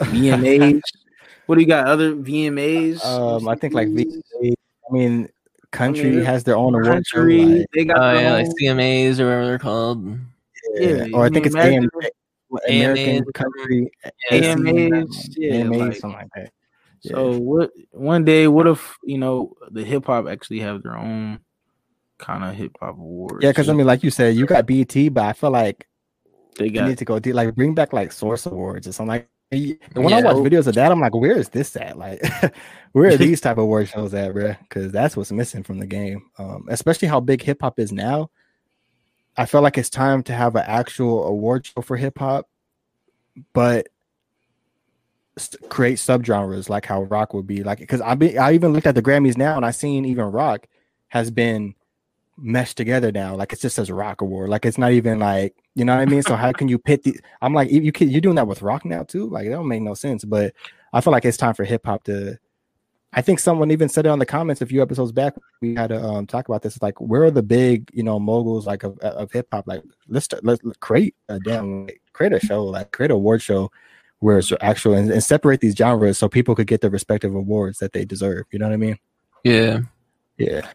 VMAs. 0.00 0.80
what 1.46 1.56
do 1.56 1.60
you 1.60 1.66
got? 1.66 1.86
Other 1.86 2.14
VMAs? 2.14 3.04
Um, 3.04 3.46
I 3.46 3.56
think 3.56 3.74
like 3.74 3.88
VMAs. 3.88 4.54
I 4.88 4.92
mean, 4.92 5.28
country 5.74 6.10
mean, 6.10 6.24
has 6.24 6.44
their 6.44 6.56
own 6.56 6.74
awards. 6.74 7.06
show. 7.08 7.18
country. 7.18 7.44
like- 7.44 7.66
they 7.74 7.84
got 7.84 7.98
Oh 7.98 8.18
yeah, 8.18 8.32
like 8.34 8.46
CMAs 8.60 9.18
or 9.20 9.24
whatever 9.26 9.46
they're 9.46 9.58
called. 9.58 10.06
Yeah, 10.74 11.04
Yeah, 11.06 11.16
or 11.16 11.24
I 11.26 11.28
think 11.28 11.46
it's 11.46 11.54
imagine- 11.54 11.90
AM, 11.94 12.60
American 12.68 13.04
AMAs. 13.16 13.30
Country 13.34 13.90
AMAs, 14.30 15.28
yeah, 15.36 15.54
AMAs, 15.54 15.78
like- 15.80 15.96
something 15.96 16.18
like 16.18 16.28
that. 16.36 16.52
So 17.00 17.38
what? 17.38 17.70
One 17.90 18.24
day, 18.24 18.48
what 18.48 18.66
if 18.66 18.96
you 19.04 19.18
know 19.18 19.54
the 19.70 19.84
hip 19.84 20.06
hop 20.06 20.26
actually 20.26 20.60
have 20.60 20.82
their 20.82 20.96
own 20.96 21.40
kind 22.18 22.44
of 22.44 22.54
hip 22.54 22.76
hop 22.80 22.96
awards? 22.96 23.42
Yeah, 23.42 23.50
because 23.50 23.68
I 23.68 23.74
mean, 23.74 23.86
like 23.86 24.02
you 24.02 24.10
said, 24.10 24.36
you 24.36 24.46
got 24.46 24.64
BT, 24.66 25.10
but 25.10 25.24
I 25.24 25.32
feel 25.34 25.50
like 25.50 25.86
they 26.58 26.70
got 26.70 26.88
need 26.88 26.98
to 26.98 27.04
go 27.04 27.18
deep, 27.18 27.34
like 27.34 27.54
bring 27.54 27.74
back 27.74 27.92
like 27.92 28.10
Source 28.12 28.46
Awards 28.46 28.86
or 28.88 28.92
something. 28.92 29.08
Like 29.08 29.28
when 29.94 30.12
I 30.12 30.22
watch 30.22 30.36
videos 30.36 30.66
of 30.66 30.74
that, 30.74 30.92
I'm 30.92 31.00
like, 31.00 31.14
where 31.14 31.36
is 31.36 31.48
this 31.48 31.74
at? 31.76 31.98
Like, 31.98 32.22
where 32.92 33.10
are 33.10 33.16
these 33.16 33.40
type 33.42 33.58
of 33.58 33.64
award 33.64 33.88
shows 33.88 34.14
at, 34.14 34.32
bro? 34.32 34.54
Because 34.62 34.92
that's 34.92 35.16
what's 35.16 35.32
missing 35.32 35.62
from 35.62 35.78
the 35.78 35.86
game. 35.86 36.30
Um, 36.38 36.66
especially 36.68 37.08
how 37.08 37.20
big 37.20 37.42
hip 37.42 37.58
hop 37.60 37.78
is 37.78 37.92
now. 37.92 38.30
I 39.36 39.46
feel 39.46 39.62
like 39.62 39.78
it's 39.78 39.90
time 39.90 40.22
to 40.24 40.32
have 40.32 40.54
an 40.56 40.64
actual 40.66 41.26
award 41.26 41.66
show 41.66 41.82
for 41.82 41.96
hip 41.96 42.18
hop, 42.18 42.48
but 43.52 43.88
st- 45.36 45.68
create 45.68 45.98
subgenres 45.98 46.68
like 46.68 46.86
how 46.86 47.02
rock 47.02 47.34
would 47.34 47.46
be 47.46 47.62
like 47.62 47.78
because 47.78 48.00
I 48.00 48.14
be 48.14 48.38
I 48.38 48.52
even 48.52 48.72
looked 48.72 48.86
at 48.86 48.94
the 48.94 49.02
Grammys 49.02 49.36
now 49.36 49.56
and 49.56 49.66
I 49.66 49.70
seen 49.72 50.04
even 50.04 50.26
rock 50.26 50.66
has 51.08 51.30
been 51.30 51.74
meshed 52.36 52.76
together 52.76 53.12
now 53.12 53.34
like 53.34 53.52
it's 53.52 53.62
just 53.62 53.78
as 53.78 53.90
rock 53.90 54.20
award 54.20 54.48
like 54.48 54.66
it's 54.66 54.78
not 54.78 54.92
even 54.92 55.18
like 55.18 55.54
you 55.74 55.84
know 55.84 55.94
what 55.94 56.02
I 56.02 56.06
mean 56.06 56.22
so 56.22 56.34
how 56.34 56.52
can 56.52 56.68
you 56.68 56.78
pit 56.78 57.04
the 57.04 57.18
I'm 57.40 57.54
like 57.54 57.70
you 57.70 57.80
you 57.80 57.92
can 57.92 58.10
you're 58.10 58.20
doing 58.20 58.34
that 58.36 58.48
with 58.48 58.62
rock 58.62 58.84
now 58.84 59.04
too 59.04 59.28
like 59.28 59.44
that 59.44 59.52
don't 59.52 59.68
make 59.68 59.82
no 59.82 59.94
sense 59.94 60.24
but 60.24 60.52
I 60.92 61.00
feel 61.00 61.12
like 61.12 61.24
it's 61.24 61.36
time 61.36 61.54
for 61.54 61.64
hip 61.64 61.86
hop 61.86 62.04
to 62.04 62.38
I 63.16 63.22
think 63.22 63.38
someone 63.38 63.70
even 63.70 63.88
said 63.88 64.06
it 64.06 64.08
on 64.08 64.18
the 64.18 64.26
comments 64.26 64.60
a 64.60 64.66
few 64.66 64.82
episodes 64.82 65.12
back. 65.12 65.34
We 65.62 65.76
had 65.76 65.90
to 65.90 66.02
um, 66.02 66.26
talk 66.26 66.48
about 66.48 66.62
this. 66.62 66.82
Like, 66.82 67.00
where 67.00 67.22
are 67.22 67.30
the 67.30 67.44
big, 67.44 67.88
you 67.92 68.02
know, 68.02 68.18
moguls 68.18 68.66
like 68.66 68.82
of, 68.82 68.98
of 68.98 69.30
hip 69.30 69.46
hop? 69.52 69.68
Like, 69.68 69.84
let's 70.08 70.26
let's 70.42 70.60
create 70.80 71.14
a 71.28 71.38
damn 71.38 71.86
create 72.12 72.32
a 72.32 72.40
show, 72.40 72.64
like 72.64 72.90
create 72.90 73.12
a 73.12 73.14
award 73.14 73.40
show 73.40 73.70
where 74.18 74.38
it's 74.38 74.52
actual 74.60 74.94
and, 74.94 75.10
and 75.10 75.22
separate 75.22 75.60
these 75.60 75.76
genres 75.76 76.18
so 76.18 76.28
people 76.28 76.54
could 76.54 76.66
get 76.66 76.80
the 76.80 76.90
respective 76.90 77.34
awards 77.34 77.78
that 77.78 77.92
they 77.92 78.04
deserve. 78.04 78.46
You 78.50 78.58
know 78.58 78.66
what 78.66 78.74
I 78.74 78.78
mean? 78.78 78.98
Yeah, 79.44 79.80
Yeah. 80.38 80.66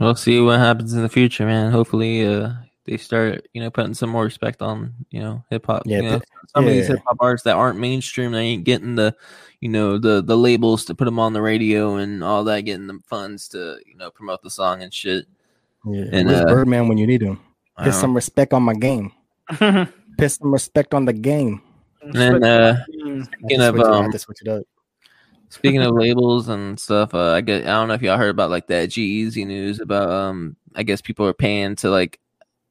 We'll 0.00 0.14
see 0.14 0.40
what 0.40 0.58
happens 0.58 0.92
in 0.94 1.02
the 1.02 1.08
future, 1.08 1.46
man. 1.46 1.70
Hopefully, 1.72 2.26
uh, 2.26 2.50
they 2.84 2.96
start, 2.96 3.46
you 3.52 3.62
know, 3.62 3.70
putting 3.70 3.94
some 3.94 4.10
more 4.10 4.24
respect 4.24 4.60
on, 4.62 4.92
you 5.10 5.20
know, 5.20 5.44
hip 5.50 5.66
hop. 5.66 5.82
Yeah, 5.86 5.96
you 5.98 6.02
know, 6.02 6.10
th- 6.10 6.22
some 6.54 6.66
of 6.66 6.72
these 6.72 6.86
hip 6.88 7.00
hop 7.06 7.16
artists 7.20 7.44
that 7.44 7.56
aren't 7.56 7.78
mainstream, 7.78 8.32
they 8.32 8.40
ain't 8.42 8.64
getting 8.64 8.96
the, 8.96 9.14
you 9.60 9.68
know, 9.68 9.98
the 9.98 10.22
the 10.22 10.36
labels 10.36 10.84
to 10.86 10.94
put 10.94 11.04
them 11.04 11.18
on 11.18 11.32
the 11.32 11.42
radio 11.42 11.96
and 11.96 12.24
all 12.24 12.44
that, 12.44 12.62
getting 12.62 12.86
them 12.88 13.02
funds 13.06 13.48
to, 13.48 13.78
you 13.86 13.96
know, 13.96 14.10
promote 14.10 14.42
the 14.42 14.50
song 14.50 14.82
and 14.82 14.92
shit. 14.92 15.26
Yeah. 15.86 16.04
And, 16.12 16.30
uh, 16.30 16.44
Birdman 16.46 16.88
when 16.88 16.98
you 16.98 17.06
need 17.06 17.22
him? 17.22 17.40
I 17.76 17.84
Put 17.84 17.94
some 17.94 18.14
respect 18.14 18.52
on 18.52 18.62
my 18.62 18.74
game. 18.74 19.12
and 19.60 19.88
Put 20.18 20.30
some 20.32 20.52
respect 20.52 20.94
on 20.94 21.04
the 21.04 21.12
game. 21.12 21.62
then, 22.02 22.42
uh, 22.44 22.84
I 22.88 23.22
Speaking 23.24 23.60
have 23.60 23.78
of, 23.78 24.10
to 24.12 24.18
switch 24.18 24.42
it- 24.42 24.48
I 24.48 24.52
um, 24.56 24.64
Speaking 25.52 25.82
of 25.82 25.94
labels 25.94 26.48
and 26.48 26.80
stuff, 26.80 27.12
uh, 27.14 27.32
I 27.32 27.42
get 27.42 27.64
I 27.64 27.66
don't 27.66 27.88
know 27.88 27.94
if 27.94 28.00
y'all 28.00 28.16
heard 28.16 28.30
about 28.30 28.48
like 28.50 28.68
that 28.68 28.88
G-Eazy 28.88 29.46
news 29.46 29.80
about 29.80 30.08
um 30.10 30.56
I 30.74 30.82
guess 30.82 31.02
people 31.02 31.26
are 31.26 31.34
paying 31.34 31.76
to 31.76 31.90
like 31.90 32.18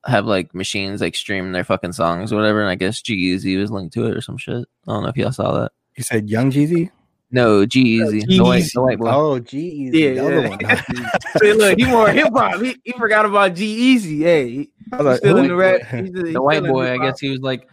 have 0.06 0.26
like 0.26 0.56
machines 0.56 1.00
like 1.00 1.16
stream 1.16 1.52
their 1.52 1.64
fucking 1.64 1.94
songs 1.94 2.34
or 2.34 2.38
whatever, 2.38 2.60
and 2.62 2.70
I 2.72 2.76
guess 2.76 3.00
G-Eazy 3.02 3.60
was 3.60 3.70
linked 3.70 3.94
to 3.94 4.08
it 4.08 4.18
or 4.18 4.22
some 4.22 4.38
shit. 4.38 4.66
I 4.88 4.92
don't 4.92 5.04
know 5.04 5.10
if 5.10 5.16
y'all 5.18 5.32
saw 5.32 5.52
that. 5.60 5.72
You 5.96 6.04
said 6.04 6.28
Young 6.28 6.50
Jeezy? 6.50 6.90
No, 7.30 7.66
G-Eazy, 7.66 8.26
the 8.28 8.44
white, 8.44 8.66
the 8.74 8.82
white 8.82 8.98
boy. 8.98 9.10
Oh, 9.10 9.40
G 9.40 9.60
Yeah, 9.60 9.74
Easy. 9.88 10.14
the 10.16 10.20
other 10.20 10.42
yeah. 10.42 10.50
one. 10.50 11.12
Say, 11.38 11.54
look, 11.54 11.78
he 11.80 11.86
more 11.86 12.10
hip 12.10 12.30
hop. 12.34 12.62
He, 12.62 12.76
he 12.84 12.92
forgot 12.94 13.26
about 13.26 13.54
G-Eazy. 13.54 14.20
Hey, 14.24 14.50
he- 14.50 14.72
I 14.92 14.96
was 14.98 15.00
he's 15.00 15.06
like, 15.06 15.18
still 15.20 15.38
in 15.38 15.48
the 15.48 15.56
rap. 15.56 15.82
He's 15.82 16.12
the, 16.12 16.24
he's 16.26 16.34
the 16.34 16.42
white 16.42 16.64
boy. 16.64 16.92
I 16.92 16.98
guess 16.98 17.20
he 17.20 17.30
was 17.30 17.40
like, 17.42 17.70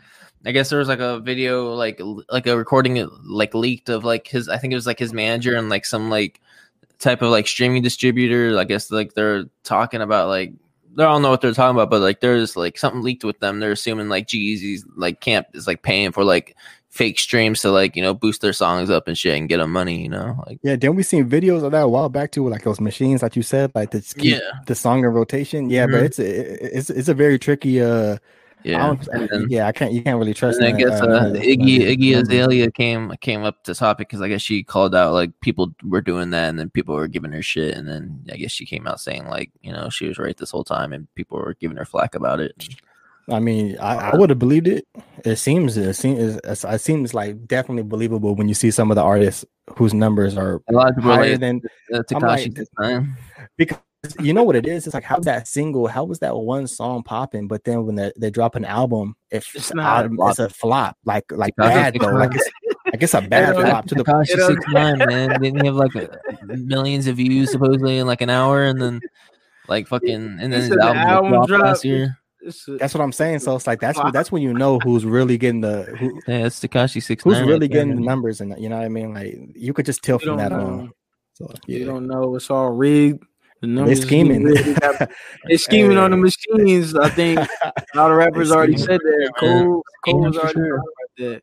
I 0.46 0.52
guess 0.52 0.70
there 0.70 0.78
was 0.78 0.88
like 0.88 1.00
a 1.00 1.20
video, 1.20 1.74
like 1.74 2.00
like 2.30 2.46
a 2.46 2.56
recording, 2.56 3.08
like 3.24 3.54
leaked 3.54 3.88
of 3.88 4.04
like 4.04 4.26
his. 4.28 4.48
I 4.48 4.58
think 4.58 4.72
it 4.72 4.76
was 4.76 4.86
like 4.86 4.98
his 4.98 5.12
manager 5.12 5.56
and 5.56 5.68
like 5.68 5.84
some 5.84 6.10
like 6.10 6.40
type 6.98 7.22
of 7.22 7.30
like 7.30 7.46
streaming 7.46 7.82
distributor. 7.82 8.58
I 8.58 8.64
guess 8.64 8.90
like 8.90 9.14
they're 9.14 9.44
talking 9.64 10.00
about 10.00 10.28
like 10.28 10.52
they 10.94 11.02
don't 11.04 11.22
know 11.22 11.30
what 11.30 11.40
they're 11.40 11.52
talking 11.54 11.76
about, 11.76 11.90
but 11.90 12.00
like 12.00 12.20
there's 12.20 12.56
like 12.56 12.78
something 12.78 13.02
leaked 13.02 13.24
with 13.24 13.38
them. 13.40 13.60
They're 13.60 13.72
assuming 13.72 14.08
like 14.08 14.26
Jeezy's 14.28 14.84
like 14.96 15.20
camp 15.20 15.48
is 15.54 15.66
like 15.66 15.82
paying 15.82 16.12
for 16.12 16.24
like 16.24 16.56
fake 16.88 17.18
streams 17.18 17.60
to 17.60 17.70
like 17.70 17.94
you 17.94 18.02
know 18.02 18.14
boost 18.14 18.40
their 18.40 18.52
songs 18.54 18.90
up 18.90 19.06
and 19.06 19.16
shit 19.18 19.36
and 19.36 19.48
get 19.48 19.58
them 19.58 19.72
money. 19.72 20.02
You 20.02 20.08
know, 20.08 20.42
like 20.46 20.58
Yeah, 20.62 20.76
didn't 20.76 20.96
we 20.96 21.02
seen 21.02 21.28
videos 21.28 21.62
of 21.64 21.72
that 21.72 21.82
a 21.82 21.88
while 21.88 22.08
back 22.08 22.32
too, 22.32 22.48
like 22.48 22.62
those 22.62 22.80
machines, 22.80 23.22
like 23.22 23.36
you 23.36 23.42
said, 23.42 23.72
like 23.74 23.90
to 23.90 24.00
keep 24.00 24.24
yeah, 24.24 24.40
the 24.66 24.74
song 24.74 25.00
in 25.00 25.06
rotation. 25.06 25.68
Yeah, 25.68 25.86
but 25.86 26.00
Mhm. 26.00 26.04
it's 26.04 26.18
it's 26.18 26.90
it's 26.90 27.08
a 27.08 27.14
very 27.14 27.38
tricky. 27.38 27.82
Uh, 27.82 28.18
yeah. 28.64 28.86
don't- 28.86 29.30
then- 29.30 29.46
yeah, 29.48 29.66
I 29.66 29.72
can't. 29.72 29.92
You 29.92 30.02
can't 30.02 30.18
really 30.18 30.34
trust. 30.34 30.58
And 30.60 30.74
I 30.74 30.78
guess 30.78 31.00
uh, 31.00 31.06
uh, 31.06 31.32
Iggy 31.32 31.96
Iggy. 31.96 32.16
Azalea 32.20 32.70
came 32.70 33.12
came 33.20 33.44
up 33.44 33.62
to 33.64 33.74
topic 33.74 34.08
because 34.08 34.20
I 34.20 34.28
guess 34.28 34.42
she 34.42 34.62
called 34.62 34.94
out 34.94 35.12
like 35.12 35.30
people 35.40 35.74
were 35.84 36.00
doing 36.00 36.30
that 36.30 36.48
and 36.48 36.58
then 36.58 36.70
people 36.70 36.94
were 36.94 37.08
giving 37.08 37.32
her 37.32 37.42
shit 37.42 37.74
and 37.76 37.88
then 37.88 38.24
I 38.32 38.36
guess 38.36 38.50
she 38.52 38.66
came 38.66 38.86
out 38.86 39.00
saying 39.00 39.26
like 39.26 39.50
you 39.62 39.72
know 39.72 39.88
she 39.90 40.06
was 40.08 40.18
right 40.18 40.36
this 40.36 40.50
whole 40.50 40.64
time 40.64 40.92
and 40.92 41.12
people 41.14 41.38
were 41.38 41.54
giving 41.60 41.76
her 41.76 41.84
flack 41.84 42.14
about 42.14 42.40
it. 42.40 42.52
I 43.30 43.40
mean, 43.40 43.76
I, 43.78 44.12
I 44.12 44.16
would 44.16 44.30
have 44.30 44.38
believed 44.38 44.68
it. 44.68 44.86
It 45.24 45.36
seems 45.36 45.76
it 45.76 45.94
seems 45.94 46.40
it, 46.42 46.80
seems 46.80 47.12
like 47.12 47.46
definitely 47.46 47.82
believable 47.82 48.34
when 48.34 48.48
you 48.48 48.54
see 48.54 48.70
some 48.70 48.90
of 48.90 48.94
the 48.94 49.02
artists 49.02 49.44
whose 49.76 49.92
numbers 49.92 50.36
are 50.36 50.62
A 50.68 50.72
lot 50.72 50.88
of 50.90 50.96
people 50.96 51.10
are 51.12 51.16
higher 51.18 51.36
than 51.36 51.60
I'm 51.92 52.20
like, 52.22 52.54
time. 52.78 53.16
because 53.58 53.78
you 54.20 54.32
know 54.32 54.44
what 54.44 54.56
it 54.56 54.66
is. 54.66 54.86
It's 54.86 54.94
like 54.94 55.04
how 55.04 55.18
that 55.20 55.48
single, 55.48 55.86
how 55.88 56.04
was 56.04 56.20
that 56.20 56.36
one 56.36 56.66
song 56.66 57.02
popping? 57.02 57.48
But 57.48 57.64
then 57.64 57.84
when 57.84 57.96
they, 57.96 58.12
they 58.16 58.30
drop 58.30 58.54
an 58.54 58.64
album, 58.64 59.16
it's 59.30 59.54
It's 59.54 59.74
not 59.74 60.06
um, 60.06 60.18
it's 60.22 60.38
a 60.38 60.48
flop. 60.48 60.96
Like 61.04 61.30
like 61.32 61.56
Because 61.56 61.70
bad 61.72 61.94
though. 62.00 62.12
Like 62.12 62.34
it's 62.34 62.48
I 62.92 62.96
guess 62.96 63.14
a 63.14 63.20
bad 63.20 63.56
Yeah, 63.56 63.68
flop 63.68 63.86
to 63.86 63.94
the 63.94 64.04
Tekashi 64.04 64.36
you 64.36 64.40
six 64.40 64.64
nine 64.68 65.04
man 65.04 65.38
didn't 65.40 65.64
have 65.64 65.74
like 65.74 65.94
a, 65.94 66.20
millions 66.46 67.06
of 67.06 67.16
views 67.16 67.50
supposedly 67.50 67.98
in 67.98 68.06
like 68.06 68.22
an 68.22 68.30
hour 68.30 68.64
and 68.64 68.80
then 68.80 69.02
like 69.68 69.86
fucking 69.88 70.38
and 70.40 70.52
then 70.52 70.52
his 70.52 70.70
the 70.70 70.80
album, 70.82 71.02
album 71.02 71.32
dropped 71.32 71.50
last 71.50 71.84
year. 71.84 72.16
That's 72.78 72.94
what 72.94 73.02
I'm 73.02 73.12
saying. 73.12 73.40
So 73.40 73.56
it's 73.56 73.66
like 73.66 73.80
that's 73.80 73.98
that's 74.12 74.32
when 74.32 74.42
you 74.42 74.54
know 74.54 74.78
who's 74.78 75.04
really 75.04 75.36
getting 75.36 75.60
the 75.60 75.82
who, 75.98 76.22
Yeah, 76.26 76.46
it's 76.46 76.60
Tekashi 76.60 77.02
six 77.02 77.24
who's 77.24 77.38
nine. 77.38 77.48
really 77.48 77.68
getting 77.68 77.96
the 77.96 78.00
numbers 78.00 78.40
and 78.40 78.54
you 78.58 78.68
know 78.68 78.76
what 78.76 78.84
I 78.84 78.88
mean. 78.88 79.12
Like 79.12 79.34
you 79.54 79.74
could 79.74 79.86
just 79.86 80.02
tell 80.02 80.18
you 80.20 80.28
from 80.28 80.36
that 80.38 80.52
know. 80.52 80.60
alone. 80.60 80.92
So 81.34 81.52
You 81.66 81.84
don't 81.84 82.06
know. 82.06 82.36
It's 82.36 82.48
all 82.48 82.70
rigged. 82.70 83.24
The 83.60 83.66
they 83.66 83.72
numbers 83.72 83.98
is 83.98 84.04
scheming. 84.04 84.44
rigged. 84.44 84.64
They 84.64 84.74
got- 84.74 85.10
They 85.48 85.56
scheming 85.56 85.96
on 85.98 86.10
the 86.12 86.16
machines. 86.16 86.94
I 86.94 87.08
think 87.08 87.38
a 87.40 87.72
lot 87.96 88.10
of 88.10 88.16
rappers 88.16 88.52
already 88.52 88.76
said 88.76 89.00
that. 89.00 89.18
Yeah, 89.20 89.28
Cole, 89.38 89.82
scheming 90.02 90.22
Cole's 90.24 90.36
already 90.38 90.54
sure. 90.54 90.76
talking 90.78 91.32
that. 91.32 91.42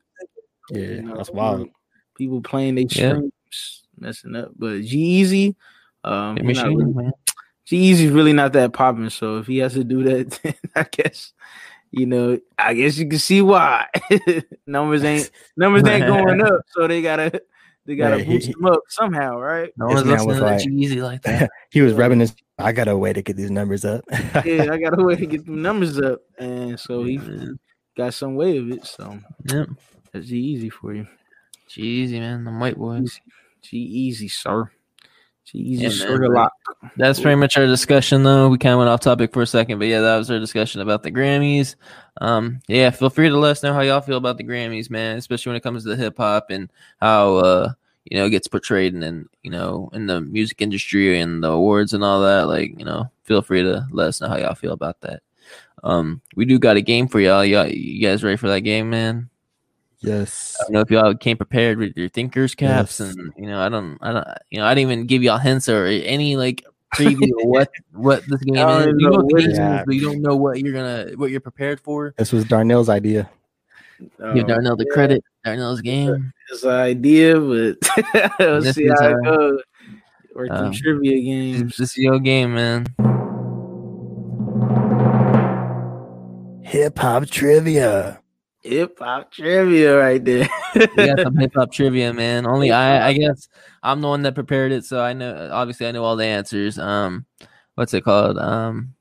yeah, 0.72 0.80
You 0.95 1.01
know, 1.03 1.18
that's 1.18 1.30
wild. 1.32 1.70
People 2.18 2.41
playing 2.41 2.76
they 2.76 2.84
Yeah. 2.89 3.09
streams, 3.16 3.84
messing 3.99 4.36
up. 4.36 4.51
But 4.57 4.82
G-Eazy, 4.84 5.55
um, 6.05 6.36
Big 6.36 6.43
he 6.43 6.47
machine, 6.47 6.78
really- 6.95 7.11
G-Eazy's 7.66 8.11
really 8.11 8.34
not 8.34 8.53
that 8.53 8.72
popping. 8.74 9.09
So 9.09 9.39
if 9.39 9.47
he 9.47 9.57
has 9.57 9.74
to 9.74 9.84
do 9.84 10.03
that, 10.03 10.30
then 10.43 10.53
I 10.76 10.86
guess 10.89 11.34
you 11.91 12.05
know, 12.05 12.38
I 12.57 12.74
guess 12.74 12.97
you 12.97 13.07
can 13.07 13.20
see 13.20 13.41
why 13.41 13.88
numbers 14.68 15.03
ain't 15.03 15.32
numbers 15.55 15.84
ain't 15.88 16.05
going 16.07 16.41
up. 16.41 16.61
So 16.70 16.88
they 16.88 17.01
gotta 17.01 17.41
they 17.86 17.96
gotta 17.96 18.20
Yeah, 18.20 18.26
boost 18.26 18.48
he- 18.48 18.54
them 18.54 18.66
up 18.66 18.80
somehow, 18.90 19.38
right? 19.40 19.72
No 19.78 19.88
one's 19.88 20.06
listening 20.06 20.28
was 20.28 20.38
to 20.38 20.44
like- 20.44 20.58
that 20.60 20.68
Easy 20.70 21.02
like 21.02 21.22
that. 21.24 21.50
he 21.72 21.82
was 21.82 21.94
rubbing 21.94 22.20
his. 22.20 22.36
I 22.58 22.72
got 22.72 22.88
a 22.88 22.98
way 22.98 23.12
to 23.14 23.22
get 23.22 23.36
these 23.36 23.52
numbers 23.52 23.84
up. 23.86 24.04
Yeah, 24.46 24.68
I 24.72 24.78
got 24.78 24.98
a 25.00 25.04
way 25.04 25.16
to 25.16 25.26
get 25.26 25.46
the 25.46 25.52
numbers 25.52 26.00
up, 26.00 26.22
and 26.40 26.80
so 26.80 27.04
he 27.04 27.18
Man. 27.18 27.60
got 27.98 28.14
some 28.14 28.36
way 28.36 28.58
of 28.58 28.72
it. 28.72 28.86
So 28.86 29.20
Yep. 29.52 29.70
that's 30.14 30.32
Easy 30.32 30.70
for 30.70 30.94
you. 30.94 31.06
Easy, 31.78 32.20
man. 32.20 32.44
The 32.46 32.52
white 32.52 32.78
boys. 32.78 33.20
G-Eazy, 33.62 34.32
sir. 34.32 34.72
G-Eazy, 35.46 36.00
Yeah, 36.00 36.18
man. 36.18 36.36
A. 36.36 36.50
That's 36.98 37.20
pretty 37.20 37.36
much 37.36 37.56
our 37.58 37.68
discussion, 37.68 38.24
though. 38.24 38.50
We 38.50 38.58
kind 38.58 38.74
of 38.74 38.80
went 38.80 38.89
off 38.89 39.02
topic 39.02 39.32
for 39.32 39.43
a 39.43 39.48
second, 39.48 39.78
but 39.78 39.88
yeah, 39.88 40.02
that 40.02 40.18
was 40.18 40.32
our 40.32 40.39
discussion 40.39 40.82
about 40.82 41.04
the 41.04 41.12
Grammys. 41.12 41.76
Um, 42.20 42.62
yeah, 42.68 42.89
feel 42.89 43.10
free 43.10 43.30
to 43.30 43.38
let 43.38 43.52
us 43.52 43.64
know 43.64 43.74
how 43.74 43.82
y'all 43.82 44.02
feel 44.02 44.18
about 44.18 44.38
the 44.38 44.43
Grammys, 44.43 44.89
man, 44.89 45.18
especially 45.18 45.52
when 45.52 45.58
it 45.58 45.64
comes 45.64 45.84
to 45.84 45.89
the 45.89 45.96
hip 45.96 46.18
hop 46.18 46.48
and 46.50 46.72
how 47.00 47.36
uh 47.36 47.74
you 48.06 48.18
know 48.18 48.26
it 48.26 48.30
gets 48.30 48.48
portrayed 48.48 48.93
in, 48.93 49.04
in 49.04 49.30
you 49.43 49.52
know 49.52 49.89
in 49.93 50.08
the 50.08 50.22
music 50.22 50.62
industry 50.62 51.20
and 51.20 51.43
the 51.43 51.50
awards 51.50 51.93
and 51.93 52.04
all 52.04 52.22
that. 52.22 52.48
Like, 52.48 52.78
you 52.80 52.86
know, 52.86 53.12
feel 53.24 53.41
free 53.41 53.62
to 53.62 53.86
let 53.91 54.08
us 54.08 54.22
know 54.22 54.30
how 54.30 54.38
y'all 54.38 54.56
feel 54.56 54.74
about 54.74 55.02
that. 55.02 55.22
Um, 55.84 56.22
we 56.36 56.46
do 56.46 56.58
got 56.58 56.78
a 56.78 56.82
game 56.82 57.08
for 57.08 57.20
y'all. 57.20 57.46
Y'all, 57.46 57.68
you 57.68 58.02
guys 58.02 58.24
ready 58.24 58.38
for 58.38 58.48
that 58.48 58.62
game, 58.62 58.89
man? 58.89 59.30
Yes. 60.06 60.56
I 60.60 60.64
don't 60.64 60.74
know 60.74 60.80
if 60.82 60.91
y'all 60.91 61.16
came 61.16 61.38
prepared 61.38 61.78
with 61.78 61.97
your 61.97 62.10
thinkers 62.10 62.56
caps, 62.56 62.99
Yes. 62.99 63.16
and 63.16 63.34
you 63.38 63.47
know, 63.47 63.60
I 63.60 63.70
don't, 63.70 63.97
I 64.01 64.12
don't, 64.14 64.28
you 64.49 64.60
know, 64.60 64.66
I 64.66 64.74
didn't 64.76 64.91
even 64.91 65.06
give 65.08 65.24
y'all 65.24 65.38
hints 65.38 65.68
or 65.70 65.86
any 65.86 66.36
like 66.36 66.64
preview 66.95 67.30
of 67.41 67.47
what 67.49 67.70
what 67.93 68.24
this 68.28 68.41
game 68.41 68.56
is. 68.56 68.62
don't 68.86 68.99
You 68.99 69.10
know 69.10 69.10
know 69.10 69.18
what 69.18 69.28
the 69.28 69.34
what 69.34 69.39
game 69.41 69.49
it 69.49 69.53
is, 69.53 69.60
is. 69.60 69.84
but 69.86 69.95
you 69.95 70.01
don't 70.01 70.22
know 70.22 70.36
what 70.36 70.60
you're 70.60 70.74
gonna, 70.74 71.12
what 71.16 71.32
you're 71.32 71.39
prepared 71.41 71.80
for. 71.80 72.14
This 72.18 72.32
was 72.32 72.45
Darnell's 72.45 72.89
idea. 72.89 73.30
Give 74.20 74.43
Um, 74.43 74.47
Darnell 74.47 74.76
the 74.76 74.86
yeah, 74.88 74.93
credit. 74.93 75.24
Darnell's 75.45 75.82
game. 75.82 76.32
It's 76.51 76.64
an 76.64 76.70
idea, 76.72 77.39
but 77.39 77.78
we'll 78.39 78.62
see 78.74 78.88
how 78.88 79.08
it 79.10 79.24
goes. 79.24 79.62
Or 80.36 80.47
um, 80.51 80.74
trivia 80.74 81.14
This 81.16 81.24
games. 81.24 81.78
this 81.78 81.91
is 81.91 81.97
your 81.97 82.20
game, 82.20 82.53
man. 82.56 82.88
Hip 86.64 86.97
hop 86.99 87.28
trivia. 87.28 88.20
Hip 88.66 88.97
hop 88.97 89.32
trivia 89.32 89.95
right 89.95 90.24
there. 90.24 90.49
We 90.76 90.88
got 90.88 91.20
some 91.20 91.38
hip 91.38 91.53
hop 91.55 91.72
trivia, 91.74 92.11
man. 92.13 92.47
Only 92.47 92.72
I, 92.72 93.09
I 93.09 93.13
guess 93.13 93.47
I'm 93.84 94.01
the 94.01 94.07
one 94.07 94.24
that 94.24 94.34
prepared 94.34 94.72
it, 94.72 94.86
so 94.86 94.99
I 95.01 95.13
know. 95.13 95.49
Obviously, 95.51 95.86
I 95.86 95.91
know 95.91 96.03
all 96.03 96.16
the 96.16 96.26
answers. 96.26 96.80
Um, 96.80 97.28
what's 97.76 97.93
it 97.93 98.03
called? 98.03 98.39
Um, 98.39 98.95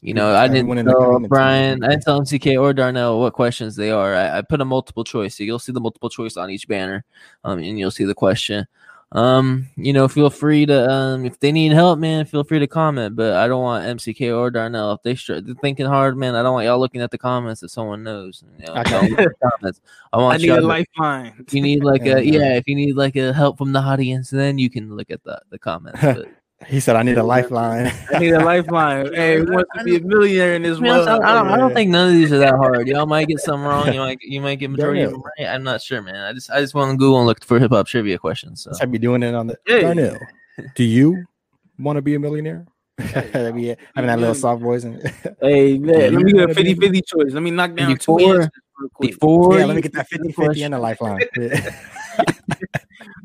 you 0.00 0.14
know, 0.14 0.36
I 0.36 0.46
didn't 0.46 0.70
Everyone 0.70 0.78
in 0.78 0.86
the 0.86 0.92
tell 0.92 1.18
Brian, 1.20 1.80
man. 1.80 1.90
I 1.90 1.92
didn't 1.94 2.04
tell 2.04 2.20
MCK 2.20 2.60
or 2.60 2.72
Darnell 2.72 3.18
what 3.18 3.32
questions 3.32 3.74
they 3.74 3.90
are. 3.90 4.14
I, 4.14 4.38
I 4.38 4.42
put 4.42 4.60
a 4.60 4.64
multiple 4.64 5.02
choice, 5.02 5.36
so 5.36 5.42
you'll 5.42 5.58
see 5.58 5.72
the 5.72 5.80
multiple 5.80 6.10
choice 6.10 6.36
on 6.36 6.50
each 6.50 6.68
banner, 6.68 7.04
um, 7.42 7.58
and 7.58 7.76
you'll 7.76 7.90
see 7.90 8.04
the 8.04 8.14
question. 8.14 8.68
Um, 9.12 9.68
you 9.76 9.94
know, 9.94 10.06
feel 10.06 10.28
free 10.28 10.66
to 10.66 10.90
um, 10.90 11.24
if 11.24 11.40
they 11.40 11.50
need 11.50 11.72
help, 11.72 11.98
man, 11.98 12.26
feel 12.26 12.44
free 12.44 12.58
to 12.58 12.66
comment. 12.66 13.16
But 13.16 13.36
I 13.36 13.48
don't 13.48 13.62
want 13.62 13.84
MCK 13.98 14.36
or 14.36 14.50
Darnell 14.50 14.92
if 14.92 15.02
they 15.02 15.14
str- 15.14 15.40
they're 15.40 15.54
thinking 15.62 15.86
hard, 15.86 16.18
man. 16.18 16.34
I 16.34 16.42
don't 16.42 16.52
want 16.52 16.66
y'all 16.66 16.78
looking 16.78 17.00
at 17.00 17.10
the 17.10 17.16
comments 17.16 17.62
that 17.62 17.70
someone 17.70 18.02
knows. 18.02 18.44
You 18.60 18.66
know, 18.66 18.72
Okay. 18.80 18.90
don't 18.90 19.10
look 19.10 19.20
at 19.20 19.28
the 19.40 19.50
comments. 19.50 19.80
I 20.12 20.18
I 20.18 20.20
want 20.20 20.40
need 20.42 20.48
y'all 20.48 20.58
a 20.58 20.60
to- 20.60 20.66
lifeline. 20.66 21.32
if 21.46 21.54
you 21.54 21.62
need 21.62 21.82
like 21.84 22.02
a 22.06 22.22
yeah, 22.22 22.54
if 22.56 22.68
you 22.68 22.74
need 22.74 22.96
like 22.96 23.16
a 23.16 23.32
help 23.32 23.56
from 23.56 23.72
the 23.72 23.80
audience, 23.80 24.28
then 24.28 24.58
you 24.58 24.68
can 24.68 24.94
look 24.94 25.10
at 25.10 25.24
the 25.24 25.40
the 25.50 25.58
comments. 25.58 26.00
But 26.02 26.28
He 26.66 26.80
said, 26.80 26.96
"I 26.96 27.02
need 27.04 27.18
a 27.18 27.22
lifeline." 27.22 27.92
I 28.12 28.18
need 28.18 28.32
a 28.32 28.44
lifeline. 28.44 29.12
Hey, 29.14 29.38
who 29.38 29.52
wants 29.52 29.70
to 29.78 29.84
be 29.84 29.96
a 29.96 30.00
millionaire 30.00 30.54
in 30.54 30.62
this 30.62 30.78
I, 30.78 30.80
mean, 30.80 30.92
world? 30.92 31.08
I 31.08 31.34
don't, 31.34 31.48
I 31.48 31.56
don't 31.56 31.72
think 31.72 31.90
none 31.90 32.08
of 32.08 32.14
these 32.14 32.32
are 32.32 32.38
that 32.38 32.54
hard. 32.56 32.88
Y'all 32.88 33.06
might 33.06 33.28
get 33.28 33.38
some 33.38 33.62
wrong. 33.62 33.92
You 33.92 34.00
might 34.00 34.18
you 34.22 34.40
might 34.40 34.56
get 34.56 34.70
majority 34.70 35.02
of 35.02 35.12
them 35.12 35.22
right. 35.22 35.46
I'm 35.48 35.62
not 35.62 35.80
sure, 35.80 36.02
man. 36.02 36.16
I 36.16 36.32
just 36.32 36.50
I 36.50 36.60
just 36.60 36.74
went 36.74 36.90
on 36.90 36.96
Google 36.96 37.18
and 37.18 37.26
looked 37.26 37.44
for 37.44 37.60
hip 37.60 37.70
hop 37.70 37.86
trivia 37.86 38.18
questions. 38.18 38.62
So 38.64 38.72
I 38.80 38.86
be 38.86 38.98
doing 38.98 39.22
it 39.22 39.34
on 39.34 39.46
the 39.46 39.56
Hey. 39.66 39.82
Darnell. 39.82 40.18
Do 40.74 40.82
you 40.82 41.24
want 41.78 41.96
to 41.96 42.02
be 42.02 42.16
a 42.16 42.18
millionaire? 42.18 42.66
That'd 42.98 43.54
be 43.54 43.70
it. 43.70 43.78
having 43.94 44.08
that 44.08 44.18
little 44.18 44.34
soft 44.34 44.60
voice. 44.60 44.82
And 44.82 45.00
Hey, 45.40 45.78
man, 45.78 46.12
let 46.12 46.12
me 46.14 46.18
you 46.18 46.24
get 46.26 46.34
a 46.34 46.40
wanna 46.48 46.54
50 46.54 46.74
be- 46.74 46.80
50 46.86 47.02
choice. 47.02 47.32
Let 47.34 47.42
me 47.44 47.52
knock 47.52 47.76
down 47.76 47.90
two 47.98 48.16
Before- 48.16 48.34
answers 48.34 48.50
real 48.80 48.88
quick. 48.94 49.10
before 49.12 49.58
yeah, 49.60 49.64
let 49.66 49.76
me 49.76 49.82
get 49.82 49.92
that 49.92 50.08
answer 50.12 50.24
50 50.24 50.32
50 50.32 50.62
and 50.64 50.74
a 50.74 50.78
lifeline. 50.80 51.20
Yeah. 51.38 51.70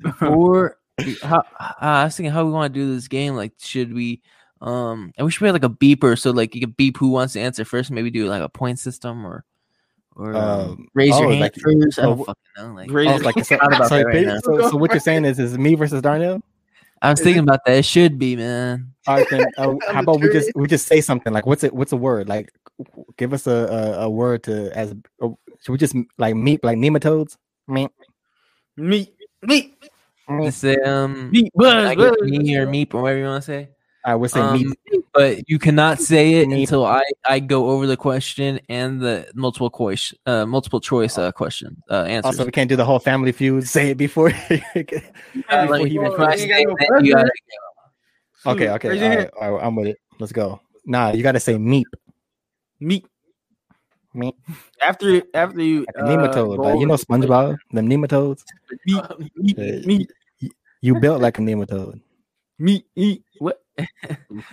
before 0.02 0.78
how 1.22 1.40
uh, 1.60 1.74
I 1.80 2.04
was 2.06 2.16
thinking 2.16 2.32
how 2.32 2.46
we 2.46 2.52
want 2.52 2.74
to 2.74 2.80
do 2.80 2.94
this 2.94 3.08
game. 3.08 3.36
Like, 3.36 3.54
should 3.60 3.94
we? 3.94 4.22
Um, 4.62 5.12
I 5.20 5.24
wish 5.24 5.42
we 5.42 5.48
had 5.48 5.54
like 5.54 5.66
a 5.66 5.70
beeper 5.70 6.18
so 6.18 6.32
like 6.32 6.56
you 6.56 6.62
could 6.62 6.78
beep 6.78 6.98
who 6.98 7.10
wants 7.10 7.34
to 7.34 7.42
answer 7.42 7.66
first. 7.66 7.92
Maybe 7.92 8.10
do 8.10 8.28
like 8.28 8.42
a 8.42 8.50
point 8.50 8.80
system 8.80 9.26
or 9.26 9.44
or 10.16 10.36
um, 10.36 10.60
Um, 10.60 10.88
raise 10.94 11.10
your 11.10 11.26
oh, 11.26 11.30
hand 11.30 11.42
like- 11.42 11.56
first. 11.56 12.00
I 12.00 12.04
oh, 12.04 12.16
don't 12.16 12.26
fucking 12.26 12.44
know. 12.58 12.74
Like, 12.74 12.92
Raise 12.92 13.10
Oh, 13.10 13.16
like 13.18 13.46
so, 13.46 13.56
about 13.56 13.90
so, 13.90 13.98
that 13.98 14.06
right 14.06 14.26
now. 14.26 14.40
so, 14.40 14.70
so 14.70 14.78
what 14.78 14.92
you're 14.92 15.00
saying 15.00 15.26
is 15.26 15.40
is 15.40 15.58
me 15.58 15.76
versus 15.76 16.02
Darnell? 16.02 16.42
I 17.02 17.10
was 17.10 17.20
thinking 17.20 17.44
about 17.44 17.60
that. 17.66 17.76
It 17.78 17.86
should 17.86 18.18
be, 18.18 18.38
man. 18.38 18.94
All 19.08 19.18
right, 19.18 19.28
then, 19.30 19.46
uh, 19.58 19.74
how 19.92 20.00
about 20.00 20.22
we 20.22 20.30
just 20.32 20.52
we 20.56 20.68
just 20.68 20.88
say 20.88 21.02
something 21.02 21.34
like 21.34 21.46
what's 21.46 21.64
it 21.66 21.74
what's 21.74 21.92
a 21.92 21.98
word 21.98 22.30
like 22.30 22.50
give 23.18 23.34
us 23.34 23.46
a 23.46 23.52
a, 23.52 23.92
a 24.04 24.10
word 24.10 24.44
to 24.44 24.72
as 24.78 24.96
uh, 25.22 25.30
should 25.62 25.72
we 25.74 25.78
just 25.78 25.96
like 26.18 26.36
meet 26.36 26.64
like 26.64 26.78
nematodes? 26.78 27.38
Meep, 27.70 27.90
Meat, 28.78 29.14
meat, 29.42 29.74
meep. 30.30 30.54
Say 30.54 30.76
um, 30.78 31.32
meat, 31.32 31.52
buzz, 31.56 31.86
I 31.86 31.96
buzz. 31.96 32.16
me 32.22 32.56
or 32.58 32.68
meep 32.68 32.94
or 32.94 33.02
whatever 33.02 33.20
you 33.20 33.26
want 33.26 33.44
to 33.44 33.46
say. 33.46 33.70
I 34.06 34.16
would 34.16 34.32
say 34.32 34.42
Um, 34.42 34.60
meep. 34.60 35.04
but 35.14 35.50
you 35.50 35.58
cannot 35.58 36.00
say 36.00 36.34
it 36.36 36.50
Meep. 36.50 36.64
until 36.64 36.86
I, 36.86 37.04
I 37.26 37.40
go 37.40 37.70
over 37.70 37.88
the 37.88 37.96
question 37.96 38.60
and 38.68 39.00
the 39.00 39.28
multiple 39.34 39.70
choice 39.70 40.14
uh 40.26 40.46
multiple 40.46 40.82
choice 40.82 41.18
uh 41.18 41.32
question 41.32 41.82
uh 41.90 42.04
answers. 42.04 42.38
Also, 42.40 42.46
we 42.46 42.52
can't 42.52 42.68
do 42.70 42.76
the 42.76 42.84
whole 42.84 43.00
family 43.00 43.32
feud. 43.32 43.66
Say 43.68 43.92
it 43.92 43.98
before. 43.98 44.32
Yeah, 44.76 45.64
before 45.64 45.68
like, 45.70 45.88
he 45.88 45.96
even 45.96 46.08
if 46.08 46.12
you 46.12 46.48
got 46.48 46.60
no 46.68 46.76
that, 46.78 47.06
you 47.06 47.14
gotta- 47.16 47.32
okay, 48.48 48.70
okay, 48.72 48.90
raise 48.90 49.02
all 49.02 49.08
your 49.10 49.18
right, 49.20 49.30
all 49.40 49.52
right, 49.54 49.66
I'm 49.66 49.76
with 49.76 49.88
it. 49.88 49.98
Let's 50.20 50.34
go. 50.34 50.60
Nah, 50.86 51.12
you 51.14 51.24
got 51.24 51.32
to 51.34 51.40
say 51.40 51.56
meep. 51.56 51.86
Meat. 52.80 53.06
Meep. 54.16 54.34
After 54.82 55.22
after 55.34 55.62
you 55.62 55.86
Like 55.96 55.96
a 55.96 56.02
nematode. 56.08 56.58
Like, 56.58 56.80
you 56.80 56.86
know 56.86 56.96
SpongeBob, 56.96 57.58
them 57.72 57.90
nematodes. 57.90 58.44
meat, 58.86 59.04
meat, 59.38 59.56
Yeah. 59.58 59.80
meat, 59.86 60.12
You 60.82 61.00
built 61.00 61.22
like 61.22 61.40
a 61.40 61.42
nematode. 61.42 62.00
meat, 62.60 62.86
meat. 62.96 63.24
What? 63.40 63.60
All 63.80 63.86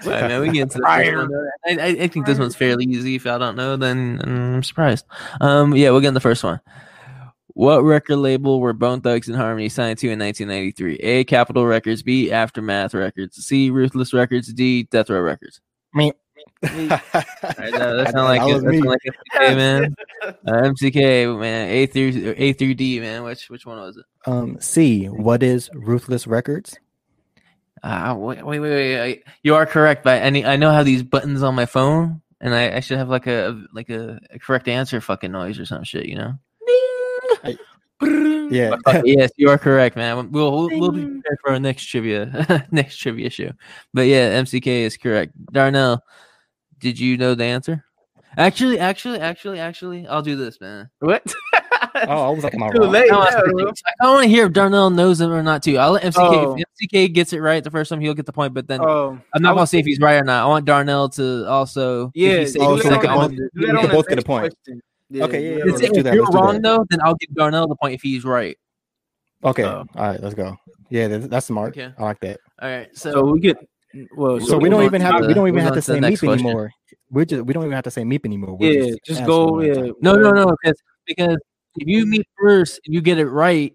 right, 0.07 0.23
man, 0.29 0.41
we 0.41 0.47
get 0.51 0.63
into 0.63 0.79
this 0.79 0.87
Fire. 0.87 1.29
one. 1.29 1.49
I, 1.67 1.71
I, 1.73 1.87
I 2.05 2.09
think 2.09 2.25
this 2.25 2.39
one's 2.39 2.57
fairly 2.57 2.85
easy. 2.87 3.17
If 3.17 3.27
y'all 3.27 3.39
don't 3.39 3.57
know, 3.57 3.77
then 3.77 4.21
I'm 4.25 4.63
surprised. 4.63 5.05
Um, 5.43 5.75
yeah, 5.77 5.91
we'll 5.91 6.01
get 6.01 6.09
in 6.09 6.15
the 6.15 6.21
first 6.21 6.43
one. 6.43 6.61
What 7.49 7.83
record 7.83 8.17
label 8.17 8.61
were 8.61 8.73
Bone 8.73 9.03
Thugs-n-Harmony 9.03 9.69
signed 9.69 9.99
to 9.99 10.07
in 10.09 10.19
1993? 10.21 10.95
A. 11.01 11.25
Capitol 11.25 11.67
Records. 11.67 12.03
B. 12.03 12.31
Aftermath 12.33 12.95
Records. 12.95 13.37
C. 13.45 13.69
Ruthless 13.69 14.15
Records. 14.15 14.51
D. 14.55 14.85
Death 14.85 15.11
Row 15.11 15.21
Records. 15.21 15.61
Meep. 15.95 16.13
All 16.63 16.69
right, 16.71 16.89
that, 16.89 17.01
that 17.73 18.11
sound 18.13 18.29
like 18.29 18.41
That 18.41 18.49
it. 18.49 18.53
was 18.55 18.63
That 18.63 18.73
sound 18.75 18.87
like 18.87 19.01
MCK, 19.03 19.57
man. 19.57 19.95
Uh, 20.23 20.53
MCK, 20.53 21.41
man. 21.41 21.69
A 21.71 21.87
through 21.87 22.35
A 22.37 22.53
through 22.53 22.75
D, 22.75 23.01
man. 23.01 23.23
Which 23.25 23.49
which 23.51 23.67
one 23.67 23.79
was 23.79 23.97
it? 23.97 24.05
um, 24.27 24.59
C. 24.61 25.07
What 25.07 25.43
is 25.43 25.71
Ruthless 25.75 26.27
Records? 26.27 26.79
Uh, 27.83 28.15
wait, 28.19 28.45
wait, 28.45 28.61
wait, 28.61 28.71
wait. 28.71 29.01
I, 29.03 29.23
you 29.43 29.55
are 29.55 29.65
correct, 29.65 30.05
but 30.05 30.23
I 30.23 30.29
need, 30.29 30.45
I 30.45 30.57
know 30.57 30.71
how 30.71 30.83
these 30.83 31.03
buttons 31.03 31.43
on 31.43 31.55
my 31.55 31.65
phone, 31.65 32.21
and 32.39 32.55
I, 32.55 32.77
I 32.77 32.81
should 32.81 32.99
have 32.99 33.09
like 33.09 33.27
a 33.27 33.59
like 33.73 33.89
a, 33.89 34.21
a 34.31 34.39
correct 34.39 34.69
answer 34.69 35.01
fucking 35.01 35.33
noise 35.33 35.59
or 35.59 35.65
some 35.65 35.85
shit, 35.85 36.05
you 36.07 36.17
know. 36.17 36.35
Yeah. 38.51 38.71
But 38.71 38.81
fuck 38.85 39.03
yes, 39.07 39.31
you 39.37 39.49
are 39.51 39.59
correct, 39.59 39.95
man. 39.97 40.31
We'll 40.31 40.51
we'll, 40.51 40.69
we'll 40.81 40.91
be 40.93 41.05
prepared 41.05 41.39
for 41.43 41.53
our 41.53 41.61
next 41.61 41.85
trivia 41.87 42.67
next 42.71 42.97
trivia 42.97 43.31
show. 43.31 43.53
But 43.95 44.03
yeah, 44.09 44.41
MCK 44.43 44.67
is 44.67 44.97
correct. 44.97 45.33
Darnell, 45.53 46.03
did 46.81 46.99
you 46.99 47.17
know 47.17 47.35
the 47.35 47.45
answer? 47.45 47.85
Actually, 48.37 48.79
actually, 48.79 49.19
actually, 49.19 49.59
actually, 49.59 50.07
I'll 50.07 50.23
do 50.23 50.37
this, 50.37 50.61
man. 50.61 50.89
What? 51.01 51.23
Oh, 52.07 52.29
I 52.29 52.31
was 52.31 52.45
like, 52.45 52.55
am 52.55 52.63
I 52.63 52.71
Too 52.71 52.79
wrong? 52.83 52.91
late. 52.93 53.11
I 53.11 53.31
Yeah, 53.31 53.41
bro. 53.51 53.73
want 54.13 54.23
to 54.23 54.29
hear 54.29 54.47
if 54.47 54.53
Darnell 54.53 54.91
knows 54.91 55.21
him 55.21 55.33
or 55.33 55.43
not 55.43 55.63
too. 55.65 55.77
I'll 55.77 55.93
let 55.93 56.05
MCK. 56.05 56.15
Oh. 56.19 56.57
If 56.57 56.65
MCK 56.81 57.13
gets 57.13 57.33
it 57.33 57.41
right 57.41 57.63
the 57.63 57.71
first 57.71 57.91
time, 57.91 58.01
he'll 58.01 58.15
get 58.15 58.27
the 58.27 58.33
point. 58.33 58.55
But 58.55 58.69
then 58.69 58.81
Um, 58.81 59.23
I'm 59.35 59.43
not 59.43 59.51
gonna 59.51 59.63
was- 59.63 59.71
say 59.71 59.81
if 59.81 59.87
he's 59.87 59.99
right 59.99 60.15
or 60.15 60.25
not. 60.25 60.45
I 60.45 60.47
want 60.47 60.65
Darnell 60.65 61.09
to 61.11 61.47
also. 61.49 62.13
Yeah, 62.15 62.31
Oh, 62.33 62.45
so 62.45 62.53
do 62.53 62.59
they 62.59 62.59
that 62.61 62.83
can 62.83 62.91
second, 62.93 63.09
both- 63.11 63.17
want- 63.19 63.37
the- 63.37 63.51
we 63.55 63.67
can 63.67 63.77
on 63.77 63.89
both 63.91 64.07
get 64.09 64.19
a 64.19 64.23
point. 64.23 64.55
question. 64.65 64.83
Yeah, 65.11 65.25
Okay, 65.25 65.43
yeah, 65.43 65.51
do 65.51 65.59
yeah, 65.59 65.65
that 65.65 65.67
If, 65.75 65.81
let's 65.83 65.93
do 65.93 66.03
that, 66.05 66.09
if 66.11 66.15
you're 66.15 66.25
let's 66.25 66.35
wrong 66.37 66.63
though, 66.63 66.87
then 66.89 67.01
I'll 67.03 67.17
give 67.17 67.35
Darnell 67.35 67.67
the 67.67 67.75
point 67.77 67.95
if 67.95 68.03
he's 68.03 68.25
right. 68.25 68.57
Okay, 69.43 69.65
Oh. 69.65 69.85
all 69.97 70.07
right, 70.09 70.23
let's 70.23 70.35
go. 70.37 70.57
Yeah, 70.91 71.09
that's, 71.09 71.27
that's 71.27 71.47
smart. 71.47 71.71
Okay. 71.77 71.93
I 71.99 72.03
like 72.03 72.21
that. 72.21 72.39
All 72.63 72.69
right. 72.71 72.89
So, 72.97 73.13
So 73.13 73.25
we 73.25 73.41
get 73.41 73.57
well. 74.15 74.41
So, 74.41 74.59
we 74.59 74.69
don't 74.69 74.85
even 74.85 75.01
have 75.01 75.23
the- 75.23 75.29
we 75.29 75.35
don't 75.35 75.49
even 75.49 75.61
have 75.63 75.73
to 75.75 75.81
to 75.81 75.83
say 75.83 75.99
meep 75.99 76.19
question. 76.21 76.31
anymore. 76.31 76.73
We're 77.11 77.25
just 77.25 77.45
we 77.45 77.53
don't 77.53 77.65
even 77.65 77.75
have 77.75 77.85
to 77.85 77.91
say 77.91 78.03
meep 78.03 78.25
anymore. 78.25 78.57
We're 78.57 78.73
Yeah, 78.73 78.95
just 79.05 79.21
answer 79.21 79.27
go. 79.27 79.53
one 79.53 79.65
at 79.65 79.77
a 79.77 79.87
Yeah, 79.87 79.93
no, 80.01 80.15
no, 80.17 80.31
no, 80.31 80.55
because 80.63 80.81
because 81.07 81.39
if 81.77 81.87
you 81.89 82.07
meet 82.07 82.27
first 82.39 82.81
and 82.85 82.95
you 82.95 83.01
get 83.01 83.19
it 83.19 83.27
right, 83.29 83.75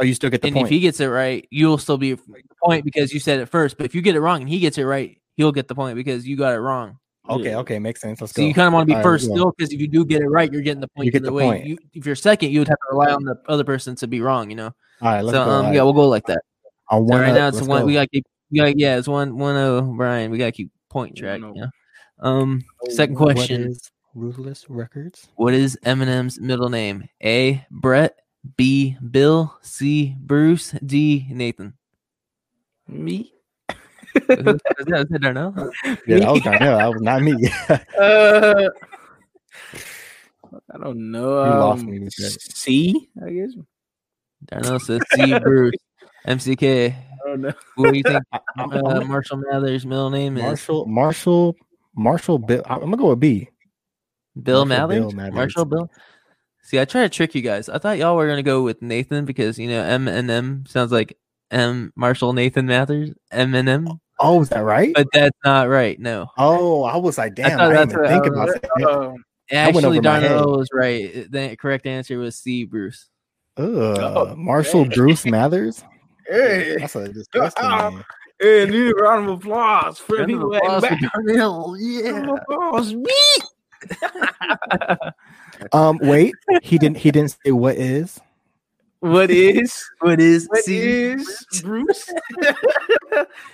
Oh, 0.00 0.04
you 0.04 0.14
still 0.14 0.30
get 0.30 0.42
the 0.42 0.46
and 0.48 0.54
point. 0.54 0.66
if 0.66 0.70
he 0.70 0.78
gets 0.78 1.00
it 1.00 1.08
right, 1.08 1.44
you'll 1.50 1.78
still 1.78 1.98
be 1.98 2.12
the 2.12 2.20
point 2.62 2.84
because 2.84 3.12
you 3.12 3.18
said 3.18 3.40
it 3.40 3.46
first. 3.46 3.76
But 3.76 3.84
if 3.86 3.96
you 3.96 4.00
get 4.00 4.14
it 4.14 4.20
wrong 4.20 4.40
and 4.40 4.48
he 4.48 4.60
gets 4.60 4.78
it 4.78 4.84
right, 4.84 5.20
he'll 5.36 5.50
get 5.50 5.66
the 5.66 5.74
point 5.74 5.96
because 5.96 6.26
you 6.26 6.36
got 6.36 6.54
it 6.54 6.58
wrong. 6.60 6.98
okay, 7.28 7.50
Yeah. 7.50 7.58
okay, 7.58 7.78
makes 7.80 8.00
sense. 8.00 8.20
Let's 8.20 8.32
So 8.32 8.42
go. 8.42 8.46
you 8.46 8.54
kind 8.54 8.68
of 8.68 8.74
want 8.74 8.82
to 8.82 8.86
be 8.86 8.92
All 8.92 8.98
right, 8.98 9.02
first 9.02 9.26
go. 9.26 9.34
still 9.34 9.52
because 9.56 9.72
if 9.72 9.80
you 9.80 9.88
do 9.88 10.04
get 10.04 10.22
it 10.22 10.28
right, 10.28 10.50
you're 10.52 10.62
getting 10.62 10.80
the 10.80 10.88
point. 10.88 11.06
You 11.06 11.10
get 11.12 11.24
the 11.24 11.32
way. 11.32 11.44
point. 11.44 11.66
You, 11.66 11.78
if 11.94 12.06
you're 12.06 12.14
second, 12.14 12.52
you 12.52 12.60
would 12.60 12.68
have 12.68 12.78
to 12.78 12.86
rely 12.96 13.12
on 13.12 13.24
the 13.24 13.36
other 13.48 13.64
person 13.64 13.96
to 13.96 14.06
be 14.06 14.20
wrong. 14.20 14.50
You 14.50 14.56
know. 14.56 14.66
All 14.66 14.74
right, 15.02 15.20
let's 15.22 15.36
so 15.36 15.44
go. 15.44 15.50
um, 15.50 15.66
All 15.66 15.74
yeah, 15.74 15.82
we'll 15.82 15.92
go 15.94 16.08
like 16.08 16.26
that. 16.26 16.42
On 16.90 17.06
So 17.08 17.14
right 17.18 17.34
now 17.34 17.48
it's 17.48 17.60
one. 17.62 17.82
go. 17.82 17.86
We 17.86 17.94
got 17.94 18.02
to 18.02 18.08
keep. 18.08 18.24
We 18.50 18.58
got 18.58 18.78
yeah, 18.78 18.96
it's 18.96 19.08
one 19.08 19.36
one 19.36 19.56
oh 19.56 19.82
Brian. 19.96 20.30
We 20.30 20.38
got 20.38 20.46
to 20.46 20.52
keep 20.52 20.70
point 20.88 21.16
track. 21.16 21.40
One 21.42 21.50
oh. 21.50 21.54
Yeah. 21.56 21.66
Um. 22.20 22.64
Second 22.90 23.16
question. 23.16 23.68
is 23.68 23.90
Ruthless 24.14 24.66
Records? 24.68 25.28
What 25.36 25.54
is 25.54 25.78
Eminem's 25.84 26.40
middle 26.40 26.68
name? 26.68 27.08
A. 27.22 27.64
Brett. 27.70 28.16
B. 28.56 28.96
Bill. 29.10 29.56
C. 29.62 30.16
Bruce. 30.18 30.72
D. 30.84 31.26
Nathan. 31.30 31.74
me. 32.86 33.32
Who- 34.26 34.34
who- 34.34 34.50
is 34.50 34.60
that- 34.86 35.00
is 35.02 35.08
that 35.10 35.20
Darnell? 35.20 35.54
Yeah, 36.06 36.20
that 36.20 36.32
was 36.32 36.42
Darnell. 36.42 36.78
That 36.78 36.92
was 36.92 37.02
not 37.02 37.22
me. 37.22 37.34
Uh, 38.00 38.68
I 40.74 40.78
don't 40.78 41.10
know. 41.10 41.28
lost 41.28 41.82
um, 41.84 41.90
me 41.90 42.00
with 42.00 42.14
that. 42.16 42.40
C, 42.40 43.08
I 43.24 43.30
guess. 43.30 43.50
Darnell 44.46 44.80
says 44.80 45.02
C. 45.12 45.38
Bruce. 45.38 45.74
MCK. 46.26 46.94
I 47.24 47.28
don't 47.28 47.40
know. 47.40 47.52
Who 47.76 47.90
do 47.92 47.96
you 47.96 48.02
think 48.02 48.22
uh, 48.32 49.04
Marshall 49.04 49.38
Mathers' 49.38 49.84
middle 49.86 50.10
name 50.10 50.36
is? 50.36 50.42
Marshall, 50.42 50.86
Marshall, 50.86 51.56
Marshall. 51.96 52.38
Bill. 52.38 52.62
I'm 52.66 52.80
gonna 52.80 52.96
go 52.96 53.10
with 53.10 53.20
B. 53.20 53.48
Bill 54.42 54.64
Marshall 54.64 54.88
Mathers? 54.88 55.00
Bill 55.00 55.10
Mathers. 55.12 55.34
Marshall 55.34 55.64
Bill. 55.64 55.90
See, 56.62 56.78
I 56.78 56.84
try 56.84 57.02
to 57.02 57.08
trick 57.08 57.34
you 57.34 57.42
guys. 57.42 57.68
I 57.68 57.78
thought 57.78 57.98
y'all 57.98 58.16
were 58.16 58.28
gonna 58.28 58.42
go 58.42 58.62
with 58.62 58.82
Nathan 58.82 59.24
because 59.24 59.58
you 59.58 59.68
know 59.68 59.82
M 59.82 60.06
and 60.08 60.30
M 60.30 60.64
sounds 60.68 60.92
like 60.92 61.16
M 61.50 61.92
Marshall 61.96 62.32
Nathan 62.34 62.66
Mathers 62.66 63.10
M 63.32 63.54
and 63.54 63.68
M, 63.68 63.88
Oh, 64.20 64.42
is 64.42 64.48
that 64.50 64.60
right? 64.60 64.92
but 64.94 65.06
that's 65.12 65.36
not 65.44 65.68
right. 65.68 65.98
No, 65.98 66.28
oh, 66.36 66.84
I 66.84 66.96
was 66.98 67.16
like, 67.18 67.34
damn. 67.34 67.56
thought 67.58 67.70
I, 67.72 67.84
that's 67.84 67.92
didn't 67.92 68.02
what 68.02 68.10
even 68.10 68.22
think 68.22 68.24
I 68.24 68.36
about 68.36 68.46
was- 68.48 68.54
that. 68.76 69.10
Went 69.50 69.76
actually 69.76 69.84
over 69.98 70.02
my 70.02 70.18
head. 70.20 70.28
Darnell 70.28 70.58
was 70.58 70.68
right. 70.74 71.32
The 71.32 71.56
correct 71.56 71.86
answer 71.86 72.18
was 72.18 72.36
C. 72.36 72.64
Bruce. 72.64 73.08
Ugh, 73.56 73.64
Oh, 73.66 74.34
Marshall 74.36 74.84
dang. 74.84 74.92
Bruce 74.94 75.24
Mathers. 75.24 75.82
Hey, 76.28 76.76
That's 76.78 76.96
a 76.96 77.08
disgusting 77.12 77.64
Oh, 77.68 78.02
hey, 78.40 78.66
need 78.66 78.90
a 78.92 78.94
round 78.94 79.28
of 79.28 79.38
applause 79.38 79.98
for 79.98 80.16
Round 80.16 80.30
of 80.30 80.36
people 80.38 80.54
applause 80.54 80.84
at 80.84 80.90
back. 81.00 81.00
Darnell. 81.12 81.72
Round 82.04 82.30
of 82.30 82.38
applause, 82.38 82.94
me. 82.94 83.12
Um, 85.72 85.98
wait, 86.02 86.34
he 86.62 86.78
didn't. 86.78 86.98
He 86.98 87.10
didn't 87.10 87.36
say 87.44 87.50
what 87.50 87.74
is. 87.76 88.20
What 89.00 89.28
is? 89.30 89.84
What 90.00 90.20
is 90.20 90.46
What 90.48 90.62
C. 90.64 90.78
is 90.78 91.46
Bruce? 91.62 92.08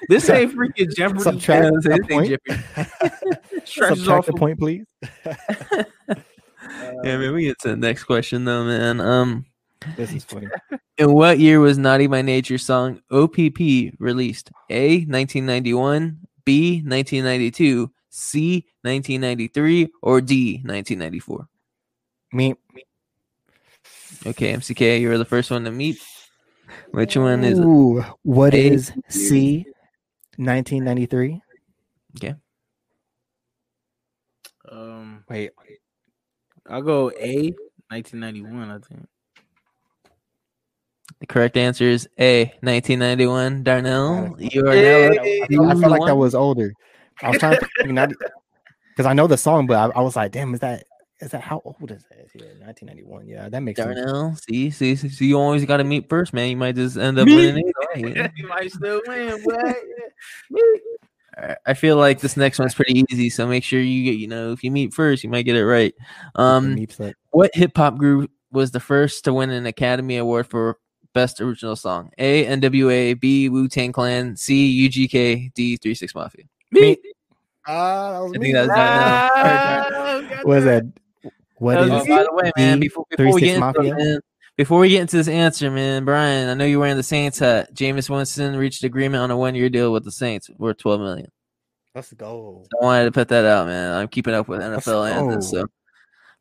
this 0.08 0.28
ain't 0.28 0.54
freaking 0.54 0.94
Jeopardy. 0.94 1.20
Subtract 1.20 1.62
Yeah, 1.64 1.68
a 1.68 1.72
this 1.80 1.86
ain't 1.86 2.08
point. 2.10 3.66
Subtract 3.66 4.08
off 4.08 4.28
a 4.28 4.32
of- 4.32 4.36
point, 4.38 4.58
please. 4.58 4.84
Yeah, 5.24 7.18
man. 7.18 7.32
We 7.32 7.44
get 7.44 7.58
to 7.60 7.68
the 7.68 7.76
next 7.76 8.04
question 8.04 8.44
though, 8.44 8.64
man. 8.64 9.00
Um. 9.00 9.46
This 9.96 10.12
is 10.12 10.24
funny. 10.24 10.48
In 10.98 11.12
what 11.12 11.38
year 11.38 11.60
was 11.60 11.78
Naughty 11.78 12.06
by 12.06 12.22
Nature 12.22 12.58
song 12.58 13.00
OPP 13.10 13.94
released? 13.98 14.50
A. 14.70 14.98
1991, 15.06 16.18
B. 16.44 16.82
1992, 16.84 17.90
C. 18.10 18.66
1993, 18.82 19.88
or 20.02 20.20
D. 20.20 20.56
1994? 20.64 21.48
Me. 22.32 22.54
Okay, 24.26 24.54
MCK, 24.54 25.00
you 25.00 25.08
were 25.08 25.18
the 25.18 25.24
first 25.24 25.50
one 25.50 25.64
to 25.64 25.70
meet. 25.70 25.98
Which 26.92 27.16
one 27.16 27.44
is 27.44 27.58
it? 27.58 27.64
Ooh, 27.64 28.04
what 28.22 28.54
A, 28.54 28.66
is 28.66 28.92
C? 29.08 29.66
1993. 30.36 31.40
Okay. 32.16 32.34
Um, 34.70 35.24
Wait, 35.28 35.50
I'll 36.68 36.82
go 36.82 37.10
A, 37.10 37.52
1991. 37.90 38.70
I 38.70 38.78
think. 38.78 39.08
The 41.24 41.32
correct 41.32 41.56
answer 41.56 41.84
is 41.84 42.06
A. 42.18 42.44
1991. 42.60 43.62
Darnell, 43.62 44.36
you 44.38 44.68
are 44.68 44.74
Yay. 44.74 45.08
now. 45.08 45.22
I 45.22 45.46
felt, 45.48 45.70
I 45.70 45.80
felt 45.80 45.92
like 45.92 46.06
that 46.06 46.16
was 46.16 46.34
older. 46.34 46.70
I 47.22 47.30
was 47.30 47.38
trying 47.38 47.56
to 47.56 48.14
because 48.94 49.06
I 49.06 49.14
know 49.14 49.26
the 49.26 49.38
song, 49.38 49.66
but 49.66 49.78
I, 49.78 50.00
I 50.00 50.02
was 50.02 50.16
like, 50.16 50.32
damn, 50.32 50.52
is 50.52 50.60
that 50.60 50.84
is 51.22 51.30
that 51.30 51.40
how 51.40 51.62
old 51.64 51.90
is 51.90 52.04
that? 52.10 52.28
Yeah, 52.34 52.66
1991. 52.66 53.26
Yeah, 53.26 53.48
that 53.48 53.60
makes 53.60 53.80
sense. 53.80 53.98
Darnell, 53.98 54.36
see, 54.36 54.70
see, 54.70 54.96
see, 54.96 55.08
see, 55.08 55.26
you 55.28 55.40
always 55.40 55.64
got 55.64 55.78
to 55.78 55.84
meet 55.84 56.10
first, 56.10 56.34
man. 56.34 56.50
You 56.50 56.58
might 56.58 56.74
just 56.74 56.98
end 56.98 57.18
up 57.18 57.24
Me? 57.24 57.36
winning. 57.36 57.72
Either 57.96 58.04
way. 58.10 58.30
you 58.36 58.46
might 58.46 58.70
still 58.70 59.00
win, 59.06 59.42
boy. 59.42 59.74
Alright, 61.38 61.58
I 61.64 61.72
feel 61.72 61.96
like 61.96 62.20
this 62.20 62.36
next 62.36 62.58
one's 62.58 62.74
pretty 62.74 63.02
easy, 63.10 63.30
so 63.30 63.46
make 63.46 63.64
sure 63.64 63.80
you 63.80 64.04
get, 64.04 64.18
you 64.20 64.28
know, 64.28 64.52
if 64.52 64.62
you 64.62 64.70
meet 64.70 64.92
first, 64.92 65.24
you 65.24 65.30
might 65.30 65.46
get 65.46 65.56
it 65.56 65.64
right. 65.64 65.94
Um, 66.34 66.76
what 67.30 67.50
hip 67.54 67.72
hop 67.74 67.96
group 67.96 68.30
was 68.52 68.72
the 68.72 68.80
first 68.80 69.24
to 69.24 69.32
win 69.32 69.48
an 69.48 69.64
Academy 69.64 70.18
Award 70.18 70.48
for 70.48 70.78
Best 71.14 71.40
Original 71.40 71.76
Song? 71.76 72.10
A. 72.18 72.44
NWA, 72.46 73.18
B. 73.18 73.48
Wu 73.48 73.68
Tang 73.68 73.92
Clan, 73.92 74.36
C. 74.36 74.88
UGK, 74.88 75.54
D. 75.54 75.76
Three 75.78 75.94
Six 75.94 76.14
Mafia. 76.14 76.44
Me. 76.72 76.96
Ah, 77.66 78.12
that 78.12 78.18
was 78.20 78.32
I 78.34 78.38
me. 78.38 78.52
think 78.52 78.54
that's 78.68 78.70
Ah, 78.74 80.40
What 80.42 80.58
is 80.58 80.64
that? 80.64 80.84
What 81.56 81.74
That 81.76 81.84
is 81.84 81.90
was 81.90 82.06
by 82.08 82.24
the 82.24 82.32
way, 82.34 82.52
man, 82.56 82.80
before, 82.80 83.06
before 83.08 83.32
we 83.32 83.40
get 83.40 83.56
into 83.56 83.80
it, 83.80 83.96
man, 83.96 84.20
before 84.56 84.80
we 84.80 84.88
get 84.90 85.00
into 85.02 85.16
this 85.16 85.28
answer, 85.28 85.70
man, 85.70 86.04
Brian, 86.04 86.48
I 86.48 86.54
know 86.54 86.64
you're 86.64 86.80
wearing 86.80 86.96
the 86.96 87.02
Saints 87.02 87.38
hat. 87.38 87.72
Jameis 87.74 88.10
Winston 88.10 88.56
reached 88.56 88.84
agreement 88.84 89.22
on 89.22 89.30
a 89.30 89.36
one-year 89.36 89.70
deal 89.70 89.92
with 89.92 90.04
the 90.04 90.12
Saints 90.12 90.50
worth 90.58 90.78
12 90.78 91.00
million. 91.00 91.30
Let's 91.94 92.12
go. 92.12 92.66
I 92.80 92.84
wanted 92.84 93.04
to 93.04 93.12
put 93.12 93.28
that 93.28 93.44
out, 93.44 93.66
man. 93.66 93.92
I'm 93.94 94.08
keeping 94.08 94.34
up 94.34 94.48
with 94.48 94.60
NFL 94.60 95.10
answers, 95.10 95.48
so 95.48 95.64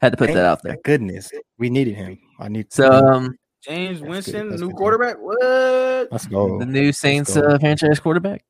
had 0.02 0.12
to 0.14 0.18
put 0.18 0.26
Thank 0.28 0.38
that 0.38 0.46
out 0.46 0.64
there. 0.64 0.78
Goodness, 0.84 1.32
we 1.60 1.70
needed 1.70 1.96
him. 1.96 2.18
I 2.40 2.50
need. 2.50 2.74
So, 2.74 2.92
um, 2.92 3.38
James 3.64 4.00
That's 4.00 4.10
Winston, 4.10 4.50
new 4.50 4.68
good. 4.68 4.76
quarterback. 4.76 5.18
What? 5.20 6.08
let's 6.12 6.26
go. 6.28 6.60
the 6.60 6.66
new 6.66 6.92
Saints 6.92 7.36
uh, 7.38 7.58
franchise 7.60 8.00
quarterback, 8.00 8.44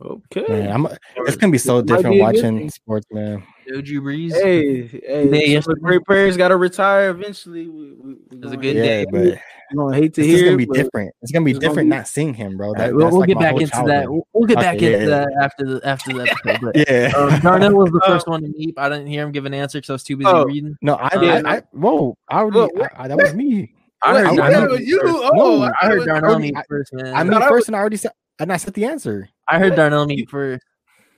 Okay. 0.00 0.44
Man, 0.48 0.72
I'm, 0.72 0.86
it's 1.18 1.36
gonna 1.36 1.50
be 1.52 1.58
so 1.58 1.76
Might 1.76 1.82
be 1.82 1.86
different 1.86 2.06
a 2.06 2.18
good 2.18 2.22
watching 2.22 2.58
thing. 2.58 2.70
sports, 2.70 3.06
man. 3.10 3.42
Joe 3.68 3.80
Drew 3.80 4.02
Brees. 4.02 4.32
Hey, 4.32 4.86
hey, 4.86 5.28
Day 5.28 5.60
some 5.60 5.74
the 5.74 5.80
great 5.80 6.04
players 6.04 6.36
got 6.36 6.48
to 6.48 6.56
retire 6.56 7.10
eventually. 7.10 7.66
We, 7.68 7.92
we, 7.94 8.14
we 8.30 8.36
It 8.38 8.42
was 8.44 8.52
a 8.52 8.56
good 8.56 8.76
hate- 8.76 8.82
day. 8.82 8.98
Yeah, 9.00 9.04
but 9.10 9.20
we 9.22 9.76
gonna 9.76 9.96
hate 9.96 10.14
to 10.14 10.22
hear. 10.22 10.32
just 10.34 10.44
gonna 10.44 10.56
be 10.58 10.66
different. 10.66 11.14
It's 11.22 11.32
gonna 11.32 11.44
be 11.44 11.50
it's 11.52 11.58
gonna 11.60 11.70
different 11.70 11.90
be- 11.90 11.96
not 11.96 12.06
seeing 12.08 12.34
him, 12.34 12.56
bro. 12.56 12.74
That, 12.74 12.78
right, 12.80 12.94
we'll, 12.94 13.00
that's 13.06 13.12
we'll 13.12 13.20
like 13.20 13.28
get 13.28 13.38
back 13.38 13.50
whole 13.52 13.60
into 13.60 13.70
that. 13.70 13.76
childhood. 13.86 14.08
We'll, 14.10 14.26
we'll 14.34 14.46
get 14.46 14.56
back 14.58 14.76
Okay, 14.76 14.92
into 14.94 15.06
yeah, 15.08 15.18
that 15.24 15.28
after 15.42 15.64
the 15.64 15.80
after 15.86 16.12
the 16.12 16.22
episode. 16.22 16.60
But 16.62 16.76
Yeah. 16.88 17.12
um, 17.16 17.40
Darnell 17.40 17.72
was 17.74 17.90
the 17.90 18.00
first 18.06 18.28
one 18.28 18.42
to 18.42 18.48
meet. 18.48 18.74
I 18.78 18.88
didn't 18.90 19.06
hear 19.06 19.24
him 19.24 19.32
give 19.32 19.46
an 19.46 19.54
answer 19.54 19.78
because 19.78 19.90
I 19.90 19.92
was 19.94 20.04
too 20.04 20.16
busy 20.18 20.28
Oh. 20.30 20.44
reading. 20.44 20.76
No, 20.82 20.94
I, 20.96 21.20
Yeah. 21.22 21.42
I, 21.44 21.56
I 21.56 21.62
whoa, 21.72 22.16
I 22.28 22.38
already, 22.40 22.58
Look, 22.76 22.92
I, 22.94 23.04
I, 23.04 23.08
that 23.08 23.16
was 23.16 23.34
me. 23.34 23.72
I 24.02 24.18
heard 24.18 24.26
I- 24.40 24.50
Darnell. 24.50 24.80
you? 24.80 25.00
first. 25.00 25.14
Oh, 25.16 25.30
No, 25.34 25.62
I 25.64 25.70
I 25.82 25.86
heard 25.86 25.96
was- 25.98 26.06
Darnell 26.06 26.34
I- 26.34 26.38
meet 26.38 26.54
first, 26.68 26.92
man. 26.92 27.06
I 27.14 27.20
I, 27.20 27.22
mean, 27.24 27.32
thought 27.32 27.42
I 27.42 27.48
first, 27.48 27.66
and 27.68 27.76
I 27.76 27.78
already 27.80 27.96
said, 27.96 28.12
and 28.38 28.52
I 28.52 28.56
said 28.56 28.74
the 28.74 28.84
answer, 28.84 29.28
I 29.48 29.58
heard 29.58 29.74
Darnell 29.76 30.06
meet 30.06 30.28
first. 30.30 30.64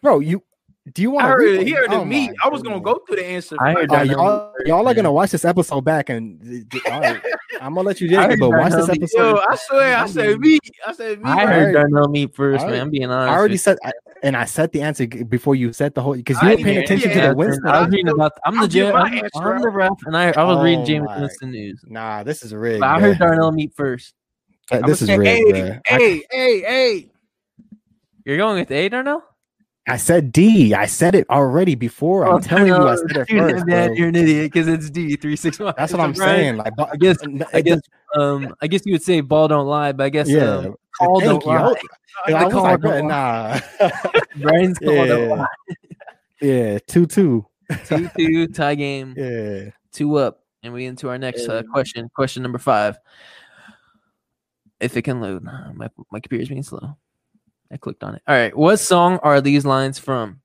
bro. 0.03 0.21
You 0.21 0.43
do 0.95 1.03
you 1.03 1.11
want? 1.11 1.27
I 1.27 1.29
to 1.29 1.35
heard 1.35 1.67
he 1.67 1.73
heard 1.73 1.89
oh 1.91 1.99
the 2.01 2.05
meat. 2.07 2.31
I 2.43 2.49
was 2.49 2.63
gonna 2.63 2.81
go 2.81 3.01
through 3.07 3.17
the 3.17 3.27
answer. 3.27 3.57
I 3.61 3.73
heard 3.75 3.91
Oh, 3.93 4.03
y'all, 4.05 4.53
y'all 4.65 4.89
are 4.89 4.95
gonna 4.95 5.13
watch 5.13 5.33
this 5.33 5.45
episode 5.45 5.83
back, 5.83 6.09
and 6.09 6.41
all 6.91 7.01
right, 7.01 7.21
I'm 7.61 7.75
gonna 7.75 7.87
let 7.87 8.01
you 8.01 8.07
I 8.19 8.27
dig 8.29 8.39
it, 8.39 8.41
but 8.41 8.51
watch 8.51 8.73
this 8.73 8.87
Darnell 8.87 8.87
meet 8.95 9.03
episode. 9.03 9.31
Yo, 9.35 9.43
I 9.51 9.57
swear, 9.57 9.97
I 9.99 10.07
said 10.07 10.39
me. 10.41 10.59
I 10.87 10.93
said 10.93 11.23
me. 11.23 11.31
I 11.31 11.41
heard 11.47 11.49
heard- 11.49 11.73
Darnell 11.75 12.09
meet 12.09 12.35
first, 12.35 12.65
I 12.65 12.71
man. 12.71 12.81
I'm 12.83 12.91
being 12.91 13.11
honest. 13.11 13.33
I 13.33 13.37
already 13.37 13.57
said, 13.59 13.77
I, 13.85 13.93
and 14.23 14.37
I 14.37 14.45
said 14.45 14.73
the 14.73 14.83
answer 14.83 15.07
before 15.07 15.55
you 15.55 15.73
said 15.73 15.95
the 15.95 16.03
whole 16.03 16.15
because 16.15 16.37
I 16.41 16.53
you 16.53 16.57
were 16.59 16.65
paying 16.65 16.79
attention 16.79 17.11
to 17.13 17.21
the 17.29 17.35
Winston. 17.35 17.67
I 17.67 17.81
was 17.83 17.91
reading 17.91 18.09
about. 18.09 18.33
I'm 18.45 18.55
the 18.55 18.61
I'll 18.63 18.67
give 18.69 18.87
J- 18.89 18.93
my 18.93 19.01
I'm, 19.35 19.43
I'm 19.47 19.63
the 19.63 19.69
ref, 19.71 19.93
and 20.07 20.17
I, 20.17 20.31
I 20.33 20.45
was 20.45 20.63
reading 20.65 20.81
Oh 20.81 20.85
James 20.87 21.07
my- 21.07 21.21
Winston 21.21 21.51
news. 21.51 21.85
Nah, 21.87 22.23
this 22.23 22.43
is 22.43 22.55
rigged. 22.55 22.81
But 22.81 22.89
I 22.89 23.01
heard. 23.01 23.19
Darnell 23.19 23.53
meet 23.53 23.75
first. 23.75 24.15
Uh, 24.71 24.81
This 24.87 25.01
is 25.03 25.09
rigged, 25.11 25.57
hey, 25.57 25.81
hey, 25.87 26.23
hey, 26.31 26.61
hey. 26.61 27.11
You're 28.25 28.37
going 28.37 28.59
with 28.59 28.71
A, 28.71 28.89
Darnell? 28.91 29.25
I 29.89 29.97
said 29.97 30.33
D. 30.33 30.75
I 30.75 30.85
said 30.85 31.15
it 31.15 31.27
already 31.31 31.75
before. 31.75 32.27
I'm 32.27 32.35
Oh, 32.35 32.39
telling 32.41 32.67
you, 32.67 32.75
I 32.77 32.97
said 32.97 33.17
it 33.17 33.29
dude, 33.29 33.39
first. 33.53 33.67
man, 33.67 33.95
you're 33.95 34.09
an 34.09 34.17
idiot 34.17 34.53
because 34.53 34.69
it's 34.69 34.91
D 34.91 35.17
three 35.17 35.35
six 35.37 35.59
one. 35.59 35.73
That's 35.79 35.93
what 35.93 36.03
I'm 36.03 36.15
saying. 36.15 36.59
Like, 36.59 36.75
I 36.79 36.97
guess, 36.97 37.17
I 37.55 37.63
guess, 37.63 37.81
um, 38.15 38.55
I 38.61 38.67
guess 38.67 38.83
you 38.85 38.93
would 38.93 39.03
say 39.03 39.23
ball 39.23 39.49
don't 39.49 39.67
lie, 39.67 39.93
but 39.93 40.05
I 40.05 40.09
guess, 40.11 40.29
Yeah. 40.29 40.57
um, 40.57 40.75
call 40.99 41.21
Thank 41.21 41.43
don't 41.43 41.47
you. 41.55 41.59
lie. 41.59 41.75
I 42.27 42.31
The 42.33 42.45
was 42.45 42.53
call 42.55 42.63
like, 42.65 42.81
don't 42.81 42.91
bro, 42.91 43.09
lie. 43.09 43.63
nah. 43.81 43.91
Brian's 44.37 44.79
call 44.79 45.07
Yeah. 45.07 45.15
lie. 45.15 45.47
yeah, 46.41 46.79
two 46.87 47.07
two. 47.07 47.47
Two 47.87 48.09
two 48.17 48.47
tie 48.49 48.75
game, 48.75 49.15
Yeah. 49.17 49.71
two 49.93 50.17
up, 50.17 50.43
and 50.63 50.73
we 50.73 50.87
into 50.87 51.09
our 51.09 51.19
next 51.19 51.49
uh, 51.49 51.63
question. 51.71 52.09
Question 52.15 52.43
number 52.43 52.59
five. 52.59 52.99
If 54.81 54.97
it 54.97 55.03
can 55.03 55.21
load, 55.21 55.43
my 55.75 55.89
my 56.11 56.21
computer's 56.21 56.49
being 56.49 56.63
slow. 56.63 56.97
I 57.71 57.77
clicked 57.77 58.03
on 58.03 58.15
it. 58.15 58.23
All 58.27 58.35
right, 58.35 58.57
what 58.57 58.79
song 58.79 59.19
are 59.23 59.41
these 59.41 59.67
lines 59.67 59.99
from? 59.99 60.41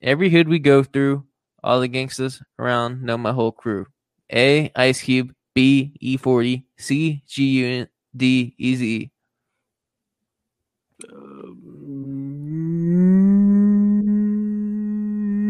Every 0.00 0.30
hood 0.30 0.48
we 0.48 0.58
go 0.58 0.82
through, 0.82 1.24
all 1.62 1.80
the 1.80 1.88
gangsters 1.88 2.42
around 2.58 3.02
know 3.02 3.18
my 3.18 3.32
whole 3.32 3.52
crew. 3.52 3.86
A. 4.32 4.70
Ice 4.76 5.00
Cube. 5.02 5.32
B. 5.54 5.94
E40. 6.02 6.64
C. 6.78 7.22
G 7.28 7.44
Unit. 7.44 7.90
D. 8.16 8.54
Easy. 8.58 9.12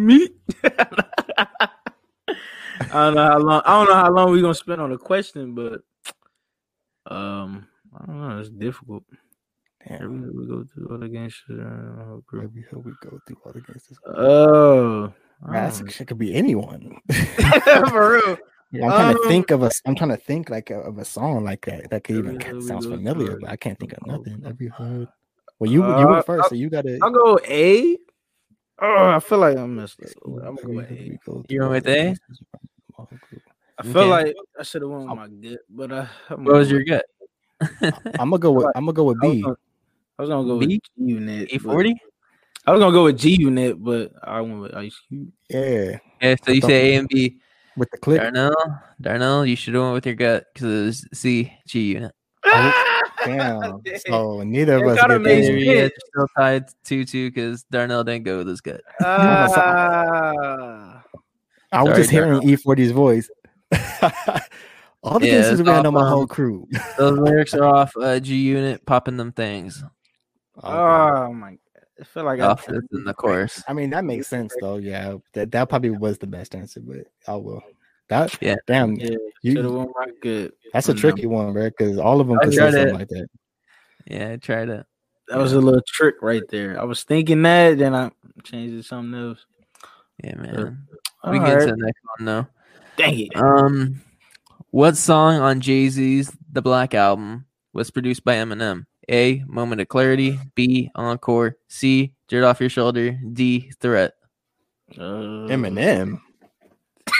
Me. 0.06 0.28
I 0.64 0.68
don't 2.92 3.14
know 3.14 3.22
how 3.28 3.38
long. 3.38 3.62
I 3.64 3.78
don't 3.78 3.88
know 3.88 3.94
how 3.94 4.10
long 4.10 4.30
we're 4.30 4.40
gonna 4.42 4.54
spend 4.54 4.80
on 4.80 4.90
the 4.90 4.98
question, 4.98 5.54
but 5.54 5.80
um, 7.06 7.66
I 7.98 8.06
don't 8.06 8.20
know. 8.28 8.38
It's 8.38 8.48
difficult. 8.50 9.04
Damn. 9.86 9.98
time 9.98 10.32
we 10.34 10.46
go 10.46 10.64
through 10.64 10.88
all 10.90 10.98
the 10.98 11.08
gangsters. 11.08 11.60
uh, 11.60 12.16
crew. 12.26 12.50
We 12.54 12.62
go 12.72 12.82
through 13.26 13.36
all 13.44 13.52
the 13.52 13.60
gangsters. 13.60 13.98
Oh, 14.06 15.12
That's, 15.46 15.80
it 15.80 16.06
could 16.06 16.16
be 16.18 16.34
anyone. 16.34 16.98
for 17.90 18.14
real. 18.14 18.38
I'm 18.74 18.80
trying 18.90 19.14
to 19.14 19.20
Um, 19.20 19.28
think 19.28 19.50
of 19.50 19.62
a. 19.62 19.70
I'm 19.86 19.94
trying 19.94 20.10
to 20.10 20.16
think 20.16 20.48
like 20.50 20.70
a, 20.70 20.80
of 20.80 20.98
a 20.98 21.04
song 21.04 21.44
like 21.44 21.66
that 21.66 21.90
that 21.90 22.04
could 22.04 22.16
even 22.16 22.36
Every 22.36 22.44
hill 22.44 22.56
we 22.56 22.62
sounds 22.62 22.86
familiar, 22.86 23.38
but 23.38 23.50
I 23.50 23.56
can't 23.56 23.78
think 23.78 23.92
of 23.92 24.06
nothing. 24.06 24.42
Every 24.46 24.68
hood. 24.68 25.08
Well, 25.58 25.70
you 25.70 25.82
you 25.82 25.92
Uh, 25.92 26.06
went 26.10 26.26
first, 26.26 26.48
so 26.48 26.54
you 26.54 26.68
gotta. 26.70 26.98
I'll 27.02 27.10
go 27.10 27.38
A. 27.48 27.96
Oh, 28.80 29.06
I 29.10 29.20
feel 29.20 29.38
like 29.38 29.56
I 29.56 29.66
messed 29.66 30.00
up. 30.02 30.08
I'm 30.26 30.58
Every 30.58 30.74
going 30.74 30.86
hood 30.86 30.98
A. 30.98 31.18
go 31.24 31.44
You 31.48 31.58
through 31.58 31.58
went 31.58 31.62
all 31.62 31.70
with 31.70 31.84
the 31.84 31.90
A? 31.92 32.04
gangsters 32.04 32.40
around 32.52 32.68
the 32.88 32.94
whole 32.94 33.06
group. 33.28 33.42
I 33.78 33.82
feel 33.82 33.98
Okay. 33.98 34.10
like 34.10 34.34
I 34.58 34.62
should 34.64 34.82
have 34.82 34.90
went 34.90 35.08
with 35.08 35.16
my 35.16 35.28
gut, 35.28 35.58
but 35.70 35.92
uh, 35.92 36.06
I'm 36.30 36.44
What 36.44 36.54
was 36.56 36.70
your 36.70 36.84
gut? 36.84 37.04
I'm 38.20 38.30
gonna 38.30 38.38
go 38.38 38.50
with. 38.52 38.66
I'm 38.74 38.84
gonna 38.86 38.92
go 38.92 39.04
with 39.04 39.18
I 39.22 39.26
was 39.28 39.42
gonna, 39.42 39.56
I 40.18 40.22
was 40.22 40.28
gonna 40.28 40.46
go 40.48 40.58
B? 40.58 40.66
with 40.66 40.82
G 40.82 41.12
Unit. 41.14 41.48
But- 41.52 41.60
forty. 41.62 41.94
I 42.66 42.72
was 42.72 42.80
gonna 42.80 42.92
go 42.92 43.04
with 43.04 43.18
G 43.18 43.36
Unit, 43.40 43.82
but 43.82 44.12
I 44.22 44.40
went 44.40 44.60
with 44.60 44.74
Ice 44.74 44.98
Cube. 45.08 45.30
Yeah, 45.50 45.98
Yeah, 46.22 46.34
so 46.42 46.50
you 46.52 46.60
thought- 46.62 46.68
say 46.68 46.94
A 46.94 46.98
and 46.98 47.08
B. 47.08 47.38
with 47.76 47.90
the 47.90 47.98
clip. 47.98 48.22
Darnell, 48.22 48.54
Darnell, 49.00 49.44
you 49.46 49.54
should 49.54 49.74
have 49.74 49.82
went 49.82 49.94
with 49.94 50.06
your 50.06 50.14
gut 50.14 50.46
because 50.52 50.64
it 50.72 50.84
was 50.86 51.06
C 51.12 51.52
G 51.66 51.92
unit. 51.94 52.12
Damn. 53.24 53.82
So 54.06 54.42
neither 54.42 54.76
of 54.76 54.86
us 54.92 54.96
gotta 54.96 55.14
get 55.14 55.22
make 55.22 55.40
that. 55.40 55.46
sense. 55.46 55.64
Yeah, 55.64 55.72
you're 55.72 55.90
still 56.08 56.28
tied 56.36 56.64
two 56.84 57.04
two 57.04 57.30
because 57.30 57.64
Darnell 57.64 58.04
didn't 58.04 58.24
go 58.24 58.38
with 58.38 58.48
his 58.48 58.60
gut. 58.60 58.82
Ah. 59.00 61.02
I 61.72 61.82
was 61.82 61.90
Sorry, 61.90 61.96
just 62.02 62.10
hearing 62.10 62.40
E40's 62.42 62.92
voice. 62.92 63.28
All 65.02 65.18
the 65.18 65.26
Yeah, 65.26 65.32
gangsters 65.32 65.60
it's 65.60 65.68
around 65.68 65.86
on 65.86 65.94
my 65.94 66.08
whole 66.08 66.26
crew. 66.26 66.68
Those 66.98 67.18
lyrics 67.18 67.54
are 67.54 67.64
off 67.64 67.92
uh, 68.00 68.20
G 68.20 68.36
unit 68.36 68.86
popping 68.86 69.16
them 69.16 69.32
things 69.32 69.82
oh 70.62 71.32
my 71.32 71.50
god! 71.50 71.58
I 72.00 72.04
feel 72.04 72.24
like 72.24 72.40
I, 72.40 72.46
off 72.46 72.66
this 72.66 72.82
in 72.92 73.04
the 73.04 73.14
course. 73.14 73.62
I 73.68 73.72
mean, 73.72 73.90
that 73.90 74.04
makes 74.04 74.28
sense 74.28 74.54
though. 74.60 74.76
Yeah, 74.76 75.16
that 75.32 75.50
that 75.52 75.68
probably 75.68 75.90
was 75.90 76.18
the 76.18 76.26
best 76.26 76.54
answer, 76.54 76.80
but 76.80 77.06
I 77.26 77.36
will. 77.36 77.62
That 78.08 78.36
Yeah. 78.40 78.56
damn, 78.66 78.94
yeah, 78.96 79.16
You- 79.42 79.52
should 79.54 79.64
have 79.64 79.74
won 79.74 79.88
my 79.96 80.08
good. 80.20 80.52
that's 80.72 80.88
a 80.88 80.92
on 80.92 80.96
that 80.96 81.00
tricky 81.00 81.26
one, 81.26 81.52
bro. 81.52 81.64
Because 81.64 81.98
all 81.98 82.20
of 82.20 82.28
them 82.28 82.38
I 82.40 82.44
could 82.44 82.52
say 82.52 82.58
tried 82.58 82.72
something 82.72 82.88
it. 82.94 82.98
like 82.98 83.08
that. 83.08 83.26
Yeah, 84.06 84.30
I 84.32 84.36
tried 84.36 84.68
it. 84.68 84.86
That 85.28 85.38
was 85.38 85.54
a 85.54 85.60
little 85.60 85.80
trick 85.86 86.16
right 86.20 86.42
there. 86.50 86.78
I 86.78 86.84
was 86.84 87.02
thinking 87.04 87.40
that, 87.42 87.78
then 87.78 87.94
I 87.94 88.10
changed 88.42 88.74
it 88.74 88.76
to 88.78 88.82
something 88.82 89.18
else. 89.18 89.46
Yeah, 90.22 90.36
man. 90.36 90.86
All 91.22 91.32
we 91.32 91.38
get 91.38 91.60
to 91.60 91.66
the 91.66 91.76
next 91.76 92.00
one 92.18 92.24
now. 92.26 92.48
Dang 92.96 93.18
it. 93.18 93.34
Um, 93.36 94.02
what 94.70 94.96
song 94.98 95.40
on 95.40 95.60
Jay 95.60 95.88
Z's 95.88 96.30
The 96.52 96.60
Black 96.60 96.94
Album 96.94 97.46
was 97.72 97.90
produced 97.90 98.22
by 98.24 98.34
Eminem? 98.34 98.84
A. 99.10 99.42
Moment 99.46 99.80
of 99.80 99.88
Clarity. 99.88 100.38
B. 100.54 100.90
Encore. 100.94 101.56
C. 101.68 102.12
Dirt 102.28 102.44
Off 102.44 102.60
Your 102.60 102.68
Shoulder. 102.70 103.18
D. 103.32 103.70
Threat. 103.80 104.12
Uh, 104.96 105.48
Eminem, 105.48 106.20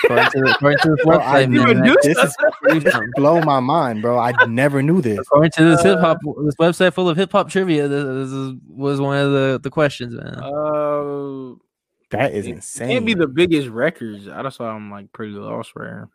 According 0.05 0.31
to, 0.45 0.51
according 0.53 0.79
to 0.81 0.89
this 0.97 1.05
Bro, 1.05 1.19
I 1.21 1.45
website, 1.45 1.51
never 1.51 1.75
man, 1.75 1.83
knew 1.83 1.97
this 2.03 2.17
this. 2.17 2.25
is 2.31 2.37
produced 2.63 2.97
blow 3.17 3.41
my 3.43 3.61
mind, 3.61 4.03
bro. 4.03 4.19
I 4.19 4.33
never 4.47 4.83
knew 4.83 5.01
this. 5.01 5.19
According 5.19 5.51
to 5.53 5.65
this 5.65 5.83
hip 5.83 5.99
hop, 6.01 6.19
this 6.45 6.55
website 6.57 6.93
full 6.95 7.09
of 7.09 7.17
hip 7.17 7.33
hop 7.33 7.49
trivia, 7.51 7.89
this, 7.89 8.05
this 8.05 8.31
is, 8.33 8.53
was 8.69 9.01
one 9.01 9.17
of 9.19 9.33
the, 9.33 9.61
the 9.63 9.71
questions, 9.71 10.15
man. 10.15 10.35
Uh, 10.37 11.55
That 12.11 12.33
is 12.35 12.47
it 12.47 12.51
insane. 12.53 12.89
can't 12.89 13.07
be 13.07 13.15
the 13.15 13.27
biggest 13.27 13.69
records. 13.69 14.27
That's 14.27 14.59
why 14.59 14.69
I'm 14.69 14.91
like 14.91 15.13
pretty 15.13 15.33
lost 15.33 15.73
right 15.77 15.89
here. 15.89 16.09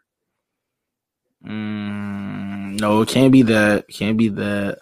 Mm, 1.45 2.79
no, 2.79 3.01
it 3.01 3.09
can't 3.09 3.31
be 3.31 3.43
that. 3.43 3.87
Can't 3.87 4.17
be 4.17 4.27
that. 4.29 4.79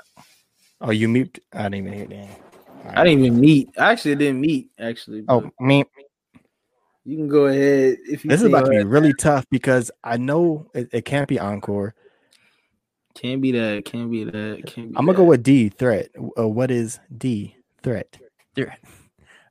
oh, 0.81 0.91
you 0.91 1.07
mute. 1.07 1.39
I 1.53 1.63
didn't 1.69 1.87
even 1.87 1.93
hear 1.93 2.07
that. 2.07 2.97
I 2.97 3.03
didn't 3.03 3.25
even 3.25 3.39
meet. 3.41 3.69
I 3.77 3.91
actually 3.91 4.15
didn't 4.15 4.39
meet. 4.41 4.69
Actually, 4.79 5.23
Oh, 5.27 5.41
but 5.41 5.51
me. 5.61 5.83
You 7.07 7.15
can 7.17 7.27
go 7.29 7.45
ahead 7.47 7.97
if 8.05 8.23
you. 8.25 8.29
This 8.29 8.41
is 8.41 8.47
about 8.47 8.65
to 8.65 8.71
be 8.71 8.77
that- 8.79 8.85
really 8.87 9.13
tough 9.13 9.45
because 9.49 9.89
I 10.03 10.17
know 10.17 10.69
it, 10.73 10.89
it 10.91 11.05
can't 11.05 11.27
be 11.27 11.39
encore. 11.39 11.95
Can't 13.15 13.41
be 13.41 13.51
that. 13.53 13.85
Can't 13.85 14.11
be 14.11 14.25
that. 14.25 14.63
Can't 14.67 14.91
be 14.91 14.97
I'm 14.97 15.05
gonna 15.05 15.13
that. 15.13 15.17
go 15.17 15.23
with 15.23 15.41
D. 15.41 15.69
Threat. 15.69 16.09
Uh, 16.37 16.47
what 16.47 16.69
is 16.69 16.99
D? 17.17 17.55
Threat. 17.81 18.17
Threat. 18.55 18.79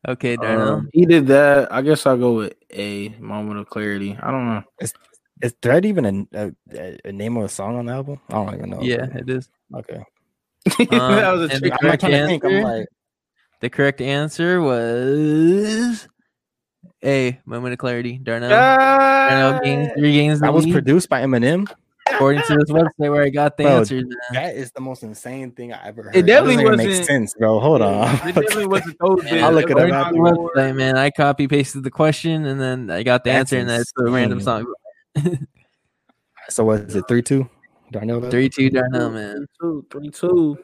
Okay, 0.08 0.36
Darnell. 0.36 0.68
Um, 0.74 0.88
he 0.92 1.04
did 1.04 1.26
that. 1.28 1.72
I 1.72 1.82
guess 1.82 2.06
I'll 2.06 2.16
go 2.16 2.34
with 2.34 2.54
a 2.72 3.08
moment 3.18 3.58
of 3.58 3.68
clarity. 3.68 4.16
I 4.22 4.30
don't 4.30 4.46
know. 4.46 4.62
Is 5.42 5.54
Threat 5.60 5.84
even 5.84 6.28
a, 6.32 6.52
a, 6.78 6.98
a 7.04 7.10
name 7.10 7.36
of 7.36 7.42
a 7.42 7.48
song 7.48 7.76
on 7.76 7.86
the 7.86 7.92
album? 7.92 8.20
I 8.28 8.34
don't 8.34 8.54
even 8.54 8.70
know. 8.70 8.82
yeah, 8.82 9.06
it 9.16 9.28
is. 9.28 9.48
Okay. 9.74 10.04
that 10.78 11.32
was 11.32 11.50
a 11.50 11.54
and 11.54 11.60
trick. 11.60 11.72
I'm 11.82 11.88
like 11.88 11.98
trying 11.98 12.12
to 12.12 12.26
think. 12.26 12.44
I'm 12.44 12.52
answer? 12.52 12.78
like, 12.78 12.86
The 13.62 13.70
correct 13.70 14.00
answer 14.00 14.60
was 14.60 16.06
A. 17.04 17.38
Moment 17.44 17.72
of 17.72 17.78
Clarity. 17.78 18.18
Darnell. 18.18 18.48
Darnell 18.50 19.60
gains 19.62 19.92
three 19.96 20.12
games. 20.12 20.40
that 20.40 20.52
was 20.52 20.64
lead, 20.64 20.72
produced 20.72 21.08
by 21.08 21.22
Eminem. 21.22 21.70
according 22.08 22.42
to 22.42 22.54
this 22.56 22.70
website 22.70 23.10
where 23.10 23.22
I 23.22 23.28
got 23.28 23.56
the 23.56 23.64
Bro, 23.64 23.78
answers. 23.78 24.04
That 24.32 24.54
is 24.56 24.70
the 24.72 24.80
most 24.80 25.02
insane 25.02 25.50
thing 25.50 25.72
I 25.72 25.86
ever 25.88 26.04
heard. 26.04 26.16
It 26.16 26.22
That 26.22 26.26
doesn't 26.26 26.56
definitely 26.56 26.64
even 26.64 26.76
make 26.78 26.88
wasn't- 26.88 27.06
sense, 27.06 27.34
bro. 27.34 27.60
Hold 27.60 27.82
on. 27.82 28.14
It 28.14 28.22
definitely 28.34 28.66
wasn't 28.66 28.96
those. 29.00 29.22
Man. 29.24 29.44
I'll 29.44 29.52
look 29.52 29.70
it 29.70 29.72
up 29.78 29.84
was 29.84 29.92
after. 29.92 30.12
the 30.14 30.18
Encore. 30.20 30.50
website, 30.56 30.76
man. 30.76 30.96
I 30.96 31.10
copy 31.10 31.48
pasted 31.48 31.84
the 31.84 31.90
question 31.90 32.46
and 32.46 32.60
then 32.60 32.90
I 32.90 33.02
got 33.02 33.24
the 33.24 33.30
That's 33.30 33.52
answer 33.52 33.58
and 33.58 33.68
that's 33.68 33.92
the 33.96 34.10
random 34.10 34.40
song. 34.40 34.72
so 36.48 36.64
what 36.64 36.80
is 36.80 36.94
it? 36.96 37.04
Three 37.08 37.22
two. 37.22 37.48
Darnell. 37.92 38.20
does? 38.20 38.30
Three 38.30 38.48
two 38.48 38.70
Darnell, 38.70 39.10
man. 39.10 39.36
Three 39.36 39.46
two, 39.60 39.86
three 39.90 40.10
two. 40.10 40.58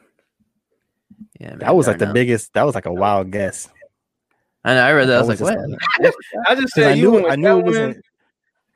Yeah, 1.40 1.50
man, 1.50 1.58
That 1.60 1.76
was 1.76 1.86
like 1.86 1.98
the 1.98 2.06
biggest. 2.12 2.52
That 2.54 2.62
was 2.64 2.74
like 2.74 2.86
a 2.86 2.92
wild 2.92 3.30
guess. 3.30 3.68
I 4.64 4.74
know. 4.74 4.80
I 4.82 4.92
read 4.92 5.08
that. 5.08 5.18
I 5.18 5.22
was, 5.22 5.38
just 5.38 5.42
like, 5.42 5.58
what? 5.58 6.14
I 6.48 6.54
just 6.54 6.72
said 6.74 6.92
I 6.92 6.94
you 6.94 7.10
knew. 7.10 7.28
I 7.28 7.36
knew 7.36 7.58
it 7.58 7.64
wasn't. 7.64 8.04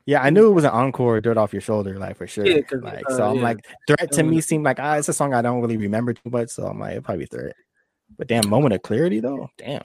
Yeah, 0.05 0.21
I 0.21 0.29
knew 0.29 0.47
it 0.47 0.53
was 0.53 0.63
an 0.63 0.69
encore, 0.71 1.19
dirt 1.19 1.37
off 1.37 1.51
your 1.51 1.61
shoulder, 1.61 1.97
like 1.99 2.15
for 2.15 2.27
sure. 2.27 2.45
Yeah, 2.45 2.61
'cause, 2.61 2.81
like 2.81 3.03
uh, 3.09 3.17
so, 3.17 3.29
I'm 3.29 3.41
like 3.41 3.65
threat 3.87 4.09
to 4.13 4.23
me 4.23 4.39
seemed 4.39 4.63
like 4.63 4.79
ah, 4.79 4.95
it's 4.95 5.09
a 5.09 5.13
song 5.13 5.33
I 5.33 5.41
don't 5.41 5.61
really 5.61 5.75
remember 5.77 6.13
too 6.13 6.29
much, 6.29 6.49
so 6.49 6.65
I'm 6.65 6.79
like 6.79 6.95
it 6.95 7.03
probably 7.03 7.25
threat. 7.25 7.55
But 8.17 8.27
damn, 8.27 8.47
moment 8.47 8.73
of 8.73 8.81
clarity 8.83 9.19
though, 9.19 9.49
damn, 9.57 9.81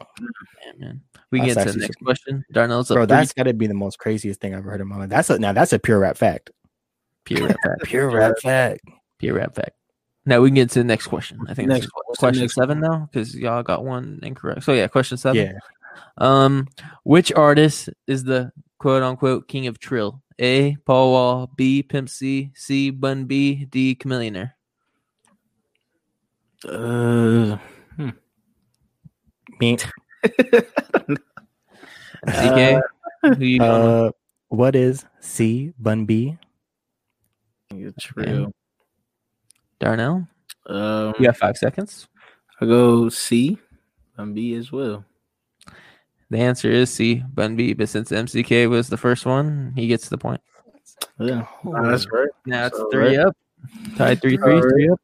Yeah, 0.65 0.73
man. 0.79 1.01
We 1.33 1.41
That's 1.41 1.55
get 1.55 1.67
to 1.67 1.73
the 1.73 1.79
next 1.81 1.99
super- 1.99 2.05
question. 2.05 2.45
Darnell's 2.53 2.91
a 2.93 2.95
bro, 2.95 3.07
that's 3.07 3.33
got 3.33 3.45
to 3.45 3.53
be 3.55 3.67
the 3.67 3.75
most 3.75 3.99
craziest 3.99 4.41
thing 4.41 4.55
I've 4.55 4.61
ever 4.61 4.71
heard 4.71 4.81
in 4.81 4.87
my 4.87 4.97
life. 4.99 5.09
That's 5.09 5.29
a 5.31 5.39
now 5.41 5.53
that's 5.53 5.73
a 5.73 5.79
pure 5.81 5.99
rap 5.99 6.17
fact. 6.17 6.51
pure 7.25 7.49
rap 7.49 7.57
fact. 7.65 7.83
Pure 7.85 8.11
rap 8.11 8.35
fact. 8.41 8.81
Pure 9.19 9.35
rap 9.35 9.55
fact. 9.57 9.73
Now 10.25 10.41
we 10.41 10.51
can 10.51 10.55
get 10.55 10.71
to 10.71 10.79
the 10.79 10.85
next 10.85 11.09
question. 11.09 11.41
I 11.49 11.55
think 11.55 11.69
Next- 11.69 11.81
this 11.81 11.87
is 11.87 11.93
what's 12.07 12.19
question 12.21 12.43
next 12.43 12.55
seven 12.55 12.79
now 12.79 13.09
because 13.11 13.35
y'all 13.35 13.65
got 13.65 13.85
one 13.85 14.21
incorrect. 14.23 14.63
So 14.63 14.73
yeah, 14.73 14.87
question 14.87 15.17
seven. 15.19 15.37
Yeah, 15.47 15.59
Um, 16.19 16.69
which 17.05 17.33
artist 17.33 17.89
is 18.07 18.25
the 18.25 18.53
quote 18.79 19.03
unquote 19.03 19.49
king 19.49 19.67
of 19.67 19.79
trill? 19.79 20.23
A. 20.41 20.77
Paul 20.87 21.13
Wall. 21.13 21.51
B. 21.57 21.83
Pimp 21.83 22.09
C. 22.09 22.51
C. 22.55 22.91
Bun 22.91 23.27
B. 23.27 23.67
D. 23.67 23.95
Chamillionaire. 23.95 24.53
Uh, 26.69 27.59
me. 29.61 29.77
CK. 32.27 32.83
who 33.23 33.45
you? 33.45 33.63
Uh, 33.63 34.11
what 34.49 34.77
is 34.77 35.05
C 35.21 35.73
Bun 35.79 36.05
B? 36.07 36.37
it's 37.71 38.17
real. 38.17 38.53
Darnell. 39.81 40.29
Um, 40.67 41.15
You 41.19 41.27
got 41.27 41.37
five 41.37 41.57
seconds. 41.57 42.07
I 42.61 42.67
go 42.67 43.09
C 43.09 43.59
and 44.17 44.35
B 44.35 44.55
as 44.55 44.71
well. 44.71 45.05
The 46.33 46.39
answer 46.39 46.71
is 46.71 46.89
C, 46.91 47.23
Bun 47.35 47.57
B. 47.57 47.75
But 47.75 47.91
since 47.91 48.11
MCK 48.11 48.69
was 48.71 48.89
the 48.89 48.97
first 48.97 49.27
one, 49.27 49.75
he 49.77 49.87
gets 49.87 50.09
the 50.09 50.17
point. 50.17 50.41
Yeah, 51.21 51.45
Nah, 51.63 51.91
that's 51.91 52.11
right. 52.11 52.29
Now 52.47 52.67
it's 52.67 52.77
So, 52.79 52.89
three 52.91 53.19
right. 53.19 53.27
up. 53.27 53.37
Tied 53.97 54.23
three 54.23 54.39
three, 54.39 54.55
Alright. 54.55 54.73
three 54.73 54.89
up. 54.89 55.01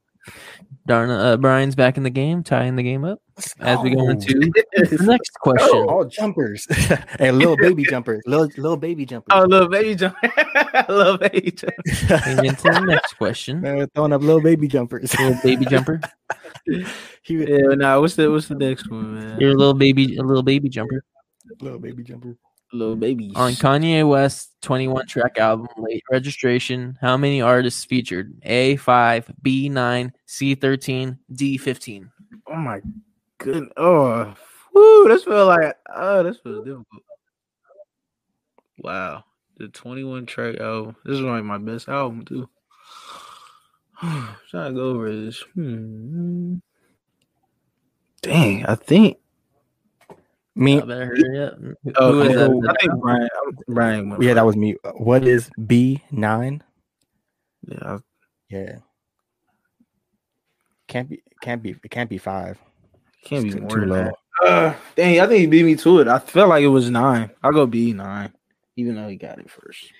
Darn, 0.86 1.10
uh, 1.10 1.36
Brian's 1.36 1.74
back 1.74 1.98
in 1.98 2.02
the 2.02 2.08
game, 2.10 2.42
tying 2.42 2.74
the 2.76 2.82
game 2.82 3.04
up. 3.04 3.20
As 3.60 3.78
we 3.80 3.90
go 3.90 4.06
Oh. 4.06 4.08
into 4.08 4.32
the 4.72 4.98
next 5.02 5.30
question. 5.34 5.84
all 5.86 6.06
jumpers 6.06 6.66
and 7.18 7.36
little 7.38 7.58
baby 7.58 7.84
jumpers, 7.84 8.22
little 8.26 8.46
little 8.56 8.76
baby 8.78 9.04
jumpers. 9.04 9.28
Oh, 9.30 9.42
little 9.44 9.68
baby 9.68 9.94
jump, 9.94 10.16
little 10.88 11.18
baby 11.18 11.50
jump. 11.50 11.74
Getting 12.08 12.44
into 12.46 12.62
the 12.62 12.84
next 12.88 13.12
question. 13.18 13.60
Man, 13.60 13.86
throwing 13.94 14.14
up 14.14 14.22
little 14.22 14.40
baby 14.40 14.66
jumpers. 14.66 15.14
Little 15.18 15.38
baby 15.42 15.66
jumper. 15.66 16.00
he 17.22 17.36
was 17.36 17.48
Yeah, 17.48 17.74
nah. 17.76 18.00
What's 18.00 18.16
the 18.16 18.30
what's 18.30 18.48
the 18.48 18.54
next 18.54 18.90
one, 18.90 19.14
man? 19.14 19.38
You're 19.40 19.50
a 19.52 19.54
little 19.54 19.74
baby, 19.74 20.16
a 20.16 20.22
little 20.22 20.42
baby 20.42 20.70
jumper. 20.70 21.04
Little 21.60 21.78
baby 21.78 22.02
jumper. 22.02 22.36
little 22.72 22.96
baby. 22.96 23.32
On 23.34 23.52
Kanye 23.52 24.08
West's 24.08 24.54
21 24.62 25.06
track 25.06 25.38
album, 25.38 25.68
Late 25.76 26.04
Registration, 26.10 26.98
how 27.00 27.16
many 27.16 27.40
artists 27.40 27.84
featured? 27.84 28.40
A5, 28.42 29.34
B9, 29.42 30.12
C13, 30.26 31.18
D15. 31.32 32.10
Oh 32.48 32.56
my 32.56 32.80
goodness. 33.38 33.72
Oh, 33.76 34.34
whoo, 34.74 35.08
this 35.08 35.24
feel 35.24 35.46
like 35.46 35.74
oh, 35.94 36.22
this 36.22 36.38
was 36.44 36.58
difficult. 36.64 37.02
Wow, 38.78 39.24
the 39.56 39.68
twenty-one 39.68 40.26
track 40.26 40.60
album. 40.60 40.96
This 41.04 41.14
is 41.16 41.20
like 41.20 41.44
my 41.44 41.58
best 41.58 41.88
album 41.88 42.24
too. 42.24 42.48
I'm 44.00 44.36
trying 44.50 44.74
to 44.74 44.80
go 44.80 44.90
over 44.90 45.12
this. 45.14 45.40
Hmm. 45.54 46.56
Dang, 48.22 48.66
I 48.66 48.74
think. 48.76 49.18
Me, 50.58 50.78
I 50.78 50.84
better 50.84 51.06
hurry 51.06 51.40
up. 51.44 51.58
Who- 51.60 51.74
Oh, 51.96 52.68
I 52.68 52.74
think 52.80 53.00
Brian. 53.00 53.28
Brian. 53.68 54.10
Went 54.10 54.22
yeah, 54.22 54.34
that 54.34 54.44
was 54.44 54.56
me. 54.56 54.74
What 54.96 55.24
is 55.24 55.50
B 55.66 56.02
nine? 56.10 56.64
Yeah, 57.66 57.78
I- 57.94 57.98
Yeah, 58.50 58.78
can't 60.88 61.08
be, 61.08 61.22
can't 61.42 61.62
be, 61.62 61.70
it 61.82 61.90
can't 61.90 62.10
be 62.10 62.18
five. 62.18 62.58
can't 63.24 63.44
be 63.44 63.50
too- 63.52 63.60
more 63.60 63.70
too 63.70 63.84
low. 63.86 64.10
Uh, 64.42 64.74
dang, 64.96 65.20
I 65.20 65.26
think 65.26 65.40
he 65.40 65.46
beat 65.46 65.64
me 65.64 65.76
to 65.76 66.00
it. 66.00 66.08
I 66.08 66.18
felt 66.18 66.48
like 66.48 66.62
it 66.62 66.68
was 66.68 66.90
nine. 66.90 67.30
I'll 67.42 67.52
go 67.52 67.66
B 67.66 67.92
nine, 67.92 68.32
even 68.76 68.94
though 68.96 69.08
he 69.08 69.16
got 69.16 69.38
it 69.38 69.50
first. 69.50 69.92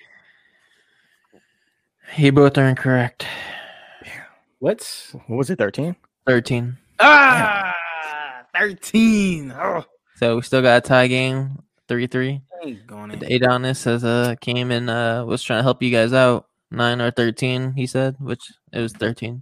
He 2.13 2.31
both 2.31 2.57
are 2.57 2.65
incorrect. 2.67 3.25
What? 4.59 4.81
What 5.27 5.37
was 5.37 5.49
it? 5.49 5.57
Thirteen. 5.57 5.95
13. 6.25 6.77
Ah, 6.99 7.73
13. 8.57 9.51
Oh, 9.51 9.85
So 10.19 10.35
we 10.35 10.41
still 10.41 10.61
got 10.61 10.79
a 10.79 10.81
tie 10.81 11.07
game, 11.07 11.59
3 11.87 12.05
3. 12.07 12.41
ain't 12.65 12.87
going 12.87 13.11
in. 13.11 13.23
Adonis 13.23 13.85
has 13.85 14.03
uh 14.03 14.35
came 14.41 14.69
and 14.69 14.89
uh 14.89 15.23
was 15.25 15.41
trying 15.41 15.59
to 15.59 15.63
help 15.63 15.81
you 15.81 15.91
guys 15.91 16.11
out. 16.11 16.45
Nine 16.71 17.01
or 17.01 17.09
thirteen, 17.09 17.73
he 17.73 17.87
said, 17.87 18.15
which 18.19 18.51
it 18.73 18.79
was 18.79 18.91
thirteen. 18.93 19.41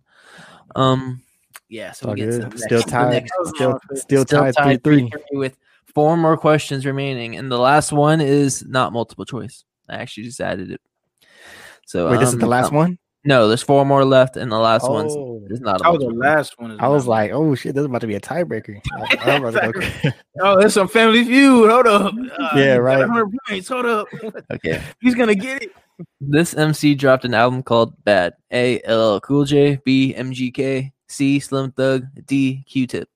Um, 0.75 1.23
yeah. 1.67 1.91
So 1.91 2.11
we 2.11 2.15
get 2.17 2.25
to 2.27 2.31
the 2.31 2.37
good. 2.43 2.49
next- 2.51 2.63
Still 2.63 2.81
tied. 2.83 3.09
next- 3.09 3.33
Still, 3.55 3.79
still 3.95 4.25
still 4.25 4.51
tied. 4.53 4.81
Three 4.81 5.09
tied 5.09 5.19
three. 5.29 5.37
with 5.37 5.57
four 5.93 6.15
more 6.15 6.37
questions 6.37 6.85
remaining, 6.85 7.35
and 7.35 7.51
the 7.51 7.57
last 7.57 7.91
one 7.91 8.21
is 8.21 8.63
not 8.65 8.93
multiple 8.93 9.25
choice. 9.25 9.65
I 9.89 9.95
actually 9.95 10.23
just 10.25 10.39
added 10.39 10.71
it. 10.71 10.81
So 11.85 12.11
Wait, 12.11 12.19
this 12.19 12.29
is 12.29 12.35
um, 12.35 12.39
the 12.39 12.47
last 12.47 12.71
no, 12.71 12.77
one. 12.77 12.99
No, 13.27 13.49
there's 13.49 13.61
four 13.61 13.83
more 13.85 14.05
left, 14.05 14.37
and 14.37 14.49
the 14.49 14.57
last 14.57 14.89
one's 14.89 15.13
Oh. 15.13 15.41
is 15.49 15.59
not. 15.59 15.81
Oh, 15.83 15.97
the 15.97 16.05
last 16.07 16.57
one 16.57 16.71
is. 16.71 16.79
I 16.79 16.87
was 16.87 17.03
not- 17.05 17.11
like, 17.11 17.31
oh 17.31 17.55
shit, 17.55 17.75
this 17.75 17.81
is 17.81 17.85
about 17.85 17.99
to 18.01 18.07
be 18.07 18.15
a 18.15 18.21
tiebreaker. 18.21 18.79
I- 18.93 19.31
I'm 19.35 19.43
about 19.43 19.73
to 19.73 19.73
go- 19.73 20.09
oh, 20.41 20.57
there's 20.59 20.73
some 20.73 20.87
Family 20.87 21.25
Feud. 21.25 21.69
Hold 21.69 21.87
up. 21.87 22.13
Uh, 22.15 22.49
Yeah, 22.55 22.75
right. 22.77 22.99
100 22.99 23.29
points. 23.49 23.67
Hold 23.67 23.85
up. 23.85 24.07
Okay. 24.53 24.81
He's 25.01 25.13
gonna 25.13 25.35
get 25.35 25.63
it. 25.63 25.71
This 26.21 26.53
MC 26.53 26.95
dropped 26.95 27.25
an 27.25 27.33
album 27.33 27.63
called 27.63 28.01
Bad. 28.05 28.33
A 28.53 28.79
LL 28.87 29.19
Cool 29.19 29.43
J, 29.43 29.79
B 29.83 30.13
MGK, 30.17 30.93
C 31.09 31.39
Slim 31.41 31.71
Thug, 31.73 32.05
D 32.25 32.63
Q-Tip. 32.65 33.09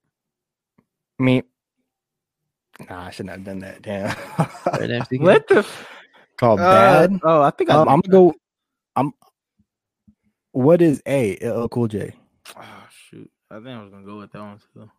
Me. 1.18 1.42
Nah, 2.90 3.06
I 3.06 3.10
shouldn't 3.10 3.30
have 3.30 3.44
done 3.44 3.60
that. 3.60 3.80
Damn. 3.80 4.14
Right, 4.66 5.06
What 5.20 5.48
the? 5.48 5.58
f- 5.58 5.88
Called 6.38 6.60
uh, 6.60 7.06
bad. 7.06 7.20
Oh, 7.22 7.40
I 7.42 7.50
think 7.50 7.70
I. 7.70 7.74
Um, 7.76 7.88
I'm 7.88 8.00
gonna 8.00 8.12
go. 8.12 8.34
I'm. 10.54 10.60
What 10.62 10.82
is 10.82 11.02
A? 11.06 11.36
LL 11.42 11.68
Cool 11.68 11.88
J. 11.88 12.14
Oh 12.56 12.86
shoot! 12.90 13.30
I 13.50 13.56
think 13.56 13.68
I 13.68 13.82
was 13.82 13.90
gonna 13.90 14.04
go 14.06 14.18
with 14.18 14.32
that 14.32 14.40
one 14.40 14.60
too. 14.74 14.90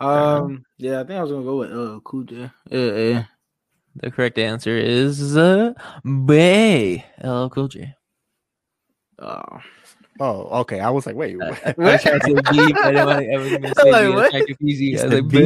Um, 0.00 0.08
Um, 0.08 0.64
yeah, 0.78 1.00
I 1.00 1.04
think 1.04 1.18
I 1.18 1.22
was 1.22 1.30
gonna 1.30 1.44
go 1.44 1.56
with 1.58 1.72
uh 1.72 2.00
Cool 2.04 2.24
J. 2.24 2.50
Yeah, 2.70 2.92
yeah. 2.92 3.24
the 3.96 4.10
correct 4.10 4.38
answer 4.38 4.76
is 4.76 5.36
uh, 5.36 5.74
B 6.26 7.04
LL 7.22 7.48
Cool 7.48 7.68
J. 7.68 7.94
Oh, 9.18 9.60
Oh, 10.18 10.60
okay. 10.60 10.80
I 10.80 10.88
was 10.88 11.04
like, 11.04 11.14
wait. 11.14 11.34
I, 11.42 11.50
what? 11.50 11.66
I, 11.66 11.92
I 11.94 11.96
tried 11.98 12.20
to 12.22 12.24
say 12.24 12.34
B, 12.50 12.72
but 12.72 12.84
I 12.86 12.90
didn't 12.90 13.06
want 13.06 13.18
to, 13.20 13.32
I 13.32 13.36
wasn't 13.36 13.62
gonna 13.62 13.74
say 13.74 13.90
Like, 13.92 14.00
B. 14.00 14.06
I 14.06 14.08
was 14.08 14.14
what? 14.14 14.30
trying 14.30 14.46
to 14.46 14.54
confuse 14.54 14.80
It's 14.80 15.02
guys. 15.02 15.10
the 15.10 15.16
Like, 15.22 15.28
B. 15.28 15.38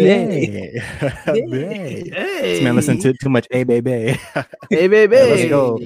B. 1.43 1.51
B. 1.51 2.11
hey, 2.11 2.41
This 2.43 2.63
man 2.63 2.77
listen 2.77 2.99
to 3.01 3.13
too 3.15 3.29
much 3.31 3.49
A 3.51 3.65
baby. 3.65 4.17
Hey, 4.71 4.87
baby. 4.87 5.17
Yeah, 5.17 5.23
let's 5.25 5.49
go. 5.49 5.79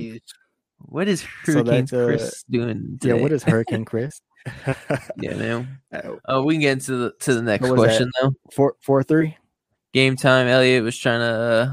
What 0.86 1.08
is 1.08 1.22
Hurricane 1.22 1.64
that's, 1.86 1.92
uh, 1.92 2.04
Chris 2.06 2.44
doing 2.48 2.98
yeah. 3.02 3.14
What 3.14 3.32
is 3.32 3.42
Hurricane 3.42 3.84
Chris? 3.86 4.20
yeah, 5.20 5.34
man. 5.34 5.78
Oh, 5.92 6.18
Oh, 6.26 6.42
we 6.42 6.54
can 6.54 6.60
get 6.60 6.72
into 6.72 6.96
the 6.96 7.12
to 7.20 7.34
the 7.34 7.42
next 7.42 7.62
What 7.62 7.70
that? 7.70 7.76
question 7.76 8.10
though. 8.20 8.34
four 8.52 8.76
four 8.80 9.02
three. 9.02 9.36
Game 9.92 10.16
time. 10.16 10.48
Elliot 10.48 10.82
was 10.82 10.98
trying 10.98 11.20
to 11.20 11.24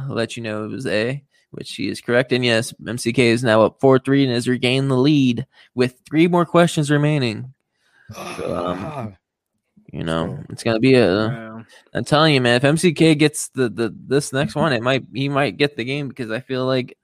uh, 0.09 0.13
let 0.13 0.37
you 0.37 0.43
know 0.43 0.63
it 0.65 0.67
was 0.69 0.85
A, 0.85 1.23
which 1.49 1.73
he 1.73 1.87
is 1.89 2.01
correct. 2.01 2.31
And 2.31 2.45
yes, 2.45 2.71
MCK 2.83 3.17
is 3.17 3.43
now 3.43 3.63
up 3.63 3.79
4 3.81 3.97
3 3.97 4.25
and 4.25 4.33
has 4.33 4.47
regained 4.47 4.91
the 4.91 4.95
lead 4.95 5.47
with 5.73 5.95
three 6.07 6.27
more 6.27 6.45
questions 6.45 6.91
remaining. 6.91 7.53
So, 8.37 8.55
um, 8.67 9.17
you 9.91 10.03
know, 10.03 10.37
it's 10.49 10.63
going 10.63 10.75
to 10.75 10.79
be 10.81 10.95
a. 10.95 11.07
Wow. 11.29 11.65
I'm 11.93 12.03
telling 12.05 12.33
you, 12.35 12.41
man, 12.41 12.57
if 12.57 12.63
MCK 12.63 13.17
gets 13.17 13.49
the, 13.49 13.69
the 13.69 13.95
this 14.07 14.31
next 14.33 14.53
one, 14.55 14.71
it 14.73 14.83
might 14.83 15.03
he 15.13 15.29
might 15.29 15.57
get 15.57 15.75
the 15.77 15.83
game 15.83 16.07
because 16.09 16.29
I 16.29 16.41
feel 16.41 16.65
like 16.65 16.97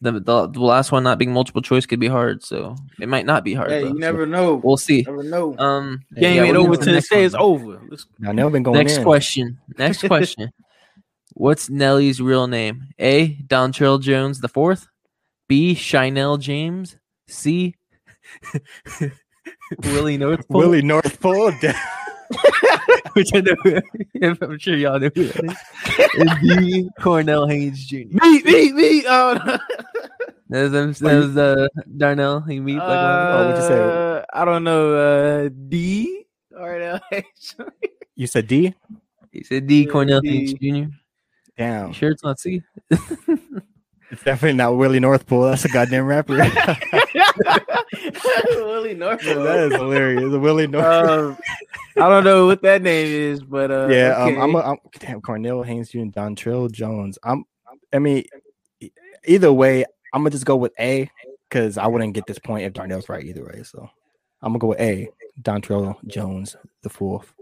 the, 0.00 0.12
the 0.12 0.46
the 0.48 0.60
last 0.60 0.92
one 0.92 1.02
not 1.02 1.18
being 1.18 1.32
multiple 1.32 1.62
choice 1.62 1.86
could 1.86 2.00
be 2.00 2.08
hard. 2.08 2.42
So 2.42 2.76
it 3.00 3.08
might 3.08 3.26
not 3.26 3.44
be 3.44 3.54
hard. 3.54 3.70
Hey, 3.70 3.82
though, 3.82 3.88
you 3.88 3.94
so 3.94 3.98
never 3.98 4.26
know. 4.26 4.54
we'll 4.56 4.76
see. 4.76 5.02
never 5.06 5.22
know. 5.22 5.56
Um, 5.58 6.02
Game 6.14 6.36
yeah, 6.36 6.42
ain't 6.44 6.52
we'll 6.56 6.66
over 6.66 6.76
to 6.76 6.80
till 6.82 6.92
it 6.92 6.96
next 6.96 7.08
says 7.08 7.34
over. 7.34 7.80
Let's 7.88 8.06
Now 8.18 8.32
never 8.32 8.50
been 8.50 8.62
going 8.62 8.78
Next 8.78 8.98
in. 8.98 9.02
question. 9.04 9.58
Next 9.76 10.06
question. 10.06 10.50
What's 11.34 11.70
Nelly's 11.70 12.20
real 12.20 12.46
name? 12.46 12.88
A. 12.98 13.36
Dontrell 13.46 14.00
Jones 14.00 14.40
the 14.40 14.48
fourth. 14.48 14.88
B. 15.48 15.74
Shinell 15.74 16.38
James. 16.40 16.96
C. 17.28 17.74
Willie 19.84 20.16
North 20.18 20.46
Pole, 20.48 20.60
Willie 20.60 20.82
North 20.82 21.20
Pole. 21.20 21.52
which 23.12 23.30
I 23.34 23.40
know. 23.40 23.56
I'm 24.42 24.58
sure 24.58 24.76
y'all 24.76 24.98
know 24.98 25.10
who 25.14 25.26
that 25.26 25.44
is. 25.44 26.10
And 26.18 26.60
D. 26.60 26.90
Cornell 27.00 27.46
Haynes 27.46 27.84
Jr. 27.86 27.96
Beat, 28.20 28.44
beat, 28.44 28.76
beat. 28.76 29.04
Oh, 29.08 29.40
no. 29.44 29.58
That 30.50 30.72
was, 30.72 30.98
that 30.98 31.14
was 31.14 31.36
uh, 31.36 31.68
Darnell. 31.96 32.40
He 32.40 32.58
meet 32.58 32.78
like 32.78 32.88
one. 32.88 32.96
Oh, 32.96 33.46
what'd 33.50 33.62
you 33.62 33.68
say? 33.68 33.80
Uh, 33.80 34.24
I 34.34 34.44
don't 34.44 34.64
know. 34.64 34.94
Uh, 34.96 35.48
D 35.68 36.24
or 36.58 36.74
L 36.74 37.00
H. 37.12 37.54
you 38.16 38.26
said 38.26 38.48
D. 38.48 38.74
He 39.30 39.44
said 39.44 39.68
D. 39.68 39.86
Cornell 39.86 40.20
D. 40.20 40.28
Haynes 40.28 40.54
Jr. 40.54 40.92
Damn, 41.56 41.88
You 41.88 41.94
sure 41.94 42.10
it's 42.10 42.24
not 42.24 42.40
C? 42.40 42.62
It's 44.10 44.22
definitely 44.22 44.56
not 44.56 44.76
Willie 44.76 45.00
North 45.00 45.26
Pole. 45.26 45.42
That's 45.42 45.64
a 45.64 45.68
goddamn 45.68 46.06
rapper. 46.06 46.36
Willie 48.54 48.94
Norfolk. 48.94 49.44
that 49.44 49.68
is 49.70 49.72
hilarious. 49.72 50.32
Willie 50.32 50.66
North. 50.66 50.84
Um, 50.84 51.38
I 51.96 52.08
don't 52.08 52.24
know 52.24 52.46
what 52.46 52.62
that 52.62 52.82
name 52.82 53.06
is, 53.06 53.42
but 53.42 53.70
uh, 53.70 53.88
yeah, 53.90 54.24
okay. 54.24 54.36
um, 54.36 54.42
I'm, 54.42 54.54
a, 54.54 54.58
I'm 54.58 54.76
damn 54.98 55.20
Cornell 55.20 55.62
Haynes 55.62 55.90
Jr. 55.90 55.98
and 55.98 56.12
Dontrell 56.12 56.70
Jones. 56.70 57.18
I'm. 57.22 57.44
I 57.92 57.98
mean, 57.98 58.24
either 59.26 59.52
way, 59.52 59.84
I'm 60.12 60.20
gonna 60.22 60.30
just 60.30 60.44
go 60.44 60.56
with 60.56 60.72
A 60.78 61.10
because 61.48 61.76
I 61.78 61.86
wouldn't 61.86 62.14
get 62.14 62.26
this 62.26 62.38
point 62.38 62.64
if 62.64 62.72
Darnell's 62.72 63.08
right 63.08 63.24
either 63.24 63.44
way. 63.44 63.62
So 63.64 63.88
I'm 64.42 64.52
gonna 64.52 64.58
go 64.58 64.68
with 64.68 64.80
A. 64.80 65.08
Dontrell 65.42 65.96
Jones, 66.06 66.56
the 66.82 66.88
fourth. 66.88 67.32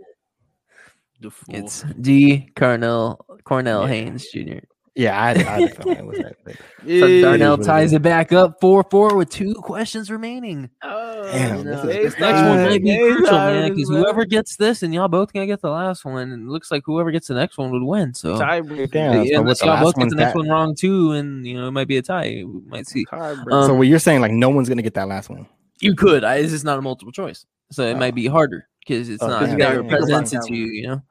The 1.21 1.31
fool. 1.31 1.55
It's 1.55 1.85
D. 2.01 2.49
Cornell 2.57 3.25
Cornell 3.45 3.83
Yeah. 3.83 3.89
Haynes 3.89 4.31
Jr. 4.31 4.59
Yeah, 4.95 5.21
I, 5.21 5.31
I 5.31 5.69
felt 5.69 5.87
like 5.87 5.99
it 5.99 6.07
was 6.07 6.19
that. 6.19 6.37
But 6.45 6.57
So 6.87 7.21
Darnell 7.21 7.59
ties 7.59 7.93
it 7.93 8.03
back 8.03 8.33
up 8.33 8.61
4 8.61 8.85
4 8.91 9.17
with 9.17 9.31
two 9.31 9.55
questions 9.55 10.11
remaining. 10.11 10.71
Oh, 10.83 11.23
Damn, 11.31 11.59
You 11.59 11.65
this 11.65 11.79
is- 11.81 11.85
this 11.87 11.97
this 12.15 12.21
next 12.21 12.41
one 12.49 12.65
might 12.65 12.83
be 12.83 12.97
crucial, 12.99 13.33
man, 13.37 13.75
because 13.75 13.89
whoever 13.91 14.25
gets 14.25 14.57
this 14.57 14.83
and 14.83 14.93
y'all 14.93 15.09
both 15.09 15.33
gonna 15.33 15.47
get 15.47 15.61
the 15.61 15.71
last 15.71 16.05
one, 16.05 16.33
and 16.33 16.49
it 16.49 16.51
looks 16.51 16.71
like 16.71 16.83
whoever 16.87 17.11
gets 17.11 17.29
the 17.29 17.35
next 17.35 17.59
one 17.59 17.71
would 17.71 17.83
win. 17.83 18.13
So, 18.15 18.39
Tiebreaker. 18.39 18.91
Damn, 18.91 19.25
yeah, 19.25 19.35
so 19.37 19.41
unless 19.43 19.63
y'all 19.63 19.81
both 19.83 19.97
get 19.97 20.09
the 20.09 20.17
next 20.17 20.33
that- 20.33 20.39
one 20.39 20.49
wrong 20.49 20.75
too, 20.75 21.13
and 21.13 21.47
you 21.47 21.55
know 21.55 21.69
it 21.69 21.73
might 21.73 21.89
be 21.89 21.99
a 21.99 22.03
tie. 22.03 22.43
We 22.45 22.61
might 22.67 22.87
see. 22.89 23.05
Um, 23.13 23.45
so 23.49 23.75
what 23.75 23.87
you're 23.87 23.99
saying, 23.99 24.21
like 24.21 24.33
no 24.33 24.49
one's 24.49 24.69
gonna 24.69 24.83
get 24.83 24.95
that 24.95 25.07
last 25.09 25.29
one. 25.31 25.47
You 25.81 25.95
could. 25.95 26.25
I, 26.25 26.43
this 26.43 26.53
is 26.53 26.65
not 26.65 26.79
a 26.79 26.83
multiple 26.83 27.13
choice, 27.13 27.47
so 27.71 27.85
it 27.85 27.95
Oh. 27.95 27.99
might 27.99 28.15
be 28.15 28.27
harder 28.27 28.67
because 28.81 29.09
it's 29.09 29.23
Oh, 29.23 29.29
not 29.29 29.41
damn. 29.43 29.51
it's 29.51 29.53
not 29.53 29.59
Yeah, 29.61 29.75
yeah, 29.75 29.89
yeah. 29.91 29.97
presented 29.97 30.43
to 30.43 30.55
you. 30.57 30.67
You 30.67 30.87
know. 30.89 31.03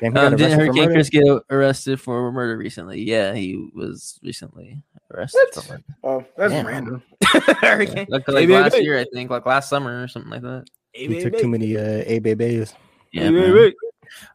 Damn, 0.00 0.12
he 0.12 0.18
Um, 0.18 0.36
didn't 0.36 0.40
arrested 0.40 0.56
for 0.56 0.64
Hurricane? 0.74 0.92
Chris 0.92 1.10
get 1.10 1.42
arrested 1.50 2.00
for 2.00 2.32
murder 2.32 2.56
recently? 2.56 3.02
Yeah, 3.02 3.34
he 3.34 3.70
was 3.74 4.18
recently 4.22 4.82
arrested 5.12 5.38
What? 5.54 5.64
for 5.64 5.72
murder. 5.72 5.84
Oh, 6.02 6.24
that's 6.36 6.52
Damn. 6.52 6.66
random. 6.66 7.02
Like, 7.62 8.26
like 8.26 8.26
Hey, 8.28 8.46
last 8.46 8.80
year, 8.82 8.98
I 8.98 9.04
think, 9.12 9.30
like 9.30 9.44
last 9.46 9.68
summer 9.68 10.02
or 10.02 10.08
something 10.08 10.30
like 10.30 10.42
that. 10.42 10.64
He 10.92 11.20
took 11.20 11.38
too 11.38 11.48
many 11.48 11.76
uh, 11.76 12.02
A 12.06 12.18
babies. 12.18 12.74
Yeah. 13.12 13.30
man. 13.30 13.72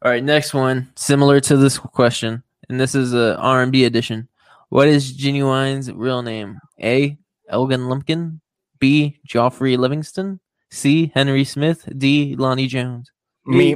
All 0.01 0.11
right, 0.11 0.23
next 0.23 0.53
one, 0.53 0.91
similar 0.95 1.39
to 1.41 1.57
this 1.57 1.77
question, 1.77 2.43
and 2.69 2.79
this 2.79 2.95
is 2.95 3.13
a 3.13 3.35
R&B 3.37 3.83
edition. 3.85 4.29
What 4.69 4.87
is 4.87 5.11
Ginuwine's 5.17 5.91
real 5.91 6.21
name? 6.21 6.59
A. 6.81 7.17
Elgin 7.49 7.87
Lumpkin. 7.89 8.39
B. 8.79 9.19
Joffrey 9.27 9.77
Livingston. 9.77 10.39
C. 10.71 11.11
Henry 11.13 11.43
Smith. 11.43 11.87
D. 11.97 12.35
Lonnie 12.37 12.67
Jones. 12.67 13.11
Me. 13.45 13.75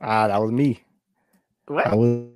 Ah, 0.00 0.28
that 0.28 0.40
was 0.40 0.50
me. 0.52 0.82
What? 1.66 1.84
That 1.86 1.96
was 1.96 2.28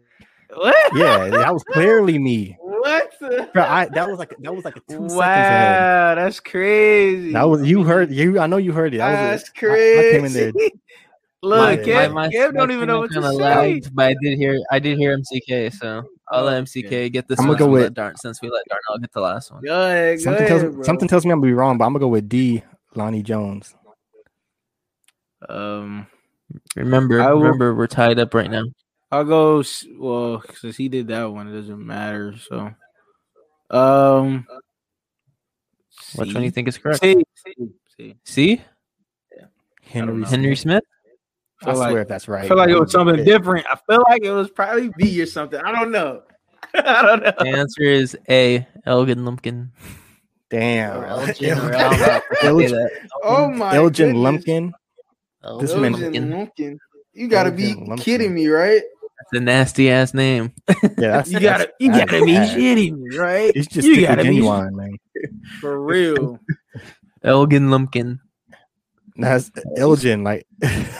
What? 0.55 0.97
yeah, 0.97 1.29
that 1.29 1.53
was 1.55 1.63
clearly 1.65 2.19
me. 2.19 2.57
What? 2.61 3.13
Bro, 3.21 3.63
I, 3.63 3.87
that 3.93 4.09
was 4.09 4.19
like 4.19 4.35
that 4.41 4.55
was 4.55 4.65
like 4.65 4.77
a 4.77 4.81
two 4.81 5.09
seconds 5.09 5.15
ahead. 5.15 5.81
Wow, 5.81 6.15
that's 6.17 6.41
crazy. 6.41 7.33
That 7.33 7.45
was 7.45 7.63
you 7.69 7.85
heard 7.85 8.11
you. 8.11 8.39
I 8.41 8.47
know 8.47 8.57
you 8.57 8.73
heard 8.73 8.95
it. 8.95 8.99
That 8.99 9.11
was 9.33 9.41
That's 9.43 9.49
it. 9.51 9.55
crazy. 9.55 9.99
I, 9.99 10.09
I 10.09 10.13
came 10.13 10.25
in 10.25 10.33
there. 10.33 10.53
Look, 11.43 11.59
My- 11.59 11.77
Kev, 11.85 12.13
my- 12.13 12.29
Kev 12.29 12.53
don't 12.55 12.71
even 12.71 12.87
know 12.87 12.99
what 13.01 13.09
to 13.13 13.15
signal 13.15 13.39
say. 13.39 13.73
kinda 13.81 13.91
but 13.95 14.05
I 14.09 14.15
did 14.23 14.37
hear 14.39 14.59
I 14.71 14.79
did 14.79 14.99
hear 14.99 15.17
MCK, 15.17 15.73
so 15.73 16.03
I'll 16.29 16.45
let 16.45 16.63
MCK 16.65 17.11
get 17.13 17.29
this 17.29 17.39
I'm 17.41 17.47
gonna 17.47 17.59
go 17.59 17.67
with- 17.69 17.95
Darn, 17.95 18.15
since 18.17 18.43
we 18.43 18.51
let 18.51 18.63
Darnell 18.69 18.99
get 19.01 19.11
the 19.13 19.21
last 19.23 19.51
one. 19.51 19.63
Go 19.65 19.87
ahead, 19.87 20.19
go 20.19 20.25
Something 20.25 20.45
ahead, 20.47 20.61
tells 20.61 20.75
bro. 20.75 20.83
something 20.83 21.09
tells 21.09 21.25
me 21.25 21.31
I'm 21.33 21.41
gonna 21.41 21.49
be 21.51 21.55
wrong, 21.55 21.79
but 21.79 21.85
I'm 21.87 21.93
gonna 21.93 22.01
go 22.01 22.09
with 22.09 22.29
D. 22.29 22.63
Lonnie 22.95 23.23
Jones. 23.23 23.75
Um, 25.49 26.07
Remember, 26.77 27.23
I 27.23 27.33
will- 27.33 27.41
remember, 27.43 27.75
we're 27.75 27.87
tied 27.87 28.19
up 28.19 28.35
right 28.35 28.51
now. 28.51 28.65
I'll 29.13 29.25
go. 29.25 29.63
Well, 29.99 30.43
since 30.55 30.77
he 30.77 30.89
did 30.89 31.09
that 31.09 31.25
one, 31.25 31.49
it 31.49 31.53
doesn't 31.61 31.85
matter. 31.85 32.35
So, 32.39 32.73
um, 33.71 34.47
Which 36.17 36.29
C. 36.29 36.35
one 36.35 36.43
do 36.43 36.45
you 36.45 36.51
think 36.51 36.69
is 36.69 36.79
correct? 36.79 37.01
C. 37.01 37.17
C. 37.35 37.55
C. 37.97 38.17
C. 38.25 38.63
Henry. 39.85 40.23
Henry 40.25 40.55
Smith. 40.57 40.83
Smith. 40.83 40.85
I 41.63 41.65
feel 41.73 41.75
like- 41.81 41.91
swear 41.91 42.03
if 42.03 42.09
that's 42.09 42.29
right. 42.29 42.45
I 42.45 42.49
feel 42.49 42.57
like 42.57 42.71
it 42.71 42.79
was 42.79 42.93
something 42.93 43.19
Yeah. 43.19 43.25
different. 43.25 43.67
I 43.71 43.77
feel 43.89 44.03
like 44.09 44.23
it 44.25 44.31
was 44.31 44.51
probably 44.51 44.91
B 44.97 45.21
or 45.21 45.27
something. 45.27 45.61
I 45.61 45.73
don't 45.73 45.91
know. 45.91 46.23
I 46.75 47.03
don't 47.03 47.23
know. 47.23 47.33
The 47.39 47.49
answer 47.49 47.83
is 47.83 48.17
A. 48.29 48.67
Elgin 48.87 49.25
Lumpkin. 49.25 49.73
Damn. 50.49 51.03
Elgin, 51.05 51.59
or 51.59 51.63
I 51.75 51.91
don't 51.91 51.99
know 52.01 52.07
if 52.07 52.33
I 52.33 52.37
say 52.41 52.47
Elgin. 52.49 52.89
Oh 53.25 53.51
my 53.51 53.75
Elgin 53.75 54.07
goodness. 54.13 54.23
Lumpkin. 54.23 54.73
This 55.61 55.75
man- 55.75 55.95
Lumpkin. 56.31 56.79
You 57.13 57.29
gotta 57.29 57.51
be 57.51 57.75
Lumpkin. 57.75 57.99
kidding 57.99 58.33
me, 58.35 58.47
right? 58.47 58.83
That's 59.33 59.41
a 59.41 59.45
nasty 59.45 59.91
ass 59.91 60.15
name. 60.15 60.53
Yeah, 60.69 60.89
that's, 60.97 61.31
You 61.31 61.41
gotta, 61.41 61.71
you 61.79 61.91
gotta 61.91 62.25
be 62.25 62.33
bad. 62.35 62.57
shitting 62.57 62.99
me, 62.99 63.17
right? 63.17 63.53
It's 63.55 63.67
just 63.69 63.87
you 63.87 63.95
stick 63.95 64.09
gotta 64.09 64.23
be 64.23 64.29
genuine, 64.37 64.77
man. 64.77 64.99
for 65.61 65.81
real. 65.81 66.39
Elgin 67.23 67.71
Lumpkin. 67.71 68.19
That's 69.17 69.51
Elgin, 69.77 70.25
like 70.25 70.47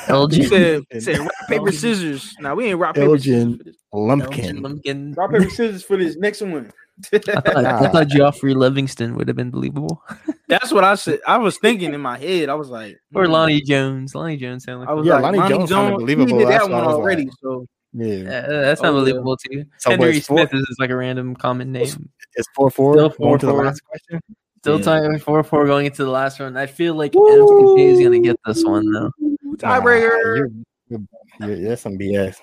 Elgin. 0.09 0.43
You 0.43 0.49
said, 0.49 0.83
said 1.03 1.19
rock 1.19 1.33
paper 1.49 1.73
scissors. 1.73 2.35
Now 2.41 2.55
we 2.55 2.67
ain't 2.67 2.79
rock 2.79 2.95
paper 2.95 3.07
Elgin. 3.07 3.53
scissors. 3.53 3.59
For 3.59 3.65
this. 3.65 3.77
Elgin 3.93 4.09
Lumpkin. 4.09 4.63
Lumpkin. 4.63 5.15
Rock 5.15 5.31
paper 5.33 5.51
scissors 5.51 5.83
for 5.83 5.97
this 5.97 6.17
next 6.17 6.43
one. 6.43 6.71
I 7.15 7.19
thought, 7.19 7.57
I 7.65 7.89
thought 7.89 8.07
Joffrey 8.09 8.55
Livingston 8.55 9.15
would 9.17 9.27
have 9.29 9.37
been 9.37 9.51
believable. 9.51 10.03
That's 10.49 10.71
what 10.71 10.85
I 10.85 10.97
said. 10.97 11.21
I 11.27 11.39
was 11.39 11.57
thinking 11.57 11.95
in 11.95 12.01
my 12.01 12.19
head. 12.19 12.51
I 12.51 12.55
was 12.55 12.69
like, 12.69 12.99
Or 13.15 13.25
hmm. 13.25 13.33
Lonnie 13.33 13.63
Jones. 13.63 14.15
Lonnie 14.15 14.37
Jones 14.37 14.65
sounded 14.65 14.87
I 14.87 14.91
like 14.91 14.97
was 14.99 15.07
Yeah, 15.07 15.15
like, 15.15 15.23
Lonnie 15.23 15.39
Lonnie, 15.39 15.49
Jones 15.51 15.71
Jones. 15.71 15.71
sounded 15.71 15.99
believable. 16.01 16.39
He 16.39 16.45
did 16.45 16.49
that 16.53 16.69
one 16.69 16.85
already. 16.85 17.25
like. 17.25 17.33
So 17.41 17.67
Yeah, 17.93 18.07
Yeah, 18.07 18.41
that's 18.47 18.83
not 18.83 18.95
Oh, 18.95 19.05
yeah. 19.05 19.13
too. 19.15 19.65
So 19.79 19.91
Henry 19.91 20.15
what's 20.15 20.27
four- 20.27 20.39
Smith 20.39 20.55
is 20.55 20.67
just 20.67 20.81
like 20.81 20.91
a 20.91 20.97
random 20.97 21.35
common 21.35 21.73
name. 21.73 22.11
it's 22.35 22.49
four 22.55 22.71
four. 22.71 22.95
Still 22.95 23.09
Going 23.11 23.39
to 23.41 23.47
the 23.47 23.53
last 23.53 23.81
question. 23.85 24.21
Still 24.61 24.79
Yeah. 24.79 24.85
tying 24.85 25.19
four 25.19 25.43
four 25.43 25.67
going 25.67 25.87
into 25.87 26.05
the 26.05 26.11
last 26.11 26.39
one. 26.39 26.57
I 26.57 26.67
feel 26.67 26.95
like 26.95 27.13
MCK 27.13 27.79
is 27.81 28.01
gonna 28.01 28.21
get 28.21 28.37
this 28.47 28.65
one 28.65 28.91
though. 28.93 29.11
tiebreaker. 29.57 29.63
Nah, 29.63 30.35
you're, 30.35 30.49
you're, 30.89 31.01
you're, 31.41 31.69
that's 31.69 31.83
some 31.83 31.99
BS. 31.99 32.37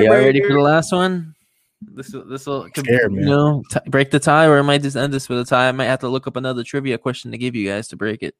Yeah, 0.00 0.10
ready 0.10 0.40
for 0.42 0.52
the 0.52 0.60
last 0.60 0.92
one? 0.92 1.34
This 1.80 2.12
will 2.12 2.24
this 2.24 2.46
will 2.46 2.68
Scared, 2.76 3.12
you 3.12 3.20
know 3.22 3.64
t- 3.70 3.80
break 3.88 4.12
the 4.12 4.20
tie, 4.20 4.46
or 4.46 4.56
I 4.58 4.62
might 4.62 4.82
just 4.82 4.96
end 4.96 5.12
this 5.12 5.28
with 5.28 5.40
a 5.40 5.44
tie. 5.44 5.68
I 5.68 5.72
might 5.72 5.86
have 5.86 5.98
to 6.00 6.08
look 6.08 6.28
up 6.28 6.36
another 6.36 6.62
trivia 6.62 6.96
question 6.96 7.32
to 7.32 7.38
give 7.38 7.56
you 7.56 7.68
guys 7.68 7.88
to 7.88 7.96
break 7.96 8.22
it. 8.22 8.36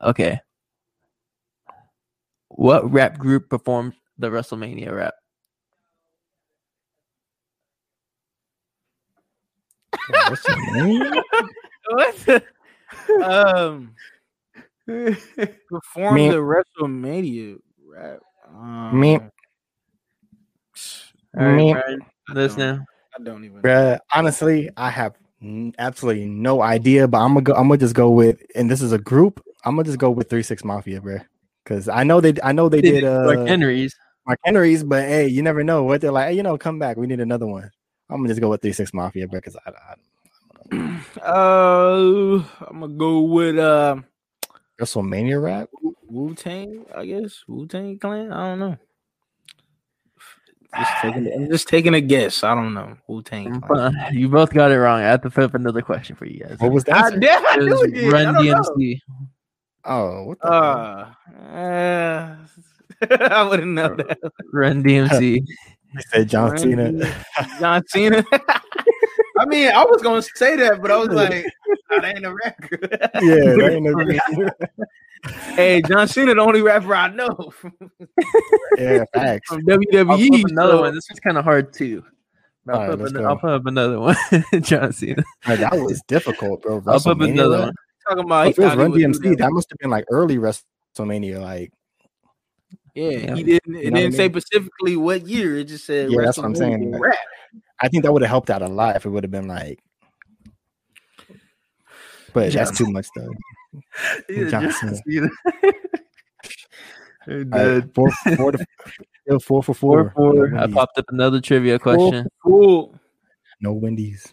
Okay. 0.00 0.40
What 2.48 2.90
rap 2.90 3.18
group 3.18 3.50
performed 3.50 3.92
the 4.16 4.28
WrestleMania 4.30 4.90
rap? 4.96 5.14
What's 9.50 9.60
your 9.60 9.72
name? 9.76 9.94
What? 11.90 12.44
um, 13.22 13.94
perform 14.86 16.14
Me. 16.14 16.28
the 16.28 16.36
WrestleMania 16.36 17.58
rap. 17.86 18.20
Um, 18.54 19.00
Me. 19.00 19.14
All 19.16 19.20
right, 21.36 21.56
Me. 21.56 21.72
Brian, 21.72 22.00
this 22.34 22.56
now. 22.56 22.84
I 23.18 23.22
don't 23.22 23.44
even. 23.44 23.62
Bruh, 23.62 23.98
honestly, 24.14 24.70
I 24.76 24.90
have 24.90 25.14
absolutely 25.78 26.26
no 26.26 26.62
idea, 26.62 27.08
but 27.08 27.18
I'm 27.18 27.34
gonna 27.34 27.42
go. 27.42 27.54
I'm 27.54 27.68
gonna 27.68 27.78
just 27.78 27.94
go 27.94 28.10
with, 28.10 28.42
and 28.54 28.70
this 28.70 28.82
is 28.82 28.92
a 28.92 28.98
group. 28.98 29.42
I'm 29.64 29.76
gonna 29.76 29.84
just 29.86 29.98
go 29.98 30.10
with 30.10 30.28
Three 30.30 30.42
Six 30.42 30.64
Mafia, 30.64 31.00
bro. 31.00 31.18
because 31.64 31.88
I 31.88 32.02
know 32.02 32.20
they, 32.20 32.34
I 32.42 32.52
know 32.52 32.68
they 32.68 32.80
did 32.80 33.04
uh, 33.04 33.26
like 33.26 33.46
Henry's. 33.46 33.94
Mark 34.26 34.40
Henry's, 34.44 34.84
but 34.84 35.04
hey, 35.04 35.26
you 35.26 35.42
never 35.42 35.64
know 35.64 35.84
what 35.84 36.02
they're 36.02 36.12
like. 36.12 36.28
Hey, 36.28 36.34
you 36.34 36.42
know, 36.42 36.58
come 36.58 36.78
back. 36.78 36.98
We 36.98 37.06
need 37.06 37.20
another 37.20 37.46
one. 37.46 37.70
I'm 38.10 38.18
gonna 38.18 38.28
just 38.28 38.40
go 38.40 38.48
with 38.48 38.62
Three 38.62 38.72
Six 38.72 38.92
Mafia, 38.94 39.28
because 39.28 39.56
I, 39.56 39.70
I 39.70 39.72
I 39.72 39.94
don't 40.70 40.82
know. 40.82 41.00
Uh, 41.22 42.42
I'm 42.68 42.80
gonna 42.80 42.94
go 42.94 43.20
with 43.22 43.58
uh 43.58 43.96
WrestleMania 44.80 45.42
rap. 45.42 45.68
Wu 46.08 46.34
Tang. 46.34 46.84
I 46.94 47.06
guess 47.06 47.44
Wu 47.46 47.66
Tang 47.66 47.98
Clan. 47.98 48.32
I 48.32 48.48
don't 48.48 48.58
know. 48.60 48.76
Just 50.76 50.92
taking, 51.00 51.32
I'm 51.32 51.50
just 51.50 51.68
taking 51.68 51.94
a 51.94 52.00
guess. 52.00 52.44
I 52.44 52.54
don't 52.54 52.74
know. 52.74 52.96
Wu 53.06 53.22
Tang. 53.22 53.62
You 54.12 54.28
both 54.28 54.52
got 54.52 54.70
it 54.70 54.78
wrong. 54.78 55.00
I 55.00 55.04
have 55.04 55.22
to 55.22 55.30
put 55.30 55.44
up 55.44 55.54
another 55.54 55.80
question 55.80 56.14
for 56.14 56.26
you 56.26 56.40
guys. 56.44 56.58
What 56.58 56.72
was 56.72 56.84
I, 56.88 57.10
that? 57.10 57.20
damn, 57.20 57.46
I 57.46 57.54
It 57.54 57.62
knew 57.62 57.82
it 57.84 57.94
did. 57.94 58.12
Run 58.12 58.26
I 58.26 58.32
don't 58.32 58.46
know. 58.46 58.62
DMC. 58.62 59.00
Oh, 59.84 60.24
what 60.24 60.38
the? 60.40 60.52
Uh, 60.52 61.12
uh, 61.54 62.36
I 63.30 63.42
wouldn't 63.48 63.72
know 63.72 63.94
that. 63.94 64.18
Run 64.52 64.84
DMC. 64.84 65.42
They 65.94 66.02
said 66.12 66.28
John 66.28 66.50
Run 66.50 66.58
Cena. 66.58 67.14
John 67.60 67.82
Cena. 67.88 68.24
I 69.38 69.44
mean, 69.46 69.70
I 69.72 69.84
was 69.84 70.02
gonna 70.02 70.22
say 70.22 70.56
that, 70.56 70.82
but 70.82 70.90
I 70.90 70.96
was 70.96 71.08
like, 71.08 71.44
"Oh, 71.90 72.00
that 72.00 72.16
ain't 72.16 72.26
a 72.26 72.34
record. 72.34 72.88
yeah, 72.90 73.54
that 73.56 73.70
ain't 73.72 73.84
no- 75.24 75.54
hey, 75.54 75.80
John 75.82 76.06
Cena, 76.08 76.34
the 76.34 76.40
only 76.40 76.60
rapper 76.62 76.94
I 76.94 77.08
know 77.08 77.52
yeah, 78.78 79.04
facts. 79.14 79.48
from 79.48 79.58
I'll 79.68 79.78
WWE. 79.78 80.42
put 80.42 80.50
another 80.50 80.72
so- 80.72 80.80
one. 80.82 80.94
This 80.94 81.06
one's 81.10 81.20
kind 81.20 81.38
of 81.38 81.44
hard 81.44 81.72
too. 81.72 82.04
I'll, 82.68 82.74
All 82.76 82.88
right, 82.88 82.98
put 82.98 83.08
up 83.08 83.14
an- 83.14 83.26
I'll 83.26 83.36
put 83.38 83.50
up 83.50 83.66
another 83.66 83.98
one. 84.00 84.16
John 84.60 84.92
Cena. 84.92 85.22
Bro, 85.46 85.56
that 85.56 85.72
was 85.72 86.02
difficult, 86.06 86.62
bro. 86.62 86.82
I'll 86.86 87.00
put 87.00 87.06
up 87.12 87.20
another 87.20 87.58
one. 87.60 87.74
talking 88.06 88.24
about 88.24 88.44
he 88.46 88.50
If 88.50 88.58
it 88.58 88.62
was 88.64 88.76
Run 88.76 88.90
would 88.90 89.00
DMC, 89.00 89.22
that. 89.30 89.38
that 89.38 89.52
must 89.52 89.70
have 89.70 89.78
been 89.78 89.90
like 89.90 90.04
early 90.10 90.36
WrestleMania. 90.36 91.40
Like, 91.40 91.72
Yeah, 92.94 93.10
Yeah. 93.10 93.34
he 93.34 93.42
didn't. 93.42 93.76
It 93.76 93.84
know 93.84 93.90
what 93.90 94.00
didn't 94.00 94.12
say 94.14 94.28
mean? 94.28 94.40
specifically 94.40 94.96
what 94.96 95.26
year. 95.26 95.56
It 95.58 95.64
just 95.64 95.84
said. 95.86 96.10
Yeah, 96.10 96.22
that's 96.24 96.38
what 96.38 96.46
I'm 96.46 96.54
saying. 96.54 96.92
Rap. 96.98 97.16
I 97.80 97.88
think 97.88 98.02
that 98.04 98.12
would 98.12 98.22
have 98.22 98.30
helped 98.30 98.50
out 98.50 98.62
a 98.62 98.68
lot 98.68 98.96
if 98.96 99.06
it 99.06 99.10
would 99.10 99.22
have 99.24 99.30
been 99.30 99.46
like. 99.48 99.78
But 102.32 102.50
John 102.50 102.64
that's 102.64 102.76
too 102.78 102.90
much 102.90 103.06
though. 103.16 103.30
Yeah, 104.28 104.48
John 104.48 104.62
John 104.62 104.72
Cena. 104.72 104.96
Cena. 104.96 105.30
You're 107.26 107.44
All 107.52 107.68
right, 107.74 107.94
four, 107.94 108.10
four, 108.36 108.52
to, 108.52 108.66
still 109.26 109.40
four 109.40 109.62
for 109.62 109.74
Four, 109.74 110.12
four. 110.16 110.34
four. 110.34 110.48
No 110.48 110.62
I 110.62 110.66
popped 110.66 110.96
up 110.98 111.04
another 111.10 111.40
trivia 111.40 111.78
question. 111.78 112.26
Cool. 112.42 112.98
No 113.60 113.72
Wendy's. 113.74 114.32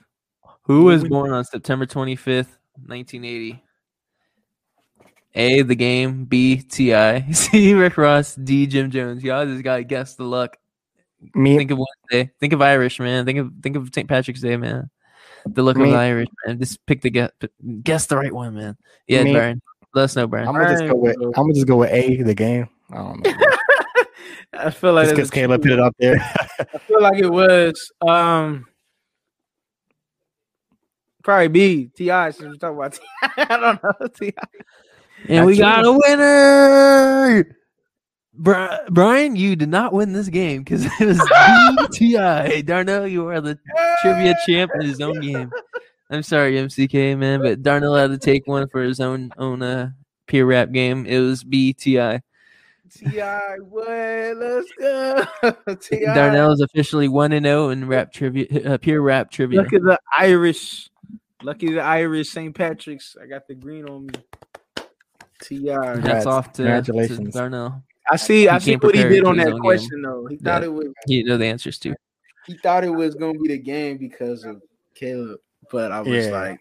Who 0.64 0.84
was 0.84 1.04
born 1.04 1.32
on 1.32 1.44
September 1.44 1.86
25th, 1.86 2.48
1980? 2.86 3.62
A. 5.36 5.62
The 5.62 5.76
game. 5.76 6.26
B. 6.26 6.58
T.I. 6.58 7.32
C. 7.32 7.74
Rick 7.74 7.98
Ross. 7.98 8.36
D. 8.36 8.66
Jim 8.68 8.90
Jones. 8.90 9.24
Y'all 9.24 9.46
just 9.46 9.64
gotta 9.64 9.84
guess 9.84 10.16
the 10.16 10.24
luck. 10.24 10.58
Me, 11.34 11.58
Think 11.58 11.72
of 11.72 11.80
Wednesday. 11.80 12.32
Think 12.40 12.54
of 12.54 12.62
Irish, 12.62 13.00
man. 13.00 13.26
Think 13.26 13.40
of 13.40 13.52
think 13.62 13.76
of 13.76 13.90
St. 13.94 14.08
Patrick's 14.08 14.42
Day, 14.42 14.58
man. 14.58 14.90
The 15.46 15.64
look 15.64 15.76
of 15.76 15.84
Me. 15.84 15.92
the 15.92 15.98
Irish, 15.98 16.28
man. 16.46 16.60
Just 16.60 16.86
pick 16.86 17.02
the 17.02 17.10
guess. 17.10 17.32
Guess 17.84 18.08
the 18.08 18.18
right 18.18 18.34
one, 18.34 18.56
man. 18.56 18.78
Yeah, 19.08 19.24
Me. 19.24 19.34
Brian. 19.34 19.62
Let 19.94 20.04
us 20.04 20.16
know, 20.16 20.28
Brian. 20.28 20.48
I'm 20.48 20.54
gonna 20.54 20.70
just 20.70 20.86
go 20.88 20.96
with. 20.96 21.16
I'm 21.18 21.32
gonna 21.32 21.54
just 21.54 21.68
go 21.68 21.78
with 21.78 21.92
A. 21.92 22.22
The 22.22 22.36
game. 22.36 22.68
I 22.92 22.98
don't 22.98 23.26
know. 23.26 23.34
I 24.54 24.70
feel 24.70 24.94
like 24.94 25.08
just 25.08 25.16
that's 25.16 25.30
because 25.30 25.30
a- 25.30 25.34
Caleb 25.34 25.62
put 25.64 25.72
it 25.72 25.80
up 25.80 25.96
there. 26.00 26.16
I 26.60 26.78
feel 26.80 27.02
like 27.02 27.18
it 27.18 27.30
was 27.30 27.92
um 28.06 28.68
probably 31.24 31.48
B 31.48 31.90
T.I. 31.96 32.32
Since 32.32 32.46
we're 32.46 32.56
talking 32.56 32.78
about 32.78 32.94
T.I, 32.94 33.46
I 33.50 33.58
don't 33.58 33.84
know 33.84 34.08
Ti. 34.08 34.34
And 35.28 35.46
we 35.46 35.58
That's 35.58 35.84
got 35.84 35.86
a 35.86 35.92
winner. 35.92 37.58
Brian, 38.38 39.36
you 39.36 39.56
did 39.56 39.70
not 39.70 39.94
win 39.94 40.14
this 40.14 40.28
game 40.28 40.64
because 40.64 40.86
it 40.86 41.06
was 41.06 41.20
BTI. 41.20 42.66
Darnell, 42.66 43.08
you 43.08 43.28
are 43.28 43.42
the 43.42 43.58
trivia 44.02 44.36
champ 44.46 44.72
in 44.76 44.82
his 44.82 45.00
own 45.00 45.22
game. 45.22 45.52
I'm 46.10 46.24
sorry, 46.24 46.56
MCK 46.56 47.18
man, 47.18 47.42
but 47.42 47.64
Darnell 47.64 47.96
had 47.96 48.12
to 48.12 48.18
take 48.18 48.46
one 48.46 48.68
for 48.70 48.82
his 48.82 49.00
own 49.00 49.32
own 49.38 49.62
uh, 49.62 49.92
peer 50.28 50.46
rap 50.46 50.72
game. 50.72 51.06
It 51.06 51.20
was 51.20 51.44
BTI. 51.44 52.22
T.I, 52.94 53.58
what? 53.62 53.88
Let's 53.88 54.72
go. 54.80 55.26
T.I. 55.76 56.14
Darnell 56.14 56.52
is 56.52 56.62
officially 56.62 57.08
one 57.08 57.32
and 57.32 57.46
zero 57.46 57.70
in 57.70 57.88
rap 57.88 58.14
trivia, 58.14 58.74
uh, 58.74 58.78
pure 58.78 59.02
rap 59.02 59.32
trivia. 59.32 59.62
Lucky 59.62 59.80
the 59.80 60.00
Irish. 60.18 60.90
Lucky 61.42 61.74
the 61.74 61.82
Irish 61.82 62.30
St. 62.30 62.54
Patrick's. 62.54 63.18
I 63.22 63.26
got 63.26 63.48
the 63.48 63.56
green 63.56 63.86
on 63.90 64.08
me. 64.08 64.14
Ti. 65.42 65.68
Hats 65.68 65.94
Congrats. 66.00 66.26
off 66.26 66.54
to, 66.54 66.82
to 66.82 67.32
Darnell. 67.32 67.84
I 68.12 68.16
see. 68.18 68.48
I 68.48 68.60
see 68.60 68.76
what 68.76 68.96
he 68.96 69.04
did 69.04 69.24
on 69.26 69.38
that 69.38 69.48
own 69.54 69.60
question 69.60 70.02
though. 70.02 70.28
He 70.28 70.38
thought 70.38 70.62
Yeah. 70.62 70.68
it 70.68 70.74
was. 70.74 70.88
You 71.08 71.24
know 71.26 71.38
the 71.38 71.46
answers 71.46 71.78
too. 71.80 71.96
He 72.46 72.56
thought 72.58 72.84
it 72.84 72.90
was 72.90 73.16
gonna 73.16 73.38
be 73.40 73.48
the 73.50 73.58
game 73.58 73.98
because 73.98 74.44
of 74.46 74.62
Caleb, 74.94 75.40
but 75.72 75.92
I 75.92 76.02
was 76.02 76.26
Yeah. 76.28 76.32
like, 76.32 76.60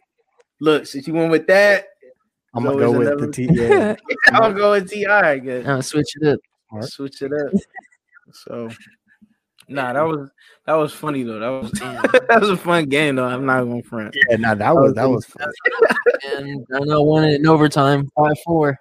"Look, 0.60 0.86
since 0.86 1.06
you 1.06 1.12
went 1.14 1.30
with 1.30 1.46
that, 1.48 1.86
I'm 2.54 2.64
gonna 2.64 2.78
go 2.78 2.86
always 2.86 2.98
with 2.98 3.08
the 3.08 3.14
another- 3.14 3.32
T. 3.32 3.48
Yeah. 3.52 3.96
I'll 4.32 4.54
go 4.54 4.70
with 4.72 4.88
T.I. 4.90 5.30
I 5.32 5.38
guess. 5.38 5.66
I'll 5.66 5.82
switch 5.82 6.16
it 6.20 6.26
up. 6.28 6.40
Smart. 6.70 6.84
Switch 6.86 7.22
it 7.22 7.32
up. 7.32 7.52
So, 8.32 8.68
nah, 9.68 9.92
that 9.92 10.02
was 10.02 10.30
that 10.66 10.74
was 10.74 10.92
funny 10.92 11.22
though. 11.22 11.38
That 11.38 11.48
was 11.48 11.72
mm. 11.72 12.26
that 12.28 12.40
was 12.40 12.50
a 12.50 12.56
fun 12.56 12.86
game 12.86 13.16
though. 13.16 13.24
I'm 13.24 13.46
not 13.46 13.64
gonna 13.64 13.82
front. 13.82 14.16
yeah, 14.28 14.36
no, 14.36 14.54
that 14.54 14.74
was 14.74 14.94
that 14.94 15.08
was 15.08 15.24
fun. 15.26 15.50
And 16.36 16.66
Darnell 16.68 17.06
won 17.06 17.24
it 17.24 17.40
in 17.40 17.46
overtime, 17.46 18.08
five 18.16 18.36
four. 18.44 18.78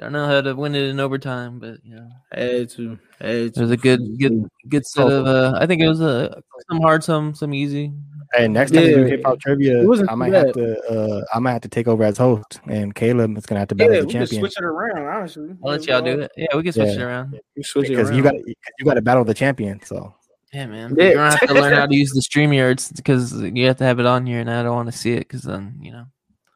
Darnell 0.00 0.26
how 0.26 0.40
to 0.40 0.54
win 0.54 0.74
it 0.74 0.84
in 0.84 0.98
overtime, 0.98 1.58
but 1.58 1.84
you 1.84 1.94
know. 1.94 2.08
Had 2.32 2.70
to. 2.70 2.98
Had 3.20 3.36
It 3.36 3.58
was 3.58 3.70
a 3.70 3.76
good, 3.76 4.00
good, 4.18 4.48
good 4.66 4.86
set 4.86 5.06
of. 5.06 5.26
Uh, 5.26 5.58
I 5.60 5.66
think 5.66 5.82
it 5.82 5.88
was 5.88 6.00
uh, 6.00 6.40
some 6.70 6.80
hard, 6.80 7.04
some, 7.04 7.34
some 7.34 7.52
easy. 7.52 7.92
Hey, 8.32 8.48
next 8.48 8.70
time 8.70 8.84
we 8.84 8.94
do 8.94 9.04
hip 9.04 9.22
hop 9.26 9.38
trivia, 9.40 9.80
I 9.80 9.82
too 9.82 10.16
might 10.16 10.32
have 10.32 10.52
to. 10.52 10.80
Uh, 10.88 11.24
I 11.34 11.38
might 11.38 11.52
have 11.52 11.60
to 11.62 11.68
take 11.68 11.86
over 11.86 12.02
as 12.02 12.16
host, 12.16 12.60
and 12.66 12.94
Caleb 12.94 13.36
is 13.36 13.44
gonna 13.44 13.58
have 13.58 13.68
to 13.68 13.74
battle 13.74 13.92
Yeah, 13.92 14.00
the 14.00 14.06
we 14.06 14.12
can 14.12 14.20
champion 14.20 14.40
switch 14.40 14.54
it 14.56 14.64
around. 14.64 15.06
Honestly, 15.06 15.50
I'll 15.62 15.70
let 15.72 15.86
y'all 15.86 16.00
do 16.00 16.20
it. 16.20 16.32
Yeah, 16.34 16.56
we 16.56 16.62
can 16.62 16.72
switch 16.72 16.96
it 16.96 17.02
around. 17.02 17.38
We 17.54 17.62
switch 17.62 17.86
it 17.86 17.88
because 17.90 18.08
around. 18.08 18.16
you 18.16 18.22
got 18.22 18.34
you 18.78 18.84
got 18.86 18.94
to 18.94 19.02
battle 19.02 19.24
the 19.24 19.34
champion. 19.34 19.82
So 19.84 20.14
Yeah, 20.54 20.64
man. 20.64 20.94
Yeah. 20.96 21.04
You're 21.04 21.14
gonna 21.16 21.30
have 21.30 21.48
to 21.48 21.54
learn 21.54 21.74
how 21.74 21.86
to 21.86 21.94
use 22.04 22.10
the 22.12 22.22
StreamYards 22.22 22.96
because 22.96 23.34
you 23.34 23.66
have 23.66 23.76
to 23.78 23.84
have 23.84 24.00
it 24.00 24.06
on 24.06 24.24
here, 24.24 24.40
and 24.40 24.50
I 24.50 24.62
don't 24.62 24.76
want 24.76 24.90
to 24.90 24.96
see 24.96 25.12
it 25.12 25.28
because 25.28 25.42
then 25.42 25.78
you 25.82 25.92
know. 25.92 26.06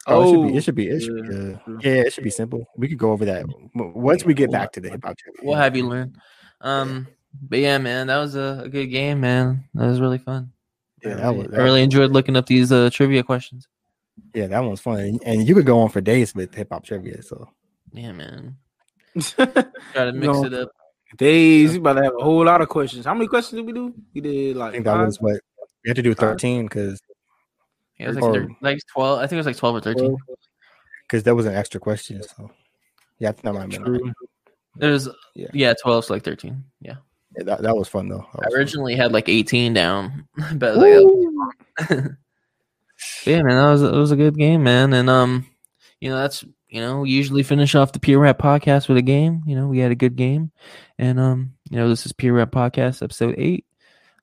Oh, 0.07 0.23
it 0.23 0.31
should 0.31 0.47
be 0.49 0.57
it 0.57 0.63
should 0.65 0.75
be 0.75 0.89
it 0.89 1.01
should 1.01 1.25
yeah, 1.25 1.59
be 1.67 1.73
uh, 1.73 1.79
yeah 1.83 2.03
it 2.03 2.13
should 2.13 2.25
be 2.25 2.31
simple. 2.31 2.67
We 2.77 2.89
could 2.89 2.99
go 2.99 3.13
over 3.13 3.25
that 3.25 3.47
once 3.75 4.25
we 4.25 4.35
get 4.35 4.51
back 4.51 4.73
to 4.73 4.81
the 4.81 4.91
hip 4.91 5.03
hop 5.05 5.17
trivia. 5.19 5.41
We'll 5.45 5.57
have 5.57 5.77
you 5.77 5.87
learn. 5.89 6.17
Um, 6.61 7.07
but 7.43 7.59
yeah, 7.59 7.79
man, 7.79 8.07
that 8.09 8.19
was 8.19 8.35
a, 8.37 8.63
a 8.65 8.69
good 8.69 8.87
game, 8.87 9.21
man. 9.21 9.65
That 9.75 9.87
was 9.87 10.01
really 10.01 10.19
fun. 10.19 10.53
Yeah, 11.03 11.15
that 11.15 11.35
was 11.35 11.49
I 11.53 11.59
really 11.59 11.83
enjoyed 11.83 12.13
looking 12.13 12.37
up 12.37 12.47
these 12.47 12.73
uh, 12.73 12.89
trivia 12.93 13.23
questions. 13.23 13.69
yeah 14.35 14.47
that 14.47 14.61
one 14.61 14.71
was 14.71 14.81
fun, 14.81 15.01
and, 15.01 15.21
and 15.27 15.49
you 15.49 15.55
could 15.55 15.67
go 15.67 15.81
on 15.81 15.89
for 15.91 16.01
days 16.01 16.35
with 16.35 16.55
hip 16.55 16.69
hop 16.73 16.85
trivia. 16.85 17.23
So 17.23 17.49
Yeah, 17.93 18.13
man. 18.13 18.57
Try 19.21 19.45
to 19.47 20.13
mix 20.13 20.27
No. 20.27 20.45
it 20.47 20.55
up. 20.55 20.71
Days, 21.17 21.75
you 21.75 21.81
about 21.81 21.93
to 21.95 22.03
have 22.05 22.15
a 22.19 22.25
whole 22.25 22.45
lot 22.45 22.61
of 22.61 22.69
questions. 22.69 23.05
How 23.05 23.15
many 23.15 23.29
questions 23.29 23.59
did 23.61 23.67
we 23.67 23.73
do? 23.73 23.95
We 24.15 24.21
did 24.21 24.57
like 24.57 24.63
I 24.63 24.65
like 24.67 24.73
think 24.73 24.85
that 24.87 24.95
five? 24.95 25.07
was 25.07 25.21
what 25.21 25.41
we 25.85 25.89
had 25.91 25.97
to 25.97 26.03
do 26.03 26.15
thirteen 26.15 26.65
because 26.65 27.01
Yeah, 27.99 28.07
it 28.07 28.09
was 28.09 28.17
like, 28.17 28.25
Or- 28.25 28.33
thir- 28.35 28.49
like 28.61 28.79
twelve. 28.93 29.19
I 29.19 29.23
think 29.23 29.33
it 29.35 29.37
was 29.39 29.47
like 29.47 29.57
twelve 29.57 29.77
or 29.77 29.81
thirteen. 29.81 30.17
because 31.07 31.23
that 31.25 31.35
was 31.35 31.47
an 31.47 31.55
extra 31.55 31.81
question. 31.81 32.23
So 32.23 32.51
yeah, 33.19 33.29
I 33.29 33.33
think 33.33 33.45
that 33.45 33.55
might 33.55 33.73
have 33.73 33.85
True. 33.85 34.13
It 34.81 34.87
was 34.87 35.09
Yeah. 35.35 35.49
yeah, 35.53 35.75
twelve, 35.81 36.05
so 36.05 36.15
like 36.15 36.25
thirteen. 36.25 36.65
Yeah, 36.81 36.97
yeah, 37.37 37.45
that, 37.45 37.63
that 37.63 37.77
was 37.77 37.87
fun 37.89 38.09
though. 38.09 38.27
That 38.35 38.43
I 38.43 38.47
was 38.47 38.55
fun. 38.55 38.59
originally 38.59 38.95
had 38.97 39.13
like 39.13 39.29
eighteen 39.29 39.73
down, 39.75 40.27
but 40.57 40.77
like, 40.77 41.89
yeah, 43.25 43.43
man, 43.43 43.57
that 43.57 43.71
was 43.71 43.83
it 43.83 43.93
was 43.93 44.11
a 44.13 44.17
good 44.17 44.37
game, 44.37 44.63
man. 44.65 44.93
And 44.93 45.09
um, 45.09 45.47
you 46.01 46.11
know, 46.11 46.17
that's 46.17 46.45
you 46.69 46.81
know, 46.81 47.01
we 47.01 47.11
usually 47.11 47.45
finish 47.45 47.77
off 47.77 47.93
the 47.93 48.01
Pure 48.01 48.21
Rap 48.21 48.39
podcast 48.39 48.89
with 48.89 48.97
a 48.99 49.03
game. 49.03 49.43
You 49.47 49.55
know, 49.55 49.69
we 49.69 49.79
had 49.79 49.93
a 49.93 49.97
good 49.97 50.17
game, 50.17 50.51
and 50.99 51.21
um, 51.21 51.55
you 51.71 51.77
know, 51.77 51.89
this 51.89 52.05
is 52.07 52.13
Pure 52.13 52.35
Rap 52.35 52.51
podcast 52.51 53.03
episode 53.03 53.37
eight. 53.39 53.65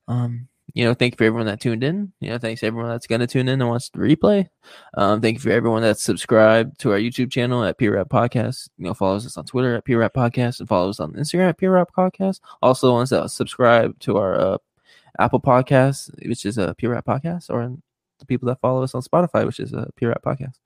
Um, 0.08 0.48
you 0.74 0.84
know, 0.84 0.94
thank 0.94 1.14
you 1.14 1.16
for 1.16 1.24
everyone 1.24 1.46
that 1.46 1.60
tuned 1.60 1.84
in. 1.84 2.12
You 2.20 2.30
know, 2.30 2.38
thanks 2.38 2.60
to 2.60 2.66
everyone 2.66 2.90
that's 2.90 3.06
gonna 3.06 3.26
tune 3.26 3.48
in 3.48 3.60
and 3.60 3.68
wants 3.68 3.90
to 3.90 3.98
replay. 3.98 4.48
Um, 4.94 5.20
thank 5.20 5.36
you 5.36 5.40
for 5.40 5.50
everyone 5.50 5.82
that's 5.82 6.02
subscribed 6.02 6.78
to 6.80 6.92
our 6.92 6.98
YouTube 6.98 7.30
channel 7.30 7.64
at 7.64 7.78
Pure 7.78 7.94
Rap 7.94 8.08
Podcast. 8.08 8.68
You 8.78 8.86
know, 8.86 8.94
follows 8.94 9.26
us 9.26 9.36
on 9.36 9.44
Twitter 9.44 9.74
at 9.74 9.84
Pure 9.84 10.00
Rap 10.00 10.14
Podcast 10.14 10.60
and 10.60 10.68
follows 10.68 10.98
us 10.98 11.04
on 11.04 11.12
Instagram 11.12 11.50
at 11.50 11.58
Pure 11.58 11.72
Rap 11.72 11.90
Podcast. 11.96 12.40
Also, 12.62 12.92
ones 12.92 13.10
that 13.10 13.30
subscribe 13.30 13.98
to 14.00 14.16
our 14.16 14.38
uh, 14.38 14.58
Apple 15.18 15.40
Podcast, 15.40 16.10
which 16.26 16.46
is 16.46 16.58
a 16.58 16.74
Pure 16.74 16.92
Rap 16.92 17.04
Podcast, 17.04 17.50
or 17.50 17.76
the 18.18 18.26
people 18.26 18.48
that 18.48 18.60
follow 18.60 18.82
us 18.82 18.94
on 18.94 19.02
Spotify, 19.02 19.44
which 19.44 19.60
is 19.60 19.72
a 19.72 19.90
Pure 19.96 20.10
Rap 20.10 20.22
Podcast. 20.22 20.58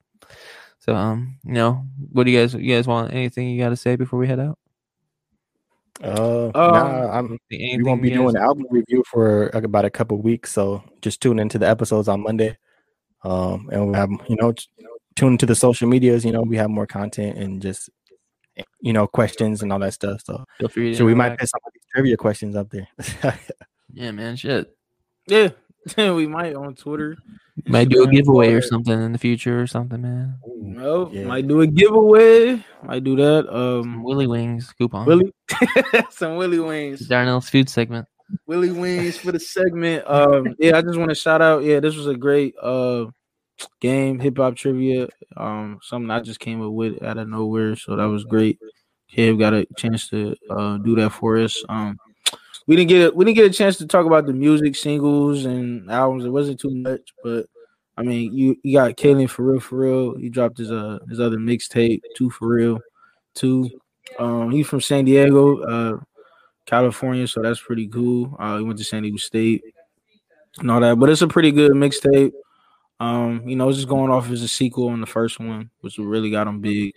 So, 0.79 0.95
um, 0.95 1.39
you 1.45 1.55
know, 1.55 1.85
what 2.13 2.25
do 2.25 2.31
you 2.31 2.41
guys, 2.41 2.55
you 2.55 2.75
guys 2.75 2.87
want 2.87 3.13
anything 3.13 3.49
you 3.49 3.61
got 3.61 3.71
to 3.71 3.77
say 3.77 3.97
before 3.97 4.19
we 4.19 4.29
head 4.29 4.39
out? 4.39 4.59
Uh, 6.03 6.47
Um, 6.47 6.53
nah, 6.55 7.11
I'm, 7.11 7.39
we 7.51 7.81
won't 7.83 8.03
be 8.03 8.11
doing 8.11 8.35
the 8.35 8.41
album 8.41 8.67
review 8.71 9.03
for 9.11 9.51
like, 9.55 9.65
about 9.65 9.85
a 9.85 9.91
couple 9.91 10.21
weeks, 10.21 10.53
so 10.53 10.83
just 11.01 11.21
tune 11.21 11.39
into 11.39 11.59
the 11.59 11.69
episodes 11.69 12.09
on 12.09 12.23
Monday. 12.23 12.57
Um, 13.25 13.69
and 13.73 13.89
we 13.89 13.95
have 13.97 14.11
you 14.29 14.37
know 14.37 14.53
t- 14.53 14.67
tune 15.17 15.33
into 15.33 15.47
the 15.47 15.55
social 15.55 15.89
medias. 15.89 16.25
You 16.25 16.33
know, 16.33 16.43
we 16.43 16.57
have 16.59 16.71
more 16.71 16.87
content 16.87 17.39
and 17.39 17.61
just 17.63 17.91
you 18.81 18.93
know 18.93 19.07
questions 19.07 19.63
and 19.63 19.73
all 19.73 19.79
that 19.81 19.95
stuff. 19.95 20.21
So, 20.25 20.45
Feel 20.59 20.69
free 20.69 20.91
to 20.93 20.97
so 20.99 21.05
we 21.05 21.15
might 21.15 21.39
put 21.39 21.49
some 21.49 21.61
of 21.67 21.73
these 21.73 21.83
trivia 21.93 22.17
questions 22.17 22.57
up 22.57 22.71
there. 22.71 22.89
Yeah, 23.93 24.11
man, 24.11 24.37
shit. 24.37 24.77
Yeah, 25.29 25.51
we 25.97 26.27
might 26.27 26.55
on 26.55 26.75
Twitter. 26.75 27.17
Might 27.69 27.89
do 27.89 28.03
a 28.03 28.07
giveaway 28.07 28.53
or 28.53 28.61
something 28.61 29.01
in 29.01 29.13
the 29.13 29.19
future 29.19 29.61
or 29.61 29.67
something, 29.67 30.03
man. 30.03 30.39
No, 30.47 31.11
Yeah. 31.11 31.25
might 31.25 31.49
do 31.49 31.63
a 31.63 31.67
giveaway. 31.67 32.63
Might 32.83 33.03
do 33.05 33.17
that. 33.17 33.49
Um, 33.55 34.03
Willy 34.03 34.27
Wings 34.27 34.73
coupon. 34.77 35.07
Willie, 35.07 35.33
some 36.11 36.37
Willy 36.37 36.61
wings. 36.61 37.09
Darnell's 37.09 37.49
food 37.49 37.69
segment. 37.71 38.07
Willy 38.47 38.73
Wings 38.73 39.17
for 39.17 39.33
the 39.33 39.41
segment. 39.41 40.05
Um, 40.07 40.55
yeah, 40.59 40.77
I 40.77 40.83
just 40.83 40.99
want 40.99 41.11
to 41.11 41.15
shout 41.15 41.41
out. 41.41 41.63
Yeah, 41.65 41.81
this 41.81 41.97
was 41.97 42.09
a 42.09 42.17
great 42.17 42.55
uh 42.61 43.07
game, 43.81 44.19
hip 44.19 44.37
hop 44.37 44.57
trivia. 44.57 45.09
Um, 45.37 45.79
something 45.83 46.11
I 46.11 46.21
just 46.21 46.41
came 46.41 46.61
up 46.61 46.73
with 46.73 47.03
out 47.03 47.17
of 47.19 47.29
nowhere, 47.29 47.77
so 47.77 47.97
that 47.97 48.05
was 48.05 48.25
great. 48.25 48.59
Kev 49.15 49.39
got 49.39 49.55
a 49.55 49.67
chance 49.79 50.09
to 50.09 50.35
uh 50.51 50.77
do 50.79 50.95
that 50.97 51.11
for 51.11 51.39
us. 51.39 51.63
Um, 51.69 51.97
we 52.67 52.77
didn't 52.77 52.89
get 52.89 53.15
we 53.15 53.25
didn't 53.25 53.37
get 53.37 53.51
a 53.51 53.55
chance 53.55 53.77
to 53.79 53.87
talk 53.87 54.07
about 54.07 54.27
the 54.27 54.33
music 54.33 54.77
singles 54.77 55.45
and 55.45 55.91
albums. 55.91 56.25
It 56.25 56.31
wasn't 56.31 56.61
too 56.61 56.71
much, 56.71 57.13
but 57.23 57.47
I 57.97 58.03
mean, 58.03 58.35
you 58.35 58.57
you 58.63 58.77
got 58.77 58.97
Kalan 58.97 59.31
for 59.31 59.45
real, 59.45 59.61
for 59.61 59.77
real. 59.77 60.17
He 60.17 60.29
dropped 60.29 60.59
his 60.59 60.71
uh 60.71 60.99
his 61.09 61.21
other 61.21 61.39
mixtape, 61.39 62.03
two 62.17 62.31
for 62.31 62.49
real, 62.49 62.81
two. 63.35 63.71
Um, 64.19 64.51
he's 64.51 64.67
from 64.67 64.81
San 64.81 65.05
Diego. 65.05 65.63
Uh, 65.63 66.01
California, 66.67 67.27
so 67.27 67.41
that's 67.41 67.61
pretty 67.61 67.87
cool. 67.87 68.37
Uh, 68.39 68.59
he 68.59 68.65
went 68.65 68.79
to 68.79 68.85
San 68.85 69.03
Diego 69.03 69.17
State 69.17 69.63
and 70.59 70.71
all 70.71 70.81
that, 70.81 70.99
but 70.99 71.09
it's 71.09 71.23
a 71.23 71.29
pretty 71.29 71.53
good 71.53 71.73
mixtape. 71.73 72.33
Um, 72.99 73.47
you 73.47 73.57
know, 73.57 73.69
it's 73.69 73.79
just 73.79 73.89
going 73.89 74.11
off 74.11 74.31
as 74.31 74.43
a 74.43 74.49
sequel 74.49 74.89
on 74.89 75.01
the 75.01 75.07
first 75.07 75.39
one, 75.39 75.71
which 75.81 75.99
really 75.99 76.31
got 76.31 76.49
him 76.49 76.61
big. 76.61 76.93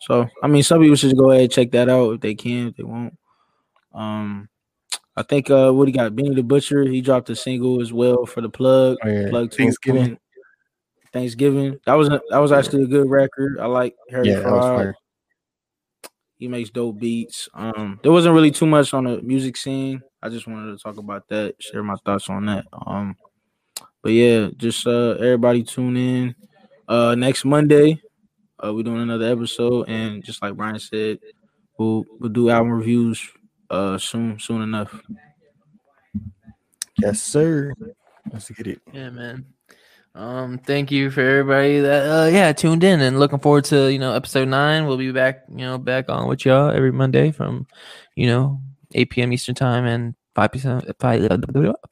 So, 0.00 0.28
I 0.42 0.46
mean, 0.46 0.62
some 0.62 0.80
people 0.80 0.96
should 0.96 1.16
go 1.16 1.30
ahead 1.30 1.44
and 1.44 1.52
check 1.52 1.70
that 1.72 1.88
out 1.88 2.14
if 2.14 2.20
they 2.20 2.34
can, 2.34 2.68
if 2.68 2.76
they 2.76 2.84
won't. 2.84 3.16
Um, 3.94 4.48
I 5.18 5.22
think 5.24 5.50
uh, 5.50 5.72
what 5.72 5.88
he 5.88 5.92
got, 5.92 6.14
Benny 6.14 6.32
the 6.32 6.44
Butcher, 6.44 6.84
he 6.84 7.00
dropped 7.00 7.28
a 7.28 7.34
single 7.34 7.82
as 7.82 7.92
well 7.92 8.24
for 8.24 8.40
the 8.40 8.48
plug. 8.48 8.98
Oh, 9.04 9.08
yeah. 9.08 9.28
Plug 9.28 9.52
Thanksgiving. 9.52 10.16
Thanksgiving. 11.12 11.76
That 11.86 11.94
was 11.94 12.08
a, 12.08 12.20
that 12.30 12.38
was 12.38 12.52
actually 12.52 12.84
a 12.84 12.86
good 12.86 13.10
record. 13.10 13.58
I 13.58 13.66
like 13.66 13.96
Harry 14.10 14.28
Yeah, 14.28 14.40
that 14.40 14.52
was 14.52 14.64
Fraud. 14.64 14.76
fire. 14.78 14.94
He 16.36 16.46
makes 16.46 16.70
dope 16.70 17.00
beats. 17.00 17.48
Um, 17.52 17.98
there 18.04 18.12
wasn't 18.12 18.36
really 18.36 18.52
too 18.52 18.66
much 18.66 18.94
on 18.94 19.04
the 19.04 19.20
music 19.22 19.56
scene. 19.56 20.00
I 20.22 20.28
just 20.28 20.46
wanted 20.46 20.70
to 20.70 20.78
talk 20.80 20.96
about 20.98 21.26
that, 21.30 21.56
share 21.60 21.82
my 21.82 21.96
thoughts 22.04 22.30
on 22.30 22.46
that. 22.46 22.66
Um, 22.86 23.16
but 24.04 24.12
yeah, 24.12 24.50
just 24.56 24.86
uh, 24.86 25.16
everybody 25.18 25.64
tune 25.64 25.96
in. 25.96 26.36
Uh, 26.86 27.16
next 27.16 27.44
Monday, 27.44 28.00
uh, 28.64 28.72
we're 28.72 28.84
doing 28.84 29.02
another 29.02 29.32
episode, 29.32 29.88
and 29.88 30.22
just 30.22 30.40
like 30.42 30.54
Brian 30.54 30.78
said, 30.78 31.18
we'll 31.76 32.04
we'll 32.20 32.30
do 32.30 32.50
album 32.50 32.70
reviews 32.70 33.20
uh 33.70 33.98
soon, 33.98 34.38
soon 34.38 34.62
enough. 34.62 35.02
Yes, 36.98 37.20
sir. 37.22 37.72
Let's 38.32 38.50
get 38.50 38.66
it. 38.66 38.80
Yeah, 38.92 39.10
man. 39.10 39.46
Um, 40.14 40.58
thank 40.58 40.90
you 40.90 41.10
for 41.10 41.20
everybody 41.20 41.80
that 41.80 42.10
uh 42.10 42.26
yeah 42.26 42.52
tuned 42.52 42.82
in 42.82 43.00
and 43.00 43.20
looking 43.20 43.38
forward 43.38 43.64
to 43.66 43.92
you 43.92 43.98
know 43.98 44.14
episode 44.14 44.48
nine. 44.48 44.86
We'll 44.86 44.96
be 44.96 45.12
back 45.12 45.44
you 45.48 45.58
know 45.58 45.78
back 45.78 46.08
on 46.08 46.28
with 46.28 46.44
y'all 46.44 46.70
every 46.70 46.90
Monday 46.90 47.30
from 47.30 47.66
you 48.16 48.26
know 48.26 48.60
8 48.94 49.10
p.m. 49.10 49.32
Eastern 49.32 49.54
time 49.54 49.86
and 49.86 50.14
5 50.34 50.52
p.m. 50.52 50.80
5, 50.98 51.42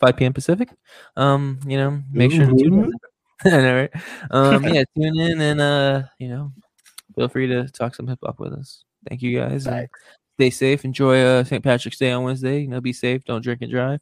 5 0.01 0.17
p.m. 0.17 0.33
Pacific. 0.33 0.71
Um, 1.17 1.61
you 1.67 1.77
know, 1.77 2.03
make 2.11 2.33
sure 2.33 2.47
to 2.47 2.57
tune 2.57 2.85
in. 2.85 2.93
I 3.53 3.61
know, 3.61 3.77
right? 3.77 3.91
Um, 4.31 4.65
yeah, 4.75 4.85
tune 4.97 5.19
in 5.19 5.41
and 5.41 5.61
uh, 5.61 6.03
you 6.19 6.29
know, 6.29 6.53
feel 7.15 7.29
free 7.29 7.47
to 7.49 7.69
talk 7.69 7.95
some 7.95 8.07
hip 8.07 8.21
hop 8.25 8.41
with 8.41 8.53
us. 8.53 8.85
Thank 9.09 9.23
you 9.23 9.39
guys. 9.39 9.67
Stay 10.37 10.51
safe. 10.51 10.85
Enjoy 10.85 11.23
uh, 11.23 11.45
St. 11.45 11.65
Patrick's 11.65 11.97
Day 11.97 12.13
on 12.13 12.23
Wednesday. 12.23 12.61
You 12.61 12.69
know, 12.69 12.81
be 12.81 12.93
safe. 12.93 13.25
Don't 13.25 13.43
drink 13.43 13.63
and 13.63 13.71
drive. 13.71 14.01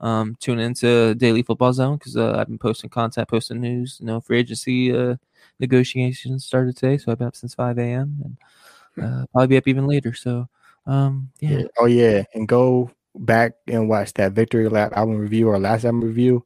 Um, 0.00 0.34
tune 0.40 0.58
into 0.58 1.14
Daily 1.14 1.42
Football 1.42 1.74
Zone 1.74 1.98
because 1.98 2.16
uh, 2.16 2.36
I've 2.38 2.48
been 2.48 2.58
posting 2.58 2.88
content, 2.88 3.28
posting 3.28 3.60
news. 3.60 3.98
You 4.00 4.06
know, 4.06 4.20
free 4.20 4.38
agency 4.38 4.96
uh, 4.96 5.16
negotiations 5.60 6.46
started 6.46 6.76
today, 6.76 6.96
so 6.96 7.12
I've 7.12 7.18
been 7.18 7.26
up 7.26 7.36
since 7.36 7.54
5 7.54 7.78
a.m. 7.78 8.16
and 8.24 9.04
uh, 9.04 9.26
probably 9.30 9.48
be 9.48 9.56
up 9.58 9.68
even 9.68 9.86
later. 9.86 10.14
So, 10.14 10.48
um. 10.86 11.30
Yeah. 11.40 11.64
Oh 11.78 11.86
yeah, 11.86 12.24
and 12.34 12.48
go 12.48 12.90
back 13.16 13.52
and 13.68 13.86
watch 13.88 14.14
that 14.14 14.32
Victory 14.32 14.68
Lap 14.70 14.92
album 14.96 15.18
review 15.18 15.48
or 15.48 15.58
last 15.58 15.84
album 15.84 16.00
review. 16.00 16.44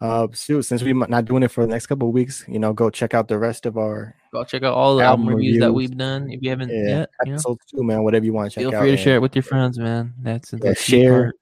Uh, 0.00 0.26
shoot, 0.32 0.62
since 0.62 0.82
we're 0.82 0.94
not 0.94 1.24
doing 1.24 1.42
it 1.42 1.50
for 1.50 1.62
the 1.62 1.70
next 1.70 1.86
couple 1.86 2.08
of 2.08 2.14
weeks, 2.14 2.44
you 2.48 2.58
know, 2.58 2.72
go 2.72 2.90
check 2.90 3.14
out 3.14 3.28
the 3.28 3.38
rest 3.38 3.64
of 3.64 3.78
our 3.78 4.14
Go 4.32 4.44
check 4.44 4.62
out 4.64 4.74
all 4.74 4.96
the 4.96 5.04
Album 5.04 5.28
album, 5.28 5.36
reviews 5.36 5.60
that 5.60 5.72
we've 5.72 5.96
done. 5.96 6.30
If 6.30 6.42
you 6.42 6.50
haven't 6.50 6.70
yeah, 6.70 6.88
yet, 6.88 7.10
you 7.24 7.30
know, 7.30 7.34
episodes 7.36 7.64
too, 7.66 7.82
man. 7.84 8.02
Whatever 8.02 8.24
you 8.24 8.32
want 8.32 8.50
to 8.50 8.54
check 8.54 8.62
feel 8.62 8.74
out. 8.74 8.80
free 8.80 8.88
to 8.88 8.94
and 8.94 9.00
share 9.00 9.16
it 9.16 9.22
with 9.22 9.34
your 9.36 9.44
friends, 9.44 9.78
man. 9.78 10.12
That's 10.20 10.52
Yeah, 10.52 10.58
the 10.58 10.74
share, 10.74 11.22
part. 11.22 11.36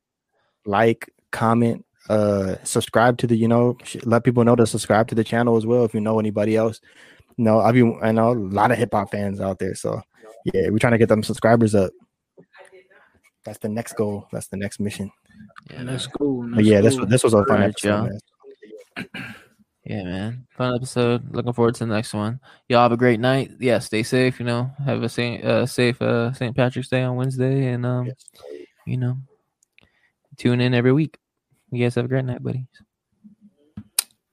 like, 0.67 1.11
comment, 1.31 1.85
uh, 2.11 2.57
subscribe 2.65 3.17
to 3.19 3.27
the, 3.27 3.37
you 3.37 3.49
know, 3.49 3.79
sh- 3.85 3.97
let 4.05 4.25
people 4.25 4.45
know 4.45 4.55
to 4.57 4.67
subscribe 4.67 5.09
to 5.09 5.15
the 5.15 5.25
channel 5.25 5.57
as 5.57 5.65
well. 5.65 5.85
If 5.85 5.95
you 5.95 6.01
know 6.01 6.21
anybody 6.21 6.55
else, 6.57 6.81
you 7.37 7.45
know, 7.45 7.61
I 7.61 7.73
mean, 7.73 7.99
I 8.03 8.13
know 8.13 8.33
a 8.33 8.35
lot 8.35 8.71
of 8.71 8.79
hip 8.79 8.91
hop 8.93 9.11
fans 9.11 9.41
out 9.41 9.59
there, 9.59 9.75
so 9.75 10.03
yeah, 10.53 10.69
we're 10.69 10.79
trying 10.79 10.93
to 10.93 10.99
get 10.99 11.09
them 11.09 11.23
subscribers 11.23 11.75
up. 11.75 11.91
That's 13.45 13.59
the 13.59 13.69
next 13.71 13.95
goal. 13.95 14.29
That's 14.31 14.49
the 14.49 14.57
next 14.57 14.79
mission. 14.79 15.11
Yeah, 15.71 15.85
that's 15.85 16.07
cool. 16.07 16.49
But 16.55 16.65
yeah, 16.65 16.81
this 16.81 16.97
was 16.97 17.09
this 17.09 17.25
was 17.25 17.35
a 17.35 17.39
fun 17.39 17.63
Alright, 17.63 17.71
episode. 17.71 18.19
Yeah, 19.85 20.05
man. 20.05 20.47
Fun 20.57 20.77
episode. 20.77 21.35
Looking 21.35 21.53
forward 21.53 21.75
to 21.75 21.87
the 21.87 21.93
next 21.93 22.15
one. 22.15 22.39
Y'all 22.69 22.83
have 22.83 22.93
a 22.93 22.97
great 22.97 23.19
night. 23.19 23.51
Yeah, 23.59 23.81
stay 23.81 24.05
safe. 24.05 24.39
You 24.39 24.47
know, 24.47 24.71
have 24.85 25.03
a 25.03 25.09
saint, 25.09 25.45
uh, 25.45 25.67
safe 25.67 26.01
uh, 26.01 26.33
St. 26.33 26.55
Patrick's 26.55 26.89
Day 26.89 27.03
on 27.03 27.17
Wednesday, 27.17 27.67
and 27.69 27.85
um, 27.85 28.07
Yes. 28.07 28.25
you 28.87 28.97
know, 28.97 29.17
tune 30.37 30.61
in 30.61 30.73
every 30.73 30.93
week. 30.93 31.19
You 31.73 31.83
guys 31.85 31.97
have 31.97 32.05
a 32.05 32.09
great 32.09 32.25
night, 32.25 32.43
buddies. 32.43 32.67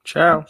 Ciao. 0.04 0.46